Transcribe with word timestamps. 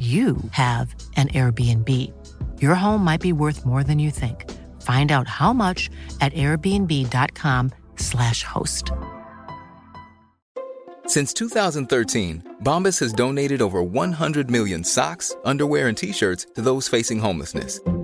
you 0.00 0.38
have 0.52 0.94
an 1.16 1.28
Airbnb. 1.28 1.88
Your 2.62 2.74
home 2.74 3.04
might 3.04 3.20
be 3.20 3.34
worth 3.34 3.66
more 3.66 3.84
than 3.84 3.98
you 3.98 4.10
think. 4.10 4.50
Find 4.80 5.12
out 5.12 5.28
how 5.28 5.52
much 5.52 5.90
at 6.22 6.32
airbnb.com/slash 6.32 8.42
host. 8.44 8.92
Since 11.06 11.34
2013, 11.34 12.56
Bombas 12.62 12.98
has 13.00 13.12
donated 13.12 13.60
over 13.60 13.82
100 13.82 14.50
million 14.50 14.82
socks, 14.84 15.36
underwear, 15.44 15.88
and 15.88 15.98
t 15.98 16.12
shirts 16.12 16.46
to 16.54 16.62
those 16.62 16.88
facing 16.88 17.18
homelessness. 17.18 17.78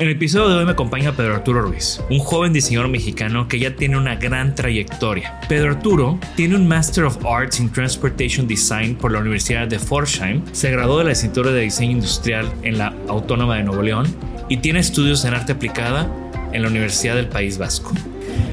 En 0.00 0.06
el 0.06 0.14
episodio 0.14 0.48
de 0.48 0.54
hoy 0.54 0.64
me 0.64 0.70
acompaña 0.70 1.12
Pedro 1.12 1.34
Arturo 1.34 1.60
Ruiz, 1.60 2.00
un 2.08 2.20
joven 2.20 2.54
diseñador 2.54 2.88
mexicano 2.88 3.48
que 3.48 3.58
ya 3.58 3.76
tiene 3.76 3.98
una 3.98 4.16
gran 4.16 4.54
trayectoria. 4.54 5.38
Pedro 5.46 5.72
Arturo 5.72 6.18
tiene 6.36 6.56
un 6.56 6.66
Master 6.66 7.04
of 7.04 7.22
Arts 7.22 7.60
in 7.60 7.70
Transportation 7.70 8.48
Design 8.48 8.94
por 8.94 9.12
la 9.12 9.18
Universidad 9.18 9.68
de 9.68 9.78
Forsham, 9.78 10.42
se 10.52 10.70
graduó 10.70 10.96
de 10.96 11.04
la 11.04 11.10
licenciatura 11.10 11.52
de 11.52 11.60
Diseño 11.60 11.90
Industrial 11.90 12.50
en 12.62 12.78
la 12.78 12.94
Autónoma 13.08 13.58
de 13.58 13.64
Nuevo 13.64 13.82
León 13.82 14.06
y 14.48 14.56
tiene 14.56 14.80
estudios 14.80 15.22
en 15.26 15.34
arte 15.34 15.52
aplicada 15.52 16.10
en 16.54 16.62
la 16.62 16.68
Universidad 16.68 17.16
del 17.16 17.28
País 17.28 17.58
Vasco. 17.58 17.92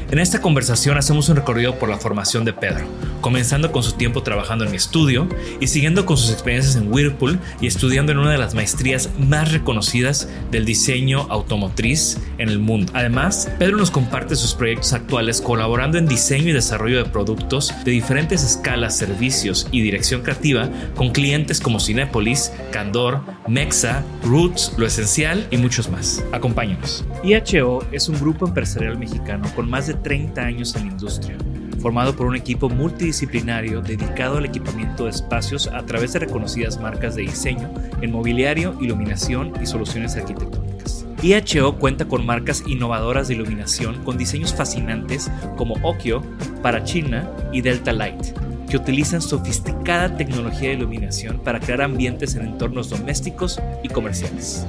En 0.10 0.20
esta 0.20 0.42
conversación 0.42 0.98
hacemos 0.98 1.28
un 1.28 1.36
recorrido 1.36 1.78
por 1.78 1.90
la 1.90 1.98
formación 1.98 2.46
de 2.46 2.54
Pedro, 2.54 2.86
comenzando 3.20 3.74
con 3.74 3.84
su 3.84 3.92
tiempo 3.94 4.24
trabajando 4.24 4.64
en 4.64 4.72
mi 4.72 4.78
estudio 4.78 5.28
y 5.60 5.68
siguiendo 5.68 6.06
con 6.06 6.18
sus 6.18 6.32
experiencias 6.32 6.78
en 6.78 6.92
Whirlpool 6.92 7.40
y 7.60 7.68
estudiando 7.68 8.14
en 8.14 8.20
una 8.20 8.32
de 8.32 8.38
las 8.38 8.54
maestrías 8.54 9.10
más 9.20 9.52
reconocidas 9.52 10.30
del 10.50 10.64
diseño 10.64 11.28
automotriz 11.30 12.20
en 12.38 12.48
el 12.48 12.60
mundo. 12.60 12.92
Además, 12.96 13.50
Pedro 13.60 13.76
nos 13.76 13.92
comparte 13.92 14.38
sus 14.38 14.54
proyectos 14.54 14.94
actuales 14.94 15.42
colaborando 15.42 15.98
en 15.98 16.08
diseño 16.08 16.50
y 16.50 16.54
desarrollo 16.54 17.04
de 17.04 17.10
productos 17.10 17.74
de 17.84 17.92
diferentes 17.92 18.44
escalas, 18.44 18.98
servicios 18.98 19.68
y 19.72 19.82
dirección 19.82 20.22
creativa 20.22 20.70
con 20.96 21.12
clientes 21.12 21.60
como 21.60 21.82
Cinepolis, 21.82 22.54
Candor, 22.72 23.22
Mexa, 23.48 24.04
Roots, 24.24 24.74
Lo 24.78 24.86
Esencial 24.86 25.48
y 25.52 25.58
muchos 25.58 25.90
más. 25.90 26.24
Acompáñanos. 26.32 27.06
IHO 27.24 27.84
es 27.92 28.08
un 28.08 28.20
grupo 28.20 28.48
empresarial 28.48 28.98
mexicano 28.98 29.50
con 29.56 29.67
más 29.68 29.88
de 29.88 29.94
30 29.94 30.42
años 30.42 30.76
en 30.76 30.86
la 30.86 30.92
industria, 30.92 31.38
formado 31.80 32.16
por 32.16 32.28
un 32.28 32.36
equipo 32.36 32.70
multidisciplinario 32.70 33.82
dedicado 33.82 34.38
al 34.38 34.46
equipamiento 34.46 35.06
de 35.06 35.12
espacios 35.12 35.68
a 35.68 35.86
través 35.86 36.14
de 36.14 36.20
reconocidas 36.20 36.80
marcas 36.80 37.16
de 37.16 37.24
diseño 37.24 37.72
en 38.02 38.12
mobiliario, 38.12 38.78
iluminación 38.82 39.54
y 39.62 39.66
soluciones 39.66 40.16
arquitectónicas. 40.16 41.06
IHO 41.22 41.78
cuenta 41.78 42.06
con 42.06 42.26
marcas 42.26 42.64
innovadoras 42.68 43.28
de 43.28 43.36
iluminación 43.36 44.04
con 44.04 44.18
diseños 44.18 44.54
fascinantes 44.54 45.32
como 45.56 45.76
Okio, 45.84 46.22
Parachina 46.62 47.30
y 47.52 47.62
Delta 47.62 47.92
Light, 47.92 48.38
que 48.70 48.78
utilizan 48.78 49.22
sofisticada 49.22 50.16
tecnología 50.16 50.70
de 50.70 50.76
iluminación 50.76 51.40
para 51.40 51.60
crear 51.60 51.82
ambientes 51.82 52.36
en 52.36 52.46
entornos 52.46 52.90
domésticos 52.90 53.60
y 53.84 53.88
comerciales. 53.88 54.68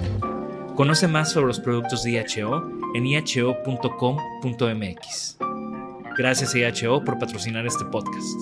Conoce 0.78 1.08
más 1.08 1.32
sobre 1.32 1.48
los 1.48 1.58
productos 1.58 2.04
de 2.04 2.12
IHO 2.12 2.62
en 2.94 3.04
iho.com.mx. 3.04 3.78
Gracias 6.16 6.54
IHO 6.54 7.02
por 7.04 7.18
patrocinar 7.18 7.66
este 7.66 7.84
podcast. 7.86 8.38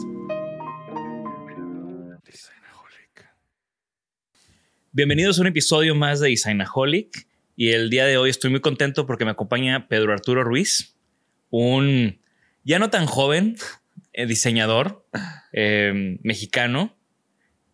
Bienvenidos 4.92 5.38
a 5.38 5.40
un 5.40 5.46
episodio 5.46 5.94
más 5.94 6.20
de 6.20 6.28
Designaholic 6.28 7.26
y 7.56 7.70
el 7.70 7.88
día 7.88 8.04
de 8.04 8.18
hoy 8.18 8.28
estoy 8.28 8.50
muy 8.50 8.60
contento 8.60 9.06
porque 9.06 9.24
me 9.24 9.30
acompaña 9.30 9.88
Pedro 9.88 10.12
Arturo 10.12 10.44
Ruiz, 10.44 10.94
un 11.48 12.20
ya 12.64 12.78
no 12.78 12.90
tan 12.90 13.06
joven 13.06 13.56
eh, 14.12 14.26
diseñador 14.26 15.06
eh, 15.54 16.18
mexicano 16.22 16.98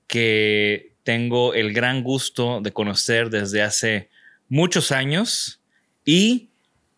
que 0.06 0.94
tengo 1.03 1.53
el 1.53 1.73
gran 1.73 2.05
gusto 2.05 2.61
de 2.61 2.73
conocer 2.73 3.29
desde 3.29 3.61
hace 3.62 4.12
muchos 4.52 4.92
años 4.92 5.62
y 6.04 6.50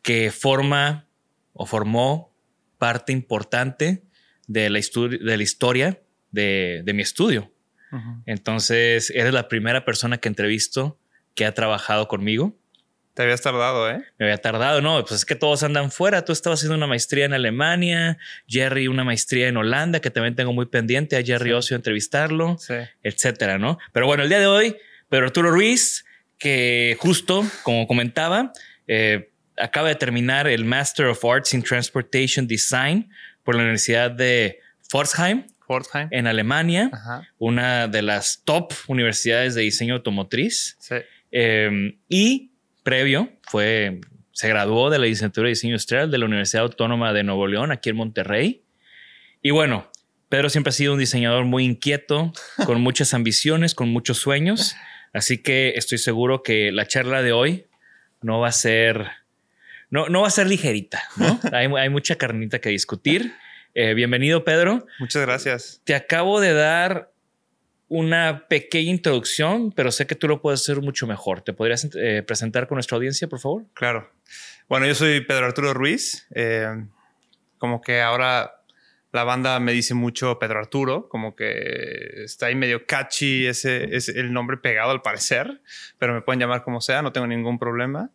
que 0.03 0.33
forma 0.33 1.07
o 1.53 1.67
formó 1.67 2.35
parte 2.79 3.13
importante 3.13 4.03
de 4.49 4.69
la, 4.71 4.81
de 4.81 5.37
la 5.37 5.43
historia 5.43 6.03
de, 6.33 6.83
de, 6.85 6.93
mi 6.93 7.03
estudio. 7.03 7.53
Entonces, 8.27 9.11
eres 9.11 9.33
la 9.33 9.47
primera 9.47 9.85
persona 9.85 10.19
que 10.19 10.27
entrevisto 10.27 10.99
que 11.37 11.47
ha 11.47 11.55
trabajado 11.55 12.09
conmigo. 12.09 12.59
Te 13.15 13.23
habías 13.23 13.41
tardado, 13.41 13.89
¿eh? 13.89 14.03
Me 14.19 14.27
había 14.27 14.39
tardado, 14.39 14.81
no, 14.81 15.01
pues 15.03 15.21
es 15.21 15.25
que 15.25 15.37
todos 15.37 15.63
andan 15.63 15.93
fuera. 15.93 16.25
Tú 16.25 16.33
estabas 16.33 16.59
haciendo 16.59 16.75
una 16.77 16.89
maestría 16.89 17.25
en 17.25 17.35
Alemania, 17.35 18.19
Jerry 18.49 18.89
una 18.89 19.05
maestría 19.05 19.47
en 19.47 19.57
Holanda, 19.57 20.01
que 20.01 20.11
también 20.11 20.35
tengo 20.35 20.53
muy 20.53 20.67
pendiente 20.67 21.17
a 21.17 21.23
Jerry 21.23 21.51
sí. 21.51 21.55
Ocio 21.55 21.77
entrevistarlo, 21.77 22.59
sí. 22.59 22.75
etcétera, 23.05 23.59
¿no? 23.59 23.79
Pero 23.93 24.07
bueno, 24.07 24.25
el 24.25 24.29
día 24.29 24.41
de 24.41 24.49
hoy, 24.49 24.77
Pedro 25.09 25.27
Arturo 25.27 25.53
Ruiz, 25.53 26.04
que 26.39 26.97
justo, 27.01 27.45
como 27.63 27.87
comentaba, 27.87 28.53
eh, 28.87 29.31
acaba 29.57 29.89
de 29.89 29.95
terminar 29.95 30.47
el 30.47 30.65
Master 30.65 31.07
of 31.07 31.25
Arts 31.25 31.55
in 31.55 31.63
Transportation 31.63 32.47
Design 32.47 33.11
por 33.43 33.55
la 33.55 33.63
Universidad 33.63 34.11
de 34.11 34.59
Pforzheim, 34.89 35.47
Pforzheim. 35.67 36.09
en 36.11 36.27
Alemania, 36.27 36.91
Ajá. 36.93 37.29
una 37.39 37.89
de 37.89 38.03
las 38.03 38.43
top 38.45 38.73
universidades 38.89 39.55
de 39.55 39.63
diseño 39.63 39.95
automotriz. 39.95 40.77
Sí. 40.81 40.97
Eh, 41.31 41.97
y 42.09 42.51
previo 42.83 43.33
fue, 43.43 44.01
se 44.33 44.49
graduó 44.49 44.91
de 44.91 44.99
la 44.99 45.07
licenciatura 45.07 45.47
de 45.47 45.51
diseño 45.51 45.73
industrial 45.73 46.11
de 46.11 46.19
la 46.19 46.27
Universidad 46.27 46.65
Autónoma 46.65 47.13
de 47.13 47.23
Nuevo 47.25 47.47
León, 47.47 47.73
aquí 47.73 47.91
en 47.91 47.97
Monterrey. 47.97 48.63
Y 49.43 49.51
bueno, 49.51 49.91
Pedro 50.29 50.49
siempre 50.51 50.71
ha 50.71 50.73
sido 50.73 50.95
un 50.95 50.99
diseñador 50.99 51.45
muy 51.45 51.65
inquieto, 51.65 52.33
con 52.67 52.81
muchas 52.83 53.15
ambiciones, 53.15 53.75
con 53.75 53.89
muchos 53.91 54.19
sueños. 54.19 54.75
Así 55.15 55.39
que 55.39 55.73
estoy 55.77 55.97
seguro 55.99 56.43
que 56.43 56.73
la 56.73 56.87
charla 56.87 57.23
de 57.23 57.33
hoy 57.33 57.67
no 58.21 58.41
va 58.41 58.49
a 58.49 58.53
ser 58.53 59.07
no, 59.91 60.09
no 60.09 60.23
va 60.23 60.27
a 60.27 60.31
ser 60.31 60.49
ligerita, 60.49 61.05
¿no? 61.17 61.39
hay, 61.53 61.69
hay, 61.79 61.89
mucha 61.89 62.17
carnita 62.17 62.59
que 62.59 62.69
discutir. 62.69 63.33
Eh, 63.75 63.95
bienvenido, 63.95 64.43
Pedro. 64.43 64.87
Muchas 64.99 65.23
gracias. 65.23 65.81
Te 65.85 65.95
acabo 65.95 66.41
de 66.41 66.53
dar 66.53 67.13
una 67.87 68.49
pequeña 68.49 68.91
introducción, 68.91 69.71
pero 69.71 69.93
sé 69.93 70.07
que 70.09 70.17
tú 70.17 70.27
lo 70.27 70.41
puedes 70.41 70.63
hacer 70.63 70.81
mucho 70.81 71.07
mejor. 71.07 71.43
¿Te 71.43 71.53
podrías 71.53 71.89
eh, 71.95 72.25
presentar 72.27 72.67
con 72.67 72.75
nuestra 72.75 72.97
audiencia, 72.97 73.29
por 73.29 73.39
favor? 73.39 73.67
Claro. 73.73 74.11
Bueno, 74.69 74.87
yo 74.87 74.97
soy 74.97 75.21
Pedro 75.21 75.47
Arturo 75.47 75.75
Ruiz. 75.75 76.27
Eh, 76.35 76.67
como 77.59 77.81
que 77.81 78.01
ahora 78.01 78.64
la 79.15 79.23
banda 79.23 79.61
me 79.61 79.73
dice 79.73 79.95
mucho 79.95 80.41
Pedro 80.41 80.59
Arturo, 80.59 81.09
como 81.09 81.37
que 81.37 82.25
está 82.25 82.47
ahí 82.47 82.57
medio 82.57 82.85
catchy 82.85 83.47
ese 83.47 83.95
es 83.95 84.09
el 84.09 84.33
nombre 84.33 84.57
pegado 84.57 84.91
al 84.91 85.03
parecer, 85.03 85.63
pero 85.99 86.15
me 86.15 86.21
pueden 86.21 86.41
llamar 86.41 86.65
como 86.65 86.81
sea, 86.81 87.01
no 87.01 87.13
tengo 87.13 87.29
ningún 87.29 87.61
problema. 87.61 88.11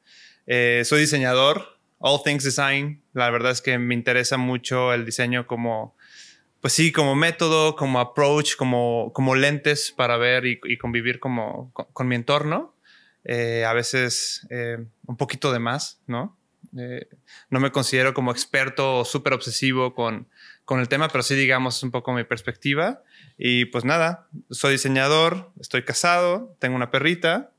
Eh, 0.45 0.81
soy 0.83 0.99
diseñador, 0.99 1.79
all 1.99 2.21
things 2.21 2.43
design. 2.43 3.01
La 3.13 3.29
verdad 3.29 3.53
es 3.53 3.61
que 3.61 3.77
me 3.79 3.93
interesa 3.93 4.35
mucho 4.35 4.93
el 4.93 5.05
diseño 5.05 5.47
como 5.47 5.95
pues 6.59 6.73
sí, 6.73 6.91
como 6.91 7.15
método, 7.15 7.77
como 7.77 8.01
approach, 8.01 8.57
como, 8.57 9.13
como 9.13 9.35
lentes 9.35 9.93
para 9.95 10.17
ver 10.17 10.45
y, 10.45 10.77
convivir 10.77 11.21
como, 11.21 11.71
con, 11.71 12.09
mi 12.09 12.15
entorno. 12.15 12.75
Eh, 13.23 13.63
a 13.63 13.71
veces 13.71 14.45
eh, 14.49 14.85
un 15.07 15.15
poquito 15.15 15.53
de 15.53 15.59
más, 15.59 16.01
¿no? 16.07 16.37
Eh, 16.77 17.07
no 17.49 17.59
me 17.59 17.71
considero 17.71 18.13
como 18.13 18.31
experto 18.31 18.99
o 18.99 19.05
súper 19.05 19.33
obsesivo 19.33 19.95
con, 19.95 20.27
con 20.69 20.79
el 20.79 20.87
tema, 20.87 21.07
pero 21.07 21.23
sí, 21.23 21.33
digamos, 21.33 21.81
un 21.81 21.89
poco 21.89 22.13
mi 22.13 22.23
perspectiva. 22.25 23.01
Y 23.39 23.65
pues 23.65 23.85
nada, 23.85 24.27
soy 24.51 24.73
diseñador, 24.73 25.51
estoy 25.59 25.81
casado, 25.83 26.55
tengo 26.59 26.75
una 26.75 26.91
perrita, 26.91 27.49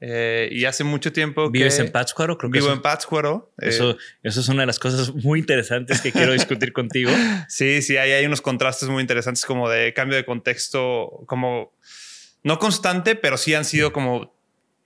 eh, 0.00 0.50
y 0.52 0.66
hace 0.66 0.84
mucho 0.84 1.10
tiempo 1.10 1.50
¿Vives 1.50 1.78
en 1.78 1.90
Pátzcuaro? 1.90 2.36
Creo 2.36 2.50
que 2.50 2.58
vivo 2.58 2.70
en 2.70 2.82
Pátzcuaro. 2.82 3.54
Eh. 3.58 3.70
Eso, 3.70 3.96
eso 4.22 4.40
es 4.40 4.48
una 4.50 4.64
de 4.64 4.66
las 4.66 4.78
cosas 4.78 5.14
muy 5.14 5.40
interesantes 5.40 6.02
que 6.02 6.12
quiero 6.12 6.32
discutir 6.34 6.74
contigo. 6.74 7.10
Sí, 7.48 7.80
sí, 7.80 7.96
ahí 7.96 8.12
hay 8.12 8.26
unos 8.26 8.42
contrastes 8.42 8.90
muy 8.90 9.00
interesantes 9.00 9.46
como 9.46 9.70
de 9.70 9.94
cambio 9.94 10.18
de 10.18 10.26
contexto, 10.26 11.24
como 11.26 11.72
no 12.42 12.58
constante, 12.58 13.14
pero 13.14 13.38
sí 13.38 13.54
han 13.54 13.64
sido 13.64 13.94
como 13.94 14.36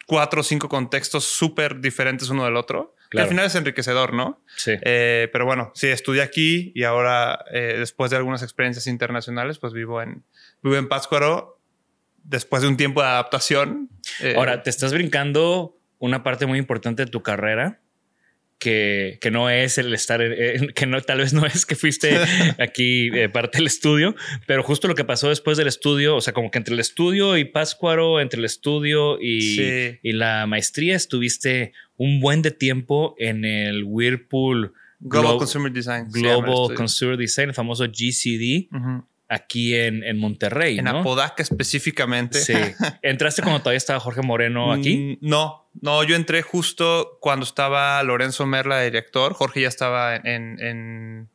cuatro 0.06 0.42
o 0.42 0.44
cinco 0.44 0.68
contextos 0.68 1.24
súper 1.24 1.80
diferentes 1.80 2.28
uno 2.28 2.44
del 2.44 2.54
otro. 2.54 2.94
Que 3.12 3.22
al 3.22 3.28
final 3.28 3.46
es 3.46 3.54
enriquecedor, 3.54 4.12
¿no? 4.12 4.42
Sí. 4.56 4.72
Eh, 4.82 5.28
pero 5.32 5.44
bueno, 5.44 5.70
sí, 5.74 5.88
estudié 5.88 6.22
aquí 6.22 6.72
y 6.74 6.84
ahora, 6.84 7.44
después 7.52 8.10
de 8.10 8.16
algunas 8.16 8.42
experiencias 8.42 8.86
internacionales, 8.86 9.58
pues 9.58 9.72
vivo 9.72 10.02
en, 10.02 10.24
vivo 10.62 10.76
en 10.76 10.88
Pátzcuaro 10.88 11.58
después 12.24 12.62
de 12.62 12.68
un 12.68 12.76
tiempo 12.76 13.02
de 13.02 13.08
adaptación. 13.08 13.90
Eh, 14.20 14.34
Ahora, 14.36 14.62
te 14.62 14.70
estás 14.70 14.92
brincando 14.92 15.76
una 15.98 16.22
parte 16.22 16.46
muy 16.46 16.58
importante 16.58 17.04
de 17.04 17.10
tu 17.10 17.22
carrera. 17.22 17.80
Que, 18.62 19.18
que 19.20 19.32
no 19.32 19.50
es 19.50 19.76
el 19.78 19.92
estar, 19.92 20.20
que 20.74 20.86
no, 20.86 21.00
tal 21.00 21.18
vez 21.18 21.32
no 21.32 21.44
es 21.44 21.66
que 21.66 21.74
fuiste 21.74 22.16
aquí 22.60 23.08
eh, 23.12 23.28
parte 23.28 23.58
del 23.58 23.66
estudio, 23.66 24.14
pero 24.46 24.62
justo 24.62 24.86
lo 24.86 24.94
que 24.94 25.04
pasó 25.04 25.30
después 25.30 25.58
del 25.58 25.66
estudio, 25.66 26.14
o 26.14 26.20
sea, 26.20 26.32
como 26.32 26.50
que 26.52 26.58
entre 26.58 26.74
el 26.74 26.80
estudio 26.80 27.36
y 27.36 27.44
Páscuaro, 27.44 28.20
entre 28.20 28.38
el 28.38 28.44
estudio 28.44 29.20
y, 29.20 29.98
y 30.00 30.12
la 30.12 30.46
maestría, 30.46 30.94
estuviste 30.94 31.72
un 31.96 32.20
buen 32.20 32.42
de 32.42 32.52
tiempo 32.52 33.16
en 33.18 33.44
el 33.44 33.82
Whirlpool 33.84 34.72
Global 35.00 35.38
Consumer 35.38 35.72
Design. 35.72 36.08
Global 36.10 36.74
Consumer 36.76 37.16
Design, 37.16 37.48
el 37.48 37.54
famoso 37.54 37.84
GCD 37.84 38.68
aquí 39.32 39.74
en, 39.74 40.04
en 40.04 40.18
Monterrey. 40.18 40.78
En 40.78 40.88
Apodaca 40.88 41.42
específicamente. 41.42 42.38
Sí. 42.40 42.52
¿Entraste 43.02 43.42
cuando 43.42 43.60
todavía 43.60 43.78
estaba 43.78 43.98
Jorge 43.98 44.20
Moreno 44.22 44.72
aquí? 44.72 45.18
Mm, 45.20 45.28
no, 45.28 45.68
no, 45.80 46.04
yo 46.04 46.16
entré 46.16 46.42
justo 46.42 47.18
cuando 47.20 47.44
estaba 47.44 48.02
Lorenzo 48.02 48.44
Merla, 48.46 48.82
director. 48.82 49.32
Jorge 49.32 49.62
ya 49.62 49.68
estaba 49.68 50.16
en, 50.16 50.60
en 50.60 51.28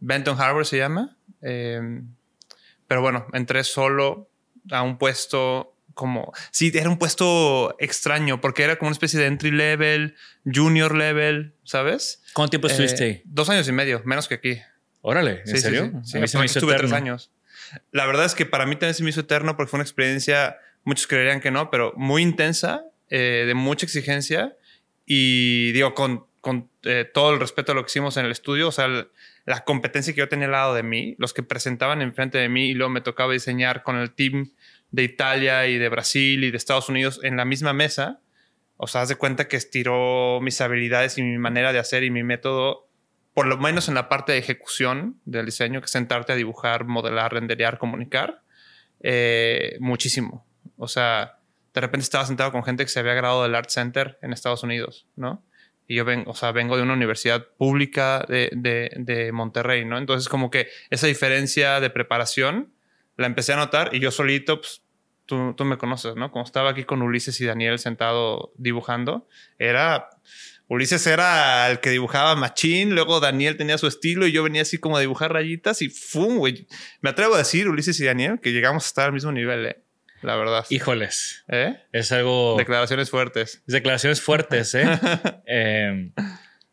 Benton 0.00 0.40
Harbor, 0.40 0.66
se 0.66 0.78
llama. 0.78 1.16
Em, 1.40 2.08
pero 2.88 3.02
bueno, 3.02 3.26
entré 3.32 3.62
solo 3.62 4.28
a 4.70 4.82
un 4.82 4.98
puesto 4.98 5.76
como. 5.94 6.32
Sí, 6.50 6.72
era 6.74 6.88
un 6.88 6.98
puesto 6.98 7.76
extraño 7.78 8.40
porque 8.40 8.64
era 8.64 8.76
como 8.76 8.88
una 8.88 8.94
especie 8.94 9.20
de 9.20 9.26
entry 9.26 9.52
level, 9.52 10.16
junior 10.44 10.94
level, 10.94 11.54
¿sabes? 11.62 12.22
¿Cuánto 12.34 12.50
tiempo 12.50 12.66
estuviste 12.66 13.04
ahí? 13.04 13.22
Dos 13.24 13.48
años 13.48 13.68
y 13.68 13.72
medio, 13.72 14.02
menos 14.04 14.26
que 14.26 14.34
aquí. 14.34 14.58
Órale, 15.08 15.40
¿en 15.46 15.58
serio? 15.58 16.02
Sí, 16.04 16.20
sí. 16.26 16.38
estuve 16.44 16.74
tres 16.74 16.92
años. 16.92 17.30
La 17.92 18.04
verdad 18.04 18.26
es 18.26 18.34
que 18.34 18.44
para 18.44 18.66
mí 18.66 18.76
también 18.76 18.92
se 18.92 19.02
me 19.02 19.08
hizo 19.08 19.20
eterno 19.20 19.56
porque 19.56 19.70
fue 19.70 19.78
una 19.78 19.84
experiencia, 19.84 20.58
muchos 20.84 21.06
creerían 21.06 21.40
que 21.40 21.50
no, 21.50 21.70
pero 21.70 21.94
muy 21.96 22.20
intensa, 22.20 22.84
eh, 23.08 23.44
de 23.46 23.54
mucha 23.54 23.86
exigencia 23.86 24.54
y 25.06 25.72
digo, 25.72 25.94
con, 25.94 26.26
con 26.42 26.68
eh, 26.82 27.10
todo 27.10 27.32
el 27.32 27.40
respeto 27.40 27.72
a 27.72 27.74
lo 27.74 27.84
que 27.84 27.88
hicimos 27.88 28.18
en 28.18 28.26
el 28.26 28.32
estudio, 28.32 28.68
o 28.68 28.70
sea, 28.70 28.86
la 29.46 29.64
competencia 29.64 30.12
que 30.12 30.18
yo 30.18 30.28
tenía 30.28 30.44
al 30.44 30.52
lado 30.52 30.74
de 30.74 30.82
mí, 30.82 31.14
los 31.16 31.32
que 31.32 31.42
presentaban 31.42 32.02
enfrente 32.02 32.36
de 32.36 32.50
mí 32.50 32.66
y 32.66 32.74
luego 32.74 32.90
me 32.90 33.00
tocaba 33.00 33.32
diseñar 33.32 33.84
con 33.84 33.96
el 33.96 34.10
team 34.10 34.52
de 34.90 35.04
Italia 35.04 35.66
y 35.68 35.78
de 35.78 35.88
Brasil 35.88 36.44
y 36.44 36.50
de 36.50 36.56
Estados 36.58 36.90
Unidos 36.90 37.18
en 37.22 37.38
la 37.38 37.46
misma 37.46 37.72
mesa. 37.72 38.20
O 38.76 38.88
sea, 38.88 39.00
haz 39.00 39.08
de 39.08 39.16
cuenta 39.16 39.48
que 39.48 39.56
estiró 39.56 40.38
mis 40.42 40.60
habilidades 40.60 41.16
y 41.16 41.22
mi 41.22 41.38
manera 41.38 41.72
de 41.72 41.78
hacer 41.78 42.04
y 42.04 42.10
mi 42.10 42.24
método 42.24 42.87
por 43.38 43.46
lo 43.46 43.56
menos 43.56 43.86
en 43.86 43.94
la 43.94 44.08
parte 44.08 44.32
de 44.32 44.38
ejecución 44.38 45.20
del 45.24 45.46
diseño, 45.46 45.80
que 45.80 45.86
sentarte 45.86 46.32
a 46.32 46.34
dibujar, 46.34 46.86
modelar, 46.86 47.32
renderear, 47.34 47.78
comunicar, 47.78 48.42
eh, 48.98 49.76
muchísimo. 49.78 50.44
O 50.76 50.88
sea, 50.88 51.38
de 51.72 51.80
repente 51.80 52.02
estaba 52.02 52.26
sentado 52.26 52.50
con 52.50 52.64
gente 52.64 52.82
que 52.82 52.88
se 52.88 52.98
había 52.98 53.14
graduado 53.14 53.44
del 53.44 53.54
Art 53.54 53.70
Center 53.70 54.18
en 54.22 54.32
Estados 54.32 54.64
Unidos, 54.64 55.06
¿no? 55.14 55.44
Y 55.86 55.94
yo 55.94 56.04
vengo, 56.04 56.32
o 56.32 56.34
sea, 56.34 56.50
vengo 56.50 56.76
de 56.76 56.82
una 56.82 56.94
universidad 56.94 57.46
pública 57.56 58.26
de, 58.28 58.50
de, 58.52 59.30
Monterrey, 59.30 59.84
¿no? 59.84 59.98
Entonces, 59.98 60.28
como 60.28 60.50
que 60.50 60.66
esa 60.90 61.06
diferencia 61.06 61.78
de 61.78 61.90
preparación 61.90 62.72
la 63.16 63.28
empecé 63.28 63.52
a 63.52 63.56
notar 63.56 63.94
y 63.94 64.00
yo 64.00 64.10
solito, 64.10 64.60
pues, 64.62 64.82
tú, 65.26 65.54
tú 65.56 65.64
me 65.64 65.78
conoces, 65.78 66.16
¿no? 66.16 66.32
Como 66.32 66.44
estaba 66.44 66.70
aquí 66.70 66.82
con 66.82 67.02
Ulises 67.02 67.40
y 67.40 67.44
Daniel 67.46 67.78
sentado 67.78 68.52
dibujando, 68.56 69.28
era 69.60 70.08
Ulises 70.68 71.06
era 71.06 71.70
el 71.70 71.80
que 71.80 71.90
dibujaba 71.90 72.36
machín, 72.36 72.94
luego 72.94 73.20
Daniel 73.20 73.56
tenía 73.56 73.78
su 73.78 73.86
estilo 73.86 74.26
y 74.26 74.32
yo 74.32 74.42
venía 74.42 74.62
así 74.62 74.76
como 74.76 74.98
a 74.98 75.00
dibujar 75.00 75.32
rayitas 75.32 75.80
y 75.80 75.88
¡fum! 75.88 76.36
güey. 76.36 76.66
Me 77.00 77.10
atrevo 77.10 77.34
a 77.34 77.38
decir, 77.38 77.68
Ulises 77.68 77.98
y 78.00 78.04
Daniel, 78.04 78.38
que 78.42 78.52
llegamos 78.52 78.84
a 78.84 78.86
estar 78.86 79.06
al 79.06 79.12
mismo 79.14 79.32
nivel, 79.32 79.66
¿eh? 79.66 79.82
La 80.20 80.36
verdad. 80.36 80.66
Híjoles. 80.68 81.44
¿Eh? 81.48 81.76
Es 81.92 82.12
algo... 82.12 82.56
Declaraciones 82.58 83.08
fuertes. 83.08 83.62
Declaraciones 83.66 84.20
fuertes, 84.20 84.74
¿eh? 84.74 84.84
Em, 85.46 86.12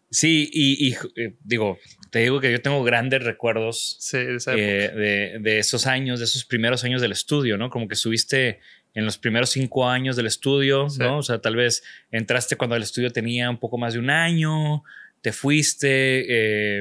sí, 0.09 0.49
y, 0.51 0.93
eh, 0.93 1.35
digo, 1.43 1.77
te 2.11 2.19
digo 2.19 2.41
que 2.41 2.51
yo 2.51 2.61
tengo 2.61 2.83
grandes 2.83 3.23
recuerdos 3.23 3.99
de, 4.11 4.39
de, 4.47 5.37
de, 5.39 5.59
esos 5.59 5.87
años, 5.87 6.19
de 6.19 6.25
esos 6.25 6.43
primeros 6.43 6.83
años 6.83 7.01
del 7.01 7.11
estudio, 7.11 7.57
¿no? 7.57 7.69
Como 7.69 7.87
que 7.87 7.95
subiste 7.95 8.59
en 8.95 9.05
los 9.05 9.17
primeros 9.17 9.49
cinco 9.49 9.87
años 9.87 10.15
del 10.15 10.25
estudio, 10.25 10.87
¿no? 10.97 11.19
O 11.19 11.23
sea, 11.23 11.39
tal 11.39 11.57
vez 11.57 11.83
entraste 12.11 12.55
cuando 12.55 12.77
el 12.77 12.81
estudio 12.81 13.11
tenía 13.11 13.49
un 13.49 13.59
poco 13.59 13.77
más 13.77 13.93
de 13.93 13.99
un 13.99 14.09
año, 14.09 14.83
te 15.21 15.33
fuiste 15.33 16.25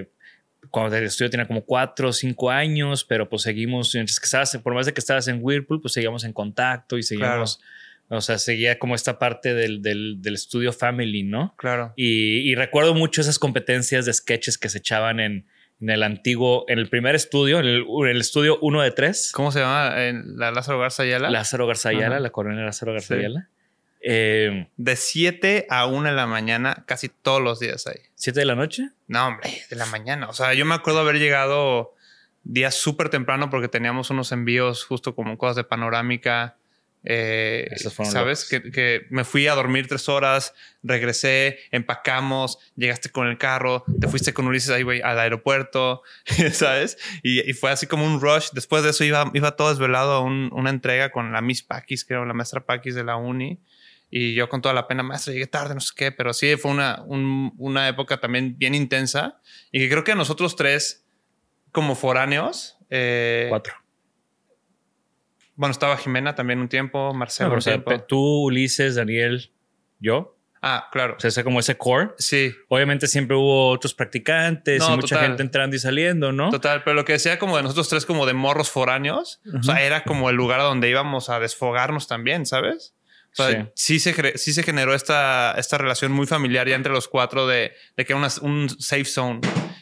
eh, 0.00 0.08
cuando 0.70 0.96
el 0.96 1.04
estudio 1.04 1.28
tenía 1.28 1.46
como 1.46 1.64
cuatro 1.64 2.08
o 2.08 2.12
cinco 2.12 2.50
años, 2.50 3.04
pero 3.04 3.28
pues 3.28 3.42
seguimos, 3.42 3.92
mientras 3.94 4.20
que 4.20 4.26
estabas, 4.26 4.56
por 4.58 4.74
más 4.74 4.86
de 4.86 4.94
que 4.94 5.00
estabas 5.00 5.26
en 5.26 5.40
Whirlpool, 5.42 5.80
pues 5.80 5.92
seguíamos 5.92 6.22
en 6.22 6.32
contacto 6.32 6.96
y 6.96 7.02
seguíamos, 7.02 7.60
o 8.08 8.20
sea, 8.20 8.38
seguía 8.38 8.78
como 8.78 8.94
esta 8.94 9.18
parte 9.18 9.52
del, 9.52 9.82
del, 9.82 10.34
estudio 10.34 10.72
family, 10.72 11.24
¿no? 11.24 11.54
Claro. 11.58 11.92
Y, 11.96 12.48
y, 12.48 12.54
recuerdo 12.54 12.94
mucho 12.94 13.20
esas 13.20 13.40
competencias 13.40 14.06
de 14.06 14.12
sketches 14.12 14.56
que 14.56 14.68
se 14.68 14.78
echaban 14.78 15.18
en, 15.18 15.46
en 15.80 15.90
el 15.90 16.02
antiguo, 16.02 16.64
en 16.68 16.78
el 16.78 16.88
primer 16.88 17.14
estudio, 17.14 17.60
en 17.60 17.66
el, 17.66 18.20
estudio 18.20 18.58
1 18.60 18.82
de 18.82 18.90
3. 18.90 19.32
¿Cómo 19.34 19.52
se 19.52 19.60
llama? 19.60 20.04
¿En 20.04 20.38
la 20.38 20.50
Lázaro 20.50 20.78
Garza 20.78 21.02
Ayala? 21.02 21.30
Lázaro 21.30 21.66
Garza 21.66 21.90
Ayala, 21.90 22.20
la 22.20 22.30
coronel 22.30 22.64
Lázaro 22.64 22.92
Garza 22.92 23.14
Ayala. 23.14 23.48
Eh, 24.06 24.68
de 24.76 24.96
7 24.96 25.66
a 25.70 25.86
1 25.86 26.08
de 26.10 26.14
la 26.14 26.26
mañana, 26.26 26.84
casi 26.86 27.08
todos 27.08 27.42
los 27.42 27.58
días 27.58 27.86
ahí. 27.86 28.00
¿7 28.18 28.32
de 28.34 28.44
la 28.44 28.54
noche? 28.54 28.90
No, 29.08 29.26
hombre, 29.26 29.50
de 29.68 29.76
la 29.76 29.86
mañana. 29.86 30.28
O 30.28 30.32
sea, 30.32 30.52
yo 30.54 30.64
me 30.66 30.74
acuerdo 30.74 31.00
haber 31.00 31.18
llegado 31.18 31.94
días 32.44 32.74
súper 32.74 33.08
temprano 33.08 33.48
porque 33.48 33.68
teníamos 33.68 34.10
unos 34.10 34.30
envíos 34.32 34.84
justo 34.84 35.14
como 35.14 35.38
cosas 35.38 35.56
de 35.56 35.64
panorámica 35.64 36.56
eh, 37.06 37.68
¿Sabes? 38.04 38.48
Que, 38.48 39.06
me 39.10 39.24
fui 39.24 39.46
a 39.46 39.54
dormir 39.54 39.86
tres 39.86 40.08
horas, 40.08 40.54
regresé, 40.82 41.58
empacamos, 41.70 42.58
llegaste 42.76 43.10
con 43.10 43.26
el 43.26 43.36
carro, 43.36 43.84
te 44.00 44.08
fuiste 44.08 44.32
con 44.32 44.46
Ulises 44.46 44.70
ahí, 44.70 44.82
güey, 44.82 45.02
al 45.02 45.18
aeropuerto, 45.18 46.02
¿sabes? 46.52 46.96
Y, 47.22 47.52
fue 47.52 47.70
así 47.70 47.86
como 47.86 48.06
un 48.06 48.20
rush. 48.20 48.48
Después 48.52 48.82
de 48.82 48.90
eso 48.90 49.04
iba, 49.04 49.30
iba 49.34 49.56
todo 49.56 49.68
desvelado 49.68 50.14
a 50.14 50.20
una 50.20 50.70
entrega 50.70 51.10
con 51.10 51.32
la 51.32 51.42
Miss 51.42 51.62
Paquis, 51.62 52.04
que 52.04 52.14
era 52.14 52.24
la 52.24 52.32
maestra 52.32 52.64
Paquis 52.64 52.94
de 52.94 53.04
la 53.04 53.16
uni. 53.16 53.60
Y 54.10 54.34
yo 54.34 54.48
con 54.48 54.62
toda 54.62 54.74
la 54.74 54.86
pena, 54.86 55.02
maestra, 55.02 55.32
llegué 55.32 55.46
tarde, 55.46 55.74
no 55.74 55.80
sé 55.80 55.92
qué, 55.96 56.12
pero 56.12 56.32
sí 56.32 56.56
fue 56.56 56.70
una, 56.70 57.02
una 57.06 57.88
época 57.88 58.20
también 58.20 58.56
bien 58.56 58.74
intensa 58.74 59.40
y 59.72 59.80
que 59.80 59.90
creo 59.90 60.04
que 60.04 60.12
a 60.12 60.14
nosotros 60.14 60.54
tres, 60.54 61.04
como 61.72 61.96
foráneos, 61.96 62.78
eh, 62.90 63.46
cuatro 63.50 63.83
bueno, 65.56 65.72
estaba 65.72 65.96
Jimena 65.96 66.34
también 66.34 66.60
un 66.60 66.68
tiempo, 66.68 67.12
Marcelo. 67.14 67.56
tú, 68.06 68.44
Ulises, 68.44 68.94
Daniel, 68.96 69.50
yo. 70.00 70.36
Ah, 70.66 70.88
claro. 70.90 71.16
O 71.18 71.20
sea, 71.20 71.28
ese 71.28 71.44
como 71.44 71.60
ese 71.60 71.76
core. 71.76 72.12
Sí. 72.16 72.54
Obviamente 72.68 73.06
siempre 73.06 73.36
hubo 73.36 73.68
otros 73.68 73.92
practicantes 73.92 74.80
No, 74.80 74.94
y 74.94 74.96
mucha 74.96 75.16
total. 75.16 75.26
gente 75.28 75.42
entrando 75.42 75.76
y 75.76 75.78
saliendo, 75.78 76.32
¿no? 76.32 76.48
Total, 76.48 76.82
pero 76.82 76.94
lo 76.94 77.04
que 77.04 77.12
decía 77.12 77.38
como 77.38 77.58
de 77.58 77.62
nosotros 77.62 77.86
tres 77.90 78.06
como 78.06 78.24
de 78.24 78.32
morros 78.32 78.70
foráneos, 78.70 79.42
o 79.58 79.62
sea, 79.62 79.82
era 79.82 80.04
como 80.04 80.30
el 80.30 80.36
lugar 80.36 80.60
donde 80.60 80.88
íbamos 80.88 81.28
a 81.28 81.38
desfogarnos 81.38 82.08
también, 82.08 82.46
¿sabes? 82.46 82.94
O 83.36 83.42
sea, 83.50 83.72
sí, 83.74 83.98
se, 83.98 84.38
sí 84.38 84.52
se 84.52 84.62
generó 84.62 84.94
esta, 84.94 85.54
esta 85.58 85.76
relación 85.76 86.12
muy 86.12 86.26
familiar 86.26 86.68
ya 86.68 86.76
entre 86.76 86.92
los 86.92 87.08
cuatro 87.08 87.46
de, 87.46 87.72
de 87.96 88.04
que 88.04 88.12
era 88.12 88.18
una- 88.18 88.28
un 88.42 88.68
safe 88.70 89.04
zone. 89.04 89.40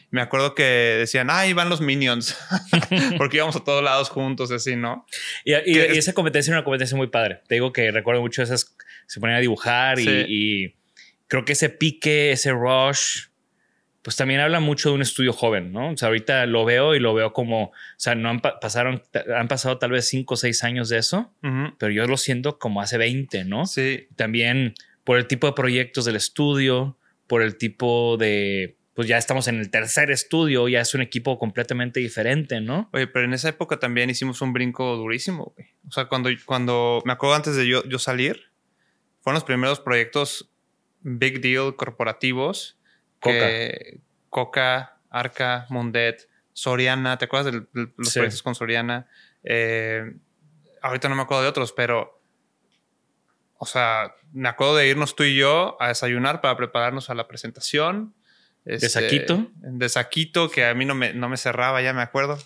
Me 0.09 0.21
acuerdo 0.21 0.53
que 0.55 0.63
decían, 0.63 1.29
ahí 1.29 1.53
van 1.53 1.69
los 1.69 1.81
minions, 1.81 2.37
porque 3.17 3.37
íbamos 3.37 3.55
a 3.55 3.63
todos 3.63 3.83
lados 3.83 4.09
juntos, 4.09 4.51
así, 4.51 4.75
¿no? 4.75 5.05
Y, 5.43 5.53
esa 5.79 6.13
competencia 6.13 6.51
era 6.51 6.59
una 6.59 6.63
competencia 6.65 6.95
muy 6.97 7.07
padre. 7.07 7.41
Te 7.47 7.55
digo 7.55 7.71
que 7.73 7.91
recuerdo 7.91 8.21
mucho 8.21 8.41
esas, 8.43 8.75
se 9.07 9.19
ponían 9.19 9.37
a 9.37 9.41
dibujar 9.41 9.99
y, 9.99 10.05
y 10.27 10.75
creo 11.27 11.45
que 11.45 11.53
ese 11.53 11.69
pique, 11.69 12.31
ese 12.31 12.51
rush, 12.51 13.27
pues 14.03 14.15
también 14.15 14.39
habla 14.41 14.59
mucho 14.59 14.89
de 14.89 14.95
un 14.95 15.01
estudio 15.01 15.33
joven, 15.33 15.71
¿no? 15.71 15.89
O 15.91 15.97
sea, 15.97 16.09
ahorita 16.09 16.45
lo 16.45 16.65
veo 16.65 16.93
y 16.93 16.99
lo 16.99 17.13
veo 17.15 17.33
como, 17.33 17.63
o 17.67 17.71
sea, 17.97 18.13
no 18.15 18.29
han, 18.29 18.39
pa- 18.41 18.59
pasaron, 18.59 19.01
han 19.35 19.47
pasado 19.47 19.77
tal 19.79 19.91
vez 19.91 20.07
cinco 20.07 20.35
o 20.35 20.37
seis 20.37 20.63
años 20.63 20.89
de 20.89 20.97
eso, 20.99 21.33
pero 21.79 21.91
yo 21.91 22.05
lo 22.05 22.17
siento 22.17 22.59
como 22.59 22.81
hace 22.81 22.97
20, 22.97 23.45
¿no? 23.45 23.65
Sí, 23.65 24.07
También 24.15 24.75
por 25.03 25.17
el 25.17 25.25
tipo 25.27 25.47
de 25.47 25.53
proyectos 25.53 26.05
del 26.05 26.15
estudio, 26.17 26.97
por 27.27 27.41
el 27.41 27.57
tipo 27.57 28.17
de, 28.17 28.75
pues 28.93 29.07
ya 29.07 29.17
estamos 29.17 29.47
en 29.47 29.59
el 29.59 29.69
tercer 29.71 30.11
estudio, 30.11 30.67
ya 30.67 30.81
es 30.81 30.93
un 30.93 31.01
equipo 31.01 31.39
completamente 31.39 31.99
diferente, 32.01 32.59
¿no? 32.61 32.89
Oye, 32.93 33.07
pero 33.07 33.25
en 33.25 33.33
esa 33.33 33.49
época 33.49 33.79
también 33.79 34.09
hicimos 34.09 34.41
un 34.41 34.51
brinco 34.53 34.97
durísimo, 34.97 35.53
güey. 35.55 35.69
O 35.87 35.91
sea, 35.91 36.05
cuando, 36.05 36.29
cuando 36.45 37.01
me 37.05 37.13
acuerdo 37.13 37.35
antes 37.35 37.55
de 37.55 37.67
yo, 37.67 37.83
yo 37.85 37.99
salir, 37.99 38.51
fueron 39.21 39.35
los 39.35 39.45
primeros 39.45 39.79
proyectos 39.79 40.49
big 41.01 41.39
deal 41.41 41.75
corporativos. 41.77 42.77
Que- 43.31 43.99
Coca, 44.29 44.97
Arca, 45.09 45.65
Mundet, 45.69 46.27
Soriana. 46.53 47.17
¿Te 47.17 47.25
acuerdas 47.25 47.53
de 47.53 47.65
los 47.73 48.09
Sí. 48.09 48.19
proyectos 48.19 48.41
con 48.43 48.55
Soriana? 48.55 49.07
Eh, 49.43 50.15
ahorita 50.81 51.09
no 51.09 51.15
me 51.15 51.21
acuerdo 51.23 51.43
de 51.43 51.49
otros, 51.49 51.71
pero. 51.73 52.19
O 53.57 53.65
sea, 53.65 54.13
me 54.33 54.49
acuerdo 54.49 54.75
de 54.75 54.87
irnos 54.89 55.15
tú 55.15 55.23
y 55.23 55.35
yo 55.37 55.77
a 55.79 55.87
desayunar 55.89 56.41
para 56.41 56.57
prepararnos 56.57 57.09
a 57.09 57.13
la 57.15 57.27
presentación. 57.27 58.13
Este, 58.65 58.89
Saquito? 58.89 59.47
De 59.55 59.87
Saquito, 59.89 60.49
que 60.49 60.65
a 60.65 60.73
mí 60.73 60.85
no 60.85 60.95
me, 60.95 61.13
no 61.13 61.29
me 61.29 61.37
cerraba, 61.37 61.81
ya 61.81 61.93
me 61.93 62.01
acuerdo. 62.01 62.37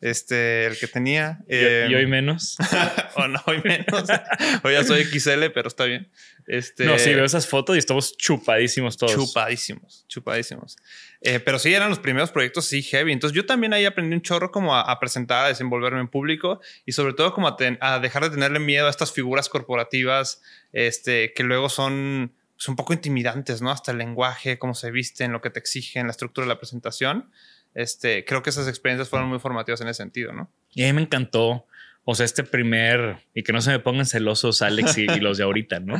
Este, 0.00 0.66
el 0.66 0.78
que 0.78 0.86
tenía. 0.86 1.40
Eh, 1.48 1.88
y 1.90 1.94
hoy 1.94 2.06
menos. 2.06 2.56
o 3.16 3.26
no, 3.26 3.40
hoy 3.46 3.60
menos. 3.64 4.04
hoy 4.62 4.74
ya 4.74 4.84
soy 4.84 5.04
XL, 5.04 5.46
pero 5.52 5.66
está 5.68 5.84
bien. 5.84 6.08
Este, 6.46 6.84
No, 6.86 6.98
sí, 6.98 7.12
veo 7.12 7.24
esas 7.24 7.46
fotos 7.46 7.76
y 7.76 7.78
estamos 7.80 8.16
chupadísimos 8.16 8.96
todos. 8.96 9.12
Chupadísimos, 9.12 10.04
chupadísimos. 10.08 10.76
Eh, 11.20 11.40
pero 11.40 11.58
sí, 11.58 11.74
eran 11.74 11.90
los 11.90 11.98
primeros 11.98 12.30
proyectos 12.30 12.64
sí 12.66 12.82
heavy. 12.82 13.12
Entonces 13.12 13.34
yo 13.36 13.44
también 13.44 13.74
ahí 13.74 13.84
aprendí 13.84 14.14
un 14.14 14.22
chorro 14.22 14.50
como 14.52 14.74
a, 14.74 14.82
a 14.82 14.98
presentar, 15.00 15.44
a 15.46 15.48
desenvolverme 15.48 16.00
en 16.00 16.08
público 16.08 16.60
y 16.86 16.92
sobre 16.92 17.12
todo 17.12 17.34
como 17.34 17.48
a, 17.48 17.56
ten- 17.56 17.76
a 17.80 17.98
dejar 17.98 18.22
de 18.22 18.30
tenerle 18.30 18.60
miedo 18.60 18.86
a 18.86 18.90
estas 18.90 19.12
figuras 19.12 19.48
corporativas 19.48 20.40
este, 20.72 21.32
que 21.34 21.42
luego 21.42 21.68
son, 21.68 22.32
son 22.56 22.72
un 22.72 22.76
poco 22.76 22.92
intimidantes, 22.92 23.60
¿no? 23.60 23.70
Hasta 23.70 23.90
el 23.92 23.98
lenguaje, 23.98 24.58
cómo 24.58 24.74
se 24.74 24.90
visten, 24.90 25.32
lo 25.32 25.40
que 25.42 25.50
te 25.50 25.58
exigen, 25.58 26.06
la 26.06 26.12
estructura 26.12 26.44
de 26.46 26.48
la 26.54 26.58
presentación. 26.58 27.30
Este, 27.74 28.24
creo 28.24 28.42
que 28.42 28.50
esas 28.50 28.66
experiencias 28.68 29.08
fueron 29.08 29.28
muy 29.28 29.38
formativas 29.38 29.80
en 29.80 29.88
ese 29.88 29.98
sentido, 30.02 30.32
¿no? 30.32 30.50
Y 30.72 30.82
a 30.84 30.86
mí 30.86 30.92
me 30.94 31.02
encantó. 31.02 31.66
O 32.04 32.14
sea, 32.14 32.24
este 32.24 32.42
primer, 32.42 33.18
y 33.34 33.42
que 33.42 33.52
no 33.52 33.60
se 33.60 33.70
me 33.70 33.78
pongan 33.80 34.06
celosos 34.06 34.62
Alex 34.62 34.96
y, 34.98 35.02
y 35.04 35.20
los 35.20 35.36
de 35.38 35.44
ahorita, 35.44 35.80
¿no? 35.80 35.94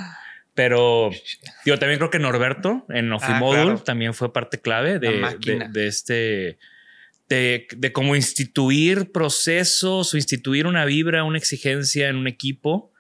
Pero 0.55 1.11
yo 1.67 1.79
también 1.79 1.99
creo 1.99 2.11
que 2.11 2.19
Norberto 2.19 2.85
en 2.89 3.13
Ofimodul 3.13 3.59
Ah, 3.59 3.63
claro. 3.65 3.79
también 3.83 4.15
fue 4.15 4.33
parte 4.33 4.59
clave 4.61 4.99
de, 4.99 5.21
de- 5.39 5.69
de 5.71 5.87
este, 5.87 6.59
de, 7.29 7.69
de 7.77 7.93
cómo 7.93 8.17
instituir 8.17 9.13
procesos 9.13 10.13
o 10.13 10.17
instituir 10.17 10.67
una 10.67 10.85
vibra, 10.85 11.23
una 11.25 11.39
exigencia 11.39 12.09
en 12.09 12.17
un 12.17 12.27
equipo, 12.27 12.91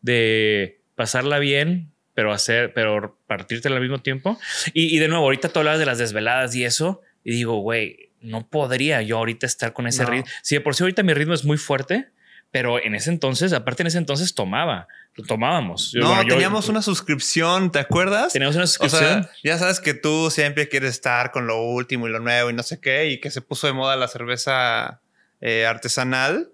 de 0.00 0.80
pasarla 0.94 1.38
bien, 1.38 1.92
pero 2.14 2.32
hacer, 2.32 2.72
pero 2.74 3.18
partirte 3.26 3.68
al 3.68 3.80
mismo 3.80 3.98
tiempo. 4.00 4.38
Y, 4.72 4.94
y 4.94 4.98
de 4.98 5.08
nuevo, 5.08 5.24
ahorita 5.24 5.50
tú 5.50 5.58
hablas 5.60 5.78
de 5.78 5.86
las 5.86 5.98
desveladas 5.98 6.54
y 6.54 6.64
eso, 6.64 7.00
y 7.22 7.32
digo, 7.32 7.58
güey, 7.58 8.10
no 8.24 8.46
podría 8.48 9.02
yo 9.02 9.18
ahorita 9.18 9.46
estar 9.46 9.72
con 9.72 9.86
ese 9.86 10.02
No. 10.04 10.10
ritmo. 10.10 10.26
Si 10.42 10.54
de 10.54 10.60
por 10.60 10.74
sí 10.74 10.82
ahorita 10.82 11.02
mi 11.02 11.14
ritmo 11.14 11.34
es 11.34 11.44
muy 11.44 11.56
fuerte, 11.58 12.08
pero 12.50 12.82
en 12.82 12.94
ese 12.94 13.10
entonces, 13.10 13.52
aparte 13.52 13.82
en 13.82 13.88
ese 13.88 13.98
entonces 13.98 14.34
tomaba, 14.34 14.86
lo 15.16 15.24
tomábamos. 15.24 15.90
Yo- 15.92 16.00
No, 16.02 16.08
bueno, 16.08 16.22
yo- 16.22 16.28
teníamos 16.30 16.68
una 16.68 16.82
suscripción, 16.82 17.70
¿te 17.72 17.78
acuerdas? 17.80 18.32
teníamos 18.32 18.54
una 18.56 18.64
O 18.64 18.68
suscripción. 18.68 19.24
sea, 19.24 19.30
ya 19.42 19.58
sabes 19.58 19.80
que 19.80 19.94
tú 19.94 20.30
siempre 20.30 20.68
quieres 20.68 20.90
estar 20.90 21.30
con 21.32 21.46
lo 21.46 21.60
último 21.62 22.06
y 22.08 22.10
lo 22.10 22.20
nuevo 22.20 22.50
y 22.50 22.52
no 22.52 22.62
sé 22.62 22.80
qué, 22.80 23.06
y 23.10 23.20
que 23.20 23.30
se 23.30 23.40
puso 23.40 23.66
de 23.66 23.72
moda 23.72 23.96
la 23.96 24.08
cerveza 24.08 25.00
eh, 25.40 25.66
artesanal. 25.66 26.50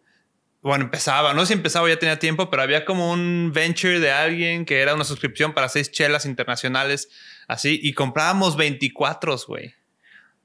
Bueno, 0.62 0.84
empezaba, 0.84 1.32
no 1.32 1.40
sé 1.42 1.48
si 1.48 1.52
empezaba, 1.54 1.88
ya 1.88 1.98
tenía 1.98 2.18
tiempo, 2.18 2.50
pero 2.50 2.62
había 2.62 2.84
como 2.84 3.12
un 3.12 3.50
venture 3.54 4.00
de 4.00 4.10
alguien 4.10 4.64
que 4.64 4.80
era 4.80 4.94
una 4.94 5.04
suscripción 5.04 5.54
para 5.54 5.68
seis 5.68 5.90
chelas 5.92 6.26
internacionales, 6.26 7.08
así, 7.46 7.78
y 7.82 7.92
comprábamos 7.94 8.56
24, 8.56 9.36
güey. 9.46 9.74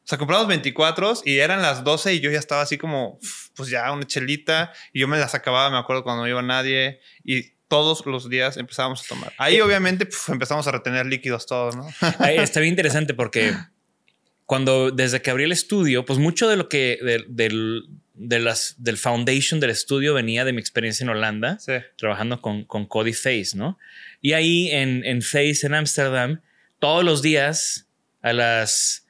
O 0.05 0.07
sea, 0.07 0.19
comprábamos 0.19 0.47
24 0.50 1.15
y 1.25 1.39
eran 1.39 1.63
las 1.63 1.83
12 1.83 2.13
y 2.13 2.19
yo 2.19 2.29
ya 2.29 2.38
estaba 2.38 2.62
así 2.62 2.77
como, 2.77 3.19
pues 3.55 3.69
ya 3.69 3.91
una 3.91 4.05
chelita 4.05 4.71
y 4.93 5.00
yo 5.00 5.07
me 5.07 5.17
las 5.17 5.33
acababa, 5.33 5.71
me 5.71 5.77
acuerdo 5.77 6.03
cuando 6.03 6.21
no 6.24 6.29
iba 6.29 6.41
nadie 6.43 7.00
y 7.24 7.55
todos 7.67 8.05
los 8.05 8.29
días 8.29 8.57
empezábamos 8.57 9.03
a 9.03 9.07
tomar. 9.07 9.33
Ahí 9.39 9.59
obviamente 9.62 10.05
puf, 10.05 10.29
empezamos 10.29 10.67
a 10.67 10.71
retener 10.71 11.07
líquidos 11.07 11.47
todos, 11.47 11.75
¿no? 11.75 11.88
Está 12.29 12.59
bien 12.59 12.74
interesante 12.74 13.15
porque 13.15 13.55
cuando 14.45 14.91
desde 14.91 15.21
que 15.24 15.31
abrí 15.31 15.43
el 15.45 15.51
estudio, 15.51 16.05
pues 16.05 16.19
mucho 16.19 16.47
de 16.47 16.55
lo 16.57 16.69
que 16.69 17.00
de- 17.01 17.25
del, 17.27 17.85
de 18.13 18.39
las, 18.39 18.75
del 18.77 18.97
foundation 18.97 19.59
del 19.59 19.71
estudio 19.71 20.13
venía 20.13 20.45
de 20.45 20.53
mi 20.53 20.59
experiencia 20.59 21.03
en 21.03 21.09
Holanda, 21.09 21.57
Sí. 21.59 21.74
trabajando 21.97 22.41
con, 22.41 22.63
con 22.65 22.85
Cody 22.85 23.13
Face, 23.13 23.51
¿no? 23.55 23.79
Y 24.21 24.33
ahí 24.33 24.69
en, 24.69 25.03
en 25.03 25.24
Face, 25.24 25.62
en 25.63 25.74
Ámsterdam, 25.74 26.41
todos 26.79 27.03
los 27.03 27.24
días 27.24 27.88
a 28.21 28.33
las 28.33 29.04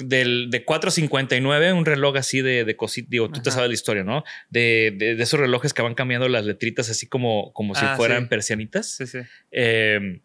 del, 0.00 0.48
de 0.50 0.64
4.59, 0.64 1.72
un 1.76 1.84
reloj 1.86 2.16
así 2.16 2.40
de, 2.42 2.64
de 2.64 2.76
cosita, 2.76 3.08
digo, 3.10 3.30
tú 3.30 3.40
te 3.42 3.50
sabes 3.50 3.68
la 3.68 3.74
historia, 3.74 4.04
¿no? 4.04 4.24
De, 4.50 4.94
de, 4.96 5.14
de 5.16 5.22
esos 5.22 5.38
relojes 5.40 5.72
que 5.74 5.82
van 5.82 5.94
cambiando 5.94 6.28
las 6.28 6.44
letritas 6.44 6.88
así 6.90 7.06
como, 7.08 7.52
como 7.52 7.74
si 7.74 7.84
Ah, 7.84 7.94
fueran 7.96 8.24
sí. 8.24 8.28
persianitas 8.28 8.96
Sí, 8.96 9.06
sí. 9.06 9.18
eh, 9.50 10.20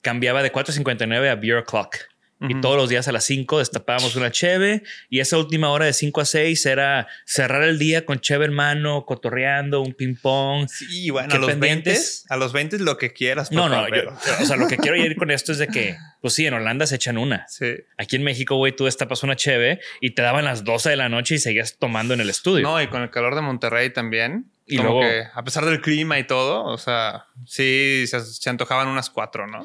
cambiaba 0.00 0.42
de 0.42 0.52
4.59 0.52 1.28
a 1.30 1.34
Beer 1.36 1.64
Clock. 1.64 1.96
Y 2.40 2.52
Ujú. 2.54 2.60
todos 2.62 2.76
los 2.76 2.88
días 2.88 3.06
a 3.08 3.12
las 3.12 3.24
5 3.24 3.60
destapábamos 3.60 4.16
una 4.16 4.30
cheve 4.32 4.82
y 5.08 5.20
esa 5.20 5.38
última 5.38 5.70
hora 5.70 5.86
de 5.86 5.92
5 5.92 6.20
a 6.20 6.24
6 6.24 6.66
era 6.66 7.06
cerrar 7.24 7.62
el 7.62 7.78
día 7.78 8.04
con 8.04 8.20
cheve 8.20 8.44
en 8.46 8.52
mano, 8.52 9.06
cotorreando, 9.06 9.80
un 9.80 9.94
ping 9.94 10.16
pong. 10.20 10.68
Sí, 10.68 11.10
bueno, 11.10 11.28
¿Qué 11.28 11.36
a 11.36 11.38
los 11.38 11.50
pendientes? 11.50 12.24
20, 12.28 12.34
a 12.34 12.36
los 12.36 12.52
20 12.52 12.78
lo 12.80 12.98
que 12.98 13.12
quieras. 13.12 13.52
No, 13.52 13.68
no, 13.68 13.88
yo- 13.88 14.10
o 14.42 14.44
sea, 14.44 14.56
lo 14.56 14.66
que 14.66 14.76
quiero 14.76 14.96
ir 14.96 15.16
con 15.16 15.30
esto 15.30 15.52
es 15.52 15.58
de 15.58 15.68
que, 15.68 15.96
pues 16.20 16.34
sí, 16.34 16.44
en 16.46 16.54
Holanda 16.54 16.86
se 16.86 16.96
echan 16.96 17.18
una. 17.18 17.46
Sí. 17.48 17.66
Aquí 17.98 18.16
en 18.16 18.24
México, 18.24 18.56
güey, 18.56 18.74
tú 18.74 18.84
destapas 18.86 19.22
una 19.22 19.36
cheve 19.36 19.80
y 20.00 20.10
te 20.10 20.22
daban 20.22 20.44
las 20.44 20.64
12 20.64 20.90
de 20.90 20.96
la 20.96 21.08
noche 21.08 21.36
y 21.36 21.38
seguías 21.38 21.76
tomando 21.78 22.14
en 22.14 22.20
el 22.20 22.30
estudio. 22.30 22.64
No, 22.64 22.82
y 22.82 22.88
con 22.88 23.02
el 23.02 23.10
calor 23.10 23.36
de 23.36 23.42
Monterrey 23.42 23.90
también. 23.90 24.50
Y 24.66 24.76
como 24.78 24.90
luego- 24.90 25.00
que, 25.02 25.22
a 25.32 25.44
pesar 25.44 25.64
del 25.66 25.80
clima 25.80 26.18
y 26.18 26.24
todo, 26.26 26.64
o 26.64 26.78
sea, 26.78 27.26
sí, 27.46 28.04
se, 28.08 28.20
se 28.20 28.50
antojaban 28.50 28.88
unas 28.88 29.08
cuatro, 29.08 29.46
¿no? 29.46 29.64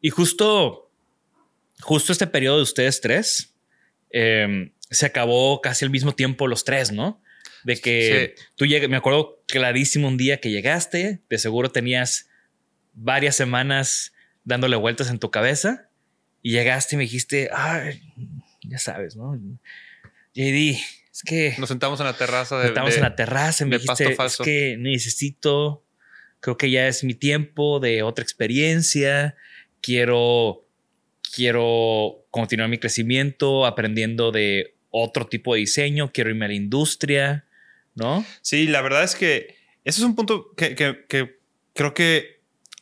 Y 0.00 0.10
justo, 0.10 0.85
justo 1.80 2.12
este 2.12 2.26
periodo 2.26 2.56
de 2.58 2.62
ustedes 2.62 3.00
tres 3.00 3.54
eh, 4.10 4.72
se 4.90 5.06
acabó 5.06 5.60
casi 5.60 5.84
al 5.84 5.90
mismo 5.90 6.14
tiempo 6.14 6.46
los 6.46 6.64
tres, 6.64 6.92
¿no? 6.92 7.20
De 7.64 7.76
que 7.80 8.34
tú 8.54 8.64
llegas, 8.66 8.88
me 8.88 8.96
acuerdo 8.96 9.42
clarísimo 9.46 10.06
un 10.08 10.16
día 10.16 10.40
que 10.40 10.50
llegaste, 10.50 11.20
de 11.28 11.38
seguro 11.38 11.70
tenías 11.70 12.28
varias 12.94 13.34
semanas 13.36 14.12
dándole 14.44 14.76
vueltas 14.76 15.10
en 15.10 15.18
tu 15.18 15.30
cabeza 15.30 15.88
y 16.42 16.52
llegaste 16.52 16.94
y 16.94 16.98
me 16.98 17.02
dijiste, 17.04 17.50
ay, 17.52 18.00
ya 18.62 18.78
sabes, 18.78 19.16
¿no? 19.16 19.34
JD, 20.34 20.78
es 21.12 21.22
que 21.24 21.54
Nos 21.58 21.68
sentamos 21.68 21.98
en 22.00 22.06
la 22.06 22.16
terraza 22.16 22.58
de. 22.60 22.68
estamos 22.68 22.90
de- 22.90 22.96
en 22.98 23.02
la 23.02 23.16
terraza 23.16 23.64
y 23.64 23.66
me 23.68 23.78
dijiste, 23.78 24.04
es 24.04 24.36
que 24.44 24.76
necesito, 24.78 25.84
creo 26.40 26.56
que 26.56 26.70
ya 26.70 26.86
es 26.86 27.02
mi 27.02 27.14
tiempo 27.14 27.80
de 27.80 28.02
otra 28.04 28.22
experiencia, 28.22 29.34
quiero, 29.80 30.65
quiero 31.34 32.26
continuar 32.30 32.68
mi 32.68 32.78
crecimiento 32.78 33.66
aprendiendo 33.66 34.32
de 34.32 34.76
otro 34.90 35.26
tipo 35.26 35.54
de 35.54 35.60
diseño, 35.60 36.10
quiero 36.12 36.30
irme 36.30 36.46
a 36.46 36.48
la 36.48 36.54
industria, 36.54 37.44
¿no? 37.94 38.24
Sí, 38.42 38.66
la 38.66 38.82
verdad 38.82 39.04
es 39.04 39.14
que 39.14 39.56
ese 39.84 40.00
es 40.00 40.04
un 40.04 40.14
punto 40.14 40.52
que, 40.56 40.74
creo 41.74 41.94
que 41.94 42.40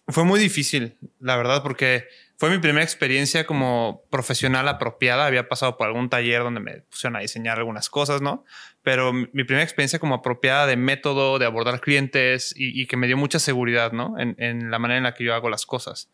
fue 0.08 0.24
muy 0.24 0.38
difícil, 0.38 0.96
la 1.20 1.36
verdad, 1.36 1.62
porque 1.62 2.06
fue 2.36 2.50
mi 2.50 2.58
primera 2.58 2.84
experiencia 2.84 3.46
como 3.46 4.02
profesional 4.10 4.68
apropiada. 4.68 5.26
Había 5.26 5.48
pasado 5.48 5.76
por 5.76 5.86
algún 5.86 6.10
taller 6.10 6.42
donde 6.42 6.60
me 6.60 6.80
pusieron 6.82 7.16
a 7.16 7.20
diseñar 7.20 7.58
algunas 7.58 7.88
cosas, 7.88 8.20
¿no? 8.22 8.44
Pero 8.82 9.12
mi 9.12 9.44
primera 9.44 9.62
experiencia 9.62 9.98
como 9.98 10.16
apropiada 10.16 10.66
de 10.66 10.76
método, 10.76 11.38
de 11.38 11.46
abordar 11.46 11.80
clientes 11.80 12.52
y, 12.56 12.80
y 12.80 12.86
que 12.86 12.96
me 12.96 13.06
dio 13.06 13.16
mucha 13.16 13.38
seguridad, 13.38 13.92
¿no? 13.92 14.18
En, 14.18 14.34
en 14.38 14.70
la 14.70 14.78
manera 14.78 14.98
en 14.98 15.04
la 15.04 15.14
que 15.14 15.24
yo 15.24 15.34
hago 15.34 15.48
las 15.48 15.64
cosas. 15.64 16.10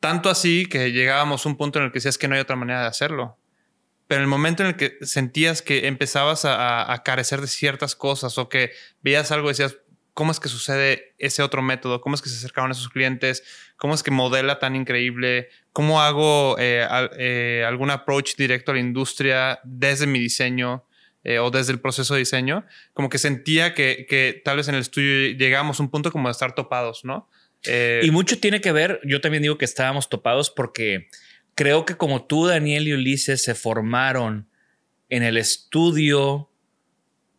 Tanto 0.00 0.30
así 0.30 0.66
que 0.66 0.92
llegábamos 0.92 1.44
a 1.44 1.48
un 1.48 1.56
punto 1.56 1.78
en 1.78 1.86
el 1.86 1.92
que 1.92 1.98
decías 1.98 2.18
que 2.18 2.26
no 2.26 2.34
hay 2.34 2.40
otra 2.40 2.56
manera 2.56 2.82
de 2.82 2.86
hacerlo. 2.88 3.38
Pero 4.06 4.20
en 4.20 4.24
el 4.24 4.28
momento 4.28 4.62
en 4.62 4.70
el 4.70 4.76
que 4.76 4.98
sentías 5.02 5.62
que 5.62 5.86
empezabas 5.86 6.44
a, 6.44 6.92
a 6.92 7.02
carecer 7.02 7.40
de 7.40 7.46
ciertas 7.46 7.94
cosas 7.94 8.38
o 8.38 8.48
que 8.48 8.72
veías 9.02 9.30
algo 9.30 9.48
y 9.48 9.52
decías, 9.52 9.76
¿cómo 10.14 10.32
es 10.32 10.40
que 10.40 10.48
sucede 10.48 11.14
ese 11.18 11.42
otro 11.42 11.62
método? 11.62 12.00
¿Cómo 12.00 12.14
es 12.14 12.22
que 12.22 12.28
se 12.28 12.36
acercaban 12.36 12.70
a 12.70 12.74
esos 12.74 12.88
clientes? 12.88 13.42
¿Cómo 13.76 13.94
es 13.94 14.02
que 14.02 14.10
modela 14.10 14.58
tan 14.58 14.76
increíble? 14.76 15.48
¿Cómo 15.72 16.02
hago 16.02 16.56
eh, 16.58 16.86
eh, 17.18 17.64
algún 17.66 17.90
approach 17.90 18.36
directo 18.36 18.70
a 18.70 18.74
la 18.74 18.80
industria 18.80 19.60
desde 19.64 20.06
mi 20.06 20.18
diseño? 20.18 20.84
Eh, 21.22 21.38
o 21.38 21.50
desde 21.50 21.72
el 21.72 21.80
proceso 21.80 22.14
de 22.14 22.20
diseño, 22.20 22.64
como 22.94 23.10
que 23.10 23.18
sentía 23.18 23.74
que, 23.74 24.06
que, 24.08 24.40
tal 24.42 24.56
vez 24.56 24.68
en 24.68 24.74
el 24.74 24.80
estudio 24.80 25.36
llegamos 25.36 25.78
a 25.78 25.82
un 25.82 25.90
punto 25.90 26.10
como 26.10 26.28
de 26.28 26.32
estar 26.32 26.54
topados, 26.54 27.04
¿no? 27.04 27.28
Y 27.64 28.10
mucho 28.10 28.38
tiene 28.38 28.60
que 28.60 28.72
ver, 28.72 29.00
yo 29.04 29.20
también 29.20 29.42
digo 29.42 29.58
que 29.58 29.64
estábamos 29.64 30.08
topados 30.08 30.50
porque 30.50 31.08
creo 31.54 31.84
que 31.84 31.96
como 31.96 32.24
tú, 32.24 32.46
Daniel 32.46 32.88
y 32.88 32.94
Ulises 32.94 33.42
se 33.42 33.54
formaron 33.54 34.48
en 35.08 35.22
el 35.22 35.36
estudio 35.36 36.50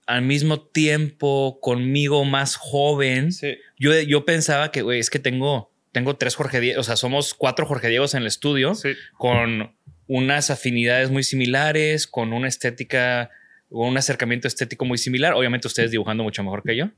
al 0.06 0.22
mismo 0.22 0.62
tiempo 0.62 1.60
conmigo 1.62 2.26
más 2.26 2.56
joven, 2.56 3.30
yo, 3.80 4.00
yo 4.02 4.26
pensaba 4.26 4.72
que, 4.72 4.82
güey, 4.82 5.00
es 5.00 5.10
que 5.10 5.20
tengo, 5.20 5.72
tengo 5.92 6.18
tres 6.18 6.36
Jorge 6.36 6.60
Diego, 6.60 6.82
o 6.82 6.84
sea, 6.84 6.98
somos 6.98 7.34
cuatro 7.34 7.66
Jorge 7.66 7.88
Diegos 7.88 8.14
en 8.14 8.22
el 8.22 8.28
estudio 8.28 8.74
con 9.18 9.74
unas 10.08 10.50
afinidades 10.50 11.10
muy 11.10 11.24
similares, 11.24 12.08
con 12.08 12.34
una 12.34 12.48
estética 12.48 13.30
o 13.70 13.88
un 13.88 13.98
acercamiento 13.98 14.48
estético 14.48 14.84
muy 14.84 14.98
similar. 14.98 15.34
Obviamente 15.34 15.68
ustedes 15.68 15.92
dibujando 15.92 16.24
mucho 16.24 16.44
mejor 16.44 16.62
que 16.64 16.76
yo, 16.76 16.90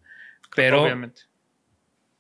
pero, 0.56 0.84
Obviamente. 0.84 1.22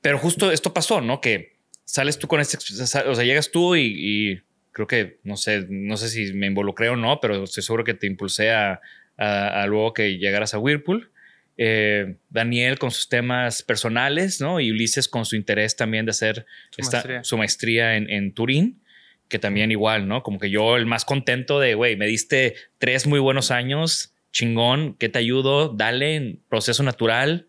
Pero 0.03 0.19
justo 0.19 0.51
esto 0.51 0.73
pasó, 0.73 1.01
¿no? 1.01 1.21
Que 1.21 1.55
sales 1.85 2.19
tú 2.19 2.27
con 2.27 2.41
este, 2.41 2.57
o 2.57 3.15
sea, 3.15 3.23
llegas 3.23 3.51
tú 3.51 3.75
y, 3.75 3.93
y 3.95 4.41
creo 4.73 4.85
que, 4.85 5.19
no 5.23 5.37
sé, 5.37 5.65
no 5.69 5.95
sé 5.95 6.09
si 6.09 6.33
me 6.33 6.47
involucré 6.47 6.89
o 6.89 6.97
no, 6.97 7.21
pero 7.21 7.45
estoy 7.45 7.63
seguro 7.63 7.85
que 7.85 7.93
te 7.93 8.05
impulsé 8.05 8.51
a, 8.51 8.81
a, 9.17 9.65
luego 9.65 9.93
que 9.93 10.17
llegaras 10.17 10.53
a 10.53 10.59
Whirlpool. 10.59 11.09
Eh, 11.55 12.15
Daniel 12.29 12.79
con 12.79 12.91
sus 12.91 13.07
temas 13.07 13.61
personales, 13.61 14.41
¿no? 14.41 14.59
Y 14.59 14.71
Ulises 14.71 15.07
con 15.07 15.23
su 15.23 15.37
interés 15.37 15.77
también 15.77 16.05
de 16.05 16.09
hacer 16.09 16.45
su 16.71 16.81
esta, 16.81 16.97
maestría, 16.97 17.23
su 17.23 17.37
maestría 17.37 17.95
en, 17.95 18.09
en, 18.09 18.33
Turín, 18.33 18.81
que 19.29 19.39
también 19.39 19.71
igual, 19.71 20.07
¿no? 20.07 20.21
Como 20.21 20.37
que 20.37 20.49
yo 20.49 20.75
el 20.75 20.85
más 20.85 21.05
contento 21.05 21.61
de, 21.61 21.75
güey, 21.75 21.95
me 21.95 22.07
diste 22.07 22.55
tres 22.77 23.07
muy 23.07 23.19
buenos 23.19 23.51
años, 23.51 24.13
chingón, 24.33 24.95
¿qué 24.95 25.07
te 25.07 25.19
ayudo? 25.19 25.69
Dale, 25.69 26.39
proceso 26.49 26.83
natural, 26.83 27.47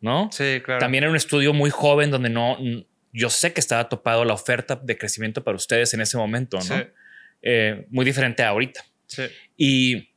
¿no? 0.00 0.30
Sí, 0.32 0.60
claro. 0.64 0.80
También 0.80 1.04
era 1.04 1.10
un 1.10 1.16
estudio 1.16 1.52
muy 1.52 1.70
joven 1.70 2.10
donde 2.10 2.30
no, 2.30 2.58
yo 3.12 3.30
sé 3.30 3.52
que 3.52 3.60
estaba 3.60 3.88
topado 3.88 4.24
la 4.24 4.34
oferta 4.34 4.76
de 4.76 4.96
crecimiento 4.96 5.42
para 5.44 5.56
ustedes 5.56 5.94
en 5.94 6.00
ese 6.00 6.16
momento, 6.16 6.58
¿no? 6.58 6.62
Sí. 6.62 6.82
Eh, 7.42 7.86
muy 7.90 8.04
diferente 8.04 8.42
a 8.42 8.48
ahorita. 8.48 8.84
Sí. 9.06 9.24
Y 9.56 10.10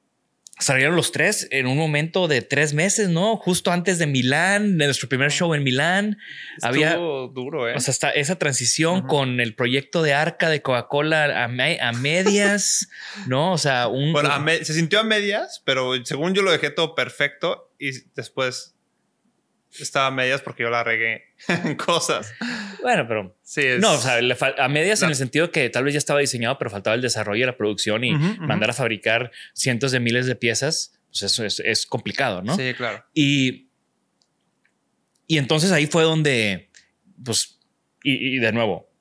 salieron 0.60 0.96
los 0.96 1.12
tres 1.12 1.48
en 1.52 1.68
un 1.68 1.78
momento 1.78 2.28
de 2.28 2.42
tres 2.42 2.74
meses, 2.74 3.10
¿no? 3.10 3.38
Justo 3.38 3.72
antes 3.72 3.98
de 3.98 4.08
Milán, 4.08 4.78
de 4.78 4.86
nuestro 4.86 5.10
primer 5.10 5.32
show 5.32 5.54
en 5.54 5.64
Milán. 5.64 6.18
Estuvo 6.56 6.70
había 6.70 6.96
duro, 6.96 7.68
¿eh? 7.68 7.74
O 7.76 7.80
sea, 7.80 7.92
hasta 7.92 8.12
esa 8.12 8.38
transición 8.38 9.00
uh 9.00 9.02
-huh. 9.04 9.08
con 9.08 9.40
el 9.40 9.56
proyecto 9.56 10.04
de 10.04 10.14
Arca 10.14 10.50
de 10.50 10.62
Coca-Cola 10.62 11.44
a, 11.44 11.48
me 11.48 11.80
a, 11.82 11.92
medias, 11.92 12.90
¿no? 13.28 13.54
O 13.54 13.58
sea, 13.58 13.88
un. 13.88 14.14
Bueno, 14.14 14.30
se 14.62 14.74
sintió 14.74 15.00
a 15.00 15.04
medias, 15.04 15.62
pero 15.66 15.94
según 16.06 16.34
yo 16.34 16.42
lo 16.42 16.52
dejé 16.52 16.70
todo 16.70 16.96
perfecto 16.96 17.74
y 17.80 17.92
después 18.16 18.76
estaba 19.80 20.08
a 20.08 20.12
medias 20.12 20.42
porque 20.42 20.64
yo 20.64 20.70
la 20.70 20.84
regué 20.84 21.24
en 21.48 21.76
cosas. 21.76 22.34
Bueno, 22.82 23.08
pero 23.08 23.38
sí, 23.44 23.62
es... 23.62 23.80
no, 23.80 23.94
o 23.94 23.98
sea, 23.98 24.20
a 24.58 24.70
medias 24.70 25.02
no. 25.02 25.06
en 25.06 25.10
el 25.12 25.16
sentido 25.16 25.52
que 25.52 25.70
tal 25.70 25.84
vez 25.84 25.94
ya 25.94 25.98
estaba 25.98 26.20
diseñado, 26.20 26.58
pero 26.58 26.70
faltaba 26.70 26.96
el 26.96 27.02
desarrollo 27.02 27.44
y 27.44 27.46
la 27.46 27.58
producción 27.58 28.04
y 28.04 28.14
uh 28.14 28.18
-huh, 28.18 28.38
mandar 28.40 28.70
uh 28.70 28.72
-huh. 28.72 28.76
a 28.76 28.78
fabricar 28.78 29.32
cientos 29.54 29.92
de 29.92 30.00
miles 30.00 30.26
de 30.26 30.36
piezas. 30.36 30.94
Pues 31.08 31.24
eso 31.24 31.46
es, 31.46 31.60
es 31.60 31.86
complicado, 31.86 32.42
¿no? 32.42 32.56
Sí, 32.56 32.74
claro. 32.74 33.04
Y, 33.14 33.70
y 35.28 35.38
entonces 35.38 35.72
ahí 35.72 35.86
fue 35.86 36.04
donde, 36.04 36.70
pues, 37.24 37.60
y, 38.04 38.36
y 38.36 38.40
de 38.40 38.52
nuevo, 38.52 38.93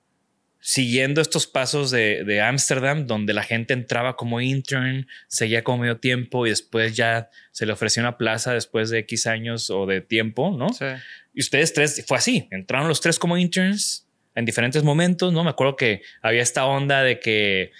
siguiendo 0.64 1.20
estos 1.20 1.48
pasos 1.48 1.90
de 1.90 2.40
Ámsterdam, 2.40 3.07
donde 3.09 3.35
la 3.35 3.42
gente 3.42 3.75
entraba 3.75 4.16
como 4.16 4.40
intern, 4.40 5.09
seguía 5.27 5.64
como 5.64 5.79
medio 5.79 5.98
tiempo 5.98 6.46
y 6.46 6.51
después 6.51 6.94
ya 6.94 7.29
se 7.51 7.66
le 7.66 7.72
ofreció 7.72 8.01
una 8.01 8.16
plaza 8.16 8.55
después 8.55 8.88
de 8.88 9.01
X 9.01 9.27
años 9.27 9.70
o 9.70 9.87
de 9.87 10.01
tiempo, 10.01 10.57
¿no? 10.57 10.68
Sí. 10.68 10.87
Y 11.35 11.40
ustedes 11.40 11.75
tres, 11.75 12.05
fue 12.07 12.16
así, 12.16 12.48
entraron 12.53 12.87
los 12.87 13.01
tres 13.01 13.18
como 13.18 13.37
interns 13.37 14.07
en 14.37 14.44
diferentes 14.44 14.85
momentos, 14.85 15.33
¿no? 15.33 15.42
Me 15.42 15.51
acuerdo 15.51 15.75
que 15.75 16.03
había 16.22 16.42
esta 16.42 16.64
onda 16.64 17.03
de 17.03 17.18
que 17.18 17.72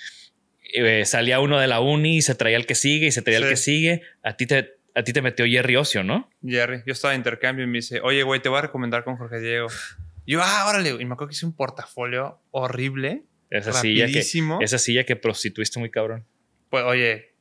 eh, 0.75 1.05
salía 1.05 1.39
uno 1.39 1.61
de 1.61 1.69
la 1.69 1.79
uni 1.79 2.17
y 2.17 2.23
se 2.23 2.35
traía 2.35 2.57
el 2.57 2.67
que 2.67 2.75
sigue 2.75 3.07
y 3.07 3.13
se 3.13 3.23
traía 3.23 3.39
sí. 3.39 3.45
el 3.45 3.51
que 3.51 3.57
sigue. 3.57 4.03
A 4.25 4.37
ti 4.37 4.47
te, 4.47 4.75
a 4.97 5.05
ti 5.05 5.13
te 5.13 5.23
metió 5.23 5.47
Jerry 5.47 5.77
Ocio, 5.77 6.03
¿no? 6.03 6.29
Jerry, 6.45 6.83
yo 6.85 6.93
estaba 6.93 7.13
de 7.13 7.19
intercambio 7.19 7.65
y 7.65 7.69
me 7.69 7.79
dice, 7.79 8.01
oye, 8.03 8.25
güey, 8.25 8.41
te 8.41 8.49
voy 8.49 8.59
a 8.59 8.63
recomendar 8.63 9.05
con 9.05 9.17
Jorge 9.17 9.39
Diego. 9.39 9.69
Yo, 10.27 10.41
ah, 10.43 10.67
órale. 10.69 10.91
Y 10.91 11.05
me 11.05 11.15
acuerdo 11.15 11.29
que 11.29 11.35
hice 11.35 11.47
un 11.47 11.57
portafolio 11.57 12.41
horrible. 12.51 13.25
Esa 13.51 13.73
silla, 13.73 14.07
que, 14.07 14.21
esa 14.61 14.79
silla 14.79 15.05
que 15.05 15.17
prostituiste 15.17 15.79
muy 15.79 15.91
cabrón. 15.91 16.25
Pues, 16.71 16.85
oye, 16.85 17.33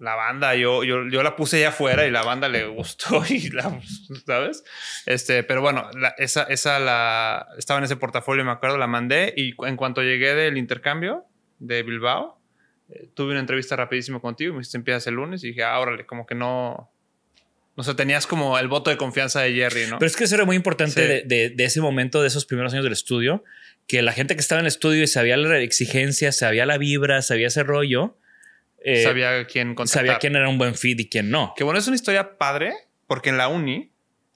la 0.00 0.14
banda, 0.14 0.54
yo, 0.56 0.82
yo, 0.82 1.06
yo 1.08 1.22
la 1.22 1.36
puse 1.36 1.58
allá 1.58 1.68
afuera 1.68 2.06
y 2.06 2.10
la 2.10 2.22
banda 2.22 2.48
le 2.48 2.66
gustó 2.66 3.22
y 3.28 3.50
la, 3.50 3.80
¿sabes? 4.26 4.64
Este, 5.06 5.44
pero 5.44 5.60
bueno, 5.60 5.90
la, 5.94 6.08
esa, 6.18 6.44
esa 6.44 6.80
la, 6.80 7.46
estaba 7.58 7.78
en 7.78 7.84
ese 7.84 7.96
portafolio, 7.96 8.44
me 8.44 8.50
acuerdo, 8.50 8.78
la 8.78 8.86
mandé 8.86 9.32
y 9.36 9.54
en 9.66 9.76
cuanto 9.76 10.02
llegué 10.02 10.34
del 10.34 10.56
intercambio 10.56 11.26
de 11.58 11.82
Bilbao, 11.82 12.40
eh, 12.88 13.10
tuve 13.14 13.32
una 13.32 13.40
entrevista 13.40 13.76
rapidísimo 13.76 14.20
contigo, 14.22 14.54
me 14.54 14.60
dijiste 14.60 14.78
empiezas 14.78 15.06
el 15.06 15.14
lunes 15.14 15.44
y 15.44 15.48
dije, 15.48 15.62
ah, 15.62 15.78
órale, 15.78 16.06
como 16.06 16.26
que 16.26 16.34
no, 16.34 16.89
o 17.76 17.82
sea, 17.82 17.94
tenías 17.94 18.26
como 18.26 18.58
el 18.58 18.68
voto 18.68 18.90
de 18.90 18.96
confianza 18.96 19.40
de 19.40 19.54
Jerry, 19.54 19.86
¿no? 19.88 19.98
Pero 19.98 20.06
es 20.08 20.16
que 20.16 20.24
eso 20.24 20.34
era 20.34 20.44
muy 20.44 20.56
importante 20.56 21.00
sí. 21.00 21.00
de, 21.00 21.22
de, 21.24 21.50
de, 21.50 21.64
ese 21.64 21.80
momento, 21.80 22.20
de 22.20 22.28
esos 22.28 22.44
primeros 22.44 22.72
años 22.72 22.84
del 22.84 22.92
estudio, 22.92 23.44
que 23.90 24.02
la 24.02 24.12
gente 24.12 24.36
que 24.36 24.40
estaba 24.40 24.60
en 24.60 24.66
el 24.66 24.68
estudio 24.68 25.02
y 25.02 25.08
sabía 25.08 25.36
la 25.36 25.58
exigencia, 25.58 26.30
sabía 26.30 26.64
la 26.64 26.78
vibra, 26.78 27.22
sabía 27.22 27.48
ese 27.48 27.64
rollo. 27.64 28.16
Eh, 28.84 29.02
sabía 29.02 29.44
quién 29.46 29.74
contactar. 29.74 30.06
Sabía 30.06 30.18
quién 30.18 30.36
era 30.36 30.48
un 30.48 30.58
buen 30.58 30.76
feed 30.76 31.00
y 31.00 31.08
quién 31.08 31.28
no. 31.28 31.54
Que 31.56 31.64
bueno, 31.64 31.80
es 31.80 31.88
una 31.88 31.96
historia 31.96 32.38
padre, 32.38 32.72
porque 33.08 33.30
en 33.30 33.36
la 33.36 33.48
uni, 33.48 33.90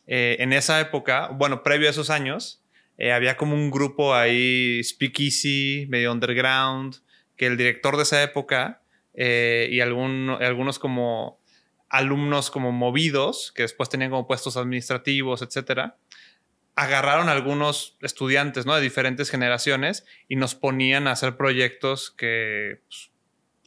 eh, 0.09 0.39
en 0.41 0.53
esa 0.53 0.81
época, 0.81 1.29
bueno, 1.29 1.63
previo 1.63 1.87
a 1.87 1.93
esos 1.93 2.11
años, 2.11 2.65
eh, 2.99 3.13
había 3.13 3.37
como 3.37 3.55
un 3.55 3.71
grupo 3.71 4.15
ahí, 4.15 4.81
speakeasy, 4.83 5.87
medio 5.89 6.11
underground, 6.11 6.97
que 7.37 7.47
el 7.47 7.57
director 7.57 7.97
de 7.97 8.03
esa 8.03 8.23
época 8.23 8.81
y 9.17 9.79
algún, 9.79 10.37
algunos 10.41 10.81
como 10.81 11.39
alumnos 11.95 12.51
como 12.51 12.73
movidos, 12.73 13.53
que 13.55 13.63
después 13.63 13.89
tenían 13.89 14.11
como 14.11 14.27
puestos 14.27 14.57
administrativos, 14.57 15.43
etcétera, 15.43 15.97
agarraron 16.75 17.29
a 17.29 17.33
algunos 17.33 17.97
estudiantes 18.03 18.67
¿no? 18.67 18.75
de 18.75 18.83
diferentes 18.83 19.31
generaciones 19.31 20.05
y 20.29 20.35
nos 20.35 20.57
ponían 20.57 21.07
a 21.07 21.13
hacer 21.13 21.37
proyectos 21.37 22.11
que 22.11 22.81
pues, 22.89 23.13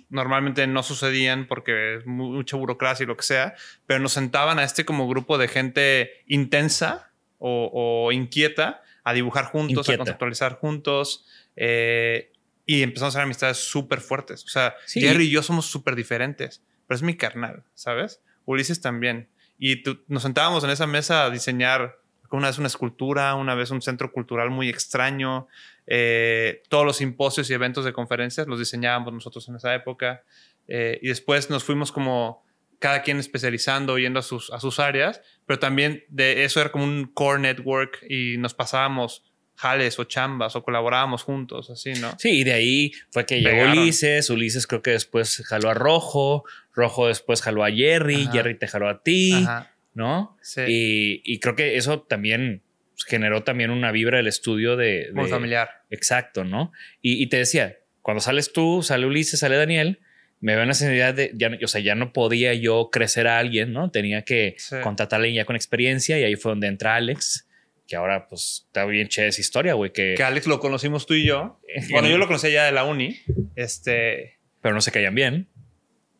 normalmente 0.10 0.68
no 0.68 0.84
sucedían 0.84 1.48
porque 1.48 1.96
es 1.96 2.06
mucha 2.06 2.58
burocracia 2.58 3.06
y 3.06 3.08
lo 3.08 3.16
que 3.16 3.24
sea, 3.24 3.56
pero 3.86 4.02
nos 4.02 4.12
sentaban 4.12 4.60
a 4.60 4.66
este 4.66 4.84
como 4.84 5.08
grupo 5.08 5.38
de 5.38 5.48
gente 5.48 6.12
intensa 6.28 7.14
o, 7.40 7.72
o 7.74 8.12
inquieta 8.12 8.84
a 9.06 9.14
dibujar 9.14 9.46
juntos, 9.46 9.88
inquieta. 9.88 9.94
a 9.94 9.98
conceptualizar 10.00 10.54
juntos. 10.56 11.26
Eh, 11.56 12.34
y 12.66 12.84
empezamos 12.84 13.16
a 13.16 13.20
hacer 13.20 13.24
amistades 13.24 13.58
súper 13.58 14.02
fuertes. 14.02 14.44
O 14.44 14.50
sea, 14.50 14.76
sí. 14.86 15.00
Jerry 15.00 15.28
y 15.28 15.30
yo 15.30 15.42
somos 15.42 15.68
súper 15.68 15.96
diferentes 15.96 16.62
pero 16.88 16.96
es 16.96 17.04
mi 17.04 17.16
carnal, 17.16 17.64
¿sabes? 17.74 18.22
Ulises 18.46 18.82
también. 18.82 19.30
Y 19.60 19.84
nos 20.08 20.24
sentábamos 20.24 20.64
en 20.64 20.70
esa 20.70 20.88
mesa 20.88 21.26
a 21.26 21.30
diseñar 21.30 21.98
una 22.36 22.48
vez 22.48 22.58
una 22.58 22.68
escultura, 22.68 23.36
una 23.36 23.56
vez 23.56 23.72
un 23.72 23.82
centro 23.82 24.12
cultural 24.12 24.50
muy 24.50 24.70
extraño. 24.70 25.48
Eh, 25.86 26.64
todos 26.70 26.86
los 26.86 26.98
simposios 26.98 27.50
y 27.50 27.54
eventos 27.54 27.86
de 27.86 27.94
conferencias 27.94 28.48
los 28.48 28.60
diseñábamos 28.60 29.14
nosotros 29.14 29.48
en 29.48 29.56
esa 29.56 29.74
época. 29.74 30.24
Eh, 30.68 31.00
y 31.02 31.08
después 31.08 31.50
nos 31.50 31.64
fuimos 31.64 31.92
como 31.92 32.46
cada 32.80 33.02
quien 33.02 33.18
especializando, 33.18 33.98
yendo 33.98 34.20
a 34.20 34.24
sus, 34.24 34.52
a 34.52 34.60
sus 34.60 34.80
áreas, 34.80 35.22
pero 35.46 35.58
también 35.58 36.04
de 36.10 36.44
eso 36.44 36.62
era 36.62 36.72
como 36.72 36.84
un 36.84 37.06
core 37.06 37.40
network 37.40 38.00
y 38.08 38.38
nos 38.38 38.54
pasábamos 38.54 39.24
jales 39.58 39.98
o 39.98 40.04
chambas 40.04 40.56
o 40.56 40.64
colaborábamos 40.64 41.24
juntos, 41.24 41.72
así, 41.72 41.94
¿no? 41.94 42.16
Sí, 42.20 42.30
y 42.30 42.44
de 42.44 42.54
ahí 42.54 42.92
fue 43.10 43.26
que 43.26 43.42
Pegaron. 43.42 43.72
llegó 43.72 43.82
Ulises, 43.82 44.30
Ulises 44.30 44.68
creo 44.68 44.84
que 44.84 44.92
después 44.92 45.44
jaló 45.48 45.72
a 45.72 45.74
Rojo, 45.74 46.44
Rojo 46.74 47.08
después 47.08 47.42
jaló 47.42 47.64
a 47.66 47.72
Jerry, 47.72 48.24
Ajá. 48.24 48.32
Jerry 48.34 48.60
te 48.60 48.68
jaló 48.68 48.88
a 48.88 49.02
ti, 49.02 49.34
Ajá. 49.34 49.74
¿no? 49.96 50.38
Sí. 50.44 50.62
Y, 50.68 51.22
y, 51.26 51.40
creo 51.40 51.56
que 51.56 51.76
eso 51.76 52.02
también 52.02 52.62
generó 53.08 53.44
también 53.44 53.72
una 53.72 53.92
vibra 53.92 54.18
del 54.18 54.28
estudio 54.28 54.78
de... 54.78 55.10
Muy 55.14 55.26
de, 55.26 55.32
familiar. 55.32 55.70
Exacto, 55.90 56.44
¿no? 56.44 56.72
Y, 57.02 57.22
y, 57.22 57.28
te 57.28 57.38
decía, 57.38 57.80
cuando 58.04 58.22
sales 58.22 58.54
tú, 58.54 58.84
sale 58.84 59.08
Ulises, 59.08 59.40
sale 59.40 59.58
Daniel, 59.58 60.00
me 60.40 60.54
veo 60.54 60.62
una 60.62 60.68
necesidad 60.68 61.16
de, 61.16 61.32
ya, 61.34 61.50
o 61.64 61.68
sea, 61.68 61.82
ya 61.82 61.96
no 61.96 62.14
podía 62.14 62.54
yo 62.54 62.90
crecer 62.92 63.28
a 63.28 63.40
alguien, 63.40 63.74
¿no? 63.74 63.90
Tenía 63.90 64.22
que 64.22 64.54
sí. 64.60 64.76
contratar 64.84 65.18
a 65.18 65.24
alguien 65.24 65.36
ya 65.36 65.46
con 65.46 65.56
experiencia 65.56 66.20
y 66.20 66.24
ahí 66.24 66.36
fue 66.36 66.52
donde 66.52 66.68
entra 66.68 66.94
Alex 66.94 67.47
que 67.88 67.96
ahora 67.96 68.28
pues 68.28 68.64
está 68.68 68.86
bien 68.86 69.08
chévere 69.08 69.30
esa 69.30 69.42
historia, 69.42 69.74
güey. 69.74 69.92
Que, 69.94 70.14
Que 70.18 70.24
Alex 70.24 70.48
lo 70.48 70.60
conocimos 70.60 71.06
tú 71.06 71.14
y 71.14 71.26
yo. 71.26 71.60
Bueno, 71.92 72.08
yo 72.10 72.18
lo 72.18 72.28
conocí 72.28 72.52
ya 72.52 72.66
de 72.66 72.72
la 72.72 72.84
uni. 72.84 73.20
Este, 73.56 74.40
pero 74.62 74.76
no 74.76 74.82
se 74.82 74.92
caían 74.92 75.16
bien. 75.16 75.48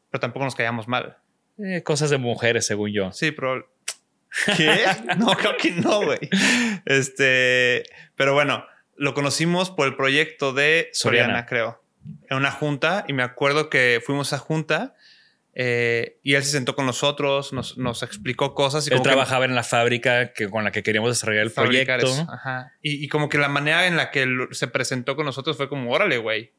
pero 0.10 0.20
tampoco 0.22 0.46
nos 0.46 0.56
caíamos 0.56 0.88
mal. 0.88 1.18
Eh, 1.60 1.82
cosas 1.84 2.10
de 2.10 2.18
mujeres, 2.18 2.66
según 2.66 2.92
yo. 2.92 3.12
Sí, 3.12 3.32
pero. 3.32 3.72
¿Qué? 4.58 4.86
No, 5.18 5.28
creo 5.36 5.58
que 5.58 5.72
no, 5.72 6.04
güey. 6.04 6.20
Este. 6.86 7.84
Pero 8.16 8.34
bueno, 8.34 8.66
lo 8.96 9.14
conocimos 9.14 9.72
por 9.72 9.88
el 9.88 9.96
proyecto 9.96 10.54
de 10.54 10.90
Soriana, 10.94 11.28
Soriana. 11.28 11.46
creo. 11.48 11.84
En 12.30 12.38
una 12.38 12.52
junta. 12.52 13.06
Y 13.08 13.14
me 13.14 13.24
acuerdo 13.24 13.70
que 13.70 14.02
fuimos 14.06 14.34
a 14.34 14.38
junta. 14.38 14.96
Eh, 15.60 16.20
y 16.22 16.36
él 16.36 16.44
se 16.44 16.52
sentó 16.52 16.76
con 16.76 16.86
nosotros, 16.86 17.52
nos, 17.52 17.80
nos 17.80 18.04
explicó 18.04 18.54
cosas. 18.54 18.86
Y 18.86 18.90
Él 18.90 18.98
como 18.98 19.04
que- 19.04 19.10
trabajaba 19.10 19.46
en 19.46 19.56
la 19.56 19.64
fábrica 19.64 20.32
que, 20.34 20.50
con 20.52 20.64
la 20.64 20.72
que 20.72 20.84
queríamos 20.84 21.10
desarrollar 21.10 21.44
el 21.46 21.52
proyecto. 21.52 22.08
Ajá. 22.32 22.74
Y, 22.84 23.04
y 23.04 23.08
como 23.08 23.28
que 23.28 23.40
la 23.40 23.48
manera 23.50 23.88
en 23.88 23.98
la 23.98 24.12
que 24.12 24.22
él 24.22 24.48
se 24.52 24.68
presentó 24.68 25.16
con 25.16 25.26
nosotros 25.26 25.58
fue 25.58 25.68
como, 25.68 25.92
órale, 25.92 26.20
güey. 26.20 26.52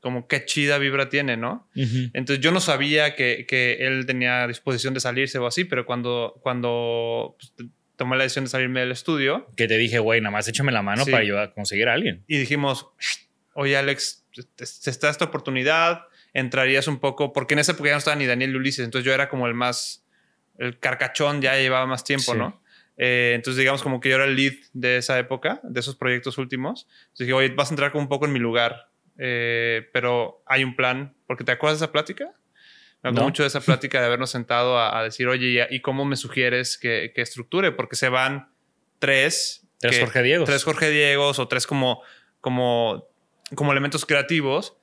Como 0.00 0.28
qué 0.28 0.44
chida 0.46 0.78
vibra 0.78 1.08
tiene, 1.10 1.36
¿no? 1.36 1.68
Ujú. 1.76 2.10
Entonces 2.14 2.42
yo 2.42 2.52
no 2.52 2.60
sabía 2.60 3.14
que, 3.16 3.44
que 3.46 3.78
él 3.86 4.06
tenía 4.06 4.46
disposición 4.46 4.94
de 4.94 5.00
salirse 5.00 5.38
o 5.38 5.46
así, 5.46 5.64
pero 5.64 5.84
cuando, 5.84 6.38
cuando 6.42 7.36
pues, 7.38 7.68
tomé 7.96 8.16
la 8.16 8.22
decisión 8.22 8.44
de 8.44 8.50
salirme 8.50 8.80
del 8.80 8.92
estudio 8.92 9.46
Que 9.56 9.66
te 9.68 9.76
dije, 9.76 9.98
güey, 9.98 10.20
nada 10.20 10.30
más 10.30 10.46
échame 10.48 10.70
la 10.72 10.82
mano 10.82 11.04
Sí. 11.04 11.10
para 11.10 11.22
ayudar 11.22 11.42
a 11.44 11.52
conseguir 11.52 11.88
a 11.88 11.94
alguien. 11.94 12.24
y 12.28 12.38
dijimos, 12.38 12.86
oye 13.54 13.76
Alex, 13.76 14.24
está 14.58 15.10
esta 15.10 15.24
oportunidad, 15.24 16.02
entrarías 16.38 16.86
un 16.88 16.98
poco, 16.98 17.32
porque 17.32 17.54
en 17.54 17.60
esa 17.60 17.72
época 17.72 17.88
ya 17.88 17.94
no 17.94 17.98
estaba 17.98 18.16
ni 18.16 18.26
Daniel 18.26 18.52
ni 18.52 18.58
Ulises, 18.58 18.84
entonces 18.84 19.04
yo 19.06 19.12
era 19.14 19.28
como 19.28 19.46
el 19.46 19.54
más, 19.54 20.04
el 20.58 20.78
carcachón, 20.78 21.40
ya 21.40 21.54
llevaba 21.56 21.86
más 21.86 22.04
tiempo, 22.04 22.32
Sí. 22.32 22.38
¿no? 22.38 22.60
Eh, 22.98 23.32
entonces 23.34 23.58
digamos 23.58 23.82
como 23.82 24.00
que 24.00 24.08
yo 24.10 24.16
era 24.16 24.24
el 24.24 24.36
lead 24.36 24.54
de 24.72 24.96
esa 24.98 25.18
época, 25.18 25.60
de 25.62 25.80
esos 25.80 25.96
proyectos 25.96 26.38
últimos. 26.38 26.86
Entonces 27.08 27.26
dije, 27.26 27.32
oye, 27.34 27.48
vas 27.50 27.70
a 27.70 27.74
entrar 27.74 27.90
como 27.92 28.02
un 28.02 28.08
poco 28.08 28.24
en 28.26 28.32
mi 28.32 28.38
lugar, 28.38 28.88
eh, 29.18 29.88
pero 29.92 30.42
hay 30.46 30.64
un 30.64 30.74
plan, 30.76 31.14
porque 31.26 31.44
¿te 31.44 31.52
acuerdas 31.52 31.78
de 31.80 31.84
esa 31.86 31.92
plática? 31.92 32.24
Me 33.02 33.10
acuerdo 33.10 33.20
No. 33.22 33.28
mucho 33.28 33.42
de 33.42 33.48
esa 33.48 33.60
plática 33.60 34.00
de 34.00 34.06
habernos 34.06 34.30
sentado 34.30 34.78
a, 34.78 34.98
a 34.98 35.02
decir, 35.04 35.28
oye, 35.28 35.66
¿y- 35.70 35.76
¿y 35.76 35.80
cómo 35.80 36.04
me 36.04 36.16
sugieres 36.16 36.76
que, 36.78 37.12
que 37.14 37.20
estructure? 37.22 37.72
Porque 37.72 37.96
se 37.96 38.08
van 38.08 38.48
tres. 38.98 39.66
Tres 39.78 39.96
que- 39.96 40.04
Jorge 40.04 40.22
Diegos. 40.22 40.46
Tres 40.46 40.64
Jorge 40.64 40.90
Diegos 40.90 41.38
o 41.38 41.48
tres 41.48 41.66
como, 41.66 42.02
como, 42.40 43.06
como 43.54 43.72
elementos 43.72 44.06
creativos. 44.06 44.75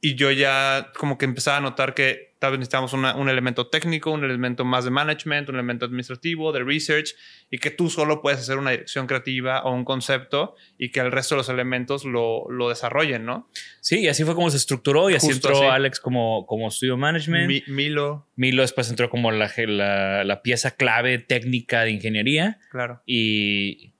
Y 0.00 0.14
yo 0.14 0.30
ya 0.30 0.92
como 0.96 1.18
que 1.18 1.24
empezaba 1.24 1.56
a 1.56 1.60
notar 1.60 1.92
que 1.94 2.28
tal 2.38 2.52
vez 2.52 2.60
necesitamos 2.60 2.92
una- 2.92 3.16
un 3.16 3.28
elemento 3.28 3.66
técnico, 3.66 4.12
un 4.12 4.24
elemento 4.24 4.64
más 4.64 4.84
de 4.84 4.90
management, 4.92 5.48
un 5.48 5.56
elemento 5.56 5.86
administrativo, 5.86 6.52
de 6.52 6.62
research, 6.62 7.16
y 7.50 7.58
que 7.58 7.72
tú 7.72 7.90
solo 7.90 8.22
puedes 8.22 8.38
hacer 8.38 8.58
una 8.58 8.70
dirección 8.70 9.08
creativa 9.08 9.64
o 9.64 9.72
un 9.74 9.84
concepto 9.84 10.54
y 10.78 10.92
que 10.92 11.00
el 11.00 11.10
resto 11.10 11.34
de 11.34 11.38
los 11.38 11.48
elementos 11.48 12.04
lo, 12.04 12.48
lo 12.48 12.68
desarrollen, 12.68 13.24
¿no? 13.24 13.50
Sí, 13.80 13.98
y 14.02 14.06
así 14.06 14.22
fue 14.22 14.36
como 14.36 14.50
se 14.50 14.56
estructuró 14.58 15.10
y 15.10 15.14
así 15.16 15.26
Justo 15.26 15.48
entró 15.48 15.62
así. 15.64 15.68
Alex 15.74 15.98
como, 15.98 16.46
como 16.46 16.70
studio 16.70 16.96
management. 16.96 17.48
Mi- 17.48 17.64
Milo, 17.66 18.28
Milo 18.36 18.62
después 18.62 18.88
entró 18.90 19.10
como 19.10 19.32
la, 19.32 19.50
la, 19.66 20.22
la 20.22 20.42
pieza 20.42 20.76
clave 20.76 21.18
técnica 21.18 21.82
de 21.82 21.90
ingeniería 21.90 22.60
claro. 22.70 23.02
y, 23.04 23.94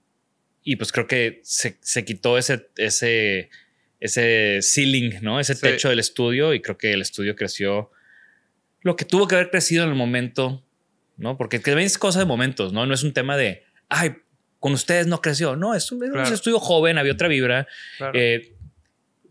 y 0.63 0.77
pues 0.77 0.93
creo 0.93 1.07
que 1.07 1.41
se, 1.43 1.77
se 1.81 2.05
quitó 2.05 2.37
ese, 2.37 2.69
ese, 2.77 3.49
ese 3.99 4.59
ceiling, 4.61 5.21
¿no? 5.21 5.39
Ese 5.39 5.55
Sí. 5.55 5.61
techo 5.61 5.89
del 5.89 5.99
estudio 5.99 6.53
y 6.53 6.61
creo 6.61 6.77
que 6.77 6.93
el 6.93 7.01
estudio 7.01 7.35
creció 7.35 7.91
lo 8.81 8.95
que 8.95 9.05
tuvo 9.05 9.27
que 9.27 9.35
haber 9.35 9.49
crecido 9.49 9.83
en 9.83 9.89
el 9.89 9.95
momento, 9.95 10.63
¿no? 11.17 11.37
Porque 11.37 11.59
también 11.59 11.85
es 11.85 11.97
cosa 11.97 12.19
de 12.19 12.25
momentos, 12.25 12.71
¿no? 12.71 12.85
No 12.85 12.93
es 12.93 13.03
un 13.03 13.13
tema 13.13 13.35
de, 13.35 13.63
ay, 13.89 14.15
con 14.59 14.73
ustedes 14.73 15.07
no 15.07 15.21
creció. 15.21 15.55
No, 15.55 15.75
es 15.75 15.91
un, 15.91 16.03
estudio 16.31 16.59
joven, 16.59 16.97
había 16.97 17.13
otra 17.13 17.27
vibra. 17.27 17.67
claro. 17.97 18.17
Eh, 18.17 18.53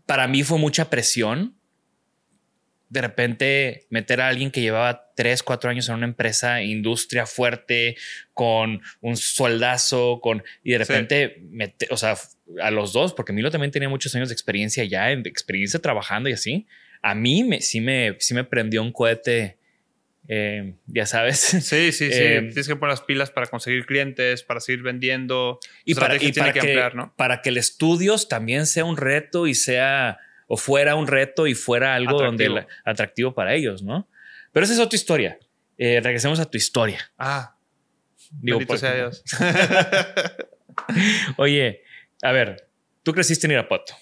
para 0.05 0.27
mí 0.27 0.43
fue 0.43 0.57
mucha 0.57 0.89
presión. 0.89 1.55
De 2.89 3.01
repente 3.01 3.85
meter 3.91 4.19
a 4.19 4.27
alguien 4.29 4.49
que 4.49 4.61
llevaba 4.61 5.11
tres, 5.15 5.43
cuatro 5.43 5.69
años 5.69 5.87
en 5.89 5.95
una 5.95 6.05
empresa, 6.07 6.63
industria 6.63 7.25
fuerte, 7.27 7.95
con 8.33 8.81
un 9.01 9.15
sueldazo, 9.15 10.19
con 10.21 10.43
y 10.63 10.71
de 10.71 10.77
Sí. 10.77 10.79
repente 10.79 11.41
mete- 11.51 11.87
o 11.91 11.97
sea, 11.97 12.15
a 12.61 12.71
los 12.71 12.91
dos, 12.93 13.13
porque 13.13 13.31
Milo 13.31 13.51
también 13.51 13.71
tenía 13.71 13.89
muchos 13.89 14.15
años 14.15 14.29
de 14.29 14.33
experiencia 14.33 14.83
ya, 14.85 15.05
de 15.05 15.29
experiencia 15.29 15.79
trabajando 15.79 16.29
y 16.29 16.33
así. 16.33 16.65
A 17.01 17.13
mí 17.15 17.43
me, 17.43 17.61
sí, 17.61 17.79
me, 17.79 18.15
sí 18.19 18.33
me 18.33 18.43
prendió 18.43 18.81
un 18.81 18.91
cohete, 18.91 19.57
eh, 20.27 20.73
ya 20.87 21.05
sabes. 21.05 21.39
Sí, 21.39 21.91
sí, 21.91 21.91
sí. 21.91 22.09
Eh, 22.11 22.39
Tienes 22.47 22.67
que 22.67 22.75
poner 22.75 22.91
las 22.93 23.01
pilas 23.01 23.29
para 23.31 23.47
conseguir 23.47 23.85
clientes, 23.85 24.43
para 24.43 24.59
seguir 24.59 24.81
vendiendo. 24.81 25.59
y 25.85 25.95
para, 25.95 26.15
y 26.15 26.19
tiene 26.19 26.33
para 26.39 26.53
que 26.53 26.59
que, 26.59 26.67
ampliar, 26.67 26.95
¿no? 26.95 27.13
para 27.15 27.41
que 27.41 27.49
el 27.49 27.57
estudios 27.57 28.27
también 28.29 28.65
sea 28.65 28.85
un 28.85 28.97
reto 28.97 29.47
y 29.47 29.53
sea 29.55 30.17
o 30.51 30.57
fuera 30.57 30.95
un 30.95 31.07
reto 31.07 31.47
y 31.47 31.53
fuera 31.55 31.95
algo 31.95 32.17
Atractivo. 32.17 32.25
donde 32.53 32.59
la- 32.61 32.67
atractivo 32.83 33.33
para 33.33 33.53
ellos, 33.53 33.83
¿no? 33.83 34.09
Pero 34.51 34.65
esa 34.65 34.73
es 34.73 34.79
otra 34.79 34.97
historia. 34.97 35.39
Eh, 35.77 36.01
regresemos 36.03 36.39
a 36.41 36.45
tu 36.49 36.57
historia. 36.57 37.09
Ah, 37.17 37.55
Digo, 38.31 38.59
por- 38.67 38.77
sea 38.77 38.93
Dios. 38.95 39.23
Oye, 41.37 41.83
a 42.21 42.31
ver, 42.31 42.69
tú 43.03 43.13
creciste 43.13 43.47
en 43.47 43.51
Irapuato. 43.51 43.93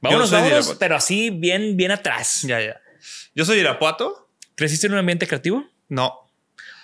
Vámonos, 0.00 0.30
vámonos, 0.30 0.52
Irapuato. 0.52 0.78
pero 0.78 0.96
así 0.96 1.30
bien, 1.30 1.76
bien 1.76 1.90
atrás. 1.90 2.42
ya, 2.42 2.60
ya. 2.60 2.80
Yo 3.34 3.44
soy 3.44 3.58
Irapuato. 3.60 4.28
¿Creciste 4.54 4.86
en 4.86 4.92
un 4.94 4.98
ambiente 4.98 5.26
creativo? 5.26 5.64
No, 5.88 6.18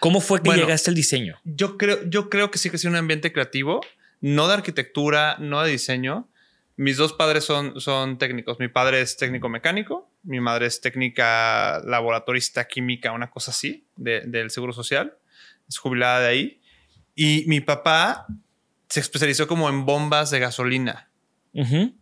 ¿Cómo 0.01 0.21
fue 0.21 0.39
que 0.41 0.51
Bueno. 0.51 0.63
llegaste 0.63 0.91
al 0.91 0.95
diseño? 0.95 1.41
Yo 1.45 1.77
creo, 1.77 2.09
yo 2.09 2.31
creo 2.31 2.53
que 2.53 2.59
sí 2.59 2.71
que 2.71 2.79
sí 2.79 2.87
un 2.87 2.95
ambiente 2.95 3.33
creativo, 3.33 3.81
no 4.21 4.47
de 4.47 4.55
arquitectura, 4.55 5.37
no 5.41 5.61
de 5.63 5.73
diseño. 5.73 6.29
Mis 6.79 6.97
dos 6.97 7.13
padres 7.13 7.45
son, 7.45 7.81
son 7.81 8.19
técnicos. 8.19 8.59
Mi 8.61 8.69
padre 8.69 9.01
es 9.01 9.17
técnico 9.17 9.49
mecánico, 9.49 10.11
mi 10.23 10.41
madre 10.41 10.67
es 10.67 10.81
técnica 10.81 11.83
laboratorista 11.85 12.67
química, 12.69 13.11
una 13.13 13.31
cosa 13.31 13.51
así, 13.51 13.85
de- 13.97 14.21
del 14.23 14.51
Seguro 14.51 14.73
Social. 14.73 15.17
Es 15.69 15.77
jubilada 15.77 16.21
de 16.21 16.29
ahí. 16.29 16.61
Y 17.17 17.45
mi 17.49 17.61
papá 17.61 18.27
se 18.89 19.01
especializó 19.01 19.49
como 19.49 19.69
en 19.69 19.85
bombas 19.85 20.31
de 20.31 20.39
gasolina. 20.39 21.11
Ujú. 21.53 21.95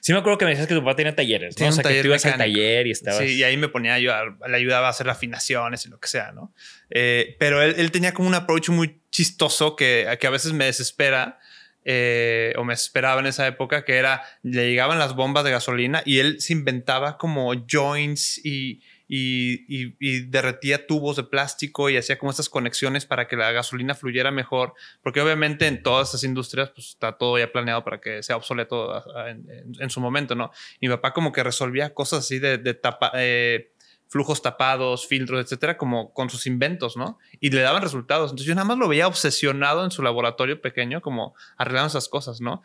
Sí 0.00 0.12
me 0.12 0.18
acuerdo 0.18 0.38
que 0.38 0.44
me 0.44 0.50
decías 0.50 0.66
que 0.66 0.74
tu 0.74 0.80
papá 0.80 0.96
tenía 0.96 1.14
talleres, 1.14 1.54
¿no? 1.54 1.56
Tiene 1.56 1.70
O 1.70 1.72
sea, 1.72 1.84
que 1.84 2.00
tú 2.00 2.06
ibas 2.08 2.24
al 2.26 2.36
taller 2.36 2.86
y 2.88 2.90
estabas... 2.90 3.20
Sí, 3.20 3.36
y 3.36 3.42
ahí 3.44 3.56
me 3.56 3.68
ponía 3.68 3.92
a 3.92 3.94
ayudar, 3.94 4.36
le 4.48 4.56
ayudaba 4.56 4.88
a 4.88 4.90
hacer 4.90 5.08
afinaciones 5.08 5.86
y 5.86 5.88
lo 5.88 6.00
que 6.00 6.08
sea, 6.08 6.32
¿no? 6.32 6.52
Eh, 6.90 7.36
pero 7.38 7.62
él, 7.62 7.74
él 7.78 7.90
tenía 7.92 8.12
como 8.12 8.26
un 8.28 8.34
approach 8.34 8.70
muy 8.70 9.00
chistoso 9.10 9.76
que, 9.76 10.16
que 10.20 10.26
a 10.26 10.30
veces 10.30 10.52
me 10.52 10.64
desespera, 10.64 11.38
eh, 11.84 12.52
o 12.56 12.64
me 12.64 12.74
esperaba 12.74 13.20
en 13.20 13.26
esa 13.26 13.46
época, 13.46 13.84
que 13.84 13.96
era, 13.96 14.22
le 14.42 14.68
llegaban 14.68 14.98
las 14.98 15.14
bombas 15.14 15.44
de 15.44 15.50
gasolina 15.50 16.02
y 16.04 16.18
él 16.18 16.40
se 16.40 16.52
inventaba 16.52 17.16
como 17.18 17.52
joints 17.66 18.44
y, 18.44 18.82
y, 19.08 19.64
y- 19.68 19.96
y 19.98 20.20
derretía 20.26 20.86
tubos 20.86 21.16
de 21.16 21.22
plástico 21.24 21.88
y 21.88 21.96
hacía 21.96 22.18
como 22.18 22.30
estas 22.30 22.48
conexiones 22.50 23.06
para 23.06 23.26
que 23.26 23.36
la 23.36 23.52
gasolina 23.52 23.94
fluyera 23.94 24.30
mejor, 24.30 24.74
porque 25.02 25.20
obviamente 25.22 25.66
en 25.66 25.82
todas 25.82 26.08
estas 26.08 26.24
industrias 26.24 26.70
pues 26.74 26.88
está 26.88 27.12
todo 27.16 27.38
ya 27.38 27.50
planeado 27.50 27.84
para 27.84 28.00
que 28.00 28.22
sea 28.22 28.36
obsoleto 28.36 29.02
en, 29.26 29.88
su 29.90 30.00
momento, 30.00 30.34
¿no? 30.34 30.50
Mi 30.82 30.88
papá 30.88 31.14
como 31.14 31.32
que 31.32 31.42
resolvía 31.42 31.94
cosas 31.94 32.20
así 32.20 32.38
de, 32.38 32.58
de 32.58 32.74
tapa, 32.74 33.12
eh, 33.14 33.72
flujos 34.08 34.42
tapados, 34.42 35.06
filtros, 35.06 35.44
etcétera, 35.44 35.76
como 35.76 36.12
con 36.12 36.30
sus 36.30 36.46
inventos, 36.46 36.96
¿no? 36.96 37.18
Y 37.40 37.50
le 37.50 37.60
daban 37.60 37.82
resultados. 37.82 38.30
Entonces 38.30 38.46
yo 38.46 38.54
nada 38.54 38.66
más 38.66 38.78
lo 38.78 38.88
veía 38.88 39.06
obsesionado 39.06 39.84
en 39.84 39.90
su 39.90 40.02
laboratorio 40.02 40.60
pequeño, 40.60 41.00
como 41.00 41.34
arreglando 41.56 41.88
esas 41.88 42.08
cosas, 42.08 42.40
¿no? 42.40 42.62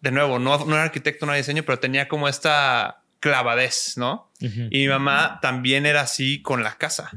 De 0.00 0.10
nuevo, 0.10 0.38
no, 0.38 0.64
no 0.64 0.74
era 0.74 0.84
arquitecto, 0.84 1.26
no 1.26 1.32
era 1.32 1.38
diseño, 1.38 1.62
pero 1.64 1.78
tenía 1.78 2.08
como 2.08 2.28
esta 2.28 3.02
clavadez, 3.20 3.94
¿no? 3.96 4.32
Y 4.40 4.78
mi 4.78 4.88
mamá 4.88 5.38
también 5.42 5.84
era 5.84 6.00
así 6.00 6.40
con 6.40 6.62
la 6.62 6.76
casa. 6.76 7.10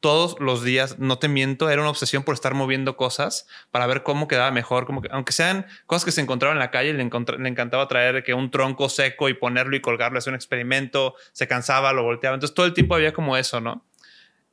Todos 0.00 0.36
los 0.40 0.64
días, 0.64 0.98
no 0.98 1.18
te 1.18 1.28
miento, 1.28 1.68
era 1.70 1.82
una 1.82 1.90
obsesión 1.90 2.22
por 2.22 2.34
estar 2.34 2.54
moviendo 2.54 2.96
cosas 2.96 3.46
para 3.70 3.86
ver 3.86 4.02
cómo 4.02 4.28
quedaba 4.28 4.50
mejor. 4.50 4.86
Como 4.86 5.02
que, 5.02 5.08
aunque 5.12 5.32
sean 5.32 5.66
cosas 5.86 6.04
que 6.04 6.12
se 6.12 6.20
encontraban 6.20 6.56
en 6.56 6.60
la 6.60 6.70
calle, 6.70 6.92
le, 6.92 7.04
le 7.04 7.48
encantaba 7.48 7.86
traer 7.86 8.22
que 8.22 8.34
un 8.34 8.50
tronco 8.50 8.88
seco 8.88 9.28
y 9.28 9.34
ponerlo 9.34 9.76
y 9.76 9.80
colgarlo, 9.80 10.18
hacer 10.18 10.32
un 10.32 10.36
experimento, 10.36 11.14
se 11.32 11.46
cansaba, 11.46 11.92
lo 11.92 12.02
volteaba. 12.02 12.34
Entonces 12.34 12.54
todo 12.54 12.66
el 12.66 12.72
tiempo 12.72 12.94
había 12.94 13.12
como 13.12 13.36
eso, 13.36 13.60
¿no? 13.60 13.86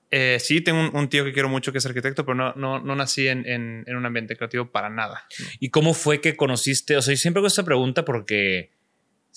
Eh, 0.09 0.37
sí, 0.39 0.61
tengo 0.61 0.89
un, 0.91 1.09
tío 1.09 1.25
que 1.25 1.33
quiero 1.33 1.49
mucho 1.49 1.71
que 1.71 1.79
es 1.79 1.85
arquitecto, 1.85 2.25
pero 2.25 2.35
no, 2.35 2.53
no, 2.53 2.79
no 2.79 2.95
nací 2.95 3.27
en 3.27 3.85
un 3.87 4.05
ambiente 4.05 4.37
creativo 4.37 4.71
para 4.71 4.89
nada. 4.89 5.25
¿Y 5.59 5.69
cómo 5.69 5.93
fue 5.93 6.21
que 6.21 6.35
conociste? 6.35 6.95
O 6.95 7.01
sea, 7.01 7.13
yo 7.13 7.17
siempre 7.17 7.39
hago 7.39 7.47
esta 7.47 7.63
pregunta 7.63 8.05
porque 8.05 8.71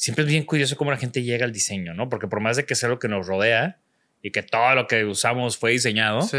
siempre 0.00 0.24
es 0.24 0.30
bien 0.30 0.44
curioso 0.44 0.76
cómo 0.76 0.90
la 0.90 0.96
gente 0.96 1.22
llega 1.22 1.44
al 1.44 1.52
diseño, 1.52 1.92
¿no? 1.92 2.08
Porque 2.08 2.26
por 2.26 2.40
más 2.40 2.56
de 2.56 2.64
que 2.64 2.74
sea 2.74 2.88
lo 2.88 2.98
que 2.98 3.08
nos 3.08 3.26
rodea 3.26 3.80
y 4.22 4.30
que 4.32 4.42
todo 4.42 4.74
lo 4.74 4.86
que 4.86 5.04
usamos 5.04 5.56
fue 5.56 5.72
diseñado, 5.72 6.22
Sí. 6.22 6.38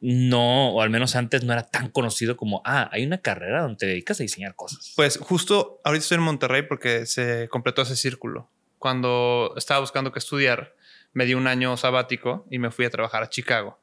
no, 0.00 0.70
o 0.74 0.82
al 0.82 0.90
menos 0.90 1.16
antes 1.16 1.42
no 1.44 1.52
era 1.52 1.62
tan 1.62 1.88
conocido 1.90 2.36
como, 2.36 2.60
ah, 2.64 2.88
hay 2.92 3.04
una 3.04 3.18
carrera 3.18 3.62
donde 3.62 3.76
te 3.78 3.86
dedicas 3.86 4.20
a 4.20 4.22
diseñar 4.22 4.54
cosas. 4.54 4.92
Pues 4.94 5.16
justo 5.18 5.80
ahorita 5.84 6.02
estoy 6.02 6.16
en 6.16 6.22
Monterrey 6.24 6.62
porque 6.62 7.06
se 7.06 7.48
completó 7.48 7.82
ese 7.82 7.96
círculo. 7.96 8.50
Cuando 8.78 9.54
estaba 9.56 9.80
buscando 9.80 10.12
qué 10.12 10.18
estudiar, 10.18 10.74
me 11.12 11.24
di 11.24 11.32
un 11.34 11.46
año 11.46 11.76
sabático 11.78 12.46
y 12.50 12.58
me 12.58 12.70
fui 12.70 12.84
a 12.84 12.90
trabajar 12.90 13.22
a 13.22 13.30
Chicago. 13.30 13.80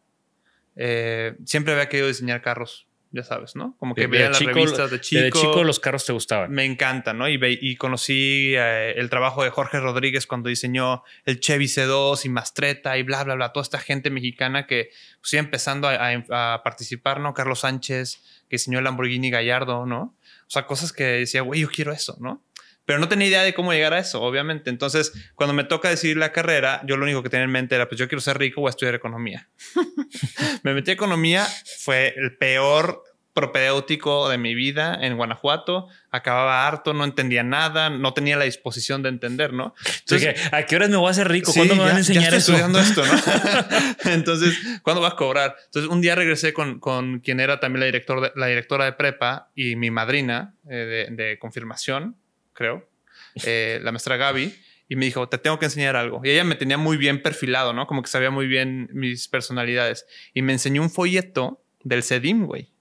Eh, 0.75 1.35
siempre 1.45 1.73
había 1.73 1.89
querido 1.89 2.07
diseñar 2.07 2.41
carros 2.41 2.87
ya 3.13 3.23
sabes, 3.23 3.55
¿no? 3.55 3.75
Como 3.77 3.93
que 3.95 4.07
veía 4.07 4.29
las 4.29 4.39
chico- 4.39 4.51
revistas 4.51 4.91
de 4.91 4.99
chico. 4.99 5.21
De 5.21 5.31
chico 5.31 5.63
los 5.63 5.79
carros 5.79 6.05
te 6.05 6.11
gustaban. 6.13 6.51
Me 6.51 6.65
encanta, 6.65 7.13
¿no? 7.13 7.29
Y, 7.29 7.37
ve- 7.37 7.57
y 7.61 7.75
conocí 7.75 8.53
eh, 8.57 8.95
el 8.97 9.09
trabajo 9.09 9.43
de 9.43 9.51
Jorge 9.51 9.79
Rodríguez 9.79 10.25
cuando 10.27 10.49
diseñó 10.49 11.03
el 11.25 11.39
Chevy 11.39 11.65
C2 11.67 12.25
y 12.25 12.29
Mastreta 12.29 12.97
y 12.97 13.03
bla, 13.03 13.23
bla, 13.23 13.35
bla. 13.35 13.53
Toda 13.53 13.63
esta 13.63 13.77
gente 13.79 14.09
mexicana 14.09 14.65
que 14.67 14.89
pues, 15.21 15.31
iba 15.33 15.39
empezando 15.41 15.87
a, 15.87 15.93
a- 15.93 16.53
a 16.55 16.63
participar, 16.63 17.19
¿no? 17.19 17.33
Carlos 17.33 17.59
Sánchez, 17.59 18.19
que 18.49 18.55
diseñó 18.55 18.79
el 18.79 18.83
Lamborghini 18.85 19.29
Gallardo, 19.29 19.85
¿no? 19.85 20.15
O 20.47 20.49
sea, 20.53 20.65
cosas 20.65 20.91
que 20.91 21.03
decía, 21.03 21.41
güey, 21.41 21.61
yo 21.61 21.69
quiero 21.69 21.91
eso, 21.93 22.17
¿no? 22.19 22.41
Pero 22.85 22.99
no 22.99 23.07
tenía 23.07 23.27
idea 23.27 23.43
de 23.43 23.53
cómo 23.53 23.71
llegar 23.73 23.93
a 23.93 23.99
eso, 23.99 24.21
obviamente. 24.21 24.69
Entonces, 24.69 25.13
cuando 25.35 25.53
me 25.53 25.63
toca 25.63 25.89
decidir 25.89 26.17
la 26.17 26.31
carrera, 26.33 26.81
yo 26.85 26.97
lo 26.97 27.03
único 27.05 27.23
que 27.23 27.29
tenía 27.29 27.45
en 27.45 27.51
mente 27.51 27.75
era, 27.75 27.87
pues 27.87 27.97
yo 27.99 28.07
quiero 28.09 28.19
ser 28.21 28.37
rico 28.37 28.61
o 28.61 28.67
estudiar 28.69 28.93
economía. 28.95 29.49
me 30.63 30.73
metí 30.73 30.91
a 30.91 30.93
economía, 30.93 31.45
fue 31.79 32.13
el 32.17 32.35
peor 32.37 33.01
propedéutico 33.33 34.29
de 34.29 34.37
mi 34.37 34.53
vida 34.53 34.95
en 35.01 35.17
Guanajuato. 35.17 35.87
Acababa 36.11 36.67
harto, 36.67 36.93
no 36.93 37.03
entendía 37.03 37.41
nada, 37.43 37.89
no 37.89 38.13
tenía 38.13 38.37
la 38.37 38.45
disposición 38.45 39.01
de 39.01 39.09
entender, 39.09 39.53
¿no? 39.53 39.73
Entonces, 40.01 40.35
¿a 40.53 40.63
qué 40.67 40.75
horas 40.75 40.89
me 40.89 40.97
voy 40.97 41.07
a 41.07 41.11
hacer 41.11 41.27
rico? 41.29 41.51
Sí, 41.51 41.59
¿Cuándo 41.59 41.75
me 41.75 41.81
van 41.81 41.89
ya- 41.91 41.95
a 41.95 41.99
enseñar 41.99 42.31
ya 42.31 42.37
estoy 42.37 42.55
eso? 42.55 42.65
estudiando 42.67 42.79
esto, 42.79 43.03
¿no? 43.05 44.11
Entonces, 44.11 44.55
¿cuándo 44.83 45.01
vas 45.01 45.13
a 45.13 45.15
cobrar? 45.15 45.55
Entonces, 45.65 45.89
un 45.89 46.01
día 46.01 46.13
regresé 46.15 46.53
con, 46.53 46.79
con 46.79 47.19
quien 47.21 47.39
era 47.39 47.59
también 47.59 47.79
la, 47.79 47.85
director 47.87 48.21
de- 48.21 48.31
la 48.35 48.47
directora 48.47 48.85
de 48.85 48.93
prepa 48.93 49.49
y 49.55 49.75
mi 49.77 49.89
madrina 49.89 50.53
eh, 50.69 51.07
de, 51.09 51.23
de 51.23 51.39
confirmación, 51.39 52.15
creo, 52.53 52.87
eh, 53.45 53.79
la 53.81 53.91
maestra 53.91 54.17
Gaby, 54.17 54.53
y 54.89 54.95
me 54.95 55.05
dijo, 55.05 55.27
te 55.27 55.37
tengo 55.37 55.59
que 55.59 55.65
enseñar 55.65 55.95
algo. 55.95 56.21
Y 56.23 56.29
ella 56.29 56.43
me 56.43 56.55
tenía 56.55 56.77
muy 56.77 56.97
bien 56.97 57.21
perfilado, 57.21 57.73
¿no? 57.73 57.87
Como 57.87 58.01
que 58.01 58.09
sabía 58.09 58.31
muy 58.31 58.47
bien 58.47 58.89
mis 58.91 59.27
personalidades. 59.27 60.05
Y 60.33 60.41
me 60.41 60.53
enseñó 60.53 60.81
un 60.81 60.89
folleto 60.89 61.63
del 61.83 62.03
CEDIM, 62.03 62.45
güey. 62.45 62.71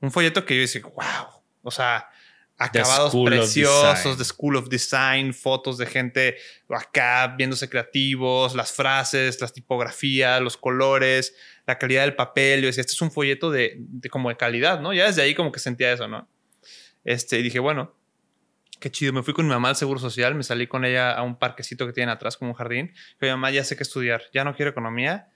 Un 0.00 0.10
folleto 0.10 0.44
que 0.44 0.54
yo 0.54 0.60
decía, 0.62 0.82
wow. 0.82 1.42
O 1.62 1.70
sea, 1.70 2.08
acabados 2.58 3.14
preciosos 3.24 4.18
de 4.18 4.24
School 4.24 4.56
of 4.56 4.68
Design, 4.68 5.34
fotos 5.34 5.78
de 5.78 5.86
gente 5.86 6.36
acá 6.68 7.34
viéndose 7.36 7.68
creativos, 7.68 8.54
las 8.54 8.72
frases, 8.72 9.40
las 9.40 9.52
tipografías, 9.52 10.40
los 10.40 10.56
colores, 10.56 11.34
la 11.66 11.78
calidad 11.78 12.02
del 12.02 12.14
papel. 12.14 12.60
Yo 12.60 12.66
decía, 12.66 12.82
este 12.82 12.92
es 12.92 13.02
un 13.02 13.10
folleto 13.10 13.50
de, 13.50 13.74
de 13.78 14.08
como 14.08 14.28
de 14.28 14.36
calidad, 14.36 14.80
¿no? 14.80 14.92
Ya 14.92 15.06
desde 15.06 15.22
ahí 15.22 15.34
como 15.34 15.50
que 15.52 15.60
sentía 15.60 15.92
eso, 15.92 16.08
¿no? 16.08 16.28
Este, 17.04 17.38
y 17.38 17.42
dije, 17.42 17.58
bueno, 17.58 17.94
qué 18.82 18.90
chido. 18.90 19.14
Me 19.14 19.22
fui 19.22 19.32
con 19.32 19.46
mi 19.46 19.50
mamá 19.52 19.70
al 19.70 19.76
Seguro 19.76 19.98
Social, 19.98 20.34
me 20.34 20.42
salí 20.42 20.66
con 20.66 20.84
ella 20.84 21.12
a 21.12 21.22
un 21.22 21.38
parquecito 21.38 21.86
que 21.86 21.94
tienen 21.94 22.10
atrás, 22.10 22.36
como 22.36 22.50
un 22.50 22.56
jardín. 22.56 22.92
Dije, 23.20 23.32
mamá, 23.32 23.50
ya 23.50 23.64
sé 23.64 23.76
qué 23.76 23.82
estudiar, 23.84 24.24
ya 24.34 24.44
no 24.44 24.54
quiero 24.54 24.70
economía. 24.72 25.28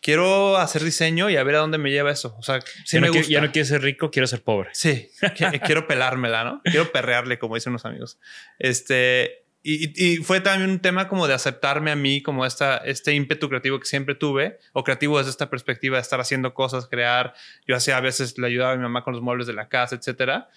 Quiero 0.00 0.56
hacer 0.58 0.84
diseño 0.84 1.28
y 1.28 1.36
a 1.36 1.42
ver 1.42 1.56
a 1.56 1.58
dónde 1.58 1.76
me 1.78 1.90
lleva 1.90 2.12
eso. 2.12 2.36
O 2.38 2.42
sea, 2.42 2.60
sí 2.60 2.96
ya, 2.96 3.00
me 3.00 3.08
no 3.08 3.12
quiero, 3.12 3.24
gusta. 3.26 3.32
ya 3.32 3.40
no 3.40 3.50
quiero 3.52 3.66
ser 3.66 3.82
rico, 3.82 4.10
quiero 4.12 4.26
ser 4.28 4.42
pobre. 4.42 4.70
Sí, 4.72 5.10
que- 5.36 5.60
quiero 5.60 5.86
pelármela, 5.88 6.44
¿no? 6.44 6.60
Quiero 6.64 6.92
perrearle, 6.92 7.38
como 7.38 7.56
dicen 7.56 7.72
unos 7.72 7.84
amigos. 7.84 8.18
Este, 8.60 9.44
y- 9.64 10.12
y 10.12 10.16
fue 10.18 10.40
también 10.40 10.70
un 10.70 10.78
tema 10.78 11.08
como 11.08 11.26
de 11.26 11.34
aceptarme 11.34 11.90
a 11.90 11.96
mí, 11.96 12.22
como 12.22 12.46
esta, 12.46 12.76
este 12.78 13.12
ímpetu 13.12 13.48
creativo 13.48 13.80
que 13.80 13.86
siempre 13.86 14.14
tuve, 14.14 14.58
o 14.72 14.84
creativo 14.84 15.18
desde 15.18 15.30
esta 15.32 15.50
perspectiva 15.50 15.96
de 15.96 16.02
estar 16.02 16.20
haciendo 16.20 16.54
cosas, 16.54 16.86
crear. 16.86 17.34
Yo 17.66 17.74
hacía 17.74 17.96
a 17.96 18.00
veces, 18.00 18.38
le 18.38 18.46
ayudaba 18.46 18.74
a 18.74 18.76
mi 18.76 18.82
mamá 18.82 19.02
con 19.02 19.14
los 19.14 19.22
muebles 19.22 19.48
de 19.48 19.52
la 19.54 19.68
casa, 19.68 19.96
etcétera. 19.96 20.48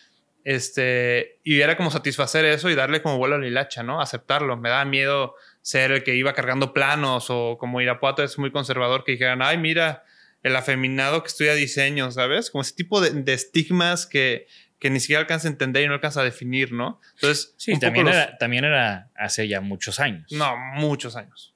Este, 0.43 1.39
y 1.43 1.61
era 1.61 1.77
como 1.77 1.91
satisfacer 1.91 2.45
eso 2.45 2.69
y 2.69 2.75
darle 2.75 3.01
como 3.01 3.17
vuelo 3.17 3.35
a 3.35 3.37
la 3.39 3.47
hilacha, 3.47 3.83
¿no? 3.83 4.01
Aceptarlo. 4.01 4.57
Me 4.57 4.69
daba 4.69 4.85
miedo 4.85 5.35
ser 5.61 5.91
el 5.91 6.03
que 6.03 6.15
iba 6.15 6.33
cargando 6.33 6.73
planos 6.73 7.27
o 7.29 7.57
como 7.59 7.81
Irapuato 7.81 8.23
es 8.23 8.37
muy 8.39 8.51
conservador 8.51 9.03
que 9.03 9.13
dijeran, 9.13 9.41
ay, 9.41 9.57
mira, 9.57 10.03
el 10.43 10.55
afeminado 10.55 11.21
que 11.23 11.27
estudia 11.27 11.53
diseño, 11.53 12.11
¿sabes? 12.11 12.49
Como 12.49 12.63
ese 12.63 12.73
tipo 12.73 12.99
de, 13.01 13.11
de 13.11 13.33
estigmas 13.33 14.07
que, 14.07 14.47
que 14.79 14.89
ni 14.89 14.99
siquiera 14.99 15.19
alcanza 15.21 15.47
a 15.47 15.51
entender 15.51 15.83
y 15.83 15.87
no 15.87 15.93
alcanza 15.93 16.21
a 16.21 16.23
definir, 16.23 16.71
¿no? 16.71 16.99
Entonces, 17.15 17.53
Sí, 17.57 17.77
también 17.79 18.07
los- 18.07 18.15
era, 18.15 18.37
también 18.39 18.65
era 18.65 19.09
hace 19.15 19.47
ya 19.47 19.61
muchos 19.61 19.99
años. 19.99 20.31
no, 20.31 20.57
muchos 20.75 21.15
años. 21.15 21.53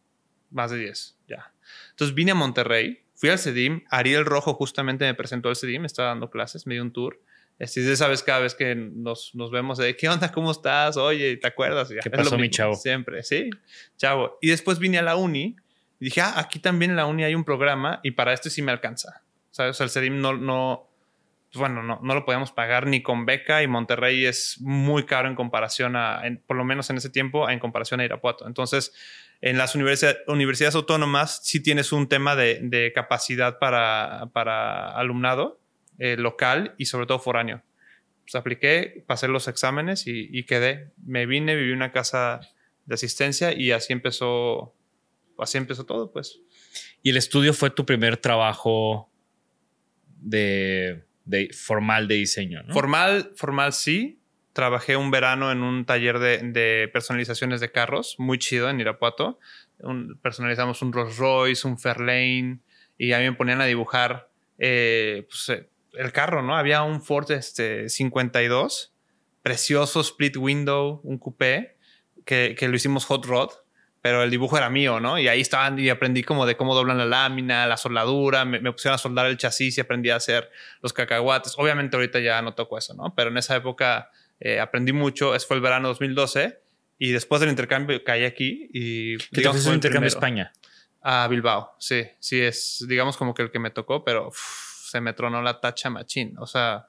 Más 0.51 0.69
de 0.71 0.77
10, 0.77 1.17
ya. 1.27 1.51
Entonces 1.89 2.13
vine 2.15 2.31
a 2.31 2.35
Monterrey, 2.35 3.01
fui 3.15 3.29
al 3.29 3.39
CEDIM. 3.39 3.83
Ariel 3.89 4.25
Rojo 4.25 4.53
justamente 4.53 5.05
me 5.05 5.15
presentó 5.15 5.49
al 5.49 5.55
CEDIM, 5.55 5.85
estaba 5.85 6.09
dando 6.09 6.29
clases, 6.29 6.67
me 6.67 6.75
dio 6.75 6.83
un 6.83 6.93
tour. 6.93 7.19
Este, 7.57 7.81
y 7.81 7.87
ya 7.87 7.95
sabes, 7.95 8.21
cada 8.21 8.39
vez 8.39 8.53
que 8.53 8.75
nos, 8.75 9.33
nos 9.33 9.49
vemos, 9.51 9.77
de 9.77 9.95
¿qué 9.95 10.09
onda? 10.09 10.31
¿Cómo 10.31 10.51
estás? 10.51 10.97
Oye, 10.97 11.37
¿te 11.37 11.47
acuerdas? 11.47 11.89
Ya, 11.89 12.01
¿Qué 12.01 12.09
lo 12.09 12.17
pasó, 12.17 12.37
mi 12.37 12.49
chavo? 12.49 12.73
Siempre, 12.75 13.23
sí, 13.23 13.49
chavo. 13.97 14.37
Y 14.41 14.49
después 14.49 14.77
vine 14.79 14.97
a 14.97 15.01
la 15.01 15.15
uni 15.15 15.55
y 15.99 16.05
dije, 16.05 16.19
ah, 16.21 16.33
aquí 16.37 16.59
también 16.59 16.91
en 16.91 16.97
la 16.97 17.05
uni 17.05 17.23
hay 17.23 17.33
un 17.33 17.45
programa 17.45 18.01
y 18.03 18.11
para 18.11 18.33
este 18.33 18.49
sí 18.49 18.61
me 18.61 18.71
alcanza. 18.73 19.21
¿Sabes? 19.51 19.71
O 19.71 19.73
sea, 19.75 19.85
el 19.85 19.89
CEDIM 19.89 20.19
no, 20.19 20.33
no, 20.33 20.89
pues 21.49 21.59
bueno, 21.61 21.81
no, 21.81 22.01
no 22.03 22.13
lo 22.13 22.25
podíamos 22.25 22.51
pagar 22.51 22.87
ni 22.87 23.01
con 23.01 23.25
beca 23.25 23.63
y 23.63 23.67
Monterrey 23.67 24.25
es 24.25 24.57
muy 24.59 25.05
caro 25.05 25.29
en 25.29 25.35
comparación 25.35 25.95
a, 25.95 26.27
en- 26.27 26.43
por 26.45 26.57
lo 26.57 26.65
menos 26.65 26.89
en 26.89 26.97
ese 26.97 27.09
tiempo, 27.09 27.49
en 27.49 27.59
comparación 27.59 28.01
a 28.01 28.03
Irapuato. 28.03 28.45
Entonces, 28.47 28.93
en 29.39 29.57
las 29.57 29.73
universidad- 29.75 30.17
universidades 30.27 30.75
autónomas 30.75 31.39
sí 31.45 31.63
tienes 31.63 31.93
un 31.93 32.09
tema 32.09 32.35
de, 32.35 32.59
de 32.63 32.91
capacidad 32.91 33.59
para, 33.59 34.29
para 34.33 34.89
alumnado 34.91 35.61
eh, 35.99 36.17
local 36.17 36.75
y 36.77 36.85
sobre 36.85 37.05
todo 37.05 37.19
foráneo. 37.19 37.63
Pues 38.23 38.35
apliqué, 38.35 39.03
pasé 39.05 39.27
los 39.27 39.47
exámenes 39.47 40.07
y, 40.07 40.29
y 40.31 40.43
quedé. 40.45 40.91
Me 41.05 41.25
vine, 41.25 41.55
viví 41.55 41.69
en 41.71 41.77
una 41.77 41.91
casa 41.91 42.39
de 42.85 42.95
asistencia 42.95 43.53
y 43.53 43.71
así 43.71 43.93
empezó, 43.93 44.73
así 45.37 45.57
empezó 45.57 45.85
todo, 45.85 46.11
pues. 46.11 46.39
Y 47.03 47.11
el 47.11 47.17
estudio 47.17 47.53
fue 47.53 47.69
tu 47.69 47.85
primer 47.85 48.17
trabajo 48.17 49.11
de, 50.19 51.03
de 51.25 51.49
formal 51.53 52.07
de 52.07 52.15
diseño, 52.15 52.63
¿no? 52.63 52.73
Formal, 52.73 53.31
formal 53.35 53.73
sí. 53.73 54.19
Trabajé 54.53 54.95
un 54.95 55.11
verano 55.11 55.51
en 55.51 55.63
un 55.63 55.85
taller 55.85 56.17
de, 56.17 56.37
de 56.37 56.89
personalizaciones 56.91 57.59
de 57.59 57.71
carros, 57.71 58.15
muy 58.17 58.39
chido 58.39 58.69
en 58.69 58.79
Irapuato. 58.79 59.37
Un- 59.79 60.17
personalizamos 60.21 60.81
un 60.81 60.93
Rolls 60.93 61.17
Royce, 61.17 61.67
un 61.67 61.77
Fairlane, 61.77 62.59
y 62.97 63.11
a 63.11 63.19
mí 63.19 63.25
me 63.25 63.33
ponían 63.33 63.59
a 63.59 63.65
dibujar 63.65 64.29
eh, 64.57 65.27
pues, 65.27 65.49
eh, 65.49 65.69
el 65.97 66.11
carro, 66.11 66.41
¿no? 66.41 66.57
Había 66.57 66.83
un 66.83 67.01
Ford 67.01 67.29
este, 67.31 67.89
52, 67.89 68.93
precioso 69.41 70.01
split 70.01 70.37
window, 70.37 71.01
un 71.03 71.17
coupé, 71.17 71.77
que, 72.25 72.55
que 72.57 72.67
lo 72.67 72.75
hicimos 72.75 73.05
hot 73.05 73.25
rod, 73.25 73.49
pero 74.01 74.21
el 74.21 74.29
dibujo 74.29 74.57
era 74.57 74.69
mío, 74.69 74.99
¿no? 74.99 75.17
Y 75.17 75.27
ahí 75.27 75.41
estaban 75.41 75.79
y 75.79 75.89
aprendí 75.89 76.23
como 76.23 76.45
de 76.45 76.55
cómo 76.55 76.75
doblan 76.75 76.97
la 76.97 77.05
lámina, 77.05 77.65
la 77.65 77.77
soldadura, 77.77 78.45
me, 78.45 78.59
me 78.59 78.71
pusieron 78.71 78.95
a 78.95 78.97
soldar 78.99 79.25
el 79.25 79.37
chasis 79.37 79.77
y 79.77 79.81
aprendí 79.81 80.11
a 80.11 80.17
hacer 80.17 80.51
los 80.81 80.93
cacahuates. 80.93 81.55
Obviamente 81.57 81.95
ahorita 81.95 82.19
ya 82.19 82.41
no 82.41 82.53
toco 82.53 82.77
eso, 82.77 82.93
¿no? 82.93 83.15
Pero 83.15 83.31
en 83.31 83.37
esa 83.37 83.55
época 83.55 84.11
eh, 84.39 84.59
aprendí 84.59 84.93
mucho. 84.93 85.33
Ese 85.33 85.47
fue 85.47 85.55
el 85.55 85.61
verano 85.63 85.87
2012 85.87 86.59
y 86.99 87.11
después 87.11 87.41
del 87.41 87.49
intercambio 87.49 88.03
caí 88.03 88.25
aquí 88.25 88.69
y... 88.73 89.17
¿Qué 89.17 89.27
te 89.31 89.41
digamos, 89.41 89.61
fue 89.61 89.69
un 89.69 89.73
el 89.73 89.77
intercambio 89.77 90.07
a. 90.07 90.09
España? 90.09 90.53
A 91.01 91.27
Bilbao, 91.27 91.75
sí, 91.79 92.03
sí 92.19 92.41
es, 92.41 92.83
digamos 92.87 93.15
como 93.15 93.35
que 93.35 93.43
el 93.43 93.51
que 93.51 93.59
me 93.59 93.69
tocó, 93.69 94.03
pero 94.03 94.31
se 95.01 95.41
la 95.41 95.59
tacha 95.61 95.89
machín. 95.89 96.37
O 96.37 96.47
sea, 96.47 96.87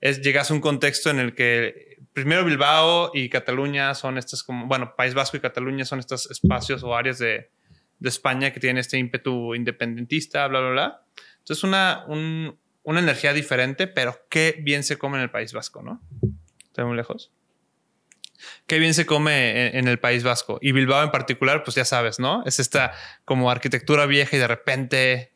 es, 0.00 0.20
llegas 0.20 0.50
a 0.50 0.54
un 0.54 0.60
contexto 0.60 1.10
en 1.10 1.18
el 1.18 1.34
que 1.34 1.98
primero 2.12 2.44
Bilbao 2.44 3.10
y 3.14 3.28
Cataluña 3.28 3.94
son 3.94 4.18
estas 4.18 4.42
como, 4.42 4.66
bueno, 4.66 4.94
País 4.96 5.14
Vasco 5.14 5.36
y 5.36 5.40
Cataluña 5.40 5.84
son 5.84 5.98
estos 5.98 6.30
espacios 6.30 6.82
o 6.82 6.94
áreas 6.96 7.18
de, 7.18 7.50
España 8.02 8.52
que 8.52 8.60
tienen 8.60 8.78
este 8.78 8.98
ímpetu 8.98 9.54
independentista, 9.54 10.46
bla, 10.46 10.60
bla, 10.60 10.70
bla. 10.70 11.02
Entonces, 11.38 11.64
una, 11.64 12.04
un- 12.06 12.58
una 12.82 13.00
energía 13.00 13.32
diferente, 13.32 13.86
pero 13.86 14.26
qué 14.28 14.56
bien 14.60 14.84
se 14.84 14.98
come 14.98 15.16
en 15.16 15.22
el 15.22 15.30
País 15.30 15.54
Vasco, 15.54 15.82
¿no? 15.82 16.02
Estoy 16.66 16.84
muy 16.84 16.96
lejos. 16.96 17.32
Qué 18.66 18.78
bien 18.78 18.92
se 18.92 19.06
come 19.06 19.76
en 19.78 19.88
el 19.88 19.98
País 19.98 20.22
Vasco. 20.22 20.58
Y 20.60 20.72
Bilbao 20.72 21.02
en 21.02 21.10
particular, 21.10 21.64
pues 21.64 21.76
ya 21.76 21.84
sabes, 21.86 22.18
¿no? 22.18 22.42
Es 22.44 22.60
esta 22.60 22.92
como 23.24 23.50
arquitectura 23.50 24.04
vieja 24.06 24.36
y 24.36 24.38
de 24.38 24.48
repente 24.48 25.33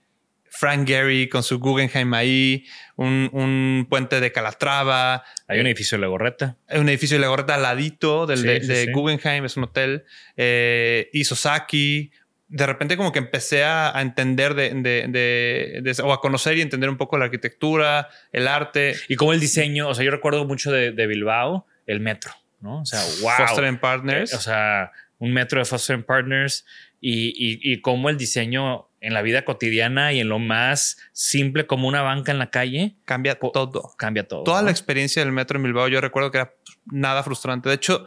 Frank 0.51 0.87
Gehry 0.87 1.29
con 1.29 1.43
su 1.43 1.59
Guggenheim 1.59 2.13
ahí, 2.15 2.65
un, 2.97 3.29
un 3.33 3.87
puente 3.89 4.21
de 4.21 4.33
Calatrava, 4.33 5.25
Hay 5.47 5.61
un 5.61 5.67
edificio 5.67 5.97
de 5.99 6.03
Legorreta. 6.03 6.57
hay 6.69 6.79
un 6.81 6.89
edificio 6.89 7.17
de 7.17 7.21
la 7.23 7.29
gorreta 7.29 7.55
al 7.55 7.63
ladito 7.63 8.27
del 8.27 8.39
Sí, 8.39 8.47
de, 8.47 8.61
de 8.61 8.85
sí. 8.87 8.93
Guggenheim, 8.93 9.45
es 9.45 9.57
un 9.57 9.65
hotel, 9.65 10.05
eh, 10.37 11.11
Isosaki. 11.13 12.11
De 12.51 12.65
repente 12.67 12.97
como 12.97 13.13
que 13.13 13.19
empecé 13.19 13.63
a, 13.65 13.95
a 13.97 14.01
entender 14.01 14.55
de, 14.55 14.71
de- 14.73 15.95
o 16.03 16.13
a 16.15 16.21
conocer 16.21 16.57
y 16.57 16.63
entender 16.63 16.89
un 16.89 16.97
poco 16.97 17.19
la 17.19 17.27
arquitectura, 17.27 18.09
el 18.33 18.49
arte. 18.49 18.95
Y 19.09 19.17
como 19.17 19.35
el 19.35 19.41
diseño, 19.41 19.89
o 19.89 19.95
sea, 19.95 20.03
yo 20.05 20.11
recuerdo 20.11 20.47
mucho 20.47 20.73
de, 20.73 20.93
de 20.93 21.07
Bilbao, 21.07 21.67
el 21.87 22.01
metro, 22.01 22.33
¿no? 22.61 22.81
O 22.81 22.87
sea, 22.87 23.01
wow. 23.21 23.33
Foster 23.47 23.65
and 23.67 23.81
Partners. 23.81 24.33
Eh, 24.33 24.37
O 24.37 24.41
sea, 24.41 24.93
un 25.19 25.33
metro 25.35 25.59
de 25.59 25.67
Foster 25.67 25.95
and 25.97 26.05
Partners 26.07 26.65
y, 27.01 27.29
y, 27.29 27.73
y 27.73 27.81
cómo 27.81 28.09
el 28.09 28.17
diseño 28.17 28.89
en 29.01 29.15
la 29.15 29.23
vida 29.23 29.45
cotidiana 29.45 30.13
y 30.13 30.21
en 30.21 30.29
lo 30.29 30.39
más 30.39 30.99
simple 31.13 31.67
como 31.67 31.89
una 31.89 32.03
banca 32.03 32.33
en 32.33 32.39
la 32.39 32.51
calle 32.51 32.97
cambia 33.05 33.39
todo. 33.39 33.95
cambia 33.97 34.27
todo. 34.27 34.45
Toda 34.45 34.61
¿no? 34.61 34.67
la 34.67 34.71
experiencia 34.71 35.23
del 35.23 35.33
metro 35.33 35.57
en 35.57 35.65
Bilbao, 35.65 35.89
yo 35.89 36.01
recuerdo 36.01 36.31
que 36.31 36.39
era 36.39 36.55
nada 36.87 37.23
frustrante. 37.23 37.69
De 37.69 37.77
hecho, 37.77 38.07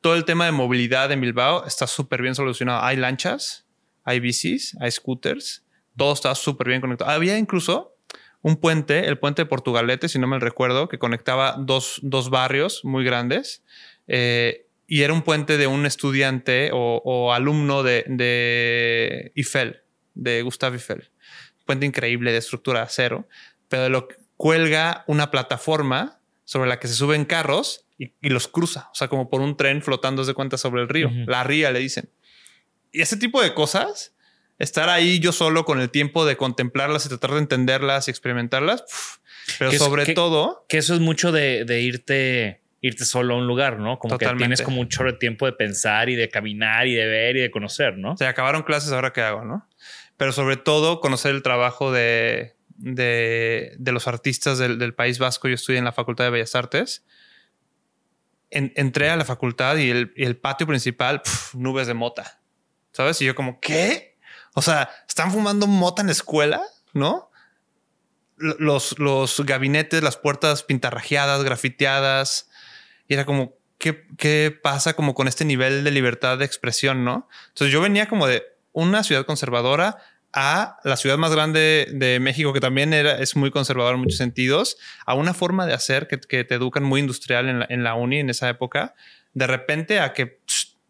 todo 0.00 0.14
el 0.14 0.24
tema 0.24 0.44
de 0.44 0.52
movilidad 0.52 1.10
en 1.12 1.20
Bilbao 1.20 1.66
está 1.66 1.86
súper 1.86 2.22
bien 2.22 2.34
solucionado. 2.34 2.82
Hay 2.82 2.96
lanchas, 2.96 3.66
hay 4.04 4.20
bicis, 4.20 4.76
hay 4.80 4.90
scooters, 4.90 5.64
todo 5.96 6.12
está 6.12 6.34
súper 6.34 6.68
bien 6.68 6.80
conectado. 6.80 7.10
Había 7.10 7.38
incluso 7.38 7.96
un 8.42 8.56
puente, 8.56 9.08
el 9.08 9.18
puente 9.18 9.42
de 9.42 9.46
Portugalete, 9.46 10.08
si 10.08 10.18
no 10.18 10.26
me 10.26 10.38
recuerdo, 10.38 10.88
que 10.88 10.98
conectaba 10.98 11.56
dos, 11.58 11.98
dos 12.02 12.30
barrios 12.30 12.84
muy 12.84 13.04
grandes. 13.04 13.64
Eh, 14.06 14.65
y 14.86 15.02
era 15.02 15.12
un 15.12 15.22
puente 15.22 15.58
de 15.58 15.66
un 15.66 15.86
estudiante 15.86 16.70
o, 16.72 17.32
alumno 17.32 17.82
de, 17.82 18.04
de, 18.08 19.32
Eiffel, 19.34 19.82
de 20.14 20.42
Gustave 20.42 20.76
Eiffel. 20.76 21.10
Puente 21.64 21.86
increíble 21.86 22.32
de 22.32 22.38
estructura 22.38 22.80
de 22.80 22.86
acero, 22.86 23.28
pero 23.68 23.88
lo 23.88 24.08
cuelga 24.36 25.04
una 25.06 25.30
plataforma 25.30 26.20
sobre 26.44 26.68
la 26.68 26.78
que 26.78 26.88
se 26.88 26.94
suben 26.94 27.24
carros 27.24 27.86
y, 27.98 28.12
los 28.28 28.46
cruza, 28.46 28.88
o 28.92 28.94
sea, 28.94 29.08
como 29.08 29.30
por 29.30 29.40
un 29.40 29.56
tren 29.56 29.82
flotando 29.82 30.24
de 30.24 30.34
cuenta 30.34 30.58
sobre 30.58 30.82
el 30.82 30.88
río. 30.88 31.10
La 31.26 31.44
ría 31.44 31.70
le 31.70 31.80
dicen. 31.80 32.10
Y 32.92 33.00
ese 33.00 33.16
tipo 33.16 33.42
de 33.42 33.54
cosas 33.54 34.14
estar 34.58 34.88
ahí 34.88 35.18
yo 35.18 35.32
solo 35.32 35.64
con 35.64 35.80
el 35.80 35.90
tiempo 35.90 36.24
de 36.24 36.36
contemplarlas 36.36 37.06
y 37.06 37.08
tratar 37.08 37.32
de 37.32 37.38
entenderlas 37.38 38.08
y 38.08 38.10
experimentarlas. 38.10 38.84
pero 39.58 39.72
sobre 39.72 40.14
todo. 40.14 40.64
Que 40.68 40.78
eso 40.78 40.94
es 40.94 41.00
mucho 41.00 41.32
de, 41.32 41.80
irte, 41.80 42.60
irte 42.86 43.04
solo 43.04 43.34
a 43.34 43.38
un 43.38 43.46
lugar, 43.46 43.78
¿no? 43.78 43.98
Como 43.98 44.18
que 44.18 44.26
tienes 44.26 44.62
como 44.62 44.80
un 44.80 44.88
chorro 44.88 45.12
de 45.12 45.18
tiempo 45.18 45.46
de 45.46 45.52
pensar 45.52 46.08
y 46.08 46.14
de 46.14 46.28
caminar 46.28 46.86
y 46.86 46.94
de 46.94 47.06
ver 47.06 47.36
y 47.36 47.40
de 47.40 47.50
conocer, 47.50 47.98
¿no? 47.98 48.16
Se 48.16 48.26
acabaron 48.26 48.62
clases, 48.62 48.92
ahora 48.92 49.12
qué 49.12 49.22
hago, 49.22 49.44
¿no? 49.44 49.66
Pero 50.16 50.32
sobre 50.32 50.56
todo 50.56 51.00
conocer 51.00 51.34
el 51.34 51.42
trabajo 51.42 51.92
de, 51.92 52.56
de, 52.78 53.76
los 53.92 54.06
artistas 54.06 54.58
del, 54.58 54.94
País 54.94 55.18
Vasco. 55.18 55.48
Yo 55.48 55.54
estudié 55.54 55.78
en 55.78 55.84
la 55.84 55.92
Facultad 55.92 56.24
de 56.24 56.30
Bellas 56.30 56.54
Artes. 56.54 57.04
entré 58.50 59.10
a 59.10 59.16
la 59.16 59.24
facultad 59.24 59.76
y 59.76 59.90
el, 59.90 60.36
patio 60.38 60.66
principal, 60.66 61.22
nubes 61.54 61.86
de 61.86 61.94
mota. 61.94 62.40
¿Sabes? 62.92 63.20
Y 63.20 63.26
yo 63.26 63.34
como, 63.34 63.60
¿qué? 63.60 64.16
O 64.54 64.62
sea, 64.62 64.90
están 65.06 65.30
fumando 65.30 65.66
mota 65.66 66.00
en 66.00 66.06
la 66.06 66.12
escuela, 66.12 66.62
¿no? 66.94 67.30
Los, 68.38 68.98
los 68.98 69.40
gabinetes, 69.44 70.02
las 70.02 70.16
puertas 70.16 70.62
pintarrajeadas, 70.62 71.42
grafiteadas. 71.44 72.48
Y 73.08 73.14
era 73.14 73.24
como, 73.24 73.54
¿qué, 73.78 74.06
¿qué 74.16 74.56
pasa 74.62 74.94
como 74.94 75.14
con 75.14 75.28
este 75.28 75.44
nivel 75.44 75.84
de 75.84 75.90
libertad 75.90 76.38
de 76.38 76.44
expresión, 76.44 77.04
no? 77.04 77.28
Entonces 77.48 77.72
yo 77.72 77.80
venía 77.80 78.08
como 78.08 78.26
de 78.26 78.44
una 78.72 79.02
ciudad 79.02 79.24
conservadora 79.24 79.98
a 80.32 80.78
la 80.84 80.96
ciudad 80.96 81.16
más 81.16 81.32
grande 81.32 81.88
de 81.92 82.20
México, 82.20 82.52
que 82.52 82.60
también 82.60 82.92
era, 82.92 83.18
es 83.18 83.36
muy 83.36 83.50
conservadora 83.50 83.94
en 83.94 84.00
muchos 84.02 84.18
sentidos, 84.18 84.76
a 85.06 85.14
una 85.14 85.32
forma 85.32 85.64
de 85.64 85.72
hacer 85.72 86.08
que, 86.08 86.44
te 86.44 86.54
educan 86.54 86.84
muy 86.84 87.00
industrial 87.00 87.48
en 87.48 87.60
la, 87.60 87.66
en 87.70 87.82
la, 87.82 87.94
uni 87.94 88.18
en 88.18 88.28
esa 88.28 88.48
época, 88.50 88.94
de 89.32 89.46
repente 89.46 89.98
a 90.00 90.12
que 90.12 90.40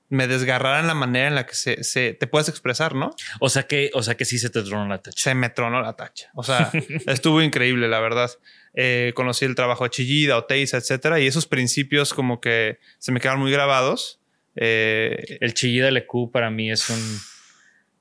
me 0.09 0.27
desgarraran 0.29 0.87
la 0.87 0.95
manera 0.95 1.29
en 1.29 1.35
la 1.35 1.47
que 1.47 1.55
se, 1.55 2.15
te 2.15 2.27
puedes 2.27 2.49
expresar, 2.49 2.95
¿no? 2.95 3.15
O 3.41 3.49
sea 3.49 3.65
que, 3.65 3.91
o 3.95 4.03
sea 4.03 4.17
que 4.17 4.25
sí 4.25 4.39
se 4.39 4.51
te 4.51 4.63
tronó 4.63 4.87
la 4.89 4.99
tacha. 4.99 5.19
Se 5.19 5.35
me 5.35 5.51
tronó 5.51 5.81
la 5.81 5.95
tacha. 5.95 6.31
O 6.35 6.43
sea, 6.43 6.71
estuvo 7.07 7.43
increíble, 7.43 7.89
la 7.89 8.01
verdad. 8.01 8.31
Eh, 8.77 9.13
conocí 9.15 9.45
el 9.45 9.55
trabajo 9.55 9.85
de 9.85 9.91
Chillida, 9.91 10.37
Oteiza, 10.37 10.77
etcétera, 10.77 11.19
y 11.19 11.27
esos 11.27 11.47
principios 11.47 12.15
como 12.15 12.41
que 12.41 12.79
se 12.99 13.11
me 13.11 13.21
quedaron 13.21 13.41
muy 13.41 13.51
grabados. 13.51 14.21
Eh, 14.55 15.39
el 15.41 15.55
Chillida 15.55 15.91
LQ 15.91 16.31
para 16.31 16.51
mí 16.51 16.71
es 16.71 16.89
un, 16.89 17.19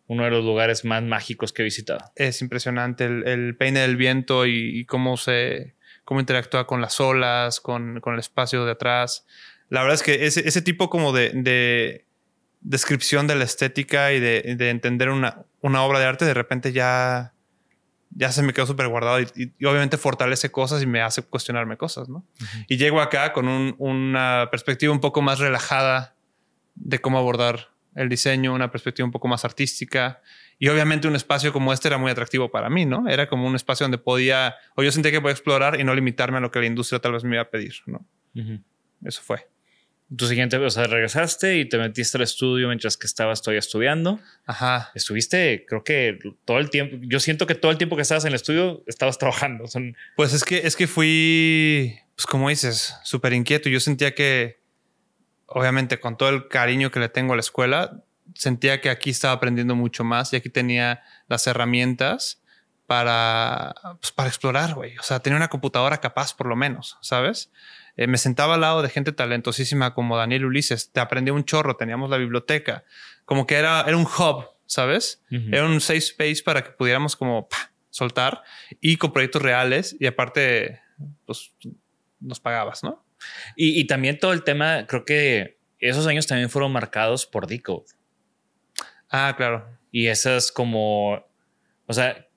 uno 0.07 0.25
de 0.25 0.29
los 0.29 0.43
lugares 0.43 0.85
más 0.85 1.01
mágicos 1.01 1.51
que 1.53 1.63
he 1.63 1.65
visitado. 1.65 2.11
Es 2.15 2.41
impresionante 2.41 3.05
el, 3.05 3.55
peine 3.57 3.79
del 3.79 3.95
viento 3.95 4.45
y, 4.45 4.85
cómo 4.85 5.17
se 5.17 5.73
cómo 6.03 6.19
interactúa 6.19 6.67
con 6.67 6.81
las 6.81 6.99
olas, 6.99 7.59
con, 7.59 7.99
con 7.99 8.13
el 8.13 8.19
espacio 8.19 8.63
de 8.63 8.73
atrás 8.73 9.25
la 9.69 9.81
verdad 9.81 9.95
es 9.95 10.03
que 10.03 10.25
ese, 10.25 10.47
ese 10.47 10.61
tipo 10.61 10.89
como 10.89 11.11
de, 11.11 12.05
descripción 12.61 13.27
de 13.27 13.35
la 13.35 13.43
estética 13.43 14.13
y 14.13 14.19
de, 14.19 14.55
entender 14.69 15.09
una, 15.09 15.45
una, 15.61 15.83
obra 15.83 15.99
de 15.99 16.05
arte, 16.05 16.25
de 16.25 16.33
repente 16.33 16.71
ya, 16.71 17.33
ya 18.15 18.31
se 18.31 18.41
me 18.41 18.53
quedó 18.53 18.65
súper 18.65 18.87
guardado 18.87 19.19
y, 19.19 19.53
obviamente 19.65 19.97
fortalece 19.97 20.49
cosas 20.49 20.81
y 20.81 20.87
me 20.87 21.01
hace 21.01 21.21
cuestionarme 21.21 21.77
cosas, 21.77 22.09
¿no? 22.09 22.25
Y 22.67 22.77
llego 22.77 23.01
acá 23.01 23.33
con 23.33 23.47
una 23.77 24.47
perspectiva 24.49 24.91
un 24.91 25.01
poco 25.01 25.21
más 25.21 25.39
relajada 25.39 26.15
de 26.75 26.99
cómo 26.99 27.17
abordar 27.17 27.69
el 27.93 28.09
diseño, 28.09 28.53
una 28.53 28.71
perspectiva 28.71 29.05
un 29.05 29.11
poco 29.11 29.27
más 29.27 29.45
artística. 29.45 30.21
Y 30.57 30.69
obviamente 30.69 31.07
un 31.07 31.15
espacio 31.15 31.51
como 31.51 31.73
este 31.73 31.89
era 31.89 31.97
muy 31.97 32.09
atractivo 32.09 32.49
para 32.49 32.69
mí, 32.69 32.85
¿no? 32.85 33.07
Era 33.07 33.27
como 33.27 33.45
un 33.45 33.55
espacio 33.55 33.83
donde 33.83 33.97
podía, 33.97 34.55
o 34.75 34.83
yo 34.83 34.91
sentía 34.91 35.11
que 35.11 35.21
podía 35.21 35.33
explorar 35.33 35.79
y 35.79 35.83
no 35.83 35.93
limitarme 35.93 36.37
a 36.37 36.41
lo 36.41 36.51
que 36.51 36.59
la 36.59 36.65
industria 36.65 36.99
tal 36.99 37.11
vez 37.11 37.23
me 37.25 37.35
iba 37.35 37.43
a 37.43 37.49
pedir, 37.49 37.75
¿no? 37.85 38.05
Eso 39.03 39.21
fue 39.21 39.47
tu 40.15 40.27
siguiente, 40.27 40.57
o 40.57 40.69
sea, 40.69 40.85
regresaste 40.85 41.57
y 41.57 41.67
te 41.67 41.77
metiste 41.77 42.17
al 42.17 42.23
estudio 42.23 42.67
mientras 42.67 42.95
que 42.97 43.07
estabas 43.07 43.41
todavía 43.41 43.59
estudiando. 43.59 44.19
Ajá. 44.45 44.91
Estuviste, 44.93 45.65
creo 45.67 45.83
que 45.83 46.19
todo 46.45 46.59
el 46.59 46.69
tiempo, 46.69 46.97
yo 47.01 47.19
siento 47.19 47.47
que 47.47 47.55
todo 47.55 47.71
el 47.71 47.77
tiempo 47.77 47.95
que 47.95 48.03
estabas 48.03 48.23
en 48.25 48.29
el 48.29 48.35
estudio 48.35 48.83
estabas 48.85 49.17
trabajando. 49.17 49.67
Son... 49.67 49.95
Pues 50.15 50.33
es 50.33 50.43
que, 50.43 50.59
es 50.59 50.75
que 50.75 50.87
fui, 50.87 51.97
pues 52.15 52.27
como 52.27 52.49
dices, 52.49 52.95
súper 53.03 53.33
inquieto. 53.33 53.67
Yo 53.67 53.79
sentía 53.79 54.13
que, 54.13 54.59
obviamente, 55.47 55.99
con 55.99 56.17
todo 56.17 56.29
el 56.29 56.47
cariño 56.47 56.91
que 56.91 56.99
le 56.99 57.09
tengo 57.09 57.33
a 57.33 57.35
la 57.35 57.41
escuela, 57.41 58.03
sentía 58.35 58.81
que 58.81 58.89
aquí 58.89 59.09
estaba 59.09 59.33
aprendiendo 59.33 59.75
mucho 59.75 60.03
más 60.03 60.31
y 60.33 60.35
aquí 60.35 60.49
tenía 60.49 61.01
las 61.27 61.47
herramientas 61.47 62.41
para, 62.85 63.73
pues, 63.99 64.11
para 64.11 64.29
explorar, 64.29 64.75
güey. 64.75 64.97
O 64.97 65.03
sea, 65.03 65.19
tenía 65.19 65.37
una 65.37 65.47
computadora 65.47 65.97
capaz, 65.97 66.35
por 66.35 66.47
lo 66.47 66.55
menos, 66.55 66.97
¿sabes? 67.01 67.51
Eh, 67.97 68.07
me 68.07 68.17
sentaba 68.17 68.55
al 68.55 68.61
lado 68.61 68.81
de 68.81 68.89
gente 68.89 69.11
talentosísima 69.11 69.93
como 69.93 70.17
Daniel 70.17 70.45
Ulises, 70.45 70.91
te 70.91 70.99
aprendí 70.99 71.31
un 71.31 71.45
chorro, 71.45 71.77
teníamos 71.77 72.09
la 72.09 72.17
biblioteca, 72.17 72.83
como 73.23 73.47
que 73.47 73.55
era, 73.55 73.81
era 73.87 73.95
un 73.95 74.05
hub, 74.05 74.49
¿sabes? 74.65 75.23
Era 75.29 75.65
un 75.65 75.79
safe 75.79 75.99
space 75.99 76.41
para 76.43 76.63
que 76.63 76.71
pudiéramos 76.71 77.15
como 77.15 77.47
soltar 77.89 78.43
y 78.81 78.97
con 78.97 79.13
proyectos 79.13 79.41
reales 79.41 79.95
y 79.99 80.05
aparte, 80.07 80.81
pues 81.25 81.53
nos 82.19 82.39
pagabas, 82.39 82.83
¿no? 82.83 83.05
Y, 83.55 83.79
y, 83.79 83.87
también 83.87 84.19
todo 84.19 84.33
el 84.33 84.43
tema, 84.43 84.85
creo 84.87 85.05
que 85.05 85.57
esos 85.79 86.05
años 86.05 86.27
también 86.27 86.49
fueron 86.49 86.71
marcados 86.71 87.25
por 87.25 87.47
Decode. 87.47 87.85
Ah, 89.09 89.33
claro. 89.37 89.65
Y 89.91 90.07
esas 90.07 90.51
como, 90.51 91.25
o 91.87 91.93
sea, 91.93 92.27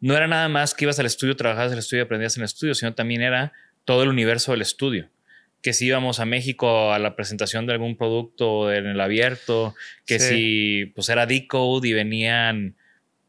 no 0.00 0.16
era 0.16 0.26
nada 0.28 0.48
más 0.48 0.74
que 0.74 0.84
ibas 0.84 0.98
al 0.98 1.06
estudio, 1.06 1.36
trabajabas 1.36 1.72
en 1.72 1.74
el 1.74 1.80
estudio, 1.80 2.04
aprendías 2.04 2.36
en 2.36 2.42
el 2.42 2.46
estudio, 2.46 2.74
sino 2.74 2.94
también 2.94 3.22
era 3.22 3.52
todo 3.84 4.02
el 4.02 4.08
universo 4.08 4.52
del 4.52 4.62
estudio. 4.62 5.08
Que 5.62 5.72
si 5.72 5.86
íbamos 5.86 6.20
a 6.20 6.24
México 6.24 6.92
a 6.92 6.98
la 6.98 7.16
presentación 7.16 7.66
de 7.66 7.74
algún 7.74 7.96
producto 7.96 8.72
en 8.72 8.86
el 8.86 9.00
abierto, 9.00 9.74
que 10.06 10.18
si 10.18 10.86
pues 10.94 11.08
era 11.10 11.26
Decode 11.26 11.88
y 11.88 11.92
venían 11.92 12.76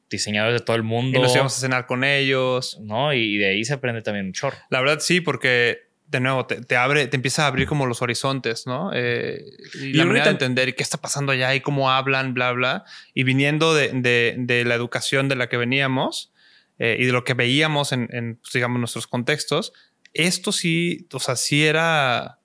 diseñadores 0.09 0.61
de 0.61 0.65
todo 0.65 0.75
el 0.75 0.83
mundo. 0.83 1.19
Y 1.19 1.21
nos 1.21 1.33
íbamos 1.33 1.57
a 1.57 1.59
cenar 1.59 1.87
con 1.87 2.03
ellos. 2.03 2.79
¿No? 2.81 3.13
Y 3.13 3.37
de 3.37 3.47
ahí 3.47 3.65
se 3.65 3.73
aprende 3.73 4.01
también 4.01 4.27
un 4.27 4.33
chorro. 4.33 4.57
La 4.69 4.79
verdad 4.79 4.99
sí, 4.99 5.19
porque 5.19 5.91
de 6.11 6.19
nuevo 6.19 6.45
te, 6.45 6.75
abre, 6.75 7.07
te 7.07 7.15
empieza 7.15 7.45
a 7.45 7.47
abrir 7.47 7.67
como 7.67 7.85
los 7.85 8.01
horizontes, 8.01 8.67
¿no? 8.67 8.91
Eh, 8.93 9.45
y, 9.75 9.93
la 9.93 10.03
manera 10.03 10.25
de 10.25 10.31
entender 10.31 10.75
qué 10.75 10.83
está 10.83 10.97
pasando 10.97 11.31
allá 11.31 11.55
y 11.55 11.61
cómo 11.61 11.89
hablan, 11.89 12.33
bla, 12.33 12.51
bla. 12.51 12.83
Y 13.13 13.23
viniendo 13.23 13.73
de, 13.73 14.63
la 14.65 14.75
educación 14.75 15.29
de 15.29 15.37
la 15.37 15.47
que 15.47 15.55
veníamos 15.55 16.33
eh, 16.79 16.97
y 16.99 17.05
de 17.05 17.13
lo 17.13 17.23
que 17.23 17.33
veíamos 17.33 17.93
en, 17.93 18.09
en 18.11 18.35
pues, 18.35 18.51
digamos, 18.51 18.77
nuestros 18.77 19.07
contextos, 19.07 19.71
esto 20.13 20.52
sí, 20.52 21.08
o 21.12 21.19
sea, 21.19 21.36
sí 21.36 21.65
era 21.65 22.39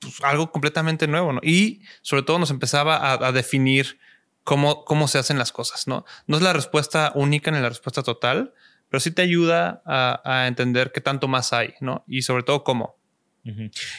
pues, 0.00 0.22
algo 0.22 0.50
completamente 0.50 1.06
nuevo, 1.06 1.32
¿no? 1.32 1.40
Y 1.42 1.82
sobre 2.02 2.22
todo 2.22 2.38
nos 2.38 2.50
empezaba 2.50 3.12
a, 3.12 3.32
definir 3.32 3.98
cómo, 4.44 4.84
cómo 4.84 5.08
se 5.08 5.18
hacen 5.18 5.38
las 5.38 5.52
cosas, 5.52 5.86
¿no? 5.86 6.04
No 6.26 6.36
es 6.36 6.42
la 6.42 6.52
respuesta 6.52 7.12
única 7.14 7.50
ni 7.50 7.60
la 7.60 7.68
respuesta 7.68 8.02
total, 8.02 8.52
pero 8.88 9.00
sí 9.00 9.10
te 9.10 9.22
ayuda 9.22 9.82
a, 9.84 10.46
entender 10.46 10.92
qué 10.92 11.00
tanto 11.00 11.28
más 11.28 11.52
hay, 11.52 11.74
¿no? 11.80 12.04
Y 12.06 12.22
sobre 12.22 12.42
todo 12.42 12.64
cómo. 12.64 12.96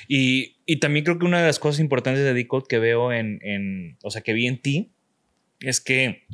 y, 0.07 0.57
y, 0.65 0.79
también 0.79 1.05
creo 1.05 1.17
que 1.19 1.25
una 1.25 1.39
de 1.39 1.47
las 1.47 1.59
cosas 1.59 1.79
importantes 1.79 2.23
de 2.23 2.33
Decode 2.33 2.65
que 2.67 2.79
veo 2.79 3.13
en, 3.13 3.39
en, 3.41 3.97
o 4.03 4.11
sea, 4.11 4.21
que 4.21 4.33
vi 4.33 4.45
en 4.45 4.61
ti, 4.61 4.91
es 5.59 5.79
que 5.79 6.27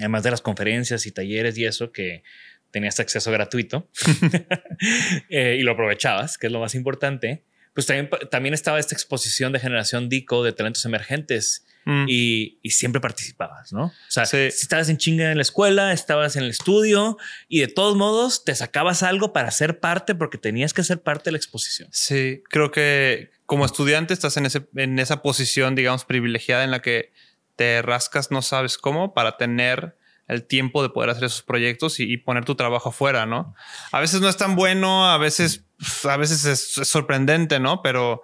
además 0.00 0.22
de 0.22 0.30
las 0.30 0.42
conferencias 0.42 1.06
y 1.06 1.12
talleres 1.12 1.56
y 1.58 1.64
eso, 1.64 1.92
que 1.92 2.22
tenías 2.76 3.00
acceso 3.00 3.32
gratuito 3.32 3.88
eh, 5.30 5.56
y 5.58 5.62
lo 5.62 5.72
aprovechabas, 5.72 6.36
que 6.36 6.48
es 6.48 6.52
lo 6.52 6.60
más 6.60 6.74
importante, 6.74 7.42
pues 7.72 7.86
también, 7.86 8.10
también 8.30 8.52
estaba 8.52 8.78
esta 8.78 8.94
exposición 8.94 9.50
de 9.54 9.60
generación 9.60 10.10
DICO 10.10 10.44
de 10.44 10.52
talentos 10.52 10.84
emergentes 10.84 11.64
mm. 11.86 12.04
y, 12.06 12.58
siempre 12.68 13.00
participabas, 13.00 13.72
¿no? 13.72 13.84
O 13.86 14.10
sea, 14.10 14.26
si 14.26 14.36
estabas 14.36 14.90
en 14.90 14.98
chinga 14.98 15.30
en 15.30 15.38
la 15.38 15.42
escuela, 15.42 15.94
estabas 15.94 16.36
en 16.36 16.44
el 16.44 16.50
estudio 16.50 17.16
y 17.48 17.60
de 17.60 17.68
todos 17.68 17.96
modos 17.96 18.44
te 18.44 18.54
sacabas 18.54 19.02
algo 19.02 19.32
para 19.32 19.50
ser 19.50 19.80
parte 19.80 20.14
porque 20.14 20.36
tenías 20.36 20.74
que 20.74 20.84
ser 20.84 21.02
parte 21.02 21.24
de 21.24 21.32
la 21.32 21.38
exposición. 21.38 21.88
Sí, 21.92 22.42
creo 22.50 22.70
que 22.70 23.30
como 23.46 23.64
estudiante 23.64 24.12
estás 24.12 24.36
en, 24.36 24.44
ese, 24.44 24.66
en 24.74 24.98
esa 24.98 25.22
posición, 25.22 25.74
digamos, 25.74 26.04
privilegiada 26.04 26.62
en 26.62 26.70
la 26.70 26.82
que 26.82 27.14
te 27.56 27.80
rascas, 27.80 28.30
no 28.30 28.42
sabes 28.42 28.76
cómo, 28.76 29.14
para 29.14 29.38
tener 29.38 29.96
el 30.26 30.46
tiempo 30.46 30.82
de 30.82 30.90
poder 30.90 31.10
hacer 31.10 31.24
esos 31.24 31.42
proyectos 31.42 32.00
y, 32.00 32.16
poner 32.16 32.44
tu 32.44 32.54
trabajo 32.54 32.88
afuera, 32.88 33.26
¿no? 33.26 33.54
A 33.92 34.00
veces 34.00 34.20
no 34.20 34.28
es 34.28 34.36
tan 34.36 34.56
bueno, 34.56 35.08
a 35.08 35.18
veces, 35.18 35.64
a 36.04 36.16
veces 36.16 36.44
es, 36.44 36.88
sorprendente, 36.88 37.60
¿no? 37.60 37.82
Pero 37.82 38.22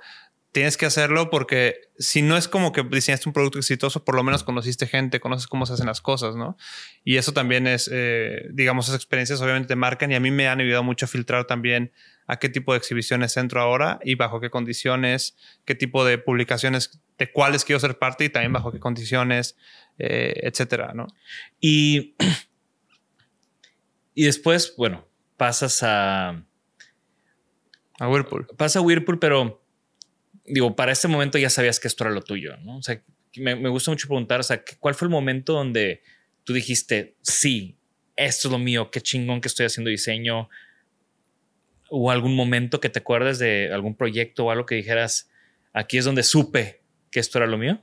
tienes 0.51 0.77
que 0.77 0.85
hacerlo 0.85 1.31
porque 1.31 1.77
si 1.99 2.21
no 2.21 2.37
es 2.37 2.49
como 2.49 2.73
que 2.73 2.83
diseñaste 2.83 3.29
un 3.29 3.33
producto 3.33 3.59
exitoso, 3.59 4.05
por 4.05 4.17
lo 4.17 4.23
menos 4.23 4.43
conociste 4.43 4.87
gente, 4.87 5.21
conoces 5.21 5.47
cómo 5.47 5.65
se 5.65 5.75
hacen 5.75 5.87
las 5.87 6.01
cosas, 6.01 6.35
¿no? 6.37 6.57
Y 7.05 7.17
eso 7.17 7.33
también 7.33 7.67
es, 7.67 7.89
eh, 7.93 8.49
digamos, 8.53 8.87
esas 8.87 8.97
experiencias 8.97 9.41
obviamente 9.41 9.69
te 9.69 9.77
marcan 9.77 10.11
y 10.11 10.15
a 10.15 10.21
mí 10.21 10.31
me 10.31 10.49
han 10.49 10.61
ayudado 10.61 10.83
mucho 10.83 11.07
a 11.07 11.09
filtrar 11.09 11.47
también 11.47 11.93
a 12.27 12.39
qué 12.39 12.49
tipo 12.49 12.73
de 12.73 12.79
exhibiciones 12.79 13.37
entro 13.37 13.61
ahora 13.61 13.99
y 14.03 14.15
bajo 14.15 14.41
qué 14.41 14.51
condiciones, 14.51 15.37
qué 15.65 15.75
tipo 15.75 16.05
de 16.05 16.19
publicaciones, 16.19 17.01
de 17.19 17.31
cuáles 17.31 17.65
quiero 17.65 17.81
ser 17.81 17.99
parte 17.99 18.25
y 18.25 18.29
también 18.29 18.53
bajo 18.53 18.73
qué 18.73 18.79
condiciones, 18.79 19.57
eh, 19.99 20.35
etcétera, 20.43 20.93
¿no? 20.95 21.07
Y, 21.61 22.15
y 24.15 24.25
después, 24.25 24.75
bueno, 24.77 25.07
pasas 25.37 25.83
a... 25.83 26.45
A 27.99 28.09
Whirlpool. 28.09 28.47
Pasa 28.57 28.79
a 28.79 28.83
Whirlpool, 28.83 29.19
pero 29.19 29.63
digo, 30.47 30.75
para 30.75 30.93
este 30.93 31.09
momento 31.09 31.39
ya 31.39 31.51
sabías 31.51 31.79
que 31.79 31.89
esto 31.89 32.05
era 32.05 32.13
lo 32.13 32.23
tuyo, 32.23 32.57
¿no? 32.59 32.79
O 32.79 32.83
sea, 32.83 33.03
me, 33.37 33.55
me 33.57 33.69
gusta 33.69 33.91
mucho 33.91 34.09
preguntar, 34.09 34.41
o 34.41 34.43
sea, 34.43 34.63
¿cuál 34.81 34.95
fue 34.95 35.07
el 35.07 35.13
momento 35.13 35.53
donde 35.53 36.03
tú 36.45 36.53
dijiste, 36.53 37.17
sí, 37.23 37.77
esto 38.17 38.49
es 38.49 38.53
lo 38.53 38.59
mío, 38.59 38.91
qué 38.91 39.01
chingón 39.01 39.41
que 39.41 39.49
estoy 39.49 39.67
haciendo 39.67 39.91
diseño? 39.91 40.49
¿O 41.95 42.11
algún 42.11 42.35
momento 42.35 42.81
que 42.81 42.89
te 42.89 43.01
acuerdes 43.01 43.39
de 43.39 43.71
algún 43.71 43.95
proyecto 43.95 44.47
o 44.47 44.51
algo 44.51 44.65
que 44.65 44.77
dijeras, 44.77 45.31
aquí 45.75 45.99
es 45.99 46.07
donde 46.07 46.23
supe 46.23 46.81
que 47.11 47.21
esto 47.21 47.37
era 47.37 47.47
lo 47.47 47.59
mío? 47.59 47.83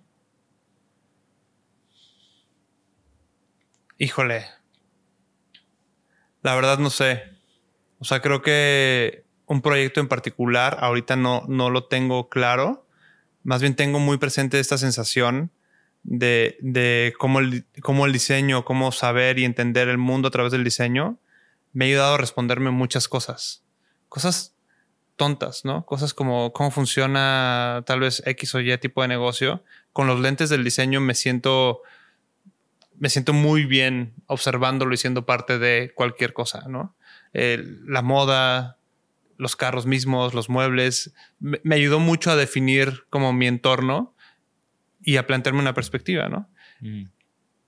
Híjole. 3.99 4.45
La 6.41 6.55
verdad 6.55 6.79
no 6.79 6.89
sé. 6.89 7.21
O 7.99 8.03
sea, 8.03 8.19
creo 8.19 8.41
que 8.41 9.25
un 9.45 9.61
proyecto 9.61 9.99
en 9.99 10.07
particular, 10.07 10.77
ahorita 10.79 11.15
no, 11.15 11.43
no 11.47 11.69
lo 11.69 11.83
tengo 11.83 12.29
claro. 12.29 12.87
Más 13.43 13.61
bien 13.61 13.75
tengo 13.75 13.99
muy 13.99 14.17
presente 14.17 14.59
esta 14.59 14.79
sensación 14.79 15.51
de, 16.01 16.57
de 16.61 17.13
cómo, 17.19 17.41
el, 17.41 17.67
cómo 17.83 18.07
el 18.07 18.13
diseño, 18.13 18.65
cómo 18.65 18.91
saber 18.91 19.37
y 19.37 19.45
entender 19.45 19.87
el 19.87 19.99
mundo 19.99 20.29
a 20.29 20.31
través 20.31 20.51
del 20.51 20.63
diseño 20.63 21.19
me 21.73 21.85
ha 21.85 21.87
ayudado 21.89 22.15
a 22.15 22.17
responderme 22.17 22.71
muchas 22.71 23.07
cosas. 23.07 23.68
Cosas 24.09 24.55
tontas, 25.15 25.65
¿no? 25.65 25.85
Cosas 25.85 26.13
como 26.13 26.53
cómo 26.53 26.71
funciona 26.71 27.83
tal 27.85 27.99
vez 27.99 28.23
X 28.25 28.55
o 28.55 28.59
Y 28.61 28.75
tipo 28.77 29.01
de 29.01 29.07
negocio. 29.07 29.63
Con 29.93 30.07
los 30.07 30.19
lentes 30.19 30.49
del 30.49 30.63
diseño 30.63 31.01
me 31.01 31.13
siento, 31.13 31.81
me 32.97 33.09
siento 33.09 33.33
muy 33.33 33.65
bien 33.65 34.13
observándolo 34.27 34.93
y 34.93 34.97
siendo 34.97 35.25
parte 35.25 35.59
de 35.59 35.91
cualquier 35.95 36.33
cosa, 36.33 36.65
¿no? 36.67 36.95
la 37.31 38.01
moda, 38.01 38.79
los 39.37 39.55
carros 39.55 39.85
mismos, 39.85 40.33
los 40.33 40.49
muebles, 40.49 41.13
me, 41.39 41.75
ayudó 41.75 41.99
mucho 41.99 42.31
a 42.31 42.35
definir 42.35 43.05
como 43.09 43.33
mi 43.33 43.47
entorno 43.47 44.15
y 45.01 45.17
a 45.17 45.27
plantearme 45.27 45.61
una 45.61 45.73
perspectiva, 45.73 46.27
¿no? 46.27 46.49
Mm. 46.81 47.03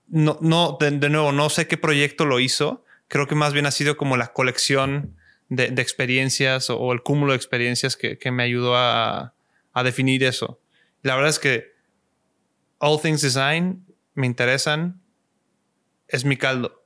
No, 0.08 0.38
no 0.42 0.78
de, 0.80 1.10
nuevo, 1.10 1.32
no 1.32 1.50
sé 1.50 1.68
qué 1.68 1.78
proyecto 1.78 2.26
lo 2.26 2.39
hizo. 2.39 2.84
Creo 3.08 3.28
que 3.28 3.36
más 3.36 3.54
bien 3.54 3.66
ha 3.66 3.72
sido 3.72 3.96
como 3.96 4.18
la 4.18 4.34
colección 4.34 5.16
de, 5.52 5.66
experiencias 5.82 6.70
o, 6.70 6.91
el 6.93 7.04
cúmulo 7.04 7.34
de 7.34 7.38
experiencias 7.38 7.95
que, 7.95 8.32
me 8.32 8.43
ayudó 8.43 8.76
a, 8.76 9.36
a, 9.74 9.84
definir 9.84 10.24
eso. 10.24 10.60
La 11.04 11.16
verdad 11.16 11.30
es 11.30 11.39
que 11.39 11.74
All 12.80 12.99
Things 12.99 13.22
Design 13.22 13.86
me 14.16 14.26
interesan, 14.26 15.02
es 16.08 16.26
mi 16.26 16.38
caldo. 16.38 16.82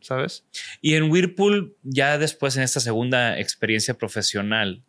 ¿sabes? 0.00 0.46
Y 0.80 0.94
en 0.94 1.10
Whirlpool, 1.10 1.76
ya 1.82 2.18
después 2.18 2.56
en 2.56 2.62
esta 2.62 2.80
segunda 2.80 3.38
experiencia 3.38 3.94
profesional, 3.94 4.82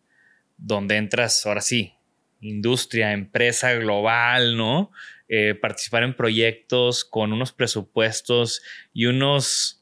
donde 0.56 0.96
entras, 0.96 1.44
ahora 1.46 1.60
sí, 1.60 1.94
industria, 2.40 3.12
empresa 3.12 3.72
global, 3.74 4.56
¿no? 4.56 4.90
Eh, 5.28 5.54
participar 5.54 6.02
en 6.02 6.14
proyectos 6.14 7.04
con 7.04 7.32
unos 7.32 7.52
presupuestos 7.52 8.62
y 8.92 9.06
unos, 9.06 9.81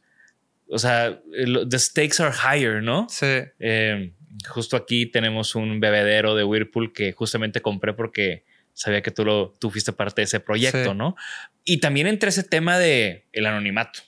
o 0.70 0.78
sea, 0.78 1.20
the 1.68 1.78
stakes 1.78 2.20
are 2.20 2.32
higher, 2.32 2.82
¿no? 2.82 3.06
Sí. 3.08 3.42
Eh, 3.58 4.12
justo 4.48 4.76
aquí 4.76 5.06
tenemos 5.06 5.54
un 5.54 5.80
bebedero 5.80 6.34
de 6.34 6.44
Whirlpool 6.44 6.92
que 6.92 7.12
justamente 7.12 7.60
compré 7.60 7.92
porque 7.92 8.44
sabía 8.72 9.02
que 9.02 9.10
tú, 9.10 9.24
lo, 9.24 9.54
tú 9.58 9.70
fuiste 9.70 9.92
parte 9.92 10.22
de 10.22 10.24
ese 10.24 10.40
proyecto, 10.40 10.94
¿no? 10.94 11.16
Y 11.64 11.78
también 11.78 12.06
entre 12.06 12.30
ese 12.30 12.44
tema 12.44 12.78
de 12.78 13.28
el 13.32 13.46
anonimato. 13.46 14.00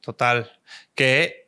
Total. 0.00 0.50
Que, 0.94 1.46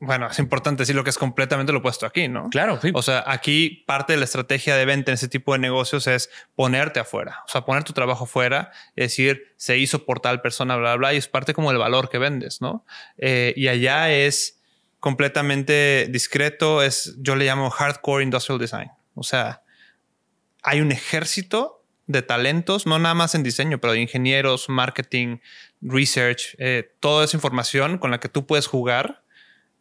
bueno, 0.00 0.28
es 0.28 0.38
importante 0.38 0.82
decir 0.82 0.96
lo 0.96 1.04
que 1.04 1.10
es 1.10 1.18
completamente 1.18 1.72
lo 1.72 1.82
puesto 1.82 2.06
aquí, 2.06 2.26
¿no? 2.26 2.48
Claro, 2.48 2.80
sí. 2.80 2.90
O 2.94 3.02
sea, 3.02 3.22
aquí 3.26 3.84
parte 3.86 4.14
de 4.14 4.18
la 4.18 4.24
estrategia 4.24 4.74
de 4.74 4.86
venta 4.86 5.10
en 5.10 5.14
ese 5.14 5.28
tipo 5.28 5.52
de 5.52 5.58
negocios 5.58 6.06
es 6.06 6.30
ponerte 6.56 7.00
afuera, 7.00 7.42
o 7.46 7.48
sea, 7.48 7.66
poner 7.66 7.84
tu 7.84 7.92
trabajo 7.92 8.24
afuera, 8.24 8.72
es 8.96 9.10
decir, 9.10 9.52
se 9.56 9.76
hizo 9.76 10.06
por 10.06 10.20
tal 10.20 10.40
persona, 10.40 10.76
bla, 10.76 10.90
bla, 10.90 10.96
bla, 10.96 11.14
y 11.14 11.18
es 11.18 11.28
parte 11.28 11.52
como 11.52 11.70
del 11.70 11.78
valor 11.78 12.08
que 12.08 12.16
vendes, 12.16 12.62
¿no? 12.62 12.86
Eh, 13.18 13.52
y 13.56 13.68
allá 13.68 14.10
es 14.10 14.58
completamente 15.00 16.06
discreto, 16.10 16.82
es, 16.82 17.16
yo 17.18 17.36
le 17.36 17.44
llamo 17.44 17.68
hardcore 17.68 18.24
industrial 18.24 18.58
design. 18.58 18.90
O 19.14 19.22
sea, 19.22 19.62
hay 20.62 20.80
un 20.80 20.92
ejército 20.92 21.84
de 22.06 22.22
talentos, 22.22 22.86
no 22.86 22.98
nada 22.98 23.14
más 23.14 23.34
en 23.34 23.42
diseño, 23.42 23.80
pero 23.80 23.92
de 23.92 24.00
ingenieros, 24.00 24.70
marketing, 24.70 25.38
research, 25.82 26.54
eh, 26.58 26.94
toda 27.00 27.26
esa 27.26 27.36
información 27.36 27.98
con 27.98 28.10
la 28.10 28.18
que 28.18 28.28
tú 28.28 28.46
puedes 28.46 28.66
jugar 28.66 29.22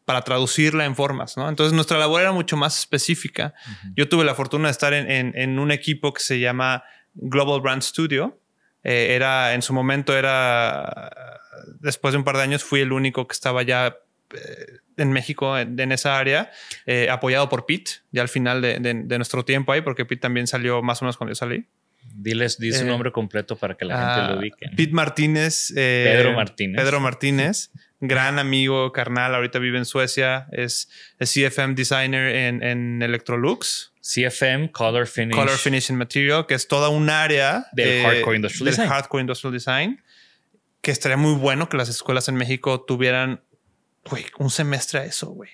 para 0.09 0.23
traducirla 0.23 0.85
en 0.85 0.95
formas, 0.95 1.37
¿no? 1.37 1.47
Entonces 1.47 1.71
nuestra 1.71 1.99
labor 1.99 2.21
era 2.21 2.31
mucho 2.31 2.57
más 2.57 2.79
específica. 2.79 3.53
Yo 3.95 4.09
tuve 4.09 4.25
la 4.25 4.33
fortuna 4.33 4.69
de 4.69 4.71
estar 4.71 4.91
en, 4.91 5.59
un 5.59 5.71
equipo 5.71 6.11
que 6.13 6.19
se 6.19 6.39
llama 6.39 6.83
Global 7.13 7.61
Brand 7.61 7.83
Studio. 7.83 8.41
Eh, 8.83 9.13
era, 9.13 9.53
en 9.53 9.61
su 9.61 9.71
momento 9.71 10.17
era, 10.17 11.11
después 11.79 12.13
de 12.13 12.17
un 12.17 12.23
par 12.23 12.37
de 12.37 12.41
años 12.41 12.63
fui 12.63 12.79
el 12.79 12.91
único 12.91 13.27
que 13.27 13.33
estaba 13.33 13.61
ya 13.61 13.97
eh, 14.33 14.77
en 14.97 15.11
México 15.11 15.55
en, 15.59 15.91
esa 15.91 16.17
área, 16.17 16.49
apoyado 17.11 17.47
por 17.47 17.67
Pete, 17.67 17.91
ya 18.11 18.23
al 18.23 18.29
final 18.29 18.63
de, 18.63 18.79
de, 18.79 19.17
nuestro 19.19 19.45
tiempo 19.45 19.73
ahí, 19.73 19.81
porque 19.81 20.05
Pete 20.05 20.21
también 20.21 20.47
salió 20.47 20.81
más 20.81 21.03
o 21.03 21.05
menos 21.05 21.17
cuando 21.17 21.33
yo 21.33 21.35
salí. 21.35 21.67
Diles, 22.15 22.57
di 22.57 22.73
su 22.73 22.83
eh, 22.83 22.87
nombre 22.87 23.11
completo 23.11 23.55
para 23.55 23.75
que 23.77 23.85
la 23.85 23.95
gente 23.95 24.27
lo 24.27 24.33
ah, 24.33 24.39
ubique. 24.39 24.69
Pete 24.75 24.91
Martínez. 24.91 25.71
Eh, 25.75 26.13
Pedro 26.15 26.33
Martínez. 26.33 26.81
Pedro 26.83 26.99
Martínez. 26.99 27.71
Gran 28.01 28.39
amigo, 28.39 28.91
carnal. 28.93 29.35
Ahorita 29.35 29.59
vive 29.59 29.77
en 29.77 29.85
Suecia. 29.85 30.47
Es, 30.51 30.89
CFM 31.19 31.75
designer 31.75 32.35
en, 32.35 32.63
en, 32.63 33.01
Electrolux. 33.01 33.93
CFM, 34.01 34.71
Color 34.71 35.07
Finish. 35.07 35.35
Color 35.35 35.57
Finishing 35.57 35.97
Material, 35.97 36.45
que 36.47 36.55
es 36.55 36.67
toda 36.67 36.89
un 36.89 37.09
área 37.09 37.67
del 37.73 37.87
eh, 37.87 38.03
Hardcore 38.03 38.37
Industrial 38.37 38.65
del 38.65 38.75
Design. 38.75 38.89
Hardcore 38.89 39.21
Industrial 39.21 39.53
Design. 39.53 40.03
Que 40.81 40.91
estaría 40.91 41.17
muy 41.17 41.33
bueno 41.33 41.67
que 41.67 41.77
las 41.77 41.89
escuelas 41.89 42.29
en 42.29 42.35
México 42.35 42.81
tuvieran 42.81 43.41
un 44.37 44.49
semestre 44.49 44.99
a 44.99 45.05
eso, 45.05 45.27
güey. 45.27 45.49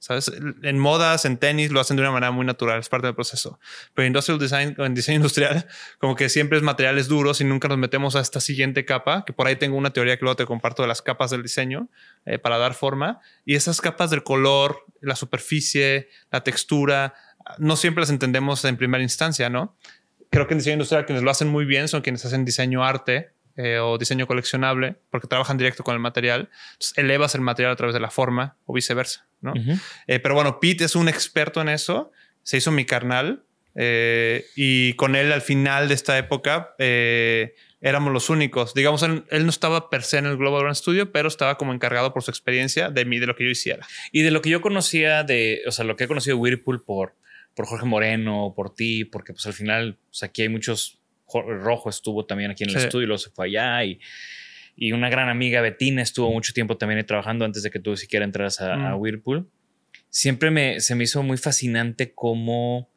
¿Sabes? 0.00 0.32
En 0.62 0.78
modas, 0.78 1.26
en 1.26 1.36
tenis, 1.36 1.70
lo 1.70 1.78
hacen 1.78 1.98
de 1.98 2.02
una 2.02 2.10
manera 2.10 2.30
muy 2.32 2.46
natural, 2.46 2.80
es 2.80 2.88
parte 2.88 3.06
del 3.06 3.14
proceso. 3.14 3.60
Pero 3.92 4.06
industrial 4.06 4.38
design, 4.38 4.74
en 4.78 4.94
diseño 4.94 5.16
industrial, 5.16 5.66
como 5.98 6.16
que 6.16 6.30
siempre 6.30 6.56
es 6.56 6.64
materiales 6.64 7.06
duros 7.06 7.42
y 7.42 7.44
nunca 7.44 7.68
nos 7.68 7.76
metemos 7.76 8.16
a 8.16 8.20
esta 8.20 8.40
siguiente 8.40 8.86
capa, 8.86 9.24
que 9.26 9.34
por 9.34 9.46
ahí 9.46 9.56
tengo 9.56 9.76
una 9.76 9.92
teoría 9.92 10.16
que 10.16 10.22
luego 10.22 10.36
te 10.36 10.46
comparto 10.46 10.80
de 10.80 10.88
las 10.88 11.02
capas 11.02 11.30
del 11.30 11.42
diseño 11.42 11.90
eh, 12.24 12.38
para 12.38 12.56
dar 12.56 12.72
forma. 12.72 13.20
Y 13.44 13.56
esas 13.56 13.82
capas 13.82 14.08
del 14.08 14.22
color, 14.22 14.86
la 15.02 15.16
superficie, 15.16 16.08
la 16.32 16.42
textura, 16.42 17.12
no 17.58 17.76
siempre 17.76 18.00
las 18.00 18.10
entendemos 18.10 18.64
en 18.64 18.78
primera 18.78 19.02
instancia, 19.02 19.50
¿no? 19.50 19.76
Creo 20.30 20.46
que 20.46 20.54
en 20.54 20.58
diseño 20.58 20.74
industrial 20.74 21.04
quienes 21.04 21.22
lo 21.22 21.30
hacen 21.30 21.48
muy 21.48 21.66
bien 21.66 21.88
son 21.88 22.00
quienes 22.00 22.24
hacen 22.24 22.46
diseño 22.46 22.82
arte, 22.82 23.32
eh, 23.62 23.78
o 23.78 23.98
diseño 23.98 24.26
coleccionable, 24.26 24.96
porque 25.10 25.28
trabajan 25.28 25.58
directo 25.58 25.84
con 25.84 25.92
el 25.92 26.00
material. 26.00 26.48
Entonces, 26.72 26.96
elevas 26.96 27.34
el 27.34 27.42
material 27.42 27.72
a 27.72 27.76
través 27.76 27.92
de 27.92 28.00
la 28.00 28.10
forma 28.10 28.56
o 28.64 28.72
viceversa. 28.72 29.26
¿no? 29.42 29.52
Eh, 30.06 30.18
pero 30.18 30.34
bueno, 30.34 30.60
Pete 30.60 30.84
es 30.84 30.96
un 30.96 31.08
experto 31.08 31.60
en 31.60 31.68
eso. 31.68 32.10
Se 32.42 32.56
hizo 32.56 32.70
mi 32.70 32.86
carnal 32.86 33.44
eh, 33.74 34.46
y 34.56 34.94
con 34.94 35.14
él 35.14 35.30
al 35.30 35.42
final 35.42 35.88
de 35.88 35.94
esta 35.94 36.16
época 36.16 36.74
éramos 36.78 38.14
los 38.14 38.30
únicos. 38.30 38.72
Digamos, 38.72 39.02
él, 39.02 39.24
no 39.30 39.50
estaba 39.50 39.90
per 39.90 40.04
se 40.04 40.16
en 40.16 40.26
el 40.26 40.38
Global 40.38 40.62
Brand 40.62 40.76
Studio, 40.76 41.12
pero 41.12 41.28
estaba 41.28 41.58
como 41.58 41.74
encargado 41.74 42.14
por 42.14 42.22
su 42.22 42.30
experiencia 42.30 42.88
de 42.88 43.04
mí, 43.04 43.18
de 43.18 43.26
lo 43.26 43.36
que 43.36 43.44
yo 43.44 43.50
hiciera. 43.50 43.86
Y 44.10 44.22
de 44.22 44.30
lo 44.30 44.40
que 44.40 44.48
yo 44.48 44.62
conocía 44.62 45.22
de, 45.22 45.62
o 45.66 45.72
sea, 45.72 45.84
lo 45.84 45.96
que 45.96 46.04
he 46.04 46.08
conocido 46.08 46.36
de 46.36 46.40
Whirlpool 46.40 46.82
por, 46.82 47.14
por 47.54 47.66
Jorge 47.66 47.84
Moreno, 47.84 48.54
por 48.56 48.74
ti, 48.74 49.04
porque 49.04 49.34
pues 49.34 49.44
al 49.44 49.52
final, 49.52 49.98
pues 50.08 50.22
aquí 50.22 50.42
hay 50.42 50.48
muchos 50.48 50.99
Rojo 51.32 51.90
estuvo 51.90 52.26
también 52.26 52.50
aquí 52.50 52.64
en 52.64 52.70
el 52.70 52.76
estudio 52.76 53.04
y 53.04 53.06
luego 53.06 53.18
se 53.18 53.30
fue 53.30 53.46
allá 53.46 53.84
y, 53.84 54.00
y, 54.76 54.92
una 54.92 55.08
gran 55.08 55.28
amiga 55.28 55.60
Betina 55.60 56.02
estuvo 56.02 56.30
mucho 56.32 56.52
tiempo 56.52 56.76
también 56.76 57.04
trabajando 57.06 57.44
antes 57.44 57.62
de 57.62 57.70
que 57.70 57.78
tú 57.78 57.96
siquiera 57.96 58.24
entraras 58.24 58.60
a, 58.60 58.74
a 58.74 58.96
mm. 58.96 59.00
Whirlpool. 59.00 59.50
Siempre 60.08 60.50
me, 60.50 60.80
se 60.80 60.94
me 60.94 61.04
hizo 61.04 61.22
muy 61.22 61.36
fascinante 61.36 62.14
cómo 62.14 62.90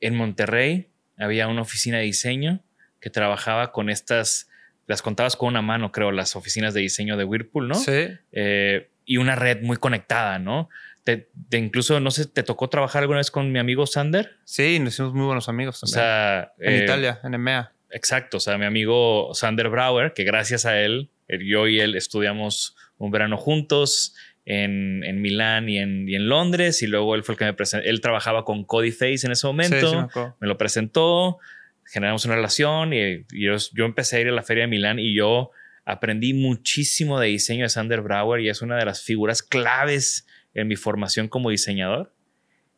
en 0.00 0.14
Monterrey 0.14 0.90
había 1.16 1.48
una 1.48 1.62
oficina 1.62 1.98
de 1.98 2.04
diseño 2.04 2.62
que 3.00 3.10
trabajaba 3.10 3.72
con 3.72 3.90
estas, 3.90 4.48
las 4.86 5.02
contabas 5.02 5.36
con 5.36 5.48
una 5.48 5.62
mano, 5.62 5.92
creo, 5.92 6.12
las 6.12 6.36
oficinas 6.36 6.74
de 6.74 6.80
diseño 6.80 7.16
de 7.16 7.24
Whirlpool, 7.24 7.68
¿no? 7.68 7.74
Sí. 7.74 8.08
Eh, 8.32 8.90
y 9.04 9.16
una 9.16 9.34
red 9.34 9.62
muy 9.62 9.78
conectada, 9.78 10.38
¿no? 10.38 10.68
te, 11.16 11.56
incluso, 11.56 12.00
no 12.00 12.10
sé, 12.10 12.26
¿te 12.26 12.42
tocó 12.42 12.68
trabajar 12.68 13.02
alguna 13.02 13.18
vez 13.18 13.30
con 13.30 13.50
mi 13.50 13.58
amigo 13.58 13.86
Sander? 13.86 14.36
Sí, 14.44 14.78
nos 14.78 14.94
hicimos 14.94 15.14
muy 15.14 15.24
buenos 15.24 15.48
amigos 15.48 15.80
también. 15.80 15.98
O 15.98 16.02
sea, 16.02 16.52
en 16.58 16.74
eh, 16.74 16.84
Italia, 16.84 17.20
en 17.24 17.34
EMEA. 17.34 17.72
Exacto, 17.90 18.36
o 18.36 18.40
sea, 18.40 18.58
mi 18.58 18.66
amigo 18.66 19.30
Sander 19.34 19.68
Brauer, 19.68 20.12
que 20.12 20.24
gracias 20.24 20.66
a 20.66 20.80
él, 20.80 21.10
yo 21.28 21.66
y 21.66 21.80
él 21.80 21.94
estudiamos 21.94 22.76
un 22.98 23.10
verano 23.10 23.36
juntos 23.36 24.14
en, 24.44 25.04
en 25.04 25.20
Milán 25.20 25.68
y 25.68 25.78
en, 25.78 26.08
y 26.08 26.14
en, 26.14 26.28
Londres, 26.28 26.82
y 26.82 26.86
luego 26.86 27.14
él 27.14 27.22
fue 27.22 27.34
el 27.34 27.38
que 27.38 27.44
me 27.44 27.54
presentó, 27.54 27.88
él 27.88 28.00
trabajaba 28.00 28.44
con 28.44 28.66
Face 28.66 29.20
en 29.24 29.32
ese 29.32 29.46
momento, 29.46 30.08
me, 30.40 30.48
lo 30.48 30.56
presentó, 30.58 31.38
generamos 31.84 32.24
una 32.24 32.34
relación 32.34 32.92
y, 32.92 33.24
yo, 33.30 33.56
yo, 33.72 33.84
empecé 33.84 34.16
a 34.16 34.20
ir 34.20 34.28
a 34.28 34.32
la 34.32 34.42
feria 34.42 34.64
de 34.64 34.68
Milán 34.68 34.98
y 34.98 35.14
yo 35.14 35.50
aprendí 35.84 36.34
muchísimo 36.34 37.18
de 37.18 37.28
diseño 37.28 37.62
de 37.64 37.70
Sander 37.70 38.02
Brauer 38.02 38.40
y 38.40 38.50
es 38.50 38.60
una 38.60 38.76
de 38.76 38.84
las 38.84 39.02
figuras 39.02 39.42
claves 39.42 40.26
en 40.52 40.68
mi 40.68 40.76
formación 40.76 41.28
como 41.28 41.50
diseñador. 41.50 42.14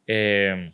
Eh, 0.06 0.72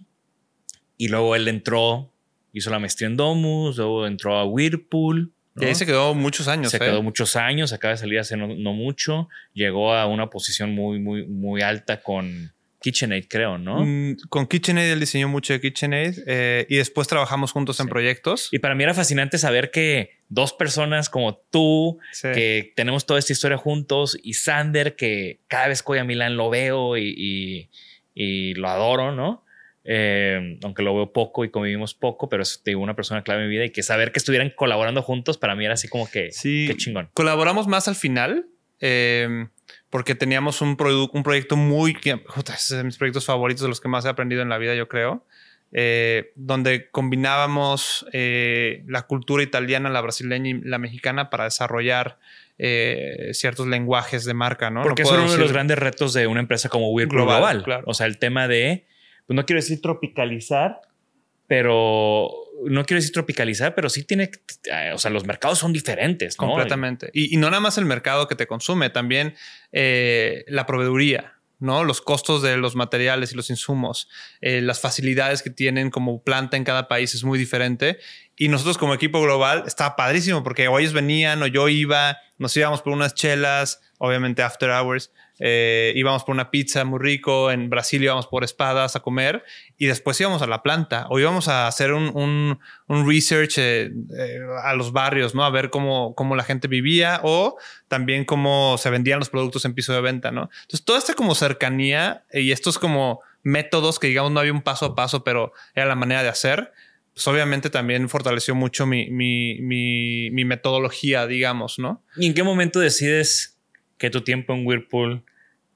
y 0.98 1.08
luego 1.08 1.36
él 1.36 1.48
entró, 1.48 2.12
hizo 2.56 2.70
la 2.70 2.78
maestría 2.78 3.08
en 3.08 3.16
Domus, 3.16 3.76
luego 3.76 4.06
entró 4.06 4.36
a 4.36 4.44
Whirlpool. 4.46 5.30
Y 5.58 5.64
ahí 5.64 5.74
se 5.74 5.86
quedó 5.86 6.14
muchos 6.14 6.48
años. 6.48 6.70
Se 6.70 6.78
quedó 6.78 6.98
¿eh? 6.98 7.02
muchos 7.02 7.36
años, 7.36 7.72
acaba 7.72 7.92
de 7.92 7.98
salir 7.98 8.18
hace 8.18 8.36
no, 8.36 8.72
mucho. 8.72 9.28
Llegó 9.52 9.94
a 9.94 10.06
una 10.06 10.28
posición 10.28 10.74
muy, 10.74 10.98
muy, 10.98 11.26
muy 11.26 11.62
alta 11.62 12.02
con 12.02 12.52
KitchenAid, 12.80 13.24
creo, 13.28 13.58
¿no? 13.58 13.84
Mm, 13.84 14.16
con 14.28 14.46
KitchenAid 14.46 14.90
él 14.90 15.00
diseñó 15.00 15.28
mucho 15.28 15.54
de 15.54 15.60
KitchenAid 15.60 16.24
eh, 16.26 16.66
y 16.68 16.76
después 16.76 17.08
trabajamos 17.08 17.52
juntos 17.52 17.80
en 17.80 17.88
proyectos. 17.88 18.48
Y 18.52 18.58
para 18.58 18.74
mí 18.74 18.84
era 18.84 18.92
fascinante 18.94 19.38
saber 19.38 19.70
que 19.70 20.18
dos 20.28 20.52
personas 20.52 21.08
como 21.08 21.36
tú, 21.50 21.98
que 22.22 22.72
tenemos 22.76 23.06
toda 23.06 23.18
esta 23.18 23.32
historia 23.32 23.56
juntos, 23.56 24.18
y 24.22 24.34
Sander, 24.34 24.94
que 24.94 25.40
cada 25.48 25.68
vez 25.68 25.82
que 25.82 25.88
voy 25.88 25.98
a 25.98 26.04
Milán 26.04 26.36
lo 26.36 26.50
veo 26.50 26.98
y, 26.98 27.70
y 28.14 28.54
lo 28.54 28.68
adoro, 28.68 29.12
¿no? 29.12 29.45
Eh, 29.88 30.58
aunque 30.64 30.82
lo 30.82 30.96
veo 30.96 31.12
poco 31.12 31.44
y 31.44 31.50
convivimos 31.50 31.94
poco, 31.94 32.28
pero 32.28 32.42
es 32.42 32.60
una 32.76 32.96
persona 32.96 33.22
clave 33.22 33.42
en 33.42 33.48
mi 33.48 33.54
vida 33.54 33.66
y 33.66 33.70
que 33.70 33.84
saber 33.84 34.10
que 34.10 34.18
estuvieran 34.18 34.50
colaborando 34.50 35.00
juntos 35.00 35.38
para 35.38 35.54
mí 35.54 35.64
era 35.64 35.74
así 35.74 35.86
como 35.86 36.10
que 36.10 36.32
sí, 36.32 36.64
qué 36.66 36.76
chingón. 36.76 37.08
Colaboramos 37.14 37.68
más 37.68 37.86
al 37.86 37.94
final 37.94 38.46
eh, 38.80 39.46
porque 39.88 40.16
teníamos 40.16 40.60
un, 40.60 40.76
un 41.12 41.22
proyecto 41.22 41.56
muy, 41.56 41.96
es 42.52 42.68
de 42.68 42.82
mis 42.82 42.98
proyectos 42.98 43.26
favoritos, 43.26 43.62
de 43.62 43.68
los 43.68 43.80
que 43.80 43.86
más 43.86 44.04
he 44.04 44.08
aprendido 44.08 44.42
en 44.42 44.48
la 44.48 44.58
vida, 44.58 44.74
yo 44.74 44.88
creo. 44.88 45.24
Eh, 45.72 46.32
donde 46.34 46.90
combinábamos 46.90 48.06
la 48.12 49.02
cultura 49.02 49.44
italiana, 49.44 49.88
la 49.88 50.00
brasileña 50.00 50.50
y 50.50 50.60
la 50.62 50.78
mexicana 50.78 51.30
para 51.30 51.44
desarrollar 51.44 52.18
ciertos 52.58 53.68
lenguajes 53.68 54.24
de 54.24 54.34
marca, 54.34 54.70
¿no? 54.70 54.82
Porque 54.82 55.02
es 55.02 55.10
uno 55.12 55.30
de 55.30 55.38
los 55.38 55.52
grandes 55.52 55.78
retos 55.78 56.12
de 56.12 56.26
una 56.26 56.40
empresa 56.40 56.68
como 56.68 56.90
Whirlpool 56.90 57.22
Global. 57.22 57.62
Claro. 57.62 57.84
O 57.86 57.94
sea, 57.94 58.06
el 58.06 58.18
tema 58.18 58.48
de 58.48 58.84
pues 59.26 59.34
no 59.34 59.44
quiero 59.44 59.60
decir 59.60 59.80
tropicalizar, 59.80 60.80
pero 61.46 62.30
no 62.64 62.84
quiero 62.84 62.98
decir 63.00 63.12
tropicalizar, 63.12 63.74
pero 63.74 63.88
sí 63.88 64.04
tiene, 64.04 64.30
eh, 64.72 64.92
o 64.94 64.98
sea, 64.98 65.10
los 65.10 65.26
mercados 65.26 65.58
son 65.58 65.72
diferentes. 65.72 66.36
Completamente. 66.36 67.10
Y, 67.12 67.36
no 67.36 67.48
nada 67.50 67.60
más 67.60 67.78
el 67.78 67.84
mercado 67.84 68.28
que 68.28 68.34
te 68.34 68.46
consume, 68.46 68.90
también 68.90 69.34
eh, 69.72 70.44
la 70.48 70.66
proveeduría. 70.66 71.32
¿no? 71.58 71.84
Los 71.84 72.02
costos 72.02 72.42
de 72.42 72.58
los 72.58 72.76
materiales 72.76 73.32
y 73.32 73.36
los 73.36 73.48
insumos, 73.48 74.10
eh, 74.42 74.60
las 74.60 74.80
facilidades 74.80 75.42
que 75.42 75.48
tienen 75.48 75.90
como 75.90 76.22
planta 76.22 76.58
en 76.58 76.64
cada 76.64 76.86
país 76.86 77.14
es 77.14 77.24
muy 77.24 77.38
diferente. 77.38 77.98
Y 78.36 78.48
nosotros 78.48 78.76
como 78.76 78.92
equipo 78.92 79.22
global 79.22 79.64
estaba 79.66 79.96
padrísimo 79.96 80.42
porque 80.42 80.68
o 80.68 80.78
ellos 80.78 80.92
venían 80.92 81.42
o 81.42 81.46
yo 81.46 81.68
iba, 81.68 82.18
nos 82.36 82.54
íbamos 82.56 82.82
por 82.82 82.92
unas 82.92 83.14
chelas, 83.14 83.80
obviamente 83.98 84.42
after 84.42 84.70
hours, 84.70 85.10
eh, 85.38 85.92
íbamos 85.96 86.24
por 86.24 86.34
una 86.34 86.50
pizza 86.50 86.84
muy 86.84 86.98
rico, 86.98 87.50
en 87.50 87.68
Brasil 87.68 88.02
íbamos 88.02 88.26
por 88.26 88.42
espadas 88.44 88.96
a 88.96 89.00
comer 89.00 89.44
y 89.76 89.86
después 89.86 90.18
íbamos 90.20 90.40
a 90.42 90.46
la 90.46 90.62
planta 90.62 91.06
o 91.10 91.18
íbamos 91.18 91.48
a 91.48 91.66
hacer 91.66 91.92
un, 91.92 92.58
research 92.88 93.58
eh, 93.58 93.92
eh, 94.18 94.40
a 94.62 94.74
los 94.74 94.92
barrios, 94.92 95.34
¿no? 95.34 95.44
A 95.44 95.50
ver 95.50 95.70
cómo, 95.70 96.14
cómo 96.14 96.36
la 96.36 96.44
gente 96.44 96.68
vivía 96.68 97.20
o 97.22 97.56
también 97.88 98.24
cómo 98.24 98.76
se 98.78 98.90
vendían 98.90 99.18
los 99.18 99.28
productos 99.28 99.64
en 99.64 99.74
piso 99.74 99.92
de 99.92 100.00
venta, 100.00 100.30
¿no? 100.30 100.48
Entonces, 100.62 100.84
toda 100.84 100.98
esta 100.98 101.14
como 101.14 101.34
cercanía 101.34 102.24
y 102.32 102.52
estos 102.52 102.78
como 102.78 103.20
métodos 103.42 103.98
que 103.98 104.08
digamos 104.08 104.32
no 104.32 104.40
había 104.40 104.52
un 104.52 104.62
paso 104.62 104.86
a 104.86 104.94
paso, 104.94 105.22
pero 105.22 105.52
era 105.74 105.86
la 105.86 105.94
manera 105.94 106.22
de 106.22 106.28
hacer, 106.30 106.72
pues 107.12 107.26
obviamente 107.28 107.70
también 107.70 108.08
fortaleció 108.08 108.54
mucho 108.54 108.86
mi, 108.86 109.10
mi, 109.10 109.60
mi, 109.60 110.30
mi 110.30 110.44
metodología, 110.44 111.26
digamos, 111.26 111.78
¿no? 111.78 112.02
¿Y 112.16 112.26
en 112.26 112.34
qué 112.34 112.42
momento 112.42 112.80
decides 112.80 113.55
que 113.98 114.10
tu 114.10 114.22
tiempo 114.22 114.54
en 114.54 114.66
Whirlpool 114.66 115.24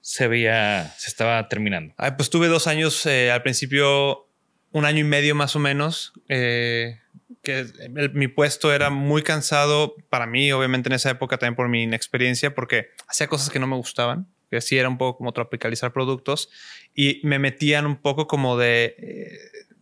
se 0.01 0.29
veía, 0.29 0.93
se 0.97 1.09
estaba 1.09 1.49
terminando? 1.49 1.95
pues 2.17 2.31
tuve 2.31 2.49
dos 2.49 2.67
años, 2.67 3.05
eh, 3.07 3.31
al 3.31 3.43
principio 3.43 4.27
un 4.73 4.85
año 4.85 5.01
y 5.01 5.05
medio 5.05 5.35
más 5.35 5.57
o 5.57 5.59
menos, 5.59 6.13
eh, 6.29 7.01
que 7.43 7.67
mi 8.13 8.29
puesto 8.29 8.73
era 8.73 8.91
muy 8.91 9.23
cansado 9.23 9.95
para 10.09 10.27
mí, 10.27 10.53
obviamente 10.53 10.89
en 10.89 10.95
esa 10.95 11.11
época 11.11 11.39
también 11.39 11.57
por 11.57 11.69
mi 11.69 11.83
inexperiencia, 11.83 12.55
porque 12.55 12.89
hacía 13.09 13.27
cosas 13.27 13.51
que 13.51 13.59
no 13.59 13.67
me 13.67 13.77
gustaban, 13.77 14.27
que 14.51 14.61
sí 14.61 14.79
era 14.79 14.89
un 14.89 14.99
poco 14.99 15.19
como 15.19 15.33
tropicalizar 15.33 15.93
productos 15.93 16.51
y 16.95 17.21
me 17.25 17.39
metían 17.39 17.87
un 17.87 17.97
poco 17.97 18.27
como 18.27 18.57
de, 18.57 18.95
eh, 18.99 19.39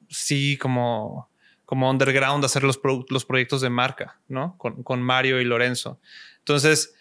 sí, 0.08 0.56
como, 0.56 1.30
como 1.64 1.90
underground 1.90 2.44
hacer 2.44 2.62
los, 2.64 2.80
los 3.08 3.24
proyectos 3.24 3.60
de 3.60 3.70
marca, 3.70 4.20
¿no? 4.28 4.56
Con, 4.58 4.82
con 4.82 5.02
Mario 5.02 5.40
y 5.40 5.44
Lorenzo. 5.44 6.00
Entonces, 6.38 6.94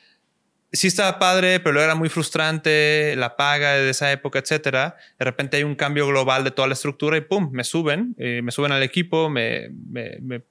sí 0.72 0.88
estaba 0.88 1.20
padre, 1.20 1.59
pero 1.59 1.82
era 1.82 1.95
muy 1.95 2.09
frustrante, 2.09 3.15
la 3.15 3.36
paga 3.36 3.74
de 3.74 3.89
esa 3.89 4.11
época, 4.11 4.39
etcétera. 4.39 4.97
De 5.18 5.26
repente 5.26 5.57
hay 5.57 5.63
un 5.63 5.76
cambio 5.76 6.07
global 6.07 6.43
de 6.43 6.51
toda 6.51 6.68
la 6.68 6.74
estructura 6.74 7.18
y 7.18 7.22
pum, 7.22 7.49
me 7.51 7.63
suben, 7.63 8.15
eh, 8.18 8.41
me 8.43 8.51
suben 8.51 8.72
al 8.72 8.84
equipo, 8.84 9.30
me, 9.30 9.70
me, 9.70 10.41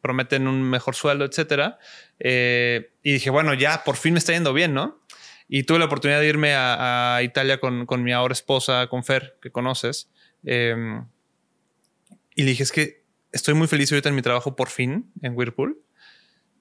prometen 0.00 0.46
un 0.46 0.62
mejor 0.62 0.94
sueldo, 0.94 1.24
etcétera. 1.24 1.78
Eh, 2.18 2.92
y 3.02 3.14
dije, 3.14 3.30
bueno, 3.30 3.54
ya 3.54 3.82
por 3.84 3.96
fin 3.96 4.12
me 4.12 4.18
está 4.18 4.32
yendo 4.32 4.52
bien, 4.52 4.72
¿no? 4.72 5.00
Y 5.48 5.64
tuve 5.64 5.78
la 5.78 5.86
oportunidad 5.86 6.20
de 6.20 6.28
irme 6.28 6.54
a, 6.54 7.20
Italia 7.22 7.58
con, 7.58 7.86
con, 7.86 8.02
mi 8.02 8.12
ahora 8.12 8.32
esposa, 8.32 8.86
con 8.88 9.04
Fer, 9.04 9.36
que 9.42 9.50
conoces. 9.50 10.10
Em, 10.44 11.06
y 12.34 12.42
le 12.42 12.50
dije, 12.50 12.62
es 12.62 12.72
que 12.72 13.04
estoy 13.32 13.54
muy 13.54 13.66
feliz 13.66 13.90
ahorita 13.92 14.08
en 14.08 14.14
mi 14.14 14.22
trabajo 14.22 14.56
por 14.56 14.68
fin 14.68 15.12
en 15.22 15.36
Whirlpool 15.36 15.85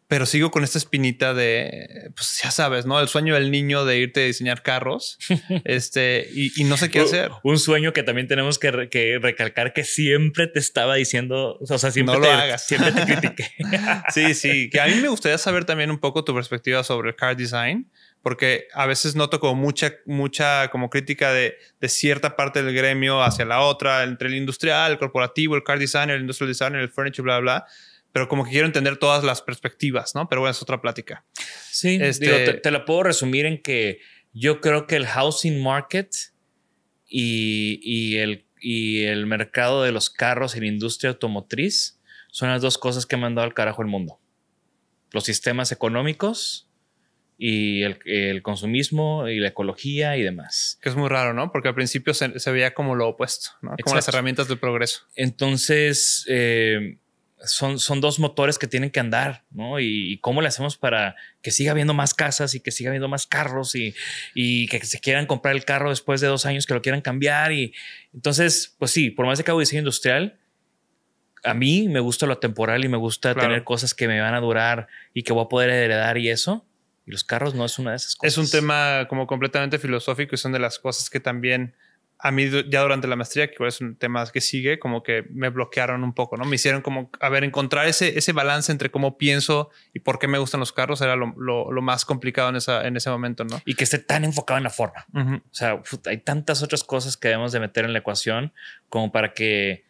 pero 0.07 0.27
sigo 0.27 0.51
con 0.51 0.63
esta 0.63 0.77
espinita 0.77 1.33
de, 1.33 2.11
pues 2.15 2.39
ya 2.43 2.51
sabes, 2.51 2.85
¿no? 2.85 2.99
El 2.99 3.07
sueño 3.07 3.33
del 3.33 3.49
niño 3.49 3.85
de 3.85 3.97
irte 3.97 4.21
a 4.21 4.25
diseñar 4.25 4.61
carros, 4.61 5.17
este, 5.65 6.29
y, 6.31 6.63
no 6.65 6.77
sé 6.77 6.91
qué 6.91 6.99
hacer. 6.99 7.31
Un 7.43 7.57
sueño 7.57 7.91
que 7.91 8.03
también 8.03 8.27
tenemos 8.27 8.59
que, 8.59 8.69
recalcar 8.71 9.73
que 9.73 9.83
siempre 9.83 10.45
te 10.47 10.59
estaba 10.59 10.95
diciendo, 10.95 11.57
o 11.59 11.65
sea, 11.65 11.91
siempre, 11.91 12.15
no 12.15 12.21
lo 12.21 12.29
hagas. 12.29 12.67
siempre 12.67 12.91
te 12.91 13.05
critiqué. 13.05 13.51
sí, 14.13 14.35
sí, 14.35 14.69
que 14.69 14.79
a 14.79 14.85
mí 14.85 14.95
me 14.95 15.07
gustaría 15.07 15.39
saber 15.39 15.65
también 15.65 15.89
un 15.89 15.99
poco 15.99 16.23
tu 16.23 16.35
perspectiva 16.35 16.83
sobre 16.83 17.09
el 17.09 17.15
car 17.15 17.35
design, 17.35 17.89
porque 18.21 18.67
a 18.73 18.85
veces 18.85 19.15
noto 19.15 19.39
como 19.39 19.55
mucha, 19.55 19.95
mucha 20.05 20.67
como 20.69 20.91
crítica 20.91 21.33
de, 21.33 21.57
de 21.81 21.89
cierta 21.89 22.35
parte 22.35 22.61
del 22.61 22.75
gremio 22.75 23.23
hacia 23.23 23.45
la 23.45 23.61
otra, 23.61 24.03
entre 24.03 24.27
el 24.27 24.35
industrial, 24.35 24.91
el 24.91 24.97
corporativo, 24.99 25.55
el 25.55 25.63
car 25.63 25.79
designer, 25.79 26.15
el 26.15 26.21
industrial 26.21 26.49
designer, 26.49 26.81
el 26.81 26.89
furniture, 26.89 27.23
bla, 27.23 27.39
bla 27.39 27.65
pero 28.15 28.29
como 28.29 28.45
que 28.45 28.51
quiero 28.51 28.65
entender 28.65 28.95
todas 28.95 29.25
las 29.25 29.41
perspectivas, 29.41 30.15
¿no? 30.15 30.29
Pero 30.29 30.39
bueno, 30.39 30.51
es 30.51 30.61
otra 30.61 30.79
plática. 30.79 31.25
Sí, 31.69 31.99
este, 32.01 32.53
te, 32.53 32.71
la 32.71 32.85
puedo 32.85 33.03
resumir 33.03 33.45
en 33.45 33.61
que 33.61 33.99
yo 34.31 34.61
creo 34.61 34.87
que 34.87 34.95
el 34.95 35.05
housing 35.05 35.61
market 35.61 36.15
y, 37.09 38.15
el, 38.15 38.45
y 38.61 39.03
el 39.03 39.25
mercado 39.25 39.83
de 39.83 39.91
los 39.91 40.09
carros 40.09 40.55
y 40.55 40.61
la 40.61 40.67
industria 40.67 41.09
automotriz 41.09 41.99
son 42.31 42.47
las 42.47 42.61
dos 42.61 42.77
cosas 42.77 43.05
que 43.05 43.15
han 43.15 43.21
mandado 43.21 43.45
al 43.45 43.53
carajo 43.53 43.81
el 43.81 43.89
mundo. 43.89 44.17
Los 45.11 45.25
sistemas 45.25 45.73
económicos 45.73 46.69
y 47.37 47.81
el, 47.81 48.41
consumismo 48.43 49.27
y 49.27 49.39
la 49.39 49.49
ecología 49.49 50.15
y 50.15 50.23
demás. 50.23 50.79
Que 50.81 50.87
es 50.87 50.95
muy 50.95 51.09
raro, 51.09 51.33
¿no? 51.33 51.51
Porque 51.51 51.67
al 51.67 51.75
principio 51.75 52.13
se, 52.13 52.29
veía 52.49 52.73
como 52.73 52.95
lo 52.95 53.09
opuesto, 53.09 53.49
¿no? 53.61 53.75
Como 53.83 53.97
las 53.97 54.07
herramientas 54.07 54.47
del 54.47 54.57
progreso. 54.57 55.01
Entonces, 55.17 56.25
eh, 56.29 56.99
son, 57.43 57.79
son 57.79 58.01
dos 58.01 58.19
motores 58.19 58.57
que 58.57 58.67
tienen 58.67 58.89
que 58.89 58.99
andar, 58.99 59.43
¿no? 59.51 59.79
Y, 59.79 60.19
cómo 60.21 60.41
le 60.41 60.47
hacemos 60.47 60.77
para 60.77 61.15
que 61.41 61.51
siga 61.51 61.71
habiendo 61.71 61.93
más 61.93 62.13
casas 62.13 62.55
y 62.55 62.59
que 62.59 62.71
siga 62.71 62.89
habiendo 62.89 63.07
más 63.07 63.27
carros 63.27 63.75
y, 63.75 63.93
y, 64.33 64.67
que 64.67 64.83
se 64.85 64.99
quieran 64.99 65.25
comprar 65.25 65.55
el 65.55 65.65
carro 65.65 65.89
después 65.89 66.21
de 66.21 66.27
dos 66.27 66.45
años 66.45 66.65
que 66.65 66.73
lo 66.73 66.81
quieran 66.81 67.01
cambiar. 67.01 67.51
Y 67.51 67.73
entonces, 68.13 68.75
pues 68.79 68.91
sí, 68.91 69.09
por 69.09 69.25
más 69.25 69.37
de 69.37 69.43
que 69.43 69.51
hago 69.51 69.59
diseño 69.59 69.79
industrial, 69.79 70.37
a 71.43 71.53
mí 71.53 71.87
me 71.87 71.99
gusta 71.99 72.25
lo 72.25 72.39
temporal 72.39 72.83
y 72.83 72.87
me 72.87 72.97
gusta 72.97 73.35
tener 73.35 73.63
cosas 73.63 73.93
que 73.93 74.07
me 74.07 74.19
van 74.19 74.33
a 74.33 74.39
durar 74.39 74.87
y 75.13 75.23
que 75.23 75.31
voy 75.31 75.45
a 75.45 75.49
poder 75.49 75.69
heredar 75.69 76.17
y 76.17 76.29
eso. 76.29 76.65
Y 77.05 77.11
los 77.11 77.23
carros 77.23 77.53
no 77.53 77.65
es 77.65 77.77
una 77.77 77.91
de 77.91 77.97
esas 77.97 78.15
cosas. 78.15 78.33
Es 78.33 78.37
un 78.37 78.49
tema 78.49 79.05
como 79.07 79.27
completamente 79.27 79.77
filosófico 79.77 80.33
y 80.33 80.39
son 80.39 80.53
de 80.53 80.59
las 80.59 80.79
cosas 80.79 81.09
que 81.09 81.19
también 81.19 81.75
a 82.17 82.31
mí 82.31 82.49
ya 82.69 82.81
durante 82.81 83.07
la 83.07 83.15
maestría, 83.15 83.51
que 83.51 83.67
es 83.67 83.81
un 83.81 83.97
tema 83.97 84.25
que 84.31 84.41
sigue, 84.41 84.79
como 84.79 85.03
que 85.03 85.25
me 85.29 85.49
bloquearon 85.49 86.03
un 86.03 86.13
poco, 86.13 86.37
¿no? 86.37 86.45
Me 86.45 86.55
hicieron 86.55 86.81
como, 86.81 87.11
a 87.19 87.29
ver, 87.29 87.43
encontrar 87.43 87.87
ese, 87.87 88.17
ese 88.17 88.31
balance 88.31 88.71
entre 88.71 88.89
cómo 88.89 89.17
pienso 89.17 89.69
y 89.93 89.99
por 89.99 90.17
qué 90.17 90.27
me 90.27 90.37
gustan 90.37 90.59
los 90.59 90.71
carros 90.71 91.01
era 91.01 91.15
lo, 91.15 91.33
lo, 91.35 91.81
más 91.81 92.05
complicado 92.05 92.49
en, 92.49 92.55
esa, 92.55 92.87
en 92.87 92.95
ese 92.95 93.09
momento, 93.09 93.43
¿no? 93.43 93.61
Y 93.65 93.75
que 93.75 93.83
esté 93.83 93.99
tan 93.99 94.23
enfocado 94.23 94.57
en 94.57 94.63
la 94.63 94.69
forma. 94.69 95.05
O 95.13 95.41
sea, 95.53 95.81
hay 96.05 96.17
tantas 96.19 96.63
otras 96.63 96.83
cosas 96.83 97.17
que 97.17 97.27
debemos 97.27 97.51
de 97.51 97.59
meter 97.59 97.85
en 97.85 97.93
la 97.93 97.99
ecuación 97.99 98.53
como 98.89 99.11
para 99.11 99.33
que 99.33 99.85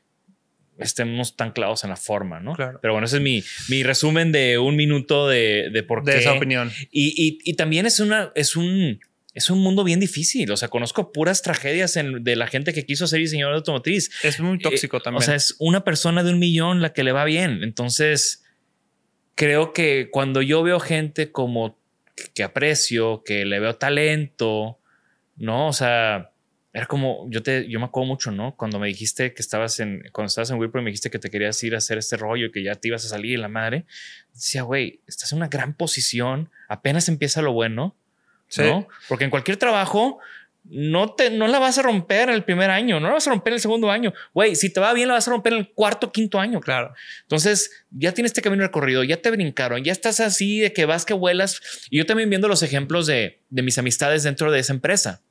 estemos 0.78 1.38
tan 1.38 1.51
clavados 1.51 1.84
en 1.84 1.91
la 1.91 1.95
forma, 1.95 2.39
¿no? 2.39 2.53
Claro. 2.53 2.80
Pero 2.82 2.93
bueno, 2.93 3.05
ese 3.05 3.17
es 3.17 3.23
mi, 3.23 3.43
mi 3.69 3.84
resumen 3.84 4.32
de 4.32 4.57
un 4.57 4.76
minuto 4.76 5.28
de, 5.28 5.69
de 5.71 5.84
por 5.84 6.03
qué. 6.03 6.11
De 6.11 6.17
esa 6.17 6.34
opinión. 6.34 6.71
Y, 6.91 7.13
y, 7.15 7.39
y 7.49 7.53
también 7.53 7.86
es 7.86 7.99
una, 7.99 8.32
es 8.36 8.55
un 8.55 8.99
es 9.36 9.49
un 9.49 9.59
mundo 9.59 9.83
bien 9.83 9.99
difícil. 9.99 10.49
O 10.51 10.57
sea, 10.57 10.69
conozco 10.69 11.11
puras 11.11 11.41
tragedias 11.41 11.93
de 11.93 12.36
la 12.38 12.47
gente 12.47 12.73
que 12.73 12.86
quiso 12.86 13.05
ser 13.05 13.19
diseñador 13.19 13.53
de 13.53 13.57
automotriz. 13.57 14.09
Es 14.23 14.39
muy 14.39 14.57
tóxico 14.57 15.01
también. 15.01 15.21
O 15.21 15.25
sea, 15.25 15.36
es 15.36 15.55
una 15.59 15.83
persona 15.83 16.23
de 16.23 16.31
un 16.31 16.39
millón 16.39 16.81
la 16.81 16.93
que 16.93 17.03
le 17.03 17.11
va 17.11 17.25
bien. 17.25 17.61
Entonces, 17.61 18.45
creo 19.36 19.73
que 19.73 20.09
cuando 20.09 20.41
yo 20.41 20.63
veo 20.63 20.79
gente 20.79 21.33
como 21.33 21.77
que 22.33 22.43
aprecio, 22.43 23.23
que 23.25 23.43
le 23.43 23.59
veo 23.59 23.75
talento, 23.75 24.79
¿no? 25.36 25.67
O 25.67 25.73
sea, 25.73 26.31
era 26.71 26.86
como, 26.86 27.27
yo 27.29 27.43
te, 27.43 27.67
yo 27.69 27.77
me 27.79 27.88
acuerdo 27.88 28.07
mucho, 28.07 28.31
¿no? 28.31 28.55
Cuando 28.55 28.79
me 28.79 28.88
dijiste 28.88 29.33
que 29.33 29.41
estabas 29.41 29.81
en, 29.81 30.01
cuando 30.13 30.27
estabas 30.27 30.49
en 30.49 30.59
Whirlpool, 30.59 30.81
me 30.81 30.91
dijiste 30.91 31.09
que 31.09 31.19
te 31.19 31.29
querías 31.29 31.61
ir 31.61 31.75
a 31.75 31.79
hacer 31.79 31.97
este 31.97 32.15
rollo, 32.15 32.53
que 32.53 32.63
ya 32.63 32.75
te 32.75 32.88
ibas 32.88 33.03
a 33.03 33.09
salir 33.09 33.36
en 33.36 33.41
la 33.41 33.49
madre. 33.49 33.86
Decía, 34.33 34.61
güey, 34.61 35.01
estás 35.07 35.33
en 35.33 35.39
una 35.39 35.49
gran 35.49 35.73
posición, 35.73 36.51
apenas 36.69 37.09
empieza 37.09 37.41
lo 37.41 37.51
bueno 37.51 37.97
¿no? 38.57 38.87
Porque 39.07 39.25
en 39.25 39.29
cualquier 39.29 39.57
trabajo 39.57 40.19
no, 40.69 41.13
te, 41.13 41.29
no 41.29 41.47
la 41.47 41.59
vas 41.59 41.77
a 41.77 41.83
romper 41.83 42.29
el 42.29 42.43
primer 42.43 42.71
año, 42.71 42.99
no 42.99 43.07
la 43.07 43.13
vas 43.13 43.27
a 43.27 43.29
romper 43.29 43.53
el 43.53 43.59
segundo 43.59 43.91
año. 43.91 44.13
Güey, 44.33 44.55
si 44.55 44.71
te 44.71 44.79
va 44.79 44.93
bien, 44.93 45.07
la 45.07 45.13
vas 45.13 45.27
a 45.27 45.31
romper 45.31 45.53
el 45.53 45.69
cuarto, 45.69 46.11
quinto 46.11 46.39
año. 46.39 46.59
Claro. 46.59 46.93
Entonces, 47.21 47.71
ya 47.91 48.13
tienes 48.13 48.31
este 48.31 48.41
camino 48.41 48.63
recorrido, 48.63 49.03
ya 49.03 49.21
te 49.21 49.29
brincaron, 49.29 49.83
ya 49.83 49.91
estás 49.91 50.19
así 50.19 50.59
de 50.59 50.73
que 50.73 50.85
vas 50.85 51.05
que 51.05 51.13
vuelas. 51.13 51.61
Y 51.89 51.97
yo 51.97 52.05
también 52.05 52.29
viendo 52.29 52.47
los 52.47 52.63
ejemplos 52.63 53.05
de, 53.05 53.41
de 53.49 53.61
mis 53.61 53.77
amistades 53.77 54.23
dentro 54.23 54.51
de 54.51 54.59
esa 54.59 54.73
empresa. 54.73 55.21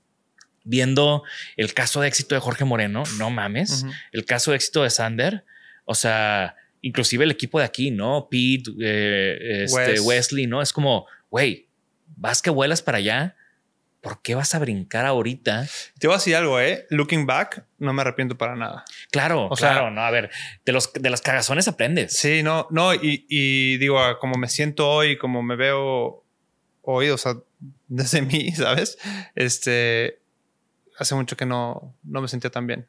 Viendo 0.66 1.24
el 1.56 1.74
caso 1.74 2.00
de 2.00 2.08
éxito 2.08 2.34
de 2.34 2.40
Jorge 2.40 2.64
Moreno, 2.64 3.02
no 3.18 3.28
mames. 3.30 3.84
El 4.12 4.24
caso 4.24 4.52
de 4.52 4.56
éxito 4.56 4.82
de 4.82 4.90
Sander. 4.90 5.44
O 5.84 5.94
sea, 5.94 6.54
inclusive 6.80 7.24
el 7.24 7.30
equipo 7.30 7.58
de 7.58 7.66
aquí, 7.66 7.90
¿no? 7.90 8.28
Pete, 8.30 8.70
eh, 8.80 9.64
este, 9.64 10.00
Wesley, 10.00 10.46
¿no? 10.46 10.62
Es 10.62 10.72
como, 10.72 11.06
güey, 11.28 11.63
vas 12.16 12.42
que 12.42 12.50
vuelas 12.50 12.82
para 12.82 12.98
allá. 12.98 13.36
¿Por 14.00 14.20
qué 14.20 14.34
vas 14.34 14.54
a 14.54 14.58
brincar 14.58 15.06
ahorita? 15.06 15.66
Te 15.98 16.06
voy 16.06 16.14
a 16.14 16.18
decir 16.18 16.36
algo, 16.36 16.60
¿eh? 16.60 16.86
Looking 16.90 17.24
back, 17.24 17.64
no 17.78 17.94
me 17.94 18.02
arrepiento 18.02 18.36
para 18.36 18.54
nada. 18.54 18.84
Claro, 19.10 19.46
o 19.46 19.56
claro, 19.56 19.90
no, 19.90 20.02
a 20.02 20.10
ver, 20.10 20.30
de 20.66 20.72
los, 20.72 20.92
de 20.92 21.08
las 21.08 21.22
cagazones 21.22 21.68
aprendes. 21.68 22.14
Sí, 22.14 22.42
no, 22.42 22.66
no, 22.70 22.92
y, 22.92 23.24
y 23.30 23.78
digo, 23.78 23.98
como 24.18 24.34
me 24.34 24.48
siento 24.48 24.90
hoy, 24.90 25.16
como 25.16 25.42
me 25.42 25.56
veo 25.56 26.22
hoy, 26.82 27.08
o 27.08 27.18
sea, 27.18 27.34
desde 27.88 28.22
mí, 28.22 28.52
¿sabes? 28.52 28.98
Este, 29.34 30.20
hace 30.98 31.14
mucho 31.14 31.36
que 31.36 31.46
no, 31.46 31.96
no 32.04 32.20
me 32.20 32.28
sentía 32.28 32.50
tan 32.50 32.66
bien. 32.66 32.86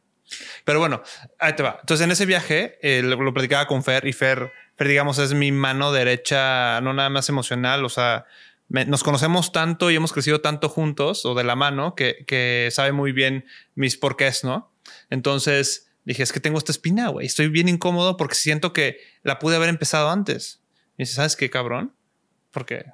Pero 0.63 0.79
bueno, 0.79 1.03
ahí 1.39 1.53
te 1.53 1.63
va. 1.63 1.77
Entonces, 1.79 2.03
en 2.03 2.11
ese 2.11 2.25
viaje, 2.25 2.79
eh, 2.81 3.01
lo, 3.03 3.15
lo, 3.21 3.33
platicaba 3.33 3.67
con 3.67 3.83
Fer 3.83 4.07
y 4.07 4.13
Fer, 4.13 4.51
Fer, 4.75 4.87
digamos, 4.87 5.19
es 5.19 5.33
mi 5.33 5.51
mano 5.51 5.91
derecha, 5.91 6.81
no 6.81 6.93
nada 6.93 7.09
más 7.09 7.29
emocional, 7.29 7.85
o 7.85 7.89
sea, 7.89 8.25
nos 8.69 9.03
conocemos 9.03 9.51
tanto 9.51 9.91
y 9.91 9.95
hemos 9.95 10.11
crecido 10.11 10.41
tanto 10.41 10.69
juntos 10.69 11.25
o 11.25 11.35
de 11.35 11.43
la 11.43 11.55
mano 11.55 11.95
que, 11.95 12.69
sabe 12.71 12.91
muy 12.91 13.11
bien 13.11 13.45
mis 13.75 13.97
porqués, 13.97 14.43
¿no? 14.43 14.71
Entonces 15.09 15.91
dije, 16.03 16.23
es 16.23 16.31
que 16.31 16.39
tengo 16.39 16.57
esta 16.57 16.71
espina, 16.71 17.09
güey. 17.09 17.25
Estoy 17.27 17.47
bien 17.47 17.69
incómodo 17.69 18.17
porque 18.17 18.35
siento 18.35 18.73
que 18.73 18.99
la 19.23 19.39
pude 19.39 19.55
haber 19.55 19.69
empezado 19.69 20.09
antes. 20.09 20.61
Y 20.97 21.03
dice, 21.03 21.13
¿sabes 21.13 21.35
qué, 21.35 21.49
cabrón? 21.49 21.95
Porque 22.51 22.85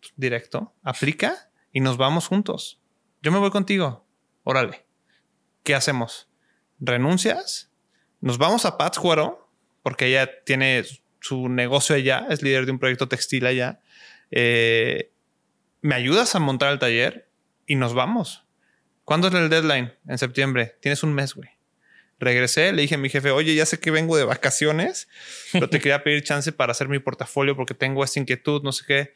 pues, 0.00 0.12
directo, 0.16 0.74
aplica 0.82 1.50
y 1.72 1.80
nos 1.80 1.96
vamos 1.96 2.26
juntos. 2.26 2.80
Yo 3.22 3.32
me 3.32 3.38
voy 3.38 3.50
contigo. 3.50 4.06
Órale. 4.44 4.86
¿Qué 5.62 5.74
hacemos? 5.74 6.28
¿Renuncias? 6.78 7.70
Nos 8.20 8.38
vamos 8.38 8.64
a 8.64 8.78
Pátzcuaro 8.78 9.50
porque 9.82 10.06
ella 10.06 10.44
tiene 10.44 10.84
su 11.20 11.48
negocio 11.48 11.96
allá, 11.96 12.26
es 12.30 12.42
líder 12.42 12.66
de 12.66 12.72
un 12.72 12.78
proyecto 12.78 13.08
textil 13.08 13.46
allá 13.46 13.80
eh, 14.30 15.12
¿me 15.82 15.94
ayudas 15.94 16.34
a 16.34 16.38
montar 16.38 16.72
el 16.72 16.78
taller? 16.78 17.28
Y 17.66 17.76
nos 17.76 17.94
vamos. 17.94 18.44
¿Cuándo 19.04 19.28
es 19.28 19.34
el 19.34 19.48
deadline? 19.48 19.92
En 20.08 20.18
septiembre. 20.18 20.76
Tienes 20.80 21.02
un 21.02 21.14
mes, 21.14 21.34
güey. 21.34 21.48
Regresé, 22.18 22.72
le 22.72 22.82
dije 22.82 22.94
a 22.94 22.98
mi 22.98 23.10
jefe, 23.10 23.30
oye, 23.30 23.54
ya 23.54 23.66
sé 23.66 23.78
que 23.78 23.90
vengo 23.90 24.16
de 24.16 24.24
vacaciones, 24.24 25.08
pero 25.52 25.68
te 25.68 25.78
quería 25.80 26.02
pedir 26.02 26.24
chance 26.24 26.50
para 26.50 26.72
hacer 26.72 26.88
mi 26.88 26.98
portafolio 26.98 27.54
porque 27.56 27.74
tengo 27.74 28.02
esta 28.02 28.18
inquietud, 28.18 28.62
no 28.62 28.72
sé 28.72 28.84
qué. 28.86 29.14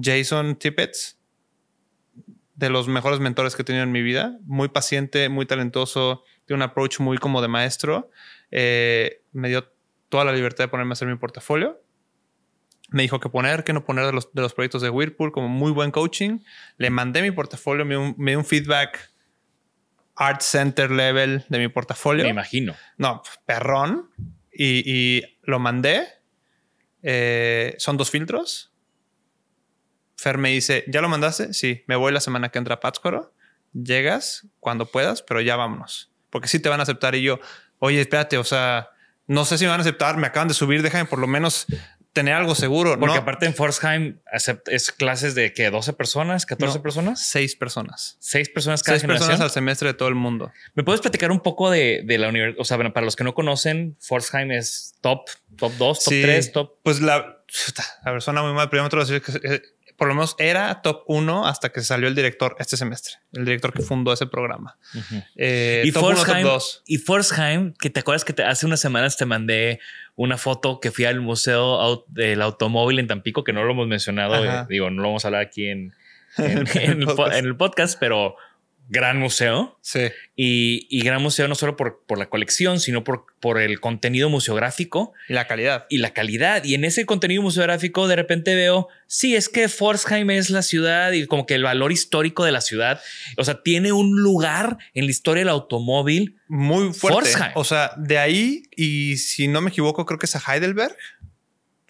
Jason 0.00 0.56
Tippett, 0.56 0.96
de 2.54 2.70
los 2.70 2.88
mejores 2.88 3.20
mentores 3.20 3.54
que 3.54 3.62
he 3.62 3.64
tenido 3.64 3.84
en 3.84 3.92
mi 3.92 4.02
vida, 4.02 4.38
muy 4.44 4.68
paciente, 4.68 5.28
muy 5.28 5.44
talentoso, 5.44 6.24
tiene 6.46 6.64
un 6.64 6.70
approach 6.70 7.00
muy 7.00 7.18
como 7.18 7.42
de 7.42 7.48
maestro. 7.48 8.10
Eh, 8.50 9.22
me 9.32 9.48
dio 9.50 9.70
toda 10.08 10.24
la 10.24 10.32
libertad 10.32 10.64
de 10.64 10.68
ponerme 10.68 10.92
a 10.92 10.94
hacer 10.94 11.08
mi 11.08 11.16
portafolio 11.16 11.80
me 12.90 13.02
dijo 13.02 13.20
qué 13.20 13.28
poner, 13.28 13.64
qué 13.64 13.72
no 13.72 13.84
poner 13.84 14.06
de 14.06 14.12
los, 14.12 14.32
de 14.32 14.42
los 14.42 14.54
proyectos 14.54 14.82
de 14.82 14.90
Whirlpool, 14.90 15.32
como 15.32 15.48
muy 15.48 15.72
buen 15.72 15.90
coaching. 15.90 16.40
Le 16.76 16.90
mandé 16.90 17.22
mi 17.22 17.30
portafolio, 17.30 17.84
me, 17.84 17.94
dio 18.30 18.38
un 18.38 18.44
feedback 18.44 19.10
art 20.14 20.40
center 20.40 20.90
level 20.90 21.44
de 21.48 21.58
mi 21.58 21.68
portafolio. 21.68 22.24
Me 22.24 22.30
imagino. 22.30 22.74
No, 22.96 23.22
perrón. 23.44 24.10
Y, 24.52 25.22
lo 25.42 25.58
mandé. 25.58 26.06
Eh, 27.02 27.74
son 27.78 27.96
dos 27.96 28.10
filtros. 28.10 28.72
Fer 30.16 30.38
me 30.38 30.50
dice, 30.50 30.84
¿ya 30.86 31.02
lo 31.02 31.08
mandaste? 31.08 31.52
Sí, 31.52 31.84
me 31.86 31.96
voy 31.96 32.12
la 32.12 32.20
semana 32.20 32.48
que 32.48 32.58
entra 32.58 32.76
a 32.76 32.80
Pátzcuaro. 32.80 33.34
Llegas 33.74 34.46
cuando 34.60 34.86
puedas, 34.86 35.22
pero 35.22 35.40
ya 35.42 35.56
vámonos. 35.56 36.10
Porque 36.30 36.48
sí 36.48 36.58
te 36.58 36.70
van 36.70 36.80
a 36.80 36.84
aceptar. 36.84 37.14
Y 37.14 37.22
yo, 37.22 37.38
oye, 37.78 38.00
espérate, 38.00 38.38
o 38.38 38.44
sea, 38.44 38.88
no 39.26 39.44
sé 39.44 39.58
si 39.58 39.64
me 39.64 39.70
van 39.70 39.80
a 39.80 39.82
aceptar, 39.82 40.16
me 40.16 40.26
acaban 40.26 40.48
de 40.48 40.54
subir, 40.54 40.82
déjame 40.82 41.04
por 41.04 41.18
lo 41.18 41.26
menos 41.26 41.66
tener 42.16 42.32
algo 42.32 42.54
seguro. 42.54 42.98
Porque 42.98 43.18
aparte 43.18 43.44
en 43.44 43.54
Forsheim 43.54 44.20
es 44.66 44.90
clases 44.90 45.34
de 45.34 45.52
que 45.52 45.70
12 45.70 45.92
personas, 45.92 46.46
14 46.46 46.80
personas, 46.80 47.26
seis 47.26 47.54
personas, 47.54 48.16
seis 48.20 48.48
personas 48.48 48.82
cada 48.82 48.98
seis 48.98 49.06
personas 49.06 49.42
al 49.42 49.50
semestre 49.50 49.88
de 49.88 49.94
todo 49.94 50.08
el 50.08 50.14
mundo. 50.14 50.50
¿Me 50.74 50.82
puedes 50.82 51.02
platicar 51.02 51.30
un 51.30 51.40
poco 51.40 51.70
de, 51.70 52.02
de 52.06 52.16
la 52.16 52.30
universidad? 52.30 52.58
O 52.58 52.64
sea, 52.64 52.78
bueno, 52.78 52.94
para 52.94 53.04
los 53.04 53.16
que 53.16 53.24
no 53.24 53.34
conocen, 53.34 53.98
Forsheim 54.00 54.50
es 54.50 54.94
top, 55.02 55.28
top 55.58 55.72
2, 55.76 56.04
top 56.04 56.14
3, 56.22 56.52
top. 56.52 56.78
Pues 56.82 57.02
la, 57.02 57.42
la 58.02 58.12
persona 58.12 58.42
muy 58.42 58.54
mal, 58.54 58.70
primero 58.70 58.88
te 58.88 58.96
decir 58.96 59.20
que 59.20 59.75
por 59.96 60.08
lo 60.08 60.14
menos 60.14 60.36
era 60.38 60.82
top 60.82 61.02
1 61.06 61.46
hasta 61.46 61.70
que 61.70 61.80
salió 61.80 62.08
el 62.08 62.14
director 62.14 62.54
este 62.58 62.76
semestre, 62.76 63.14
el 63.32 63.44
director 63.44 63.72
que 63.72 63.82
fundó 63.82 64.12
ese 64.12 64.26
programa. 64.26 64.76
Eh, 65.36 65.82
y, 65.86 65.92
top 65.92 66.14
y 66.86 66.98
Forsheim, 66.98 67.72
que 67.74 67.90
te 67.90 68.00
acuerdas 68.00 68.24
que 68.24 68.42
hace 68.42 68.66
unas 68.66 68.80
semanas 68.80 69.16
te 69.16 69.24
mandé 69.24 69.80
una 70.14 70.36
foto 70.36 70.80
que 70.80 70.90
fui 70.90 71.04
al 71.04 71.20
Museo 71.20 72.04
del 72.08 72.42
Automóvil 72.42 72.98
en 72.98 73.06
Tampico, 73.06 73.42
que 73.42 73.52
no 73.52 73.64
lo 73.64 73.72
hemos 73.72 73.88
mencionado, 73.88 74.44
eh, 74.44 74.66
digo, 74.68 74.90
no 74.90 75.02
lo 75.02 75.08
vamos 75.08 75.24
a 75.24 75.28
hablar 75.28 75.42
aquí 75.42 75.66
en, 75.66 75.94
en, 76.36 76.66
el, 77.32 77.56
podcast, 77.56 77.98
pero 77.98 78.36
gran 78.88 79.18
museo. 79.18 79.78
Sí. 79.82 80.10
Y, 80.34 81.00
gran 81.02 81.22
museo 81.22 81.48
no 81.48 81.54
solo 81.54 81.76
por, 81.76 82.04
por 82.06 82.18
la 82.18 82.28
colección, 82.28 82.80
sino 82.80 83.04
por, 83.04 83.26
por 83.40 83.60
el 83.60 83.80
contenido 83.80 84.28
museográfico. 84.28 85.12
Y 85.28 85.32
la 85.32 85.46
calidad. 85.46 85.86
Y 85.88 85.98
la 85.98 86.12
calidad. 86.12 86.64
Y 86.64 86.74
en 86.74 86.84
ese 86.84 87.06
contenido 87.06 87.42
museográfico 87.42 88.08
de 88.08 88.16
repente 88.16 88.54
veo, 88.54 88.88
sí, 89.06 89.34
es 89.34 89.48
que 89.48 89.68
Forsheim 89.68 90.30
es 90.30 90.50
la 90.50 90.62
ciudad 90.62 91.12
y 91.12 91.26
como 91.26 91.46
que 91.46 91.54
el 91.54 91.62
valor 91.62 91.92
histórico 91.92 92.44
de 92.44 92.52
la 92.52 92.60
ciudad. 92.60 93.00
O 93.36 93.44
sea, 93.44 93.62
tiene 93.62 93.92
un 93.92 94.20
lugar 94.22 94.78
en 94.94 95.06
la 95.06 95.10
historia 95.10 95.42
del 95.42 95.50
automóvil. 95.50 96.38
Muy 96.48 96.92
fuerte. 96.92 97.30
O 97.54 97.64
sea, 97.64 97.92
de 97.96 98.18
ahí, 98.18 98.62
y 98.76 99.16
si 99.16 99.48
no 99.48 99.60
me 99.60 99.70
equivoco, 99.70 100.06
creo 100.06 100.18
que 100.18 100.26
es 100.26 100.36
a 100.36 100.42
Heidelberg. 100.52 100.96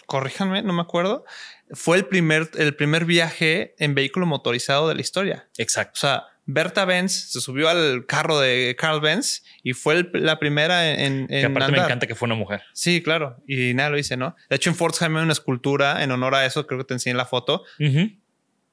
Corríjanme, 0.06 0.62
no 0.62 0.72
me 0.72 0.82
acuerdo 0.82 1.24
fue 1.72 1.96
el 1.96 2.06
primer, 2.06 2.48
el 2.56 2.76
primer 2.76 3.04
viaje 3.04 3.74
en 3.78 3.94
vehículo 3.94 4.26
motorizado 4.26 4.88
de 4.88 4.94
la 4.94 5.00
historia. 5.00 5.48
Exacto. 5.58 5.92
O 5.94 6.00
sea, 6.00 6.26
Berta 6.46 6.84
Benz 6.84 7.12
se 7.30 7.40
subió 7.40 7.68
al 7.68 8.06
carro 8.06 8.38
de 8.38 8.76
Carl 8.78 9.00
Benz 9.00 9.42
y 9.62 9.72
fue 9.72 10.08
la 10.14 10.38
primera 10.38 10.92
en, 10.92 11.22
en 11.22 11.26
que 11.28 11.44
aparte 11.44 11.72
me 11.72 11.78
encanta 11.78 12.06
que 12.06 12.14
fue 12.14 12.26
una 12.26 12.36
mujer. 12.36 12.62
Sí, 12.72 13.02
claro. 13.02 13.36
Y 13.46 13.74
nada 13.74 13.90
lo 13.90 13.98
hice, 13.98 14.16
¿no? 14.16 14.36
De 14.48 14.56
hecho, 14.56 14.70
en 14.70 14.76
Pforzheim 14.76 15.16
hay 15.16 15.24
una 15.24 15.32
escultura 15.32 16.02
en 16.04 16.12
honor 16.12 16.34
a 16.36 16.46
eso. 16.46 16.66
Creo 16.66 16.78
que 16.78 16.84
te 16.84 16.94
enseñé 16.94 17.16
la 17.16 17.26
foto. 17.26 17.64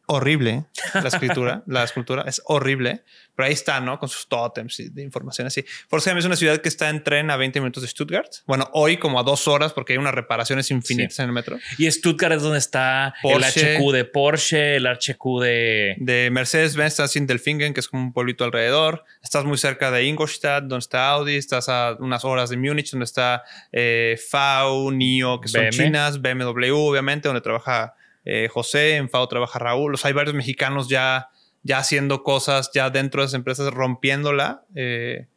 Horrible 0.06 0.66
la 0.94 1.08
escritura, 1.08 1.64
la 1.66 1.84
escultura 1.84 2.24
es 2.28 2.42
horrible, 2.46 3.04
pero 3.36 3.48
ahí 3.48 3.54
está, 3.54 3.80
¿no? 3.80 3.98
Con 4.00 4.10
sus 4.10 4.28
tótems 4.28 4.80
y 4.80 4.90
de 4.90 5.02
información 5.02 5.48
así. 5.48 5.64
Forsheim 5.88 6.18
es 6.18 6.26
una 6.26 6.36
ciudad 6.36 6.60
que 6.60 6.70
está 6.70 6.90
en 6.90 7.04
tren 7.04 7.32
a 7.32 7.38
20 7.38 7.60
minutos 7.62 7.82
de 7.82 7.90
Stuttgart. 7.90 8.30
Bueno, 8.46 8.70
hoy 8.74 8.98
como 8.98 9.20
a 9.20 9.24
dos 9.24 9.48
horas 9.48 9.74
porque 9.74 9.94
hay 9.94 10.00
unas 10.00 10.14
reparaciones 10.14 10.70
infinitas 10.72 11.20
en 11.20 11.26
el 11.26 11.32
metro. 11.32 11.58
Y 11.78 11.90
Stuttgart 11.90 12.36
es 12.36 12.42
donde 12.42 12.60
está 12.60 13.16
Porsche. 13.22 13.76
el 13.76 13.82
HQ 13.82 13.92
de 13.92 14.06
Porsche, 14.06 14.76
el 14.76 14.88
HQ 14.88 15.42
de... 15.42 15.96
De 15.98 16.30
Mercedes-Benz 16.32 16.94
estás 16.94 17.16
en 17.16 17.26
Delfingen, 17.26 17.74
que 17.74 17.80
es 17.80 17.88
como 17.88 18.04
un 18.04 18.14
pueblito 18.14 18.44
alrededor. 18.44 19.04
Estás 19.22 19.46
muy 19.46 19.58
cerca 19.58 19.90
de 19.90 20.04
Ingolstadt, 20.06 20.64
donde 20.64 20.80
está 20.80 21.10
Audi. 21.10 21.36
Estás 21.36 21.70
a 21.70 21.96
unas 22.00 22.24
horas 22.26 22.50
de 22.50 22.58
Múnich, 22.58 22.92
donde 22.92 23.06
está 23.06 23.44
eh, 23.72 24.20
FAU, 24.30 24.92
NIO, 24.92 25.40
que 25.42 25.48
son 25.48 25.62
BM. 25.62 25.72
chinas, 25.72 26.22
BMW, 26.22 26.72
obviamente, 26.74 27.28
donde 27.28 27.42
trabaja 27.42 27.96
eh, 28.26 28.48
José, 28.52 28.96
en 28.96 29.10
FAO 29.10 29.28
trabaja 29.28 29.60
Raúl. 29.60 29.94
O 29.94 29.98
sea, 29.98 30.10
hay 30.10 30.14
varios 30.14 30.36
mexicanos 30.36 30.88
ya, 30.90 31.30
ya 31.64 31.78
haciendo 31.80 32.24
cosas, 32.24 32.72
ya 32.74 32.90
dentro 32.90 33.22
de 33.22 33.26
esas 33.28 33.36
empresas, 33.36 33.74
rompiéndola. 33.74 34.64
Eh, 34.76 35.28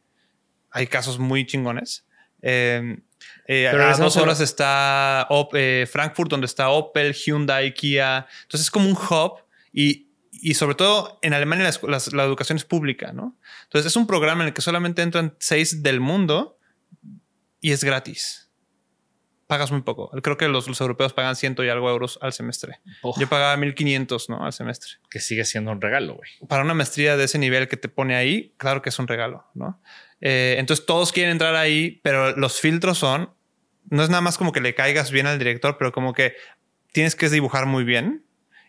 hay 0.71 0.87
casos 0.87 1.19
muy 1.19 1.45
chingones. 1.45 2.05
Eh, 2.41 2.97
eh, 3.47 3.67
Pero 3.71 3.83
a 3.83 3.87
dos 4.05 4.13
horas 4.23 4.39
está 4.41 5.25
Op- 5.29 5.55
eh, 5.55 5.87
Frankfurt, 5.91 6.29
donde 6.29 6.45
está 6.45 6.69
Opel, 6.69 7.13
Hyundai, 7.13 7.73
Kia. 7.73 8.27
Entonces 8.43 8.61
es 8.67 8.71
como 8.71 8.87
un 8.89 8.95
hub 8.95 9.43
y, 9.73 10.07
y 10.31 10.53
sobre 10.53 10.75
todo 10.75 11.17
en 11.23 11.33
Alemania 11.33 11.71
las- 11.83 12.13
la 12.13 12.23
educación 12.23 12.57
es 12.57 12.63
pública, 12.65 13.11
¿no? 13.13 13.35
Entonces 13.63 13.91
es 13.91 13.95
un 13.95 14.05
programa 14.05 14.43
en 14.43 14.49
el 14.49 14.53
que 14.53 14.61
solamente 14.61 15.01
entran 15.01 15.35
seis 15.39 15.81
del 15.81 15.99
mundo 15.99 16.59
y 17.59 17.71
es 17.71 17.83
gratis. 17.83 18.46
Pagas 19.47 19.71
muy 19.71 19.81
poco. 19.81 20.09
Creo 20.21 20.35
que 20.35 20.49
los, 20.49 20.67
los 20.67 20.79
europeos 20.81 21.13
pagan 21.13 21.37
ciento 21.37 21.63
y 21.63 21.69
algo 21.69 21.89
euros 21.89 22.19
al 22.21 22.33
semestre. 22.33 22.79
Yo 23.17 23.29
pagaba 23.29 23.55
1500, 23.55 24.29
¿no? 24.29 24.45
Al 24.45 24.51
semestre. 24.51 24.91
que 25.09 25.19
sigue 25.19 25.45
siendo 25.45 25.71
un 25.71 25.79
regalo, 25.79 26.15
güey. 26.15 26.29
Para 26.49 26.63
una 26.63 26.73
maestría 26.73 27.15
de 27.15 27.23
ese 27.23 27.39
nivel 27.39 27.69
que 27.69 27.77
te 27.77 27.87
pone 27.87 28.15
ahí, 28.15 28.53
claro 28.57 28.81
que 28.81 28.89
es 28.89 28.99
un 28.99 29.07
regalo, 29.07 29.45
¿no? 29.53 29.81
Eh, 30.19 30.55
entonces 30.59 30.85
todos 30.85 31.13
quieren 31.13 31.31
entrar 31.31 31.55
ahí, 31.55 32.01
pero 32.03 32.35
los 32.35 32.59
filtros 32.59 32.97
son, 32.97 33.29
no 33.89 34.03
es 34.03 34.09
nada 34.09 34.21
más 34.21 34.37
como 34.37 34.51
que 34.51 34.59
le 34.59 34.75
caigas 34.75 35.11
bien 35.11 35.27
al 35.27 35.39
director, 35.39 35.77
pero 35.77 35.91
como 35.91 36.13
que 36.13 36.35
tienes 36.91 37.15
que 37.15 37.29
dibujar 37.29 37.67
muy 37.67 37.83
bien 37.83 38.25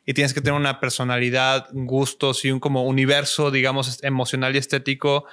y 0.06 0.14
tienes 0.14 0.32
que 0.32 0.40
tener 0.40 0.58
una 0.58 0.80
personalidad, 0.80 1.68
gustos 1.72 2.44
y 2.44 2.50
un 2.50 2.60
como 2.60 2.84
universo, 2.84 3.50
digamos, 3.50 4.02
emocional 4.02 4.54
y 4.54 4.58
estético 4.58 5.26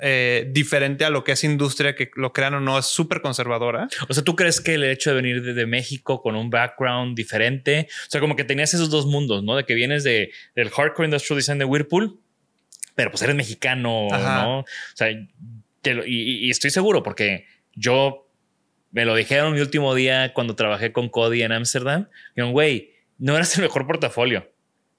eh, 0.00 0.48
diferente 0.52 1.04
a 1.04 1.10
lo 1.10 1.22
que 1.24 1.32
es 1.32 1.44
industria, 1.44 1.94
que 1.94 2.10
lo 2.16 2.32
crean 2.32 2.54
o 2.54 2.60
no, 2.60 2.78
es 2.78 2.86
súper 2.86 3.20
conservadora. 3.20 3.88
O 4.08 4.14
sea, 4.14 4.24
¿tú 4.24 4.34
crees 4.36 4.60
que 4.60 4.74
el 4.74 4.84
hecho 4.84 5.10
de 5.10 5.16
venir 5.16 5.42
de, 5.42 5.54
de 5.54 5.66
México 5.66 6.20
con 6.20 6.34
un 6.36 6.50
background 6.50 7.16
diferente, 7.16 7.88
o 8.06 8.10
sea, 8.10 8.20
como 8.20 8.36
que 8.36 8.44
tenías 8.44 8.74
esos 8.74 8.90
dos 8.90 9.06
mundos, 9.06 9.42
¿no? 9.44 9.56
De 9.56 9.64
que 9.64 9.74
vienes 9.74 10.04
de, 10.04 10.30
del 10.54 10.70
hardcore 10.70 11.06
industrial 11.06 11.38
design 11.38 11.58
de 11.58 11.64
Whirlpool, 11.64 12.18
pero 12.94 13.10
pues 13.10 13.22
eres 13.22 13.36
mexicano, 13.36 14.08
Ajá. 14.10 14.42
¿no? 14.42 14.58
O 14.60 14.66
sea, 14.94 15.08
te 15.82 15.94
lo- 15.94 16.04
y, 16.06 16.50
estoy 16.50 16.70
seguro 16.70 17.02
porque 17.02 17.46
yo 17.74 18.28
me 18.90 19.04
lo 19.04 19.14
dijeron 19.14 19.52
mi 19.54 19.60
último 19.60 19.94
día 19.94 20.32
cuando 20.32 20.54
trabajé 20.54 20.92
con 20.92 21.08
Cody 21.08 21.42
en 21.42 21.52
Ámsterdam. 21.52 22.08
Dijeron, 22.34 22.52
güey, 22.52 22.92
no 23.18 23.34
eras 23.36 23.56
el 23.56 23.62
mejor 23.62 23.86
portafolio, 23.86 24.50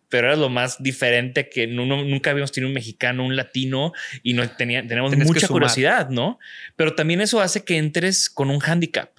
pero 0.10 0.28
eras 0.28 0.40
lo 0.40 0.50
más 0.50 0.82
diferente 0.82 1.50
que 1.50 1.68
no- 1.68 1.86
no- 1.86 2.04
nunca 2.04 2.32
habíamos 2.32 2.52
tenido 2.52 2.68
un 2.70 2.74
mexicano, 2.74 3.26
un 3.26 3.36
latino 3.36 3.92
y 4.24 4.34
no 4.34 4.50
tenía, 4.50 4.86
tenemos 4.88 5.12
Tienes 5.12 5.28
que 5.28 5.34
mucha 5.34 5.48
curiosidad, 5.48 6.10
¿no? 6.10 6.40
Pero 6.76 6.96
también 6.96 7.22
eso 7.22 7.42
hace 7.42 7.64
que 7.64 7.78
entres 7.78 8.30
con 8.30 8.50
un 8.50 8.62
handicap. 8.62 9.12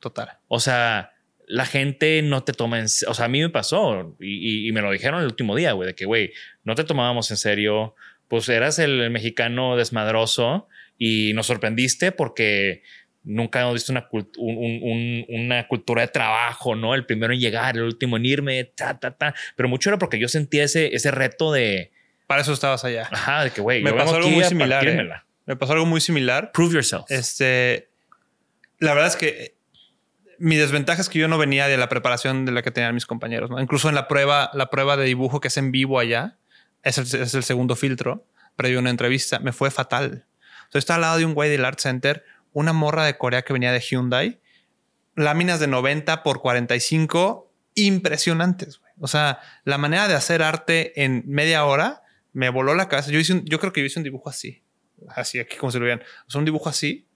Total. 0.00 0.38
O 0.48 0.60
sea, 0.60 1.12
la 1.48 1.64
gente 1.64 2.20
no 2.22 2.42
te 2.44 2.52
toma 2.52 2.78
en 2.80 2.86
O 2.86 3.14
sea, 3.14 3.24
a 3.26 3.28
mí 3.28 3.40
me 3.40 3.50
pasó 3.50 4.16
y, 4.20 4.64
y- 4.64 4.68
y 4.68 4.72
me 4.72 4.82
lo 4.82 4.90
dijeron 4.90 5.20
el 5.20 5.26
último 5.26 5.54
día, 5.54 5.72
güey, 5.72 5.86
de 5.88 5.94
que, 5.94 6.04
güey, 6.04 6.32
no 6.64 6.74
te 6.74 6.84
tomábamos 6.84 7.30
en 7.30 7.36
serio. 7.36 7.94
Pues 8.28 8.48
eras 8.48 8.80
el 8.80 9.08
mexicano 9.10 9.76
desmadroso 9.76 10.66
y 10.98 11.32
nos 11.34 11.46
sorprendiste 11.46 12.10
porque 12.10 12.82
nunca 13.26 13.60
hemos 13.60 13.74
visto 13.74 13.92
una, 13.92 14.08
cult- 14.08 14.36
un- 14.38 14.56
un- 14.56 15.24
un- 15.28 15.44
una 15.44 15.68
cultura 15.68 16.00
de 16.02 16.08
trabajo, 16.08 16.74
¿no? 16.74 16.94
El 16.94 17.04
primero 17.04 17.34
en 17.34 17.40
llegar, 17.40 17.76
el 17.76 17.82
último 17.82 18.16
en 18.16 18.24
irme, 18.24 18.64
ta, 18.64 18.98
ta, 18.98 19.10
ta. 19.10 19.34
Pero 19.56 19.68
mucho 19.68 19.90
era 19.90 19.98
porque 19.98 20.18
yo 20.18 20.28
sentía 20.28 20.64
ese, 20.64 20.94
ese 20.94 21.10
reto 21.10 21.52
de, 21.52 21.92
Para 22.26 22.40
eso 22.42 22.52
estabas 22.52 22.84
allá. 22.84 23.08
ajá, 23.12 23.44
de 23.44 23.50
que, 23.50 23.60
güey, 23.60 23.82
Me 23.82 23.90
yo 23.90 23.96
pasó 23.96 24.14
algo 24.16 24.30
muy 24.30 24.44
similar, 24.44 24.86
¿eh? 24.88 25.08
Me 25.44 25.56
pasó 25.56 25.74
algo 25.74 25.86
muy 25.86 26.00
similar. 26.00 26.50
Prove 26.52 26.74
yourself. 26.74 27.04
Este, 27.10 27.88
la 28.78 28.94
verdad 28.94 29.08
es 29.10 29.16
que 29.16 29.54
mi 30.38 30.56
desventaja 30.56 31.00
es 31.00 31.08
que 31.08 31.18
yo 31.18 31.28
no 31.28 31.38
venía 31.38 31.66
de 31.68 31.76
la 31.76 31.88
preparación 31.88 32.44
de 32.44 32.52
la 32.52 32.62
que 32.62 32.70
tenían 32.70 32.94
mis 32.94 33.06
compañeros. 33.06 33.48
¿no? 33.50 33.60
Incluso 33.60 33.88
en 33.88 33.94
la 33.94 34.06
prueba, 34.08 34.50
la 34.54 34.70
prueba 34.70 34.96
de 34.96 35.04
dibujo 35.04 35.40
que 35.40 35.48
es 35.48 35.56
en 35.56 35.72
vivo 35.72 35.98
allá, 35.98 36.36
es 36.82 36.98
el, 36.98 37.04
es 37.22 37.34
el 37.34 37.42
segundo 37.42 37.74
filtro, 37.76 38.24
previo 38.54 38.78
a 38.78 38.80
una 38.82 38.90
entrevista, 38.90 39.38
me 39.38 39.52
fue 39.52 39.70
fatal. 39.70 40.26
Sea, 40.70 40.78
estaba 40.78 40.96
al 40.96 41.00
lado 41.02 41.18
de 41.18 41.24
un 41.24 41.34
güey 41.34 41.48
del 41.48 41.64
Art 41.64 41.78
Center, 41.78 42.24
una 42.56 42.72
morra 42.72 43.04
de 43.04 43.18
Corea 43.18 43.42
que 43.42 43.52
venía 43.52 43.70
de 43.70 43.80
Hyundai, 43.80 44.40
láminas 45.14 45.60
de 45.60 45.66
90 45.66 46.22
por 46.22 46.40
45 46.40 47.52
impresionantes. 47.74 48.80
O 48.98 49.08
sea, 49.08 49.40
la 49.64 49.76
manera 49.76 50.08
de 50.08 50.14
hacer 50.14 50.42
arte 50.42 51.04
en 51.04 51.22
media 51.26 51.66
hora 51.66 52.02
me 52.32 52.48
voló 52.48 52.74
la 52.74 52.88
cabeza. 52.88 53.10
Yo, 53.10 53.18
hice 53.20 53.34
un- 53.34 53.44
yo 53.44 53.60
creo 53.60 53.72
que 53.74 53.80
yo 53.80 53.86
hice 53.86 53.98
un 54.00 54.04
dibujo 54.04 54.30
así. 54.30 54.62
Así, 55.10 55.38
aquí 55.38 55.56
como 55.58 55.70
se 55.70 55.78
lo 55.78 55.84
vean. 55.84 56.00
O 56.26 56.30
sea, 56.30 56.38
un 56.38 56.46
dibujo 56.46 56.70
así 56.70 57.06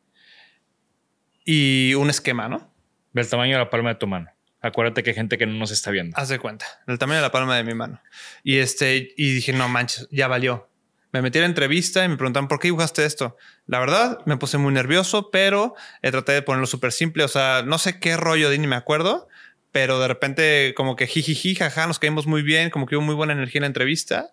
y 1.45 1.95
un 1.95 2.11
esquema, 2.11 2.49
¿no? 2.49 2.73
Del 3.15 3.29
tamaño 3.29 3.53
de 3.55 3.59
la 3.65 3.71
palma 3.71 3.89
de 3.91 3.95
tu 3.95 4.07
mano. 4.07 4.31
Acuérdate 4.61 5.03
que 5.03 5.11
hay 5.11 5.17
gente 5.17 5.39
que 5.39 5.47
no 5.47 5.55
nos 5.55 5.71
está 5.71 5.91
viendo. 5.91 6.17
Haz 6.19 6.29
de 6.29 6.39
cuenta, 6.39 6.67
del 6.87 6.99
tamaño 6.99 7.17
de 7.17 7.23
la 7.23 7.33
palma 7.33 7.57
de 7.57 7.65
mi 7.65 7.73
mano. 7.73 8.01
Y 8.43 8.59
este, 8.59 9.15
y 9.17 9.33
dije, 9.35 9.55
no 9.55 9.69
manches, 9.71 10.07
ya 10.11 10.29
valió. 10.29 10.70
Me 11.13 11.23
metí 11.23 11.39
a 11.39 11.43
la 11.43 11.49
entrevista 11.49 12.05
y 12.05 12.09
me 12.09 12.17
preguntaron, 12.17 12.49
¿por 12.49 12.61
qué 12.61 12.69
dibujaste 12.69 13.05
esto? 13.05 13.37
La 13.67 13.81
verdad, 13.81 14.19
me 14.27 14.37
puse 14.37 14.59
muy 14.59 14.73
nervioso, 14.73 15.31
pero 15.31 15.75
eh, 16.03 16.11
traté 16.11 16.33
de 16.33 16.43
ponerlo 16.43 16.67
súper 16.67 16.93
simple. 16.93 17.25
O 17.25 17.29
sea, 17.29 17.63
no 17.65 17.79
sé 17.79 17.99
qué 17.99 18.17
rollo 18.17 18.51
di 18.51 18.59
ni 18.59 18.67
me 18.67 18.77
acuerdo, 18.77 19.29
pero 19.73 19.99
de 19.99 20.09
repente 20.09 20.73
como 20.77 20.95
que 20.97 21.07
jijiji, 21.07 21.55
jaja, 21.57 21.87
nos 21.87 21.99
caímos 21.99 22.27
muy 22.27 22.43
bien, 22.43 22.71
como 22.71 22.87
que 22.87 22.97
hubo 22.97 23.05
muy 23.05 23.15
buena 23.15 23.33
energía 23.33 23.59
en 23.59 23.63
la 23.63 23.67
entrevista. 23.69 24.31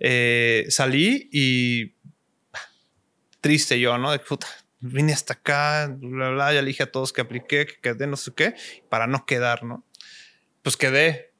Eh, 0.00 0.66
salí 0.70 1.28
y 1.30 1.94
triste 3.40 3.78
yo, 3.78 3.98
¿no? 3.98 4.10
De 4.10 4.18
puta, 4.18 4.46
vine 4.80 5.12
hasta 5.12 5.34
acá, 5.34 5.94
bla, 5.94 6.30
bla, 6.30 6.54
ya 6.54 6.62
le 6.62 6.68
dije 6.68 6.84
a 6.84 6.90
todos 6.90 7.12
que 7.12 7.20
apliqué, 7.20 7.66
que 7.66 7.80
quedé, 7.82 8.06
no 8.06 8.16
sé 8.16 8.32
qué, 8.34 8.54
para 8.88 9.06
no 9.06 9.26
quedar, 9.26 9.64
¿no? 9.64 9.84
Pues 10.62 10.78
quedé. 10.78 11.33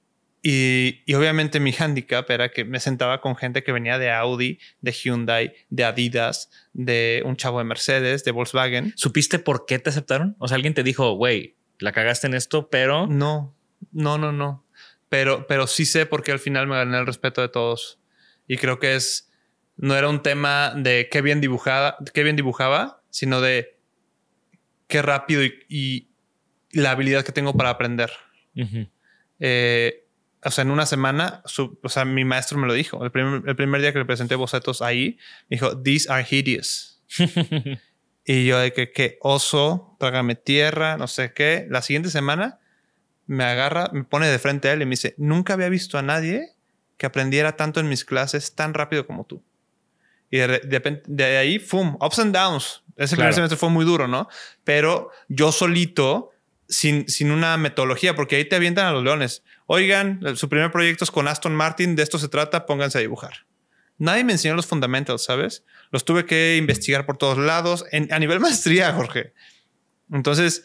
Y, 0.47 1.01
y 1.07 1.15
obviamente 1.15 1.59
mi 1.59 1.73
handicap 1.73 2.31
era 2.31 2.51
que 2.51 2.67
me 2.67 2.79
sentaba 2.79 3.23
con 3.23 3.35
gente 3.35 3.65
que 3.65 3.73
venía 3.73 3.99
de 3.99 4.11
Audi, 4.11 4.59
de 4.83 4.93
Hyundai, 4.93 5.55
de 5.71 5.85
Adidas, 5.85 6.51
de 6.75 7.23
un 7.25 7.37
chavo 7.37 7.61
de 7.61 7.65
Mercedes, 7.65 8.25
de 8.25 8.31
Volkswagen. 8.31 8.93
¿Supiste 8.95 9.39
por 9.39 9.65
qué 9.65 9.79
te 9.79 9.89
aceptaron? 9.89 10.37
O 10.39 10.47
sea, 10.47 10.57
alguien 10.57 10.75
te 10.75 10.83
dijo, 10.83 11.13
güey, 11.15 11.57
la 11.79 11.93
cagaste 11.93 12.27
en 12.27 12.35
esto, 12.35 12.69
pero 12.69 13.07
No, 13.07 13.57
no, 13.91 14.19
no, 14.19 14.33
no. 14.33 14.67
Pero, 15.09 15.47
pero 15.47 15.67
sí 15.67 15.87
sé 15.87 16.05
porque 16.05 16.31
al 16.31 16.39
final 16.41 16.67
me 16.67 16.75
gané 16.75 16.99
el 16.99 17.07
respeto 17.07 17.41
de 17.41 17.49
todos. 17.49 17.99
Y 18.47 18.59
creo 18.59 18.79
que 18.79 18.97
es, 18.97 19.33
no 19.79 19.97
era 19.97 20.11
un 20.11 20.21
tema 20.21 20.75
de 20.77 21.09
qué 21.11 21.23
bien 21.23 21.41
dibujada, 21.41 21.97
qué 22.13 22.23
bien 22.23 22.37
dibujaba, 22.37 23.03
sino 23.09 23.41
de 23.41 23.79
qué 24.89 25.01
rápido 25.01 25.43
y, 25.43 25.55
y 25.71 26.09
la 26.73 26.91
habilidad 26.91 27.25
que 27.25 27.33
tengo 27.33 27.55
para 27.55 27.71
aprender. 27.71 28.11
Eh, 29.41 30.04
o 30.45 30.51
sea, 30.51 30.63
en 30.63 30.71
una 30.71 30.87
semana, 30.87 31.43
su- 31.47 31.79
o 31.83 31.89
sea, 31.89 32.05
mi 32.05 32.25
maestro 32.25 32.59
me 32.59 32.67
lo 32.67 32.73
dijo. 32.75 33.05
El 33.05 33.11
primer, 33.11 33.43
el 33.47 33.57
primer 33.57 33.81
día 33.81 33.93
que 33.93 33.99
le 33.99 34.05
presenté 34.05 34.35
bocetos 34.35 34.83
ahí, 34.83 35.19
me 35.49 35.57
dijo, 35.57 35.81
these 35.83 36.11
are 36.11 36.27
hideous. 36.29 37.03
y 38.27 38.47
yo 38.47 38.59
de 38.59 38.73
que, 38.73 38.91
que 38.93 39.19
oso, 39.21 39.97
trágame 40.01 40.35
tierra, 40.35 40.97
no 40.97 41.07
sé 41.07 41.33
qué. 41.33 41.67
La 41.71 41.83
siguiente 41.83 42.11
semana 42.11 42.59
me 43.27 43.45
agarra, 43.45 43.91
me 43.93 44.05
pone 44.05 44.29
de 44.29 44.39
frente 44.39 44.69
a 44.69 44.73
él 44.73 44.83
y 44.83 44.87
me 44.87 44.91
dice, 44.91 45.15
nunca 45.19 45.55
había 45.55 45.69
visto 45.69 45.99
a 45.99 46.03
nadie 46.03 46.51
que 46.97 47.07
aprendiera 47.07 47.57
tanto 47.57 47.81
en 47.81 47.89
mis 47.89 48.05
clases 48.05 48.55
tan 48.55 48.75
rápido 48.75 49.07
como 49.07 49.25
tú. 49.25 49.43
Y 50.31 50.39
de, 50.39 50.47
de, 50.61 51.03
de 51.07 51.25
ahí, 51.37 51.59
¡fum! 51.59 51.97
Ups 52.01 52.19
and 52.19 52.35
downs. 52.35 52.83
Ese 52.97 53.17
primer 53.17 53.31
Claro. 53.31 53.35
semestre 53.35 53.57
fue 53.59 53.69
muy 53.71 53.85
duro, 53.85 54.09
¿no? 54.09 54.29
Pero 54.65 55.11
yo 55.29 55.53
solito, 55.53 56.31
sin, 56.69 57.09
sin 57.09 57.31
una 57.31 57.57
metodología, 57.57 58.15
porque 58.15 58.37
ahí 58.37 58.45
te 58.45 58.57
avientan 58.57 58.87
a 58.87 58.93
los 58.93 59.03
leones. 59.05 59.43
Oigan, 59.67 60.21
su 60.37 60.49
primer 60.49 60.71
proyecto 60.71 61.05
es 61.05 61.11
con 61.11 61.29
Aston 61.29 61.55
Martin, 61.55 61.97
de 61.97 62.03
esto 62.03 62.19
se 62.19 62.29
trata, 62.29 62.67
pónganse 62.67 62.99
a 62.99 63.01
dibujar. 63.01 63.47
Nadie 63.99 64.25
me 64.25 64.33
enseñó 64.33 64.55
los 64.55 64.67
fundamentals, 64.67 65.23
¿sabes? 65.25 65.65
Los 65.91 66.05
tuve 66.05 66.27
que 66.27 66.57
investigar 66.57 67.07
por 67.07 67.17
todos 67.17 67.39
lados, 67.39 67.85
en- 67.93 68.13
a 68.13 68.19
nivel 68.19 68.41
maestría, 68.41 68.93
Jorge. 68.93 69.33
Entonces, 70.13 70.65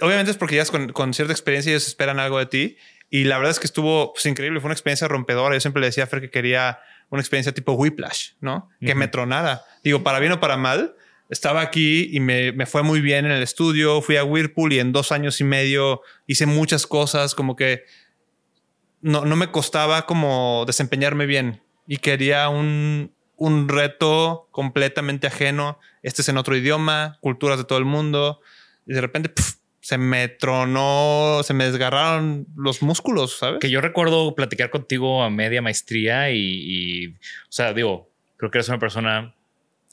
obviamente 0.00 0.30
es 0.30 0.36
porque 0.36 0.56
ya 0.56 0.64
con, 0.66 0.92
con 0.92 1.14
cierta 1.14 1.32
experiencia 1.32 1.70
y 1.70 1.74
ellos 1.74 1.86
esperan 1.86 2.18
algo 2.18 2.38
de 2.38 2.46
ti. 2.46 2.76
Y 3.10 3.24
la 3.24 3.36
verdad 3.38 3.50
es 3.50 3.58
que 3.60 3.66
estuvo 3.66 4.12
pues, 4.12 4.24
increíble, 4.26 4.60
fue 4.60 4.68
una 4.68 4.74
experiencia 4.74 5.08
rompedora. 5.08 5.54
Yo 5.54 5.60
siempre 5.60 5.80
le 5.80 5.86
decía 5.88 6.04
a 6.04 6.06
Fer 6.06 6.20
que 6.20 6.30
quería 6.30 6.78
una 7.10 7.20
experiencia 7.20 7.52
tipo 7.52 7.72
Whiplash, 7.72 8.32
¿no? 8.40 8.70
Que 8.80 8.94
me 8.94 9.08
tronara. 9.08 9.62
Digo, 9.82 10.02
para 10.04 10.20
bien 10.20 10.30
o 10.32 10.40
para 10.40 10.56
mal, 10.56 10.94
estaba 11.30 11.60
aquí 11.60 12.08
y 12.12 12.20
me, 12.20 12.52
me 12.52 12.66
fue 12.66 12.82
muy 12.82 13.00
bien 13.00 13.24
en 13.24 13.30
el 13.30 13.42
estudio. 13.42 14.02
Fui 14.02 14.16
a 14.16 14.24
Whirlpool 14.24 14.72
y 14.72 14.80
en 14.80 14.92
dos 14.92 15.12
años 15.12 15.40
y 15.40 15.44
medio 15.44 16.02
hice 16.26 16.44
muchas 16.44 16.86
cosas, 16.86 17.34
como 17.36 17.56
que 17.56 17.84
no, 19.00 19.24
no 19.24 19.36
me 19.36 19.50
costaba 19.50 20.06
como 20.06 20.64
desempeñarme 20.66 21.26
bien 21.26 21.62
y 21.86 21.98
quería 21.98 22.48
un, 22.48 23.14
un 23.36 23.68
reto 23.68 24.48
completamente 24.50 25.28
ajeno. 25.28 25.78
Este 26.02 26.22
es 26.22 26.28
en 26.28 26.36
otro 26.36 26.56
idioma, 26.56 27.18
culturas 27.20 27.58
de 27.58 27.64
todo 27.64 27.78
el 27.78 27.84
mundo. 27.84 28.40
Y 28.84 28.94
de 28.94 29.00
repente 29.00 29.32
se 29.80 29.98
me 29.98 30.26
tronó, 30.28 31.42
se 31.44 31.54
me 31.54 31.64
desgarraron 31.64 32.48
los 32.56 32.82
músculos, 32.82 33.38
¿sabes? 33.38 33.60
Que 33.60 33.70
yo 33.70 33.80
recuerdo 33.80 34.34
platicar 34.34 34.70
contigo 34.70 35.22
a 35.22 35.30
media 35.30 35.62
maestría 35.62 36.30
y, 36.30 36.38
y, 36.40 37.06
o 37.08 37.50
sea, 37.50 37.72
digo, 37.72 38.10
creo 38.36 38.50
que 38.50 38.58
eres 38.58 38.68
una 38.68 38.80
persona 38.80 39.34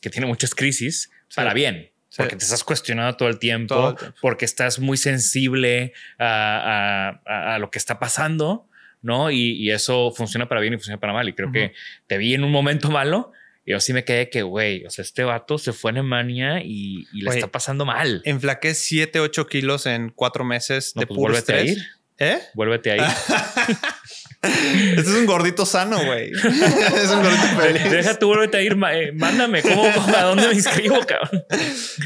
que 0.01 0.09
tiene 0.09 0.27
muchas 0.27 0.53
crisis 0.55 1.11
para 1.35 1.53
bien. 1.53 1.91
Porque 2.15 2.35
te 2.35 2.43
estás 2.45 2.63
cuestionando 2.63 3.15
todo 3.15 3.29
el 3.29 3.37
tiempo, 3.37 3.75
Todo 3.75 3.89
el 3.91 3.95
tiempo. 3.97 4.17
porque 4.21 4.45
estás 4.45 4.79
muy 4.79 4.97
sensible 4.97 5.93
a, 6.17 7.19
a- 7.25 7.31
a- 7.31 7.55
a 7.55 7.59
lo 7.59 7.69
que 7.69 7.77
está 7.77 7.99
pasando, 7.99 8.67
¿no? 9.01 9.29
Y, 9.29 9.51
y 9.53 9.69
eso 9.71 10.11
funciona 10.15 10.47
para 10.49 10.61
bien 10.61 10.73
y 10.73 10.77
funciona 10.77 10.99
para 10.99 11.13
mal. 11.13 11.29
Y 11.29 11.33
creo 11.33 11.51
que 11.51 11.73
te 12.07 12.17
vi 12.17 12.33
en 12.33 12.43
un 12.43 12.51
momento 12.51 12.89
malo 12.89 13.33
y 13.65 13.71
yo 13.71 13.79
sí 13.81 13.93
me 13.93 14.03
quedé 14.03 14.29
que, 14.29 14.41
güey, 14.41 14.85
o 14.85 14.89
sea, 14.89 15.03
este 15.03 15.25
vato 15.25 15.57
se 15.59 15.73
fue 15.73 15.91
a 15.91 15.93
Alemania 15.93 16.61
y, 16.63 17.05
y 17.13 17.21
le 17.21 17.29
está 17.31 17.47
pasando 17.47 17.85
mal. 17.85 18.21
Enflaqué 18.25 18.73
7, 18.73 19.19
8 19.19 19.45
kilos 19.47 19.85
en 19.85 20.09
cuatro 20.09 20.43
meses 20.45 20.93
No, 20.95 21.01
de 21.01 21.07
pues 21.07 21.17
puro 21.17 21.33
vuélvete 21.33 21.53
a 21.53 21.57
estrés. 21.59 21.77
ir. 21.77 21.83
¿Eh? 22.19 22.39
Vuélvete 22.55 22.91
ahí. 22.93 22.99
Este 24.41 25.01
es 25.01 25.07
un 25.07 25.25
gordito 25.25 25.65
sano, 25.65 25.97
güey. 26.03 26.31
es 26.33 27.09
un 27.09 27.21
gordito 27.23 27.47
feliz. 27.59 27.91
Deja 27.91 28.19
tú, 28.19 28.27
vuélvete 28.27 28.57
a 28.57 28.61
ir. 28.61 28.77
eh, 28.93 29.11
mándame, 29.13 29.61
¿cómo, 29.61 29.83
¿a 29.83 30.23
dónde 30.23 30.47
me 30.47 30.53
inscribo, 30.53 30.99
cabrón? 31.05 31.43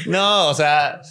No, 0.06 0.48
o 0.48 0.54
sea, 0.54 1.02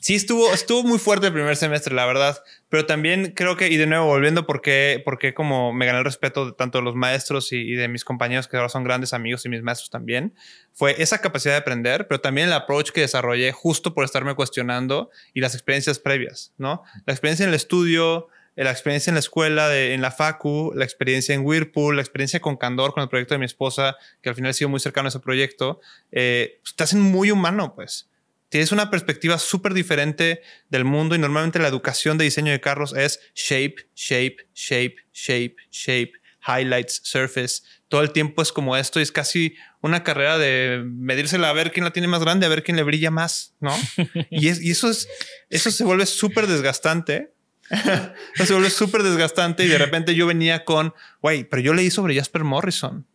sí 0.00 0.14
estuvo, 0.14 0.52
estuvo 0.52 0.82
muy 0.84 0.98
fuerte 0.98 1.26
el 1.26 1.32
primer 1.32 1.56
semestre, 1.56 1.94
la 1.94 2.06
verdad. 2.06 2.42
Pero 2.68 2.86
también 2.86 3.32
creo 3.34 3.56
que, 3.56 3.68
y 3.68 3.76
de 3.76 3.86
nuevo, 3.86 4.06
volviendo 4.06 4.46
porque, 4.46 5.02
porque 5.04 5.34
como 5.34 5.72
me 5.72 5.86
gané 5.86 5.98
el 5.98 6.04
respeto 6.04 6.46
de 6.46 6.52
tanto 6.52 6.78
de 6.78 6.84
los 6.84 6.94
maestros 6.94 7.52
y, 7.52 7.56
y 7.56 7.74
de 7.74 7.88
mis 7.88 8.04
compañeros 8.04 8.46
que 8.46 8.56
ahora 8.56 8.68
son 8.68 8.84
grandes 8.84 9.12
amigos 9.12 9.44
y 9.46 9.48
mis 9.48 9.62
maestros 9.62 9.90
también, 9.90 10.34
fue 10.74 11.02
esa 11.02 11.20
capacidad 11.20 11.54
de 11.54 11.58
aprender, 11.58 12.06
pero 12.08 12.20
también 12.20 12.48
el 12.48 12.52
approach 12.52 12.90
que 12.90 13.00
desarrollé 13.00 13.52
justo 13.52 13.94
por 13.94 14.04
estarme 14.04 14.34
cuestionando 14.34 15.10
y 15.34 15.40
las 15.40 15.54
experiencias 15.54 15.98
previas, 15.98 16.52
¿no? 16.58 16.82
La 17.06 17.12
experiencia 17.12 17.44
en 17.44 17.48
el 17.48 17.54
estudio, 17.54 18.28
la 18.64 18.70
experiencia 18.70 19.10
en 19.10 19.14
la 19.14 19.20
escuela, 19.20 19.68
de, 19.68 19.94
en 19.94 20.02
la 20.02 20.10
facu, 20.10 20.72
la 20.74 20.84
experiencia 20.84 21.34
en 21.34 21.44
Whirlpool, 21.44 21.96
la 21.96 22.02
experiencia 22.02 22.40
con 22.40 22.56
Candor, 22.56 22.92
con 22.92 23.02
el 23.02 23.08
proyecto 23.08 23.34
de 23.34 23.38
mi 23.38 23.46
esposa, 23.46 23.96
que 24.20 24.28
al 24.28 24.34
final 24.34 24.50
he 24.50 24.54
sido 24.54 24.68
muy 24.68 24.80
cercano 24.80 25.06
a 25.06 25.10
ese 25.10 25.20
proyecto, 25.20 25.80
eh, 26.10 26.58
pues, 26.62 26.74
te 26.74 26.84
hacen 26.84 27.00
muy 27.00 27.30
humano, 27.30 27.74
pues. 27.74 28.10
Tienes 28.48 28.72
una 28.72 28.90
perspectiva 28.90 29.38
súper 29.38 29.74
diferente 29.74 30.40
del 30.70 30.84
mundo 30.84 31.14
y 31.14 31.18
normalmente 31.18 31.58
la 31.58 31.68
educación 31.68 32.16
de 32.18 32.24
diseño 32.24 32.50
de 32.50 32.60
carros 32.60 32.96
es 32.96 33.20
shape, 33.34 33.76
shape, 33.94 34.48
shape, 34.54 34.96
shape, 35.12 35.56
shape, 35.70 36.12
highlights, 36.48 37.00
surface. 37.04 37.62
Todo 37.88 38.00
el 38.02 38.12
tiempo 38.12 38.42
es 38.42 38.52
como 38.52 38.76
esto 38.76 39.00
y 39.00 39.02
es 39.02 39.12
casi 39.12 39.54
una 39.82 40.02
carrera 40.02 40.38
de 40.38 40.82
medírsela 40.84 41.50
a 41.50 41.52
ver 41.52 41.72
quién 41.72 41.84
la 41.84 41.92
tiene 41.92 42.08
más 42.08 42.22
grande, 42.22 42.46
a 42.46 42.48
ver 42.48 42.62
quién 42.62 42.76
le 42.76 42.82
brilla 42.82 43.10
más, 43.10 43.54
¿no? 43.60 43.76
y, 44.30 44.48
es, 44.48 44.62
y 44.62 44.70
eso 44.70 44.90
es, 44.90 45.08
eso 45.50 45.70
se 45.70 45.84
vuelve 45.84 46.06
súper 46.06 46.46
desgastante. 46.46 47.34
Se 48.34 48.52
vuelve 48.52 48.70
súper 48.70 49.02
desgastante 49.02 49.64
y 49.64 49.68
de 49.68 49.78
repente 49.78 50.14
yo 50.14 50.26
venía 50.26 50.64
con, 50.64 50.94
güey, 51.20 51.44
pero 51.44 51.62
yo 51.62 51.74
leí 51.74 51.90
sobre 51.90 52.14
Jasper 52.14 52.44
Morrison. 52.44 53.06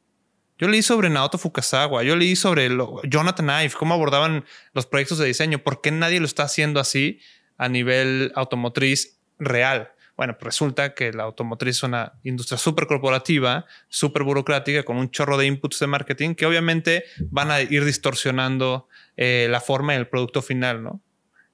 Yo 0.60 0.68
leí 0.68 0.84
sobre 0.84 1.10
Naoto 1.10 1.38
Fukasawa, 1.38 2.04
yo 2.04 2.16
leí 2.16 2.36
sobre 2.36 2.70
Jonathan 3.04 3.64
Ive, 3.64 3.74
cómo 3.78 3.96
abordaban 3.96 4.46
los 4.74 4.86
proyectos 4.86 5.18
de 5.18 5.26
diseño, 5.26 5.60
por 5.60 5.82
qué 5.82 5.92
nadie 5.92 6.20
lo 6.20 6.26
está 6.26 6.44
haciendo 6.44 6.80
así 6.80 7.20
a 7.58 7.70
nivel 7.70 8.32
automotriz 8.36 9.20
real. 9.40 9.92
Bueno, 10.16 10.38
pues 10.38 10.46
resulta 10.46 10.94
que 10.94 11.12
la 11.12 11.24
automotriz 11.24 11.78
es 11.78 11.84
una 11.84 12.14
industria 12.24 12.60
súper 12.60 12.86
corporativa, 12.86 13.66
súper 13.90 14.24
burocrática, 14.24 14.84
con 14.84 14.98
un 14.98 15.10
chorro 15.10 15.38
de 15.38 15.48
inputs 15.48 15.80
de 15.80 15.88
marketing 15.88 16.36
que 16.36 16.46
obviamente 16.46 17.06
van 17.32 17.50
a 17.50 17.62
ir 17.62 17.84
distorsionando 17.84 18.88
eh, 19.18 19.48
la 19.50 19.60
forma 19.60 19.96
y 19.96 19.98
el 19.98 20.08
producto 20.08 20.44
final, 20.44 20.84
¿no? 20.84 21.02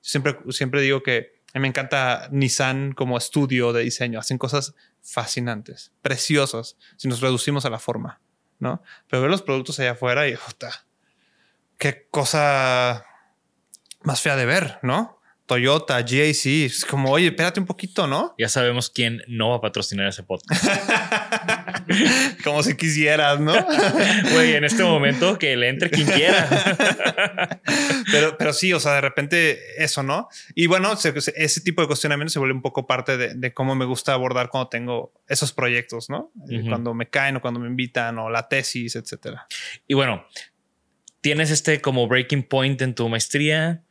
Siempre, 0.01 0.37
siempre 0.49 0.81
digo 0.81 1.03
que 1.03 1.38
a 1.53 1.57
mí 1.57 1.61
me 1.61 1.67
encanta 1.67 2.29
Nissan 2.31 2.93
como 2.93 3.17
estudio 3.17 3.73
de 3.73 3.83
diseño. 3.83 4.19
Hacen 4.19 4.37
cosas 4.37 4.75
fascinantes, 5.01 5.91
preciosas, 6.01 6.77
si 6.97 7.07
nos 7.07 7.21
reducimos 7.21 7.65
a 7.65 7.69
la 7.69 7.79
forma, 7.79 8.21
¿no? 8.59 8.83
Pero 9.07 9.21
ver 9.21 9.31
los 9.31 9.41
productos 9.41 9.79
allá 9.79 9.91
afuera 9.91 10.27
y, 10.27 10.35
puta, 10.35 10.85
qué 11.77 12.07
cosa 12.11 13.05
más 14.01 14.21
fea 14.21 14.35
de 14.35 14.45
ver, 14.45 14.79
¿no? 14.83 15.18
Toyota, 15.49 15.99
GAC, 16.03 16.45
es 16.45 16.85
como, 16.85 17.09
oye, 17.09 17.25
espérate 17.29 17.59
un 17.59 17.65
poquito, 17.65 18.05
¿no? 18.05 18.35
Ya 18.37 18.47
sabemos 18.47 18.91
quién 18.91 19.23
no 19.27 19.49
va 19.49 19.55
a 19.55 19.61
patrocinar 19.61 20.07
ese 20.07 20.21
podcast. 20.21 20.63
como 22.43 22.61
si 22.61 22.77
quisieras, 22.77 23.39
¿no? 23.39 23.53
Güey, 24.31 24.53
en 24.53 24.63
este 24.63 24.83
momento 24.83 25.39
que 25.39 25.57
le 25.57 25.69
entre 25.69 25.89
quien 25.89 26.05
quiera. 26.07 26.47
pero, 28.11 28.37
pero 28.37 28.53
sí, 28.53 28.73
o 28.73 28.79
sea, 28.79 28.93
de 28.93 29.01
repente 29.01 29.83
eso, 29.83 30.03
¿no? 30.03 30.29
Y 30.53 30.67
bueno, 30.67 30.95
se- 30.95 31.19
se- 31.19 31.33
ese 31.35 31.61
tipo 31.61 31.81
de 31.81 31.87
cuestionamiento 31.87 32.31
se 32.31 32.37
vuelve 32.37 32.53
un 32.53 32.61
poco 32.61 32.85
parte 32.85 33.17
de, 33.17 33.33
de 33.33 33.51
cómo 33.51 33.73
me 33.73 33.85
gusta 33.85 34.13
abordar 34.13 34.49
cuando 34.49 34.69
tengo 34.69 35.13
esos 35.27 35.51
proyectos, 35.51 36.11
¿no? 36.11 36.31
Eh. 36.47 36.63
Cuando 36.69 36.93
me 36.93 37.09
caen 37.09 37.37
o 37.37 37.41
cuando 37.41 37.59
me 37.59 37.67
invitan 37.67 38.19
o 38.19 38.29
la 38.29 38.47
tesis, 38.47 38.95
etcétera. 38.95 39.47
Y 39.87 39.95
bueno, 39.95 40.27
tienes 41.21 41.49
este 41.49 41.81
como 41.81 42.07
breaking 42.07 42.43
point 42.43 42.79
en 42.83 42.93
tu 42.93 43.09
maestría, 43.09 43.83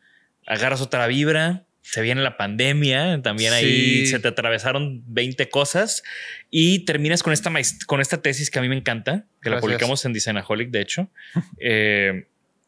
agarras 0.49 0.81
otra 0.81 1.07
vibra, 1.07 1.67
se 1.83 2.03
viene 2.03 2.23
la 2.23 2.37
pandemia, 2.37 3.23
también 3.23 3.53
ahí 3.53 4.07
se 4.07 4.19
te 4.19 4.29
atravesaron 4.29 5.03
20 5.07 5.49
cosas 5.49 6.03
y 6.51 6.81
terminas 6.81 7.23
con 7.23 7.33
esta, 7.33 7.53
con 7.87 8.01
esta 8.01 8.21
tesis 8.21 8.51
que 8.51 8.59
a 8.59 8.63
mí 8.63 8.69
me 8.69 8.77
encanta, 8.77 9.27
que 9.41 9.49
la 9.51 9.61
publicamos 9.61 10.05
en 10.05 10.13
Designaholic, 10.13 10.71
de 10.71 10.81
hecho, 10.81 11.11
Eh, 11.61 12.27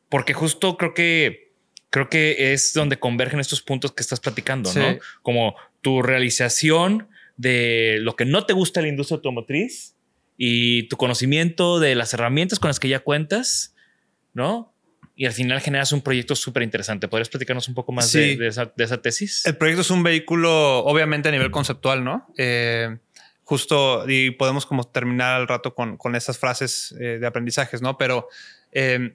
porque 0.08 0.32
justo 0.32 0.76
creo 0.76 0.94
que 0.94 1.50
creo 1.90 2.08
que 2.08 2.52
es 2.52 2.72
donde 2.72 2.98
convergen 2.98 3.40
estos 3.40 3.62
puntos 3.62 3.92
que 3.92 4.02
estás 4.02 4.20
platicando, 4.20 4.72
¿no? 4.72 4.98
Como 5.22 5.56
tu 5.80 6.02
realización 6.02 7.08
de 7.36 7.98
lo 8.00 8.16
que 8.16 8.24
no 8.24 8.46
te 8.46 8.52
gusta 8.52 8.80
de 8.80 8.86
la 8.86 8.90
industria 8.90 9.16
automotriz 9.16 9.96
y 10.36 10.84
tu 10.84 10.96
conocimiento 10.96 11.80
de 11.80 11.94
las 11.94 12.14
herramientas 12.14 12.58
con 12.58 12.68
las 12.68 12.80
que 12.80 12.88
ya 12.88 13.00
cuentas, 13.00 13.74
¿no? 14.34 14.69
Y 15.20 15.26
al 15.26 15.34
final 15.34 15.60
generas 15.60 15.92
un 15.92 16.00
proyecto 16.00 16.34
súper 16.34 16.62
interesante. 16.62 17.06
¿Podrías 17.06 17.28
platicarnos 17.28 17.68
un 17.68 17.74
poco 17.74 17.92
más 17.92 18.10
de, 18.10 18.30
Sí. 18.30 18.36
de 18.36 18.46
esa, 18.46 18.72
de 18.74 18.84
esa 18.84 19.02
tesis? 19.02 19.44
El 19.44 19.54
proyecto 19.58 19.82
es 19.82 19.90
un 19.90 20.02
vehículo, 20.02 20.78
obviamente 20.78 21.28
a 21.28 21.32
nivel 21.32 21.50
conceptual, 21.50 22.02
¿no? 22.02 22.32
Eh, 22.38 22.96
justo, 23.44 24.08
y 24.08 24.30
podemos 24.30 24.64
como 24.64 24.84
terminar 24.84 25.34
al 25.38 25.46
rato 25.46 25.74
con, 25.74 25.98
con 25.98 26.16
esas 26.16 26.38
frases 26.38 26.94
eh, 26.98 27.18
de 27.20 27.26
aprendizajes, 27.26 27.82
¿no? 27.82 27.98
Pero 27.98 28.28
eh, 28.72 29.14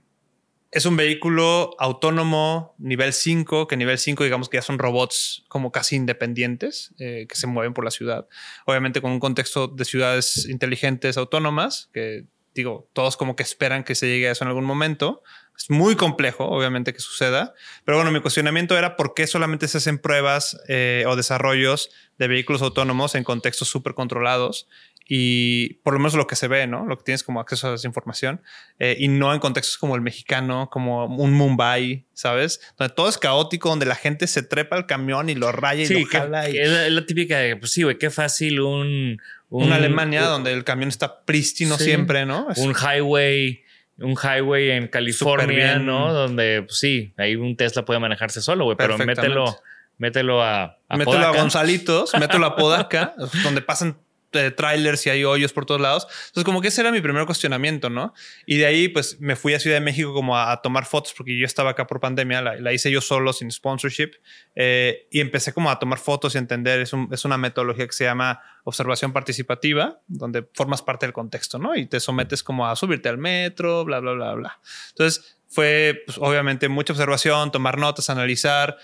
es 0.69 0.85
un 0.85 0.95
vehículo 0.95 1.75
autónomo 1.79 2.75
nivel 2.77 3.11
5, 3.11 3.65
que 3.65 3.75
nivel 3.75 3.97
5 3.97 4.23
digamos 4.25 4.47
que 4.47 4.57
ya 4.57 4.61
son 4.61 4.77
robots 4.77 5.43
como 5.47 5.71
casi 5.71 5.95
independientes, 5.95 6.93
eh, 6.99 7.25
que 7.27 7.35
se 7.35 7.47
mueven 7.47 7.73
por 7.73 7.83
la 7.83 7.89
ciudad. 7.89 8.27
Obviamente 8.67 9.01
con 9.01 9.11
un 9.11 9.19
contexto 9.19 9.69
de 9.69 9.85
ciudades 9.85 10.47
inteligentes 10.47 11.17
autónomas, 11.17 11.89
que 11.93 12.25
digo, 12.53 12.87
todos 12.93 13.17
como 13.17 13.35
que 13.35 13.41
esperan 13.43 13.83
que 13.83 13.95
se 13.95 14.07
llegue 14.07 14.29
a 14.29 14.33
eso 14.33 14.43
en 14.43 14.49
algún 14.49 14.65
momento. 14.65 15.23
Es 15.57 15.69
muy 15.69 15.95
complejo, 15.95 16.45
obviamente, 16.45 16.93
que 16.93 16.99
suceda. 16.99 17.53
Pero 17.85 17.97
bueno, 17.97 18.11
mi 18.11 18.19
cuestionamiento 18.19 18.77
era 18.77 18.97
por 18.97 19.13
qué 19.13 19.25
solamente 19.27 19.67
se 19.67 19.77
hacen 19.77 19.99
pruebas 19.99 20.59
eh, 20.67 21.05
o 21.07 21.15
desarrollos 21.15 21.89
de 22.17 22.27
vehículos 22.27 22.61
autónomos 22.61 23.15
en 23.15 23.23
contextos 23.23 23.69
súper 23.69 23.93
controlados 23.93 24.67
y 25.07 25.75
por 25.83 25.93
lo 25.93 25.99
menos 25.99 26.15
lo 26.15 26.25
que 26.27 26.35
se 26.35 26.47
ve, 26.47 26.65
¿no? 26.65 26.85
Lo 26.85 26.97
que 26.97 27.03
tienes 27.03 27.23
como 27.23 27.39
acceso 27.39 27.69
a 27.71 27.75
esa 27.75 27.87
información 27.87 28.41
eh, 28.79 28.95
y 28.99 29.07
no 29.07 29.33
en 29.33 29.39
contextos 29.39 29.77
como 29.77 29.95
el 29.95 30.01
mexicano, 30.01 30.69
como 30.71 31.05
un 31.05 31.31
Mumbai, 31.33 32.05
¿sabes? 32.13 32.59
Donde 32.77 32.93
todo 32.95 33.07
es 33.07 33.17
caótico, 33.19 33.69
donde 33.69 33.85
la 33.85 33.95
gente 33.95 34.25
se 34.27 34.41
trepa 34.41 34.75
al 34.75 34.87
camión 34.87 35.29
y 35.29 35.35
lo 35.35 35.51
raya 35.51 35.83
y 35.83 35.85
Sí, 35.85 36.01
lo 36.01 36.09
que, 36.09 36.17
jala. 36.17 36.49
y- 36.49 36.57
es, 36.57 36.91
la, 36.91 37.05
típica 37.05 37.37
de, 37.37 37.55
pues 37.55 37.71
sí, 37.71 37.83
güey, 37.83 37.97
qué 37.99 38.09
fácil 38.09 38.59
un... 38.61 39.21
un 39.49 39.65
una 39.67 39.75
Alemania 39.75 40.21
un- 40.23 40.27
donde 40.29 40.53
el 40.53 40.63
camión 40.63 40.89
está 40.89 41.23
prístino 41.23 41.77
Sí. 41.77 41.83
siempre, 41.85 42.25
¿no? 42.25 42.49
Es- 42.49 42.57
un 42.57 42.73
highway, 42.73 43.61
un 43.99 44.15
highway 44.15 44.71
en 44.71 44.87
California. 44.87 45.79
¿no? 45.79 46.13
Donde, 46.13 46.63
pues 46.63 46.77
sí, 46.77 47.13
ahí 47.17 47.35
un 47.35 47.55
Tesla 47.55 47.85
puede 47.85 47.99
manejarse 47.99 48.41
solo, 48.41 48.65
güey, 48.65 48.77
pero 48.77 48.97
mételo, 48.97 49.57
mételo 49.97 50.43
a, 50.43 50.77
a 50.87 50.97
mételo 50.97 51.27
a. 51.27 51.31
Gonzalitos, 51.31 52.13
mételo 52.19 52.45
a 52.45 52.55
Podaca, 52.55 53.13
donde 53.43 53.61
pasan 53.61 53.97
eh, 54.35 54.51
trailers 54.51 55.05
y 55.05 55.09
hay 55.09 55.23
hoyos 55.23 55.53
por 55.53 55.65
todos 55.65 55.79
lados. 55.81 56.07
Entonces, 56.27 56.43
como 56.43 56.61
que 56.61 56.67
ese 56.69 56.81
era 56.81 56.91
mi 56.91 57.01
primer 57.01 57.25
cuestionamiento, 57.25 57.89
¿no? 57.89 58.13
Y 58.45 58.57
de 58.57 58.65
ahí, 58.65 58.87
pues 58.89 59.19
me 59.19 59.35
fui 59.35 59.53
a 59.53 59.59
Ciudad 59.59 59.77
de 59.77 59.81
México 59.81 60.13
como 60.13 60.37
a, 60.37 60.51
a 60.51 60.61
tomar 60.61 60.85
fotos, 60.85 61.13
porque 61.15 61.37
yo 61.37 61.45
estaba 61.45 61.71
acá 61.71 61.87
por 61.87 61.99
pandemia, 61.99 62.41
la, 62.41 62.55
la 62.55 62.73
hice 62.73 62.91
yo 62.91 63.01
solo, 63.01 63.33
sin 63.33 63.51
sponsorship, 63.51 64.11
eh, 64.55 65.07
y 65.11 65.19
empecé 65.21 65.53
como 65.53 65.69
a 65.71 65.79
tomar 65.79 65.99
fotos 65.99 66.35
y 66.35 66.37
entender. 66.37 66.79
Es, 66.81 66.93
un- 66.93 67.09
es 67.11 67.25
una 67.25 67.37
metodología 67.37 67.85
que 67.87 67.93
se 67.93 68.03
llama 68.03 68.41
observación 68.63 69.13
participativa, 69.13 69.99
donde 70.07 70.47
formas 70.53 70.81
parte 70.81 71.05
del 71.05 71.13
contexto, 71.13 71.59
¿no? 71.59 71.75
Y 71.75 71.85
te 71.85 71.99
sometes 71.99 72.43
como 72.43 72.67
a 72.67 72.75
subirte 72.75 73.09
al 73.09 73.17
metro, 73.17 73.85
bla, 73.85 73.99
bla, 73.99 74.13
bla, 74.13 74.33
bla. 74.33 74.59
Entonces, 74.89 75.37
fue 75.47 76.01
pues, 76.05 76.17
obviamente 76.17 76.67
mucha 76.67 76.91
observación, 76.93 77.51
tomar 77.51 77.77
notas, 77.77 78.09
analizar. 78.09 78.77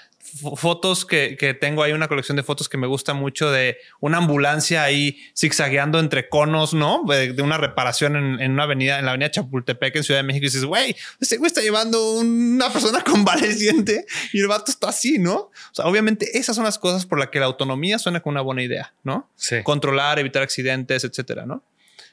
Fotos 0.55 1.05
que, 1.05 1.35
que, 1.37 1.53
tengo 1.53 1.83
ahí, 1.83 1.91
una 1.91 2.07
colección 2.07 2.35
de 2.35 2.43
fotos 2.43 2.69
que 2.69 2.77
me 2.77 2.87
gusta 2.87 3.13
mucho 3.13 3.51
de 3.51 3.77
una 3.99 4.17
ambulancia 4.17 4.83
ahí 4.83 5.17
zigzagueando 5.37 5.99
entre 5.99 6.29
conos, 6.29 6.73
¿no? 6.73 7.03
De, 7.07 7.41
una 7.41 7.57
reparación 7.57 8.15
en, 8.15 8.41
en, 8.41 8.51
una 8.51 8.63
avenida, 8.63 8.99
en 8.99 9.05
la 9.05 9.11
avenida 9.11 9.31
Chapultepec 9.31 9.95
en 9.95 10.03
Ciudad 10.03 10.19
de 10.19 10.23
México. 10.23 10.43
Y 10.43 10.47
dices, 10.47 10.65
güey, 10.65 10.95
ese 11.19 11.37
güey 11.37 11.47
está 11.47 11.61
llevando 11.61 12.13
una 12.13 12.71
persona 12.71 13.01
convaleciente 13.05 14.05
y 14.33 14.39
el 14.39 14.47
vato 14.47 14.71
está 14.71 14.89
así, 14.89 15.17
¿no? 15.19 15.35
O 15.35 15.73
sea, 15.73 15.85
obviamente 15.85 16.37
esas 16.37 16.55
son 16.55 16.65
las 16.65 16.79
cosas 16.79 17.05
por 17.05 17.19
las 17.19 17.29
que 17.29 17.39
la 17.39 17.45
autonomía 17.45 17.99
suena 17.99 18.21
como 18.21 18.31
una 18.31 18.41
buena 18.41 18.63
idea, 18.63 18.93
¿no? 19.03 19.29
Sí. 19.35 19.63
Controlar, 19.63 20.19
evitar 20.19 20.43
accidentes, 20.43 21.03
etcétera, 21.03 21.45
¿no? 21.45 21.63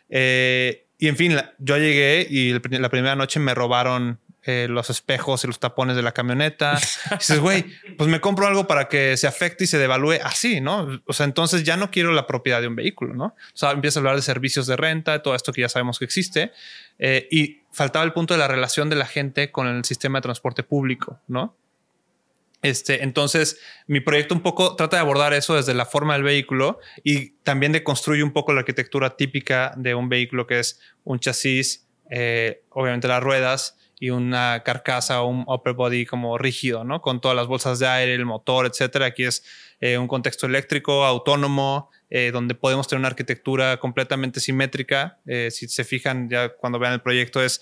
Eh, 0.09 0.87
y 0.99 1.09
en 1.09 1.17
fin, 1.17 1.37
yo 1.59 1.77
llegué 1.77 2.27
y 2.29 2.53
la 2.53 2.89
primera 2.89 3.15
noche 3.15 3.39
me 3.39 3.55
robaron 3.55 4.19
eh, 4.45 4.67
los 4.71 4.89
espejos 4.89 5.43
y 5.45 5.47
los 5.49 5.59
tapones 5.59 5.97
de 5.97 6.03
la 6.03 6.13
camioneta. 6.13 6.79
Y 7.11 7.15
dices, 7.19 7.41
güey, 7.41 7.65
pues 7.97 8.09
me 8.09 8.21
compro 8.21 8.47
algo 8.47 8.67
para 8.67 8.89
que 8.89 9.17
se 9.17 9.27
afecte 9.27 9.65
y 9.65 9.67
se 9.67 9.79
devalúe 9.79 10.15
así, 10.23 10.61
¿no? 10.61 11.03
O 11.07 11.13
sea, 11.13 11.27
entonces 11.27 11.65
ya 11.65 11.77
no 11.77 11.91
quiero 11.91 12.13
la 12.13 12.27
propiedad 12.27 12.61
de 12.61 12.69
un 12.69 12.77
vehículo, 12.77 13.15
¿no? 13.15 13.25
O 13.27 13.57
sea, 13.57 13.73
empieza 13.73 13.99
a 13.99 14.01
hablar 14.01 14.17
de 14.17 14.23
servicios 14.23 14.67
de 14.67 14.77
renta, 14.77 15.23
todo 15.23 15.35
esto 15.35 15.53
que 15.53 15.63
ya 15.63 15.69
sabemos 15.69 15.99
que 15.99 16.05
existe. 16.05 16.53
Eh, 16.99 17.29
y 17.31 17.63
faltaba 17.73 18.05
el 18.05 18.13
punto 18.13 18.35
de 18.35 18.39
la 18.39 18.49
relación 18.49 18.89
de 18.89 18.97
la 18.97 19.07
gente 19.07 19.51
con 19.51 19.67
el 19.67 19.85
sistema 19.85 20.19
de 20.19 20.23
transporte 20.23 20.63
público, 20.63 21.21
¿no? 21.27 21.57
Este, 22.63 23.05
entonces, 23.05 23.61
mi 23.87 24.01
proyecto 24.01 24.35
un 24.35 24.43
poco 24.43 24.75
trata 24.75 24.97
de 24.97 25.03
abordar 25.03 25.33
eso 25.33 25.55
desde 25.55 25.75
la 25.75 25.87
forma 25.87 26.15
del 26.15 26.25
vehículo 26.25 26.81
y 27.05 27.31
también 27.43 27.73
de 27.73 27.85
construir 27.85 28.25
un 28.25 28.33
poco 28.33 28.53
la 28.53 28.61
arquitectura 28.61 29.17
típica 29.17 29.73
de 29.77 29.95
un 29.95 30.09
vehículo 30.09 30.47
que 30.47 30.59
es 30.59 30.81
un 31.05 31.21
chasis, 31.21 31.87
eh, 32.11 32.63
obviamente 32.71 33.07
las 33.07 33.23
ruedas 33.23 33.77
y 34.01 34.11
una 34.11 34.63
carcasa 34.65 35.23
o 35.23 35.29
un 35.29 35.45
upper 35.47 35.75
body 35.75 36.07
como 36.07 36.39
rígido, 36.39 36.85
¿no? 36.85 37.01
Con 37.01 37.21
todas 37.21 37.37
las 37.37 37.47
bolsas 37.47 37.79
de 37.79 37.87
aire, 37.87 38.15
el 38.15 38.25
motor, 38.25 38.67
etcétera. 38.67 39.07
Aquí 39.07 39.25
es 39.25 39.45
eh, 39.81 39.99
un 39.99 40.09
contexto 40.09 40.47
eléctrico, 40.47 41.05
autónomo, 41.05 41.91
eh, 42.11 42.31
donde 42.33 42.55
podemos 42.55 42.89
tener 42.89 43.01
una 43.01 43.09
arquitectura 43.09 43.79
completamente 43.79 44.41
simétrica. 44.41 45.19
si 45.51 45.69
se 45.69 45.85
fijan, 45.85 46.29
ya 46.31 46.51
cuando 46.51 46.79
vean 46.79 46.95
el 46.95 47.01
proyecto 47.01 47.43
es 47.43 47.61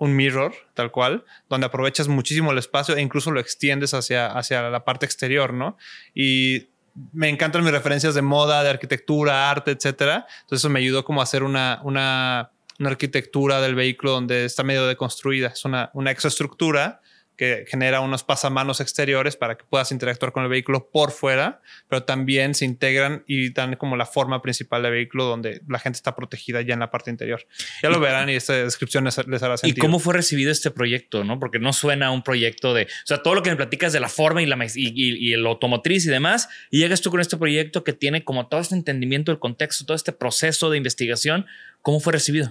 un 0.00 0.16
mirror, 0.16 0.54
tal 0.72 0.90
cual, 0.90 1.24
donde 1.50 1.66
aprovechas 1.66 2.08
muchísimo 2.08 2.52
el 2.52 2.58
espacio 2.58 2.96
e 2.96 3.02
incluso 3.02 3.30
lo 3.30 3.38
extiendes 3.38 3.92
hacia, 3.92 4.26
hacia 4.28 4.62
la 4.70 4.82
parte 4.82 5.04
exterior, 5.04 5.52
¿no? 5.52 5.76
Y 6.14 6.68
me 7.12 7.28
encantan 7.28 7.62
mis 7.62 7.72
referencias 7.72 8.14
de 8.14 8.22
moda, 8.22 8.62
de 8.62 8.70
arquitectura, 8.70 9.50
arte, 9.50 9.72
etcétera. 9.72 10.26
Entonces 10.40 10.62
eso 10.62 10.70
me 10.70 10.80
ayudó 10.80 11.04
como 11.04 11.20
a 11.20 11.24
hacer 11.24 11.42
una, 11.42 11.80
una, 11.84 12.50
una 12.80 12.90
arquitectura 12.90 13.60
del 13.60 13.74
vehículo 13.74 14.12
donde 14.12 14.46
está 14.46 14.64
medio 14.64 14.86
deconstruida. 14.86 15.48
Es 15.48 15.64
una, 15.64 15.90
una 15.94 16.10
exoestructura 16.10 17.00
que 17.40 17.64
genera 17.66 18.00
unos 18.00 18.22
pasamanos 18.22 18.82
exteriores 18.82 19.34
para 19.34 19.56
que 19.56 19.64
puedas 19.64 19.92
interactuar 19.92 20.30
con 20.30 20.42
el 20.42 20.50
vehículo 20.50 20.90
por 20.90 21.10
fuera, 21.10 21.62
pero 21.88 22.02
también 22.02 22.54
se 22.54 22.66
integran 22.66 23.24
y 23.26 23.50
dan 23.54 23.76
como 23.76 23.96
la 23.96 24.04
forma 24.04 24.42
principal 24.42 24.82
del 24.82 24.92
vehículo 24.92 25.24
donde 25.24 25.62
la 25.66 25.78
gente 25.78 25.96
está 25.96 26.14
protegida 26.14 26.60
ya 26.60 26.74
en 26.74 26.80
la 26.80 26.90
parte 26.90 27.10
interior. 27.10 27.46
Ya 27.82 27.88
lo 27.88 27.98
verán 27.98 28.28
y 28.28 28.34
esta 28.34 28.52
descripción 28.52 29.04
les, 29.04 29.18
hará 29.18 29.56
sentido. 29.56 29.74
¿Y 29.74 29.80
cómo 29.80 30.00
fue 30.00 30.12
recibido 30.12 30.52
este 30.52 30.70
proyecto? 30.70 31.24
¿no? 31.24 31.40
Porque 31.40 31.58
no 31.58 31.72
suena 31.72 32.08
a 32.08 32.10
un 32.10 32.22
proyecto 32.22 32.74
de, 32.74 32.82
o 32.82 33.06
sea, 33.06 33.22
todo 33.22 33.34
lo 33.34 33.42
que 33.42 33.48
me 33.48 33.56
platicas 33.56 33.94
de 33.94 34.00
la 34.00 34.10
forma 34.10 34.42
y, 34.42 34.46
la, 34.46 34.62
y, 34.74 34.92
y, 34.94 35.32
el 35.32 35.46
automotriz 35.46 36.04
y 36.04 36.10
demás, 36.10 36.50
y 36.70 36.80
llegas 36.80 37.00
tú 37.00 37.10
con 37.10 37.20
este 37.20 37.38
proyecto 37.38 37.84
que 37.84 37.94
tiene 37.94 38.22
como 38.22 38.48
todo 38.48 38.60
este 38.60 38.74
entendimiento 38.74 39.32
del 39.32 39.38
contexto, 39.38 39.86
todo 39.86 39.96
este 39.96 40.12
proceso 40.12 40.68
de 40.68 40.76
investigación, 40.76 41.46
¿cómo 41.82 42.00
fue 42.00 42.12
recibido? 42.12 42.50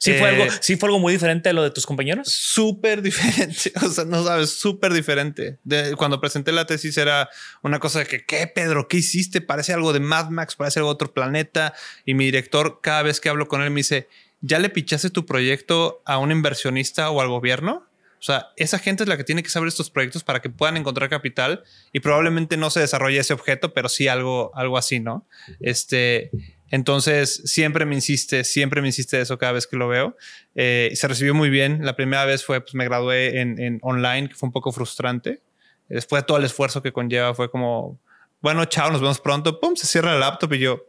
¿Sí, 0.00 0.14
fue 0.14 0.30
algo, 0.30 0.44
eh, 0.44 0.50
¿Sí 0.62 0.76
fue 0.76 0.86
algo 0.86 0.98
muy 0.98 1.12
diferente 1.12 1.50
a 1.50 1.52
lo 1.52 1.62
de 1.62 1.70
tus 1.70 1.84
compañeros? 1.84 2.26
Súper 2.26 3.02
diferente. 3.02 3.70
O 3.84 3.90
sea, 3.90 4.06
no 4.06 4.24
sabes, 4.24 4.48
súper 4.48 4.94
diferente. 4.94 5.58
De, 5.62 5.94
cuando 5.94 6.22
presenté 6.22 6.52
la 6.52 6.64
tesis 6.64 6.96
era 6.96 7.28
una 7.62 7.78
cosa 7.80 7.98
de 7.98 8.06
que, 8.06 8.24
¿qué, 8.24 8.46
Pedro? 8.46 8.88
¿Qué 8.88 8.96
hiciste? 8.96 9.42
Parece 9.42 9.74
algo 9.74 9.92
de 9.92 10.00
Mad 10.00 10.30
Max, 10.30 10.56
parece 10.56 10.78
algo 10.78 10.88
de 10.88 10.94
otro 10.94 11.12
planeta. 11.12 11.74
Y 12.06 12.14
mi 12.14 12.24
director, 12.24 12.80
cada 12.82 13.02
vez 13.02 13.20
que 13.20 13.28
hablo 13.28 13.46
con 13.46 13.60
él, 13.60 13.70
me 13.70 13.80
dice, 13.80 14.08
¿ya 14.40 14.58
le 14.58 14.70
pichaste 14.70 15.10
tu 15.10 15.26
proyecto 15.26 16.00
a 16.06 16.16
un 16.16 16.32
inversionista 16.32 17.10
o 17.10 17.20
al 17.20 17.28
gobierno? 17.28 17.86
O 18.20 18.22
sea, 18.22 18.48
esa 18.56 18.78
gente 18.78 19.02
es 19.02 19.08
la 19.08 19.16
que 19.18 19.24
tiene 19.24 19.42
que 19.42 19.48
saber 19.48 19.68
estos 19.68 19.90
proyectos 19.90 20.24
para 20.24 20.40
que 20.40 20.50
puedan 20.50 20.76
encontrar 20.76 21.08
capital 21.08 21.62
y 21.92 22.00
probablemente 22.00 22.58
no 22.58 22.68
se 22.70 22.80
desarrolle 22.80 23.18
ese 23.18 23.32
objeto, 23.32 23.72
pero 23.72 23.88
sí 23.88 24.08
algo, 24.08 24.50
algo 24.54 24.76
así, 24.76 25.00
¿no? 25.00 25.26
Este, 25.58 26.30
entonces, 26.70 27.42
siempre 27.44 27.84
me 27.84 27.96
insiste, 27.96 28.44
siempre 28.44 28.80
me 28.80 28.88
insiste 28.88 29.20
eso 29.20 29.38
cada 29.38 29.52
vez 29.52 29.66
que 29.66 29.76
lo 29.76 29.88
veo. 29.88 30.16
Eh, 30.54 30.92
se 30.94 31.08
recibió 31.08 31.34
muy 31.34 31.50
bien. 31.50 31.84
La 31.84 31.96
primera 31.96 32.24
vez 32.24 32.44
fue, 32.44 32.60
pues 32.60 32.74
me 32.74 32.84
gradué 32.84 33.40
en, 33.40 33.78
online, 33.82 34.28
que 34.28 34.34
fue 34.34 34.46
un 34.46 34.52
poco 34.52 34.70
frustrante. 34.70 35.42
Después 35.88 36.22
de 36.22 36.26
todo 36.26 36.38
el 36.38 36.44
esfuerzo 36.44 36.80
que 36.80 36.92
conlleva, 36.92 37.34
fue 37.34 37.50
como, 37.50 37.98
bueno, 38.40 38.64
chao, 38.66 38.90
nos 38.92 39.00
vemos 39.00 39.20
pronto. 39.20 39.58
Pum, 39.58 39.74
se 39.74 39.88
cierra 39.88 40.14
el 40.14 40.20
laptop 40.20 40.52
y 40.52 40.60
yo, 40.60 40.86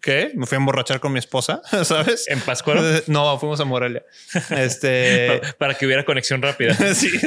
¿qué? 0.00 0.30
Me 0.36 0.46
fui 0.46 0.54
a 0.54 0.58
emborrachar 0.58 1.00
con 1.00 1.12
mi 1.12 1.18
esposa, 1.18 1.60
¿sabes? 1.84 2.28
¿En 2.28 2.40
Pascual? 2.40 3.02
No, 3.08 3.36
fuimos 3.40 3.58
a 3.58 3.64
Morelia. 3.64 4.04
Este... 4.50 5.40
para, 5.58 5.74
que 5.74 5.84
hubiera 5.86 6.04
conexión 6.04 6.40
rápida. 6.40 6.74
sí, 6.94 7.10
sí, 7.10 7.26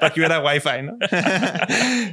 para 0.00 0.12
que 0.12 0.18
hubiera 0.18 0.40
wifi, 0.40 0.82
¿no? 0.82 0.98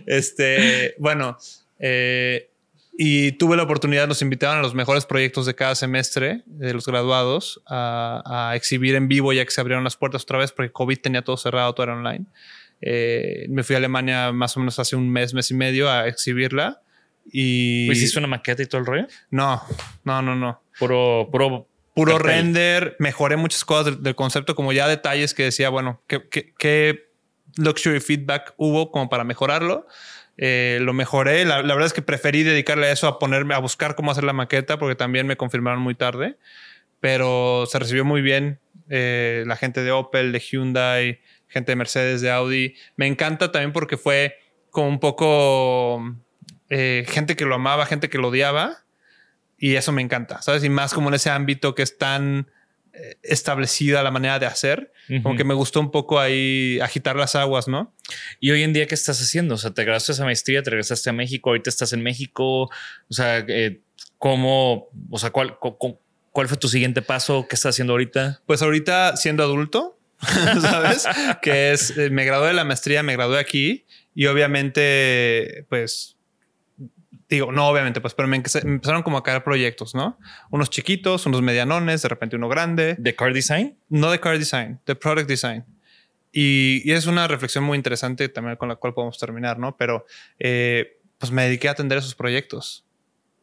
este, 0.05 0.93
bueno, 0.99 1.37
eh, 1.79 2.51
y 2.99 3.33
tuve 3.33 3.55
la 3.55 3.61
oportunidad, 3.61 4.07
nos 4.07 4.23
invitaban 4.23 4.57
a 4.57 4.61
los 4.63 4.73
mejores 4.73 5.05
proyectos 5.05 5.45
de 5.45 5.53
cada 5.53 5.75
semestre 5.75 6.41
de 6.47 6.73
los 6.73 6.87
graduados 6.87 7.61
a, 7.67 8.53
exhibir 8.55 8.95
en 8.95 9.07
vivo 9.07 9.31
ya 9.33 9.45
que 9.45 9.51
se 9.51 9.61
abrieron 9.61 9.83
las 9.83 9.95
puertas 9.95 10.23
otra 10.23 10.39
vez 10.39 10.51
porque 10.51 10.71
COVID 10.71 10.97
tenía 10.97 11.21
todo 11.21 11.37
cerrado, 11.37 11.73
todo 11.75 11.83
era 11.83 11.93
online. 11.93 12.25
Eh, 12.81 13.45
me 13.49 13.61
fui 13.61 13.75
a 13.75 13.77
Alemania 13.77 14.31
más 14.31 14.57
o 14.57 14.61
menos 14.61 14.79
hace 14.79 14.95
un 14.95 15.11
mes, 15.11 15.35
mes 15.35 15.51
y 15.51 15.53
medio 15.53 15.91
a 15.91 16.07
exhibirla. 16.07 16.81
Y... 17.31 17.91
¿Hiciste 17.91 18.17
una 18.17 18.27
maqueta 18.27 18.63
y 18.63 18.65
todo 18.65 18.81
el 18.81 18.87
rollo? 18.87 19.05
No, 19.29 19.61
no, 20.03 20.23
no, 20.23 20.35
no. 20.35 20.63
Puro, 20.79 21.29
puro, 21.31 21.67
puro 21.93 22.17
render. 22.17 22.95
Mejoré 22.97 23.37
muchas 23.37 23.63
cosas 23.63 24.01
del, 24.01 24.15
concepto, 24.15 24.55
como 24.55 24.73
ya 24.73 24.87
detalles 24.87 25.35
que 25.35 25.43
decía, 25.43 25.69
bueno, 25.69 26.01
¿qué, 26.07 26.27
qué, 26.29 26.51
qué 26.57 27.11
luxury 27.57 27.99
feedback 27.99 28.55
hubo 28.57 28.91
como 28.91 29.07
para 29.07 29.23
mejorarlo? 29.23 29.85
Eh, 30.37 30.79
lo 30.81 30.93
mejoré. 30.93 31.45
La, 31.45 31.61
verdad 31.61 31.85
es 31.85 31.93
que 31.93 32.01
preferí 32.01 32.43
dedicarle 32.43 32.87
a 32.87 32.91
eso, 32.91 33.07
a 33.07 33.19
ponerme 33.19 33.55
a 33.55 33.59
buscar 33.59 33.95
cómo 33.95 34.11
hacer 34.11 34.23
la 34.23 34.33
maqueta, 34.33 34.77
porque 34.77 34.95
también 34.95 35.27
me 35.27 35.35
confirmaron 35.35 35.81
muy 35.81 35.95
tarde. 35.95 36.37
Pero 36.99 37.65
se 37.67 37.79
recibió 37.79 38.05
muy 38.05 38.21
bien. 38.21 38.59
Eh, 38.89 39.43
la 39.47 39.55
gente 39.55 39.83
de 39.83 39.91
Opel, 39.91 40.31
de 40.31 40.39
Hyundai, 40.39 41.21
gente 41.47 41.71
de 41.71 41.75
Mercedes, 41.75 42.21
de 42.21 42.31
Audi. 42.31 42.75
Me 42.95 43.07
encanta 43.07 43.51
también 43.51 43.73
porque 43.73 43.97
fue 43.97 44.37
como 44.69 44.87
un 44.87 44.99
poco 44.99 46.15
eh, 46.69 47.05
gente 47.07 47.35
que 47.35 47.45
lo 47.45 47.55
amaba, 47.55 47.85
gente 47.85 48.09
que 48.09 48.17
lo 48.17 48.29
odiaba. 48.29 48.83
Y 49.57 49.75
eso 49.75 49.91
me 49.91 50.03
encanta, 50.03 50.41
¿sabes? 50.43 50.63
Y 50.63 50.69
más 50.69 50.93
como 50.93 51.09
en 51.09 51.15
ese 51.15 51.31
ámbito 51.31 51.73
que 51.73 51.81
es 51.81 51.97
tan 51.97 52.51
establecida 53.23 54.03
la 54.03 54.11
manera 54.11 54.39
de 54.39 54.45
hacer. 54.45 54.91
Como 55.23 55.37
que 55.37 55.43
me 55.43 55.53
gustó 55.53 55.79
un 55.79 55.91
poco 55.91 56.19
ahí 56.19 56.79
agitar 56.81 57.15
las 57.15 57.35
aguas, 57.35 57.67
¿no? 57.67 57.93
Y 58.39 58.51
hoy 58.51 58.63
en 58.63 58.73
día, 58.73 58.87
¿qué 58.87 58.95
estás 58.95 59.21
haciendo? 59.21 59.55
O 59.55 59.57
sea, 59.57 59.71
te 59.71 59.83
graduaste 59.83 60.11
esa 60.11 60.25
maestría, 60.25 60.63
te 60.63 60.69
regresaste 60.69 61.09
a 61.09 61.13
México, 61.13 61.49
ahorita 61.49 61.69
estás 61.69 61.93
en 61.93 62.03
México. 62.03 62.63
O 62.63 62.69
sea, 63.11 63.39
eh, 63.47 63.79
¿cómo, 64.17 64.89
o 65.09 65.17
sea, 65.17 65.29
cuál, 65.29 65.57
cuál 65.59 66.47
fue 66.47 66.57
tu 66.57 66.67
siguiente 66.67 67.01
paso? 67.01 67.47
¿Qué 67.47 67.55
estás 67.55 67.75
haciendo 67.75 67.93
ahorita? 67.93 68.41
Pues 68.45 68.61
ahorita 68.61 69.15
siendo 69.15 69.43
adulto, 69.43 69.97
¿sabes? 70.61 71.05
que 71.41 71.71
es, 71.71 71.97
eh, 71.97 72.09
me 72.09 72.25
gradué 72.25 72.49
de 72.49 72.53
la 72.53 72.65
maestría, 72.65 73.03
me 73.03 73.13
gradué 73.13 73.39
aquí 73.39 73.85
y 74.13 74.25
obviamente, 74.25 75.65
pues 75.69 76.16
digo, 77.29 77.51
no, 77.51 77.67
obviamente, 77.67 78.01
pues, 78.01 78.13
pero 78.13 78.27
me, 78.27 78.37
empezaron 78.37 79.03
como 79.03 79.17
a 79.17 79.23
caer 79.23 79.43
proyectos, 79.43 79.93
¿no? 79.95 80.17
Unos 80.49 80.69
chiquitos, 80.69 81.25
unos 81.25 81.41
medianones, 81.41 82.01
de 82.01 82.09
repente 82.09 82.35
uno 82.35 82.47
grande. 82.47 82.95
¿De 82.97 83.15
car 83.15 83.33
design? 83.33 83.77
No 83.89 84.11
de 84.11 84.19
car 84.19 84.37
design, 84.37 84.79
de 84.85 84.95
product 84.95 85.27
design. 85.27 85.65
Y, 86.31 86.91
es 86.91 87.05
una 87.07 87.27
reflexión 87.27 87.63
muy 87.63 87.77
interesante 87.77 88.29
también 88.29 88.57
con 88.57 88.69
la 88.69 88.75
cual 88.75 88.93
podemos 88.93 89.17
terminar, 89.17 89.59
¿no? 89.59 89.75
Pero 89.75 90.05
eh, 90.39 90.99
pues 91.17 91.31
me 91.31 91.43
dediqué 91.43 91.67
a 91.67 91.71
atender 91.71 91.97
esos 91.97 92.15
proyectos. 92.15 92.85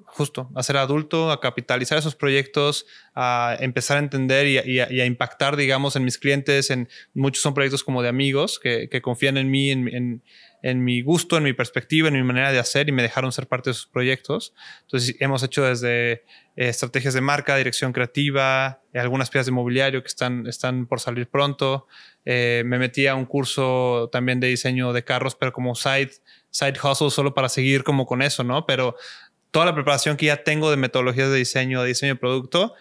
Justo, 0.06 0.48
a 0.54 0.62
ser 0.62 0.76
adulto, 0.76 1.32
a 1.32 1.40
capitalizar 1.40 1.98
esos 1.98 2.14
proyectos, 2.14 2.86
a 3.16 3.56
empezar 3.58 3.96
a 3.96 4.00
entender 4.00 4.46
y 4.46 4.78
a, 4.78 5.06
impactar, 5.06 5.56
digamos, 5.56 5.96
en 5.96 6.04
mis 6.04 6.18
clientes. 6.18 6.70
En 6.70 6.88
muchos 7.14 7.42
son 7.42 7.52
proyectos 7.52 7.82
como 7.82 8.00
de 8.00 8.10
amigos 8.10 8.60
que, 8.60 8.88
confían 9.02 9.38
en 9.38 9.50
mí, 9.50 9.72
en, 9.72 9.88
en 9.92 10.22
mi 10.72 11.02
gusto, 11.02 11.36
en 11.36 11.42
mi 11.42 11.52
perspectiva, 11.52 12.08
en 12.08 12.14
mi 12.14 12.22
manera 12.22 12.50
de 12.50 12.58
hacer 12.58 12.88
y 12.88 12.92
me 12.92 13.02
dejaron 13.02 13.32
ser 13.32 13.46
parte 13.46 13.70
de 13.70 13.74
sus 13.74 13.86
proyectos. 13.86 14.54
Entonces 14.82 15.14
hemos 15.20 15.42
hecho 15.42 15.62
desde 15.62 16.12
eh, 16.12 16.22
estrategias 16.56 17.12
de 17.12 17.20
marca, 17.20 17.56
dirección 17.56 17.92
creativa, 17.92 18.80
eh, 18.94 18.98
algunas 18.98 19.28
piezas 19.28 19.46
de 19.46 19.52
mobiliario 19.52 20.00
que 20.02 20.08
están, 20.08 20.46
están 20.46 20.86
por 20.86 21.00
salir 21.00 21.28
pronto. 21.28 21.86
Eh, 22.24 22.62
me 22.64 22.78
metí 22.78 23.06
a 23.06 23.14
un 23.14 23.26
curso 23.26 24.08
también 24.10 24.40
de 24.40 24.46
diseño 24.46 24.94
de 24.94 25.04
carros, 25.04 25.34
pero 25.34 25.52
como 25.52 25.74
side, 25.74 26.12
side 26.48 26.78
hustle 26.82 27.10
solo 27.10 27.34
para 27.34 27.50
seguir 27.50 27.84
como 27.84 28.06
con 28.06 28.22
eso, 28.22 28.42
¿no? 28.42 28.64
Pero 28.64 28.96
toda 29.50 29.66
la 29.66 29.74
preparación 29.74 30.16
que 30.16 30.26
ya 30.26 30.42
tengo 30.44 30.70
de 30.70 30.78
metodologías 30.78 31.28
de 31.30 31.36
diseño, 31.36 31.82
de 31.82 31.88
diseño 31.88 32.14
de 32.14 32.20
producto, 32.20 32.72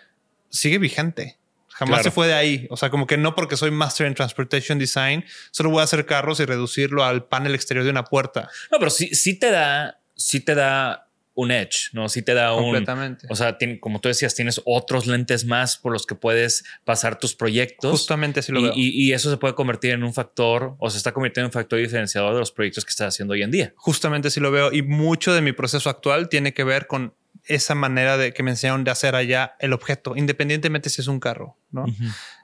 sigue 0.49 0.77
vigente. 0.77 1.37
Jamás 1.75 1.95
Claro. 1.99 2.03
se 2.03 2.11
fue 2.11 2.27
de 2.27 2.33
ahí. 2.33 2.67
O 2.69 2.77
sea, 2.77 2.89
como 2.89 3.07
que 3.07 3.17
no 3.17 3.35
porque 3.35 3.57
soy 3.57 3.71
Master 3.71 4.07
en 4.07 4.13
Transportation 4.15 4.79
Design, 4.79 5.25
solo 5.51 5.69
voy 5.69 5.81
a 5.81 5.83
hacer 5.83 6.05
carros 6.05 6.39
y 6.39 6.45
reducirlo 6.45 7.03
al 7.03 7.25
panel 7.25 7.55
exterior 7.55 7.83
de 7.83 7.91
una 7.91 8.03
puerta. 8.05 8.49
No, 8.71 8.79
pero 8.79 8.91
sí, 8.91 9.13
sí 9.15 9.37
te 9.39 9.51
da, 9.51 9.99
sí 10.15 10.39
te 10.39 10.55
da 10.55 11.09
un 11.35 11.49
edge, 11.49 11.89
¿no? 11.93 12.09
Sí 12.09 12.21
te 12.21 12.35
da 12.35 12.53
un. 12.53 12.61
Completamente. 12.65 13.25
O 13.27 13.35
sea, 13.35 13.57
tiene- 13.57 13.79
como 13.79 13.99
tú 13.99 14.07
decías, 14.07 14.35
tienes 14.35 14.61
otros 14.65 15.07
lentes 15.07 15.45
más 15.45 15.77
por 15.77 15.91
los 15.91 16.05
que 16.05 16.13
puedes 16.13 16.63
pasar 16.85 17.17
tus 17.17 17.33
proyectos. 17.33 17.89
Justamente 17.89 18.41
así 18.41 18.51
lo 18.51 18.59
y, 18.59 18.63
veo. 18.65 18.73
y- 18.75 19.07
y 19.07 19.13
eso 19.13 19.31
se 19.31 19.37
puede 19.37 19.55
convertir 19.55 19.93
en 19.93 20.03
un 20.03 20.13
factor, 20.13 20.75
o 20.77 20.91
se 20.91 20.97
está 20.97 21.11
convirtiendo 21.11 21.45
en 21.45 21.49
un 21.49 21.53
factor 21.53 21.79
diferenciador 21.79 22.33
de 22.33 22.39
los 22.39 22.51
proyectos 22.51 22.85
que 22.85 22.91
estás 22.91 23.15
haciendo 23.15 23.33
hoy 23.33 23.41
en 23.41 23.49
día. 23.49 23.73
Justamente 23.77 24.27
así 24.27 24.39
lo 24.39 24.51
veo. 24.51 24.71
Y 24.71 24.83
mucho 24.83 25.33
de 25.33 25.41
mi 25.41 25.53
proceso 25.53 25.89
actual 25.89 26.29
tiene 26.29 26.53
que 26.53 26.63
ver 26.63 26.85
con 26.85 27.15
esa 27.45 27.75
manera 27.75 28.17
de 28.17 28.33
que 28.33 28.43
me 28.43 28.51
enseñaron 28.51 28.83
de 28.83 28.91
hacer 28.91 29.15
allá 29.15 29.55
el 29.59 29.73
objeto, 29.73 30.15
independientemente 30.15 30.89
si 30.89 31.01
es 31.01 31.07
un 31.07 31.19
carro, 31.19 31.57
¿no? 31.71 31.85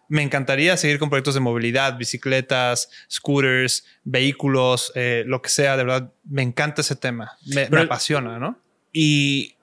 Me 0.10 0.24
encantaría 0.24 0.76
seguir 0.76 0.98
con 0.98 1.10
proyectos 1.10 1.36
de 1.36 1.40
movilidad, 1.40 1.98
bicicletas, 1.98 2.90
scooters, 3.12 3.86
vehículos, 4.04 4.92
eh, 4.96 5.24
lo 5.28 5.42
que 5.42 5.50
sea. 5.50 5.78
De 5.78 5.84
verdad, 5.84 6.12
me 6.28 6.42
encanta 6.42 6.82
ese 6.82 6.96
tema. 6.96 7.38
Me, 7.46 7.64
apasiona, 7.82 8.40
¿no? 8.40 8.58
Y. 8.92 9.56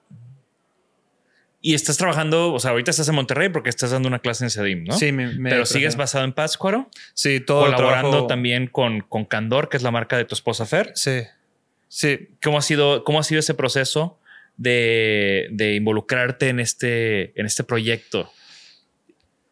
Y 1.61 1.75
estás 1.75 1.97
trabajando, 1.97 2.53
o 2.53 2.61
sea, 2.61 2.71
ahorita 2.71 2.93
estás 2.93 3.09
en 3.09 3.17
Monterrey 3.17 3.49
porque 3.49 3.71
estás 3.71 3.91
dando 3.91 4.07
una 4.07 4.21
clase 4.21 4.45
en 4.45 4.51
CEDIM, 4.51 4.85
¿no? 4.85 4.97
Sí, 4.97 5.11
me, 5.11 5.33
me 5.33 5.51
Pero 5.51 5.67
sigues 5.67 5.97
basado 5.97 6.25
en 6.25 6.33
Pátzcuaro, 6.33 6.89
Sí, 7.13 7.41
todo 7.41 7.65
colaborando 7.65 8.11
trabajo- 8.11 8.27
también 8.29 8.69
con, 8.69 9.01
con 9.01 9.25
Candor, 9.25 9.69
que 9.69 9.77
es 9.77 9.83
la 9.83 9.91
marca 9.91 10.17
de 10.17 10.25
tu 10.27 10.37
esposa 10.37 10.65
Fer. 10.65 10.93
Sí, 10.95 11.23
sí. 11.89 12.29
¿Cómo 12.41 12.59
ha 12.59 12.63
sido, 12.63 13.03
cómo 13.03 13.19
ha 13.19 13.25
sido 13.25 13.41
ese 13.41 13.55
proceso 13.55 14.21
de, 14.57 15.49
de 15.51 15.75
involucrarte 15.75 16.49
en 16.49 16.61
este, 16.61 17.39
en 17.39 17.47
este 17.47 17.65
proyecto? 17.65 18.31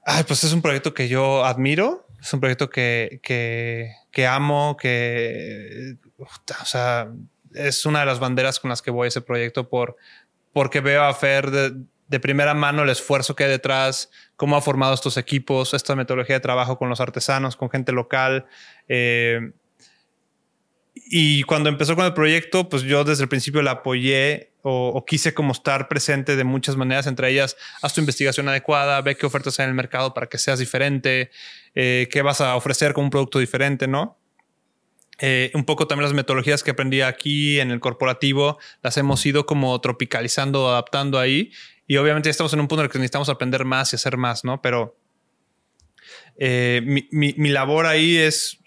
Ay, 0.05 0.25
pues 0.27 0.45
es 0.45 0.53
un 0.53 0.63
proyecto 0.63 0.95
que 0.95 1.09
yo 1.09 1.45
admiro. 1.45 2.07
Es 2.21 2.33
un 2.33 2.41
proyecto 2.41 2.71
que, 2.71 3.21
que, 3.23 4.27
amo, 4.27 4.79
que, 4.81 5.97
o 6.19 6.65
sea, 6.65 7.13
es 7.53 7.85
una 7.85 8.01
de 8.01 8.07
las 8.07 8.19
banderas 8.19 8.59
con 8.59 8.71
las 8.71 8.81
que 8.81 8.91
voy 8.91 9.05
a 9.05 9.09
ese 9.09 9.21
proyecto 9.21 9.69
por, 9.69 9.97
porque 10.55 10.81
veo 10.81 11.03
a 11.03 11.13
Fer 11.13 11.51
de, 11.51 11.75
de 12.09 12.21
primera 12.21 12.55
mano 12.55 12.83
el 12.83 12.89
esfuerzo 12.89 13.37
que 13.37 13.45
hay 13.45 13.51
detrás, 13.51 14.11
cómo 14.37 14.57
ha 14.57 14.63
formado 14.63 14.95
estos 14.95 15.19
equipos, 15.19 15.75
esta 15.75 15.95
metodología 15.97 16.37
de 16.37 16.41
trabajo 16.41 16.79
con 16.79 16.89
los 16.89 17.01
artesanos, 17.01 17.57
con 17.57 17.69
gente 17.69 17.93
local. 17.93 18.47
eh, 18.89 19.53
y 20.95 21.43
cuando 21.43 21.69
empezó 21.69 21.95
con 21.95 22.07
el 22.07 22.15
proyecto, 22.15 22.69
pues 22.71 22.83
yo 22.83 23.05
desde 23.05 23.25
el 23.25 23.29
principio 23.29 23.61
la 23.61 23.73
apoyé 23.73 24.54
o, 24.67 25.05
quise 25.07 25.35
como 25.35 25.53
estar 25.53 25.89
presente 25.89 26.37
de 26.37 26.45
muchas 26.45 26.75
maneras, 26.77 27.07
entre 27.07 27.31
ellas, 27.31 27.55
haz 27.83 27.93
tu 27.93 28.01
investigación 28.01 28.49
adecuada, 28.49 29.01
ve 29.03 29.15
qué 29.15 29.27
ofertas 29.27 29.61
hay 29.61 29.65
en 29.65 29.71
el 29.71 29.77
mercado 29.77 30.15
para 30.15 30.27
que 30.27 30.39
seas 30.39 30.59
diferente, 30.59 31.31
eh, 31.75 32.09
qué 32.11 32.23
vas 32.23 32.41
a 32.41 32.57
ofrecer 32.57 32.95
con 32.95 33.05
un 33.05 33.11
producto 33.11 33.39
diferente, 33.39 33.87
¿no? 33.87 34.19
Eh, 35.21 35.51
un 35.55 35.65
poco 35.65 35.87
también 35.87 36.05
las 36.05 36.15
metodologías 36.15 36.63
que 36.63 36.71
aprendí 36.73 37.03
aquí 37.03 37.61
en 37.61 37.71
el 37.71 37.79
corporativo, 37.79 38.59
las 38.83 38.97
hemos 38.97 39.25
ido 39.27 39.47
como 39.47 39.81
tropicalizando, 39.81 40.69
adaptando 40.71 41.19
ahí. 41.21 41.53
Y 41.87 41.99
obviamente 41.99 42.31
estamos 42.31 42.53
en 42.55 42.61
un 42.61 42.67
punto 42.69 42.81
en 42.81 42.87
el 42.87 42.91
que 42.91 42.99
necesitamos 42.99 43.29
aprender 43.29 43.65
más 43.67 43.93
y 43.93 43.97
hacer 43.97 44.17
más, 44.17 44.45
¿no? 44.45 44.63
Pero 44.63 44.97
eh, 46.37 46.81
mi, 46.85 47.07
mi- 47.11 47.35
mi 47.37 47.51
labor 47.51 47.87
ahí 47.87 48.17
es 48.17 48.59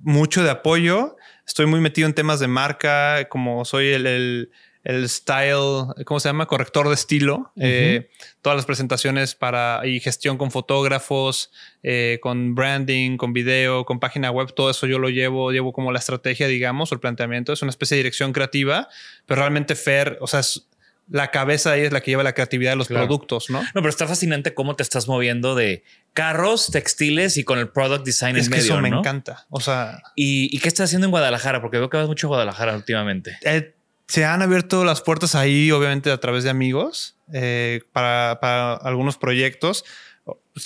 mucho 0.00 0.42
de 0.42 0.50
apoyo. 0.50 1.16
Estoy 1.46 1.66
muy 1.66 1.80
metido 1.80 2.06
en 2.06 2.14
temas 2.14 2.40
de 2.40 2.48
marca, 2.48 3.28
como 3.28 3.64
soy 3.64 3.88
el- 3.88 4.50
el 4.82 5.08
style, 5.08 5.84
¿cómo 6.06 6.20
se 6.20 6.28
llama? 6.28 6.46
Corrector 6.46 6.88
de 6.88 6.94
estilo. 6.94 7.52
Eh, 7.60 8.08
todas 8.42 8.56
las 8.56 8.64
presentaciones 8.66 9.34
para 9.34 9.82
y 9.86 10.00
gestión 10.00 10.38
con 10.38 10.50
fotógrafos, 10.50 11.50
eh, 11.82 12.18
con 12.22 12.54
branding, 12.54 13.16
con 13.16 13.32
video, 13.32 13.84
con 13.84 14.00
página 14.00 14.30
web, 14.30 14.54
todo 14.54 14.70
eso 14.70 14.86
yo 14.86 14.98
lo 14.98 15.08
llevo, 15.10 15.52
llevo 15.52 15.72
como 15.72 15.92
la 15.92 15.98
estrategia, 15.98 16.46
digamos, 16.48 16.92
o 16.92 16.94
el 16.94 17.00
planteamiento. 17.00 17.52
Es 17.52 17.62
una 17.62 17.70
especie 17.70 17.96
de 17.96 18.04
dirección 18.04 18.32
creativa, 18.32 18.88
pero 19.26 19.40
realmente 19.40 19.74
Fer, 19.74 20.16
o 20.20 20.26
sea, 20.26 20.40
es- 20.40 20.66
la 21.12 21.32
cabeza 21.32 21.72
ahí 21.72 21.80
es 21.82 21.92
la 21.92 22.00
que 22.02 22.12
lleva 22.12 22.22
la 22.22 22.34
creatividad 22.34 22.70
de 22.70 22.76
los 22.76 22.86
Claro. 22.86 23.04
productos, 23.08 23.50
¿no? 23.50 23.60
No, 23.60 23.68
pero 23.74 23.88
está 23.88 24.06
fascinante 24.06 24.54
cómo 24.54 24.76
te 24.76 24.84
estás 24.84 25.08
moviendo 25.08 25.56
de 25.56 25.82
carros, 26.12 26.68
textiles 26.70 27.36
y 27.36 27.42
con 27.42 27.58
el 27.58 27.68
product 27.68 28.04
design 28.06 28.36
Es 28.36 28.46
en 28.46 28.52
que 28.52 28.58
medio, 28.58 28.72
eso 28.74 28.80
me 28.80 28.90
¿no? 28.90 29.00
encanta. 29.00 29.44
O 29.50 29.58
sea, 29.60 30.00
¿Y, 30.14 30.48
¿Y 30.56 30.60
qué 30.60 30.68
estás 30.68 30.84
haciendo 30.84 31.06
en 31.08 31.10
Guadalajara? 31.10 31.60
Porque 31.60 31.78
veo 31.78 31.90
que 31.90 31.96
vas 31.96 32.06
mucho 32.06 32.28
a 32.28 32.28
Guadalajara 32.28 32.76
últimamente. 32.76 33.36
Eh, 33.42 33.74
se 34.10 34.24
han 34.24 34.42
abierto 34.42 34.84
las 34.84 35.00
puertas 35.02 35.34
ahí, 35.34 35.70
obviamente, 35.70 36.10
a 36.10 36.18
través 36.18 36.42
de 36.44 36.50
amigos 36.50 37.16
eh, 37.32 37.82
para, 37.92 38.38
para 38.40 38.74
algunos 38.74 39.16
proyectos. 39.16 39.84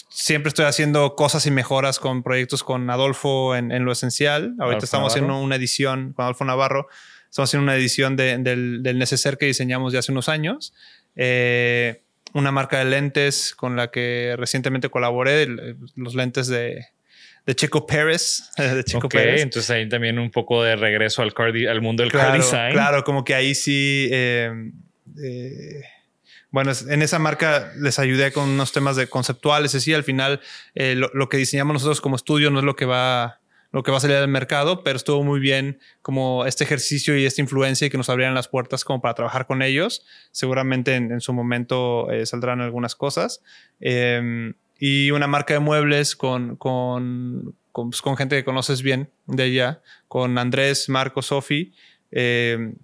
Siempre 0.09 0.49
estoy 0.49 0.65
haciendo 0.65 1.15
cosas 1.15 1.45
y 1.47 1.51
mejoras 1.51 1.99
con 1.99 2.23
proyectos 2.23 2.65
con 2.65 2.89
Adolfo 2.89 3.55
en, 3.55 3.71
en 3.71 3.85
lo 3.85 3.93
esencial. 3.93 4.55
Ahorita 4.59 4.65
Adolfo 4.65 4.85
estamos 4.85 5.13
haciendo 5.13 5.29
Navarro. 5.29 5.45
una 5.45 5.57
edición 5.57 6.13
con 6.15 6.23
Adolfo 6.25 6.45
Navarro. 6.45 6.89
Estamos 7.29 7.51
haciendo 7.51 7.65
una 7.65 7.77
edición 7.77 8.17
de- 8.17 8.39
del, 8.39 8.83
del 8.83 8.99
neceser 8.99 9.37
que 9.39 9.47
diseñamos 9.47 9.93
de 9.93 9.99
hace 9.99 10.11
unos 10.13 10.29
años. 10.29 10.73
Eh, 11.17 12.03
una 12.33 12.51
marca 12.51 12.79
de 12.79 12.87
lentes 12.87 13.55
con 13.55 13.77
la 13.77 13.91
que 13.91 14.35
recientemente 14.39 14.89
colaboré, 14.89 15.43
el- 15.43 15.77
los 15.97 16.15
lentes 16.15 16.47
de, 16.49 16.87
de 17.47 17.55
Checo 17.55 17.87
Pérez. 17.87 18.51
De 18.57 18.85
Checo 18.85 19.07
ok, 19.07 19.13
Pérez. 19.15 19.43
entonces 19.43 19.71
ahí 19.71 19.89
también 19.89 20.19
un 20.19 20.31
poco 20.31 20.63
de 20.63 20.77
regreso 20.77 21.23
al, 21.23 21.35
car 21.35 21.49
al 21.49 21.81
mundo 21.83 22.03
del 22.03 22.13
car 22.13 22.23
Claro, 22.29 22.37
design. 22.43 22.73
claro, 22.73 23.05
como 23.05 23.25
que 23.25 23.35
ahí 23.35 23.55
sí. 23.55 24.09
eh, 24.11 24.51
eh, 25.23 25.83
bueno, 26.51 26.73
en 26.89 27.03
esa 27.03 27.19
marca 27.19 27.73
les 27.81 27.99
ayudé 27.99 28.31
con 28.33 28.49
unos 28.49 28.71
temas 28.73 28.95
de 28.97 29.09
conceptuales. 29.09 29.75
Es 29.75 29.83
decir, 29.83 29.97
al 29.97 30.05
final 30.05 30.41
eh, 30.75 30.95
lo, 30.95 31.11
lo 31.13 31.29
que 31.29 31.37
diseñamos 31.37 31.75
nosotros 31.75 32.01
como 32.01 32.15
estudio 32.17 32.51
no 32.51 32.61
es 32.61 32.65
lo 32.65 32.77
que 32.77 32.85
va 32.85 33.41
lo 33.73 33.83
que 33.83 33.91
va 33.91 33.97
a 33.97 34.01
salir 34.01 34.19
del 34.19 34.29
mercado, 34.29 34.85
pero 34.85 34.97
estuvo 34.97 35.25
muy 35.25 35.41
bien 35.41 35.81
como 36.01 36.47
este 36.47 36.63
ejercicio 36.63 37.19
y 37.19 37.27
esta 37.27 37.41
influencia 37.41 37.89
y 37.89 37.91
que 37.91 37.97
nos 37.99 38.09
abrieran 38.09 38.33
las 38.33 38.47
puertas 38.47 38.85
como 38.85 39.01
para 39.03 39.15
trabajar 39.15 39.47
con 39.49 39.63
ellos. 39.63 40.07
Seguramente 40.31 40.95
en, 40.95 41.11
en 41.11 41.21
su 41.21 41.33
momento 41.33 42.09
eh, 42.13 42.25
saldrán 42.25 42.61
algunas 42.61 42.95
cosas. 42.95 43.43
Y 44.79 45.11
una 45.11 45.27
marca 45.27 45.55
de 45.55 45.61
muebles 45.61 46.17
con, 46.17 46.57
con, 46.57 47.55
con, 47.73 47.91
pues, 47.91 48.03
con 48.03 48.17
gente 48.17 48.37
que 48.37 48.45
conoces 48.45 48.83
bien 48.83 49.11
de 49.27 49.45
allá, 49.45 49.83
con 50.09 50.37
Andrés, 50.39 50.89
Marco, 50.89 51.23
Sofi. 51.23 51.73
Eh, 52.11 52.75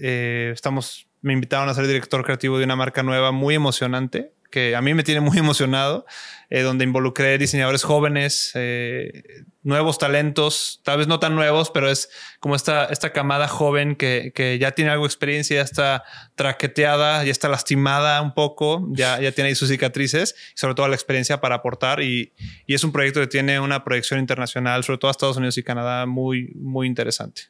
eh, 0.00 0.50
estamos, 0.54 1.06
me 1.22 1.32
invitaron 1.32 1.68
a 1.68 1.74
ser 1.74 1.86
director 1.86 2.24
creativo 2.24 2.58
de 2.58 2.64
una 2.64 2.76
marca 2.76 3.02
nueva 3.02 3.32
muy 3.32 3.54
emocionante, 3.54 4.32
que 4.50 4.74
a 4.74 4.82
mí 4.82 4.94
me 4.94 5.02
tiene 5.02 5.20
muy 5.20 5.38
emocionado, 5.38 6.06
eh, 6.50 6.62
donde 6.62 6.84
involucré 6.84 7.36
diseñadores 7.36 7.82
jóvenes, 7.82 8.52
eh, 8.54 9.22
nuevos 9.62 9.98
talentos, 9.98 10.80
tal 10.82 10.96
vez 10.96 11.06
no 11.06 11.20
tan 11.20 11.34
nuevos, 11.34 11.70
pero 11.70 11.90
es 11.90 12.08
como 12.40 12.56
esta, 12.56 12.86
esta 12.86 13.12
camada 13.12 13.48
joven 13.48 13.96
que, 13.96 14.32
que 14.34 14.58
ya 14.58 14.72
tiene 14.72 14.90
algo 14.90 15.04
de 15.04 15.08
experiencia, 15.08 15.56
ya 15.56 15.62
está 15.62 16.04
traqueteada, 16.36 17.22
ya 17.24 17.30
está 17.30 17.50
lastimada 17.50 18.22
un 18.22 18.32
poco, 18.32 18.88
ya, 18.92 19.20
ya 19.20 19.30
tiene 19.32 19.48
ahí 19.48 19.54
sus 19.54 19.68
cicatrices, 19.68 20.34
sobre 20.54 20.74
todo 20.74 20.88
la 20.88 20.94
experiencia 20.94 21.38
para 21.40 21.56
aportar. 21.56 22.02
Y, 22.02 22.32
y 22.66 22.72
es 22.72 22.82
un 22.82 22.92
proyecto 22.92 23.20
que 23.20 23.26
tiene 23.26 23.60
una 23.60 23.84
proyección 23.84 24.18
internacional, 24.18 24.84
sobre 24.84 24.98
todo 24.98 25.10
a 25.10 25.12
Estados 25.12 25.36
Unidos 25.36 25.58
y 25.58 25.62
Canadá, 25.62 26.06
muy, 26.06 26.52
muy 26.54 26.86
interesante. 26.86 27.42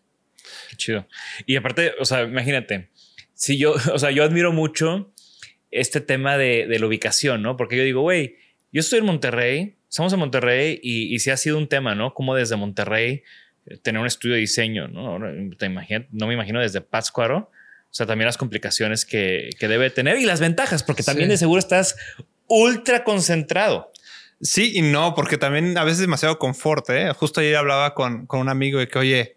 Qué 0.70 0.76
chido. 0.76 1.06
Y 1.46 1.54
aparte, 1.54 1.94
o 2.00 2.04
sea, 2.04 2.22
imagínate, 2.22 2.90
si 3.34 3.58
yo, 3.58 3.74
o 3.92 3.98
sea, 3.98 4.10
yo 4.10 4.24
admiro 4.24 4.52
mucho 4.52 5.12
este 5.70 6.00
tema 6.00 6.36
de, 6.36 6.66
de 6.66 6.78
la 6.80 6.86
ubicación, 6.86 7.42
¿no? 7.42 7.56
Porque 7.56 7.76
yo 7.76 7.84
digo, 7.84 8.00
güey, 8.00 8.36
yo 8.72 8.80
estoy 8.80 8.98
en 9.00 9.06
Monterrey, 9.06 9.76
estamos 9.88 10.12
en 10.12 10.18
Monterrey 10.18 10.78
y, 10.82 11.14
y 11.14 11.18
sí 11.20 11.30
ha 11.30 11.36
sido 11.36 11.58
un 11.58 11.68
tema, 11.68 11.94
¿no? 11.94 12.14
Como 12.14 12.34
desde 12.34 12.56
Monterrey 12.56 13.22
eh, 13.66 13.76
tener 13.78 14.00
un 14.00 14.06
estudio 14.06 14.34
de 14.34 14.40
diseño, 14.40 14.88
¿no? 14.88 15.18
Te 15.56 15.66
imagino- 15.66 16.06
no 16.12 16.26
me 16.26 16.34
imagino 16.34 16.60
desde 16.60 16.80
Pátzcuaro. 16.80 17.50
O 17.90 17.94
sea, 17.94 18.04
también 18.06 18.26
las 18.26 18.36
complicaciones 18.36 19.06
que, 19.06 19.48
que 19.58 19.66
debe 19.66 19.88
tener 19.88 20.18
y 20.18 20.26
las 20.26 20.40
ventajas, 20.40 20.82
porque 20.82 21.02
también 21.02 21.28
Sí. 21.28 21.30
de 21.32 21.36
seguro 21.38 21.58
estás 21.58 21.96
ultra 22.46 23.02
concentrado. 23.02 23.90
Sí 24.42 24.72
y 24.76 24.82
no, 24.82 25.14
porque 25.14 25.38
también 25.38 25.76
a 25.78 25.84
veces 25.84 26.00
demasiado 26.00 26.38
confort. 26.38 26.88
¿eh? 26.90 27.10
Justo 27.14 27.40
ayer 27.40 27.56
hablaba 27.56 27.94
con, 27.94 28.26
con 28.26 28.40
un 28.40 28.50
amigo 28.50 28.78
de 28.78 28.88
que, 28.88 28.98
oye, 28.98 29.36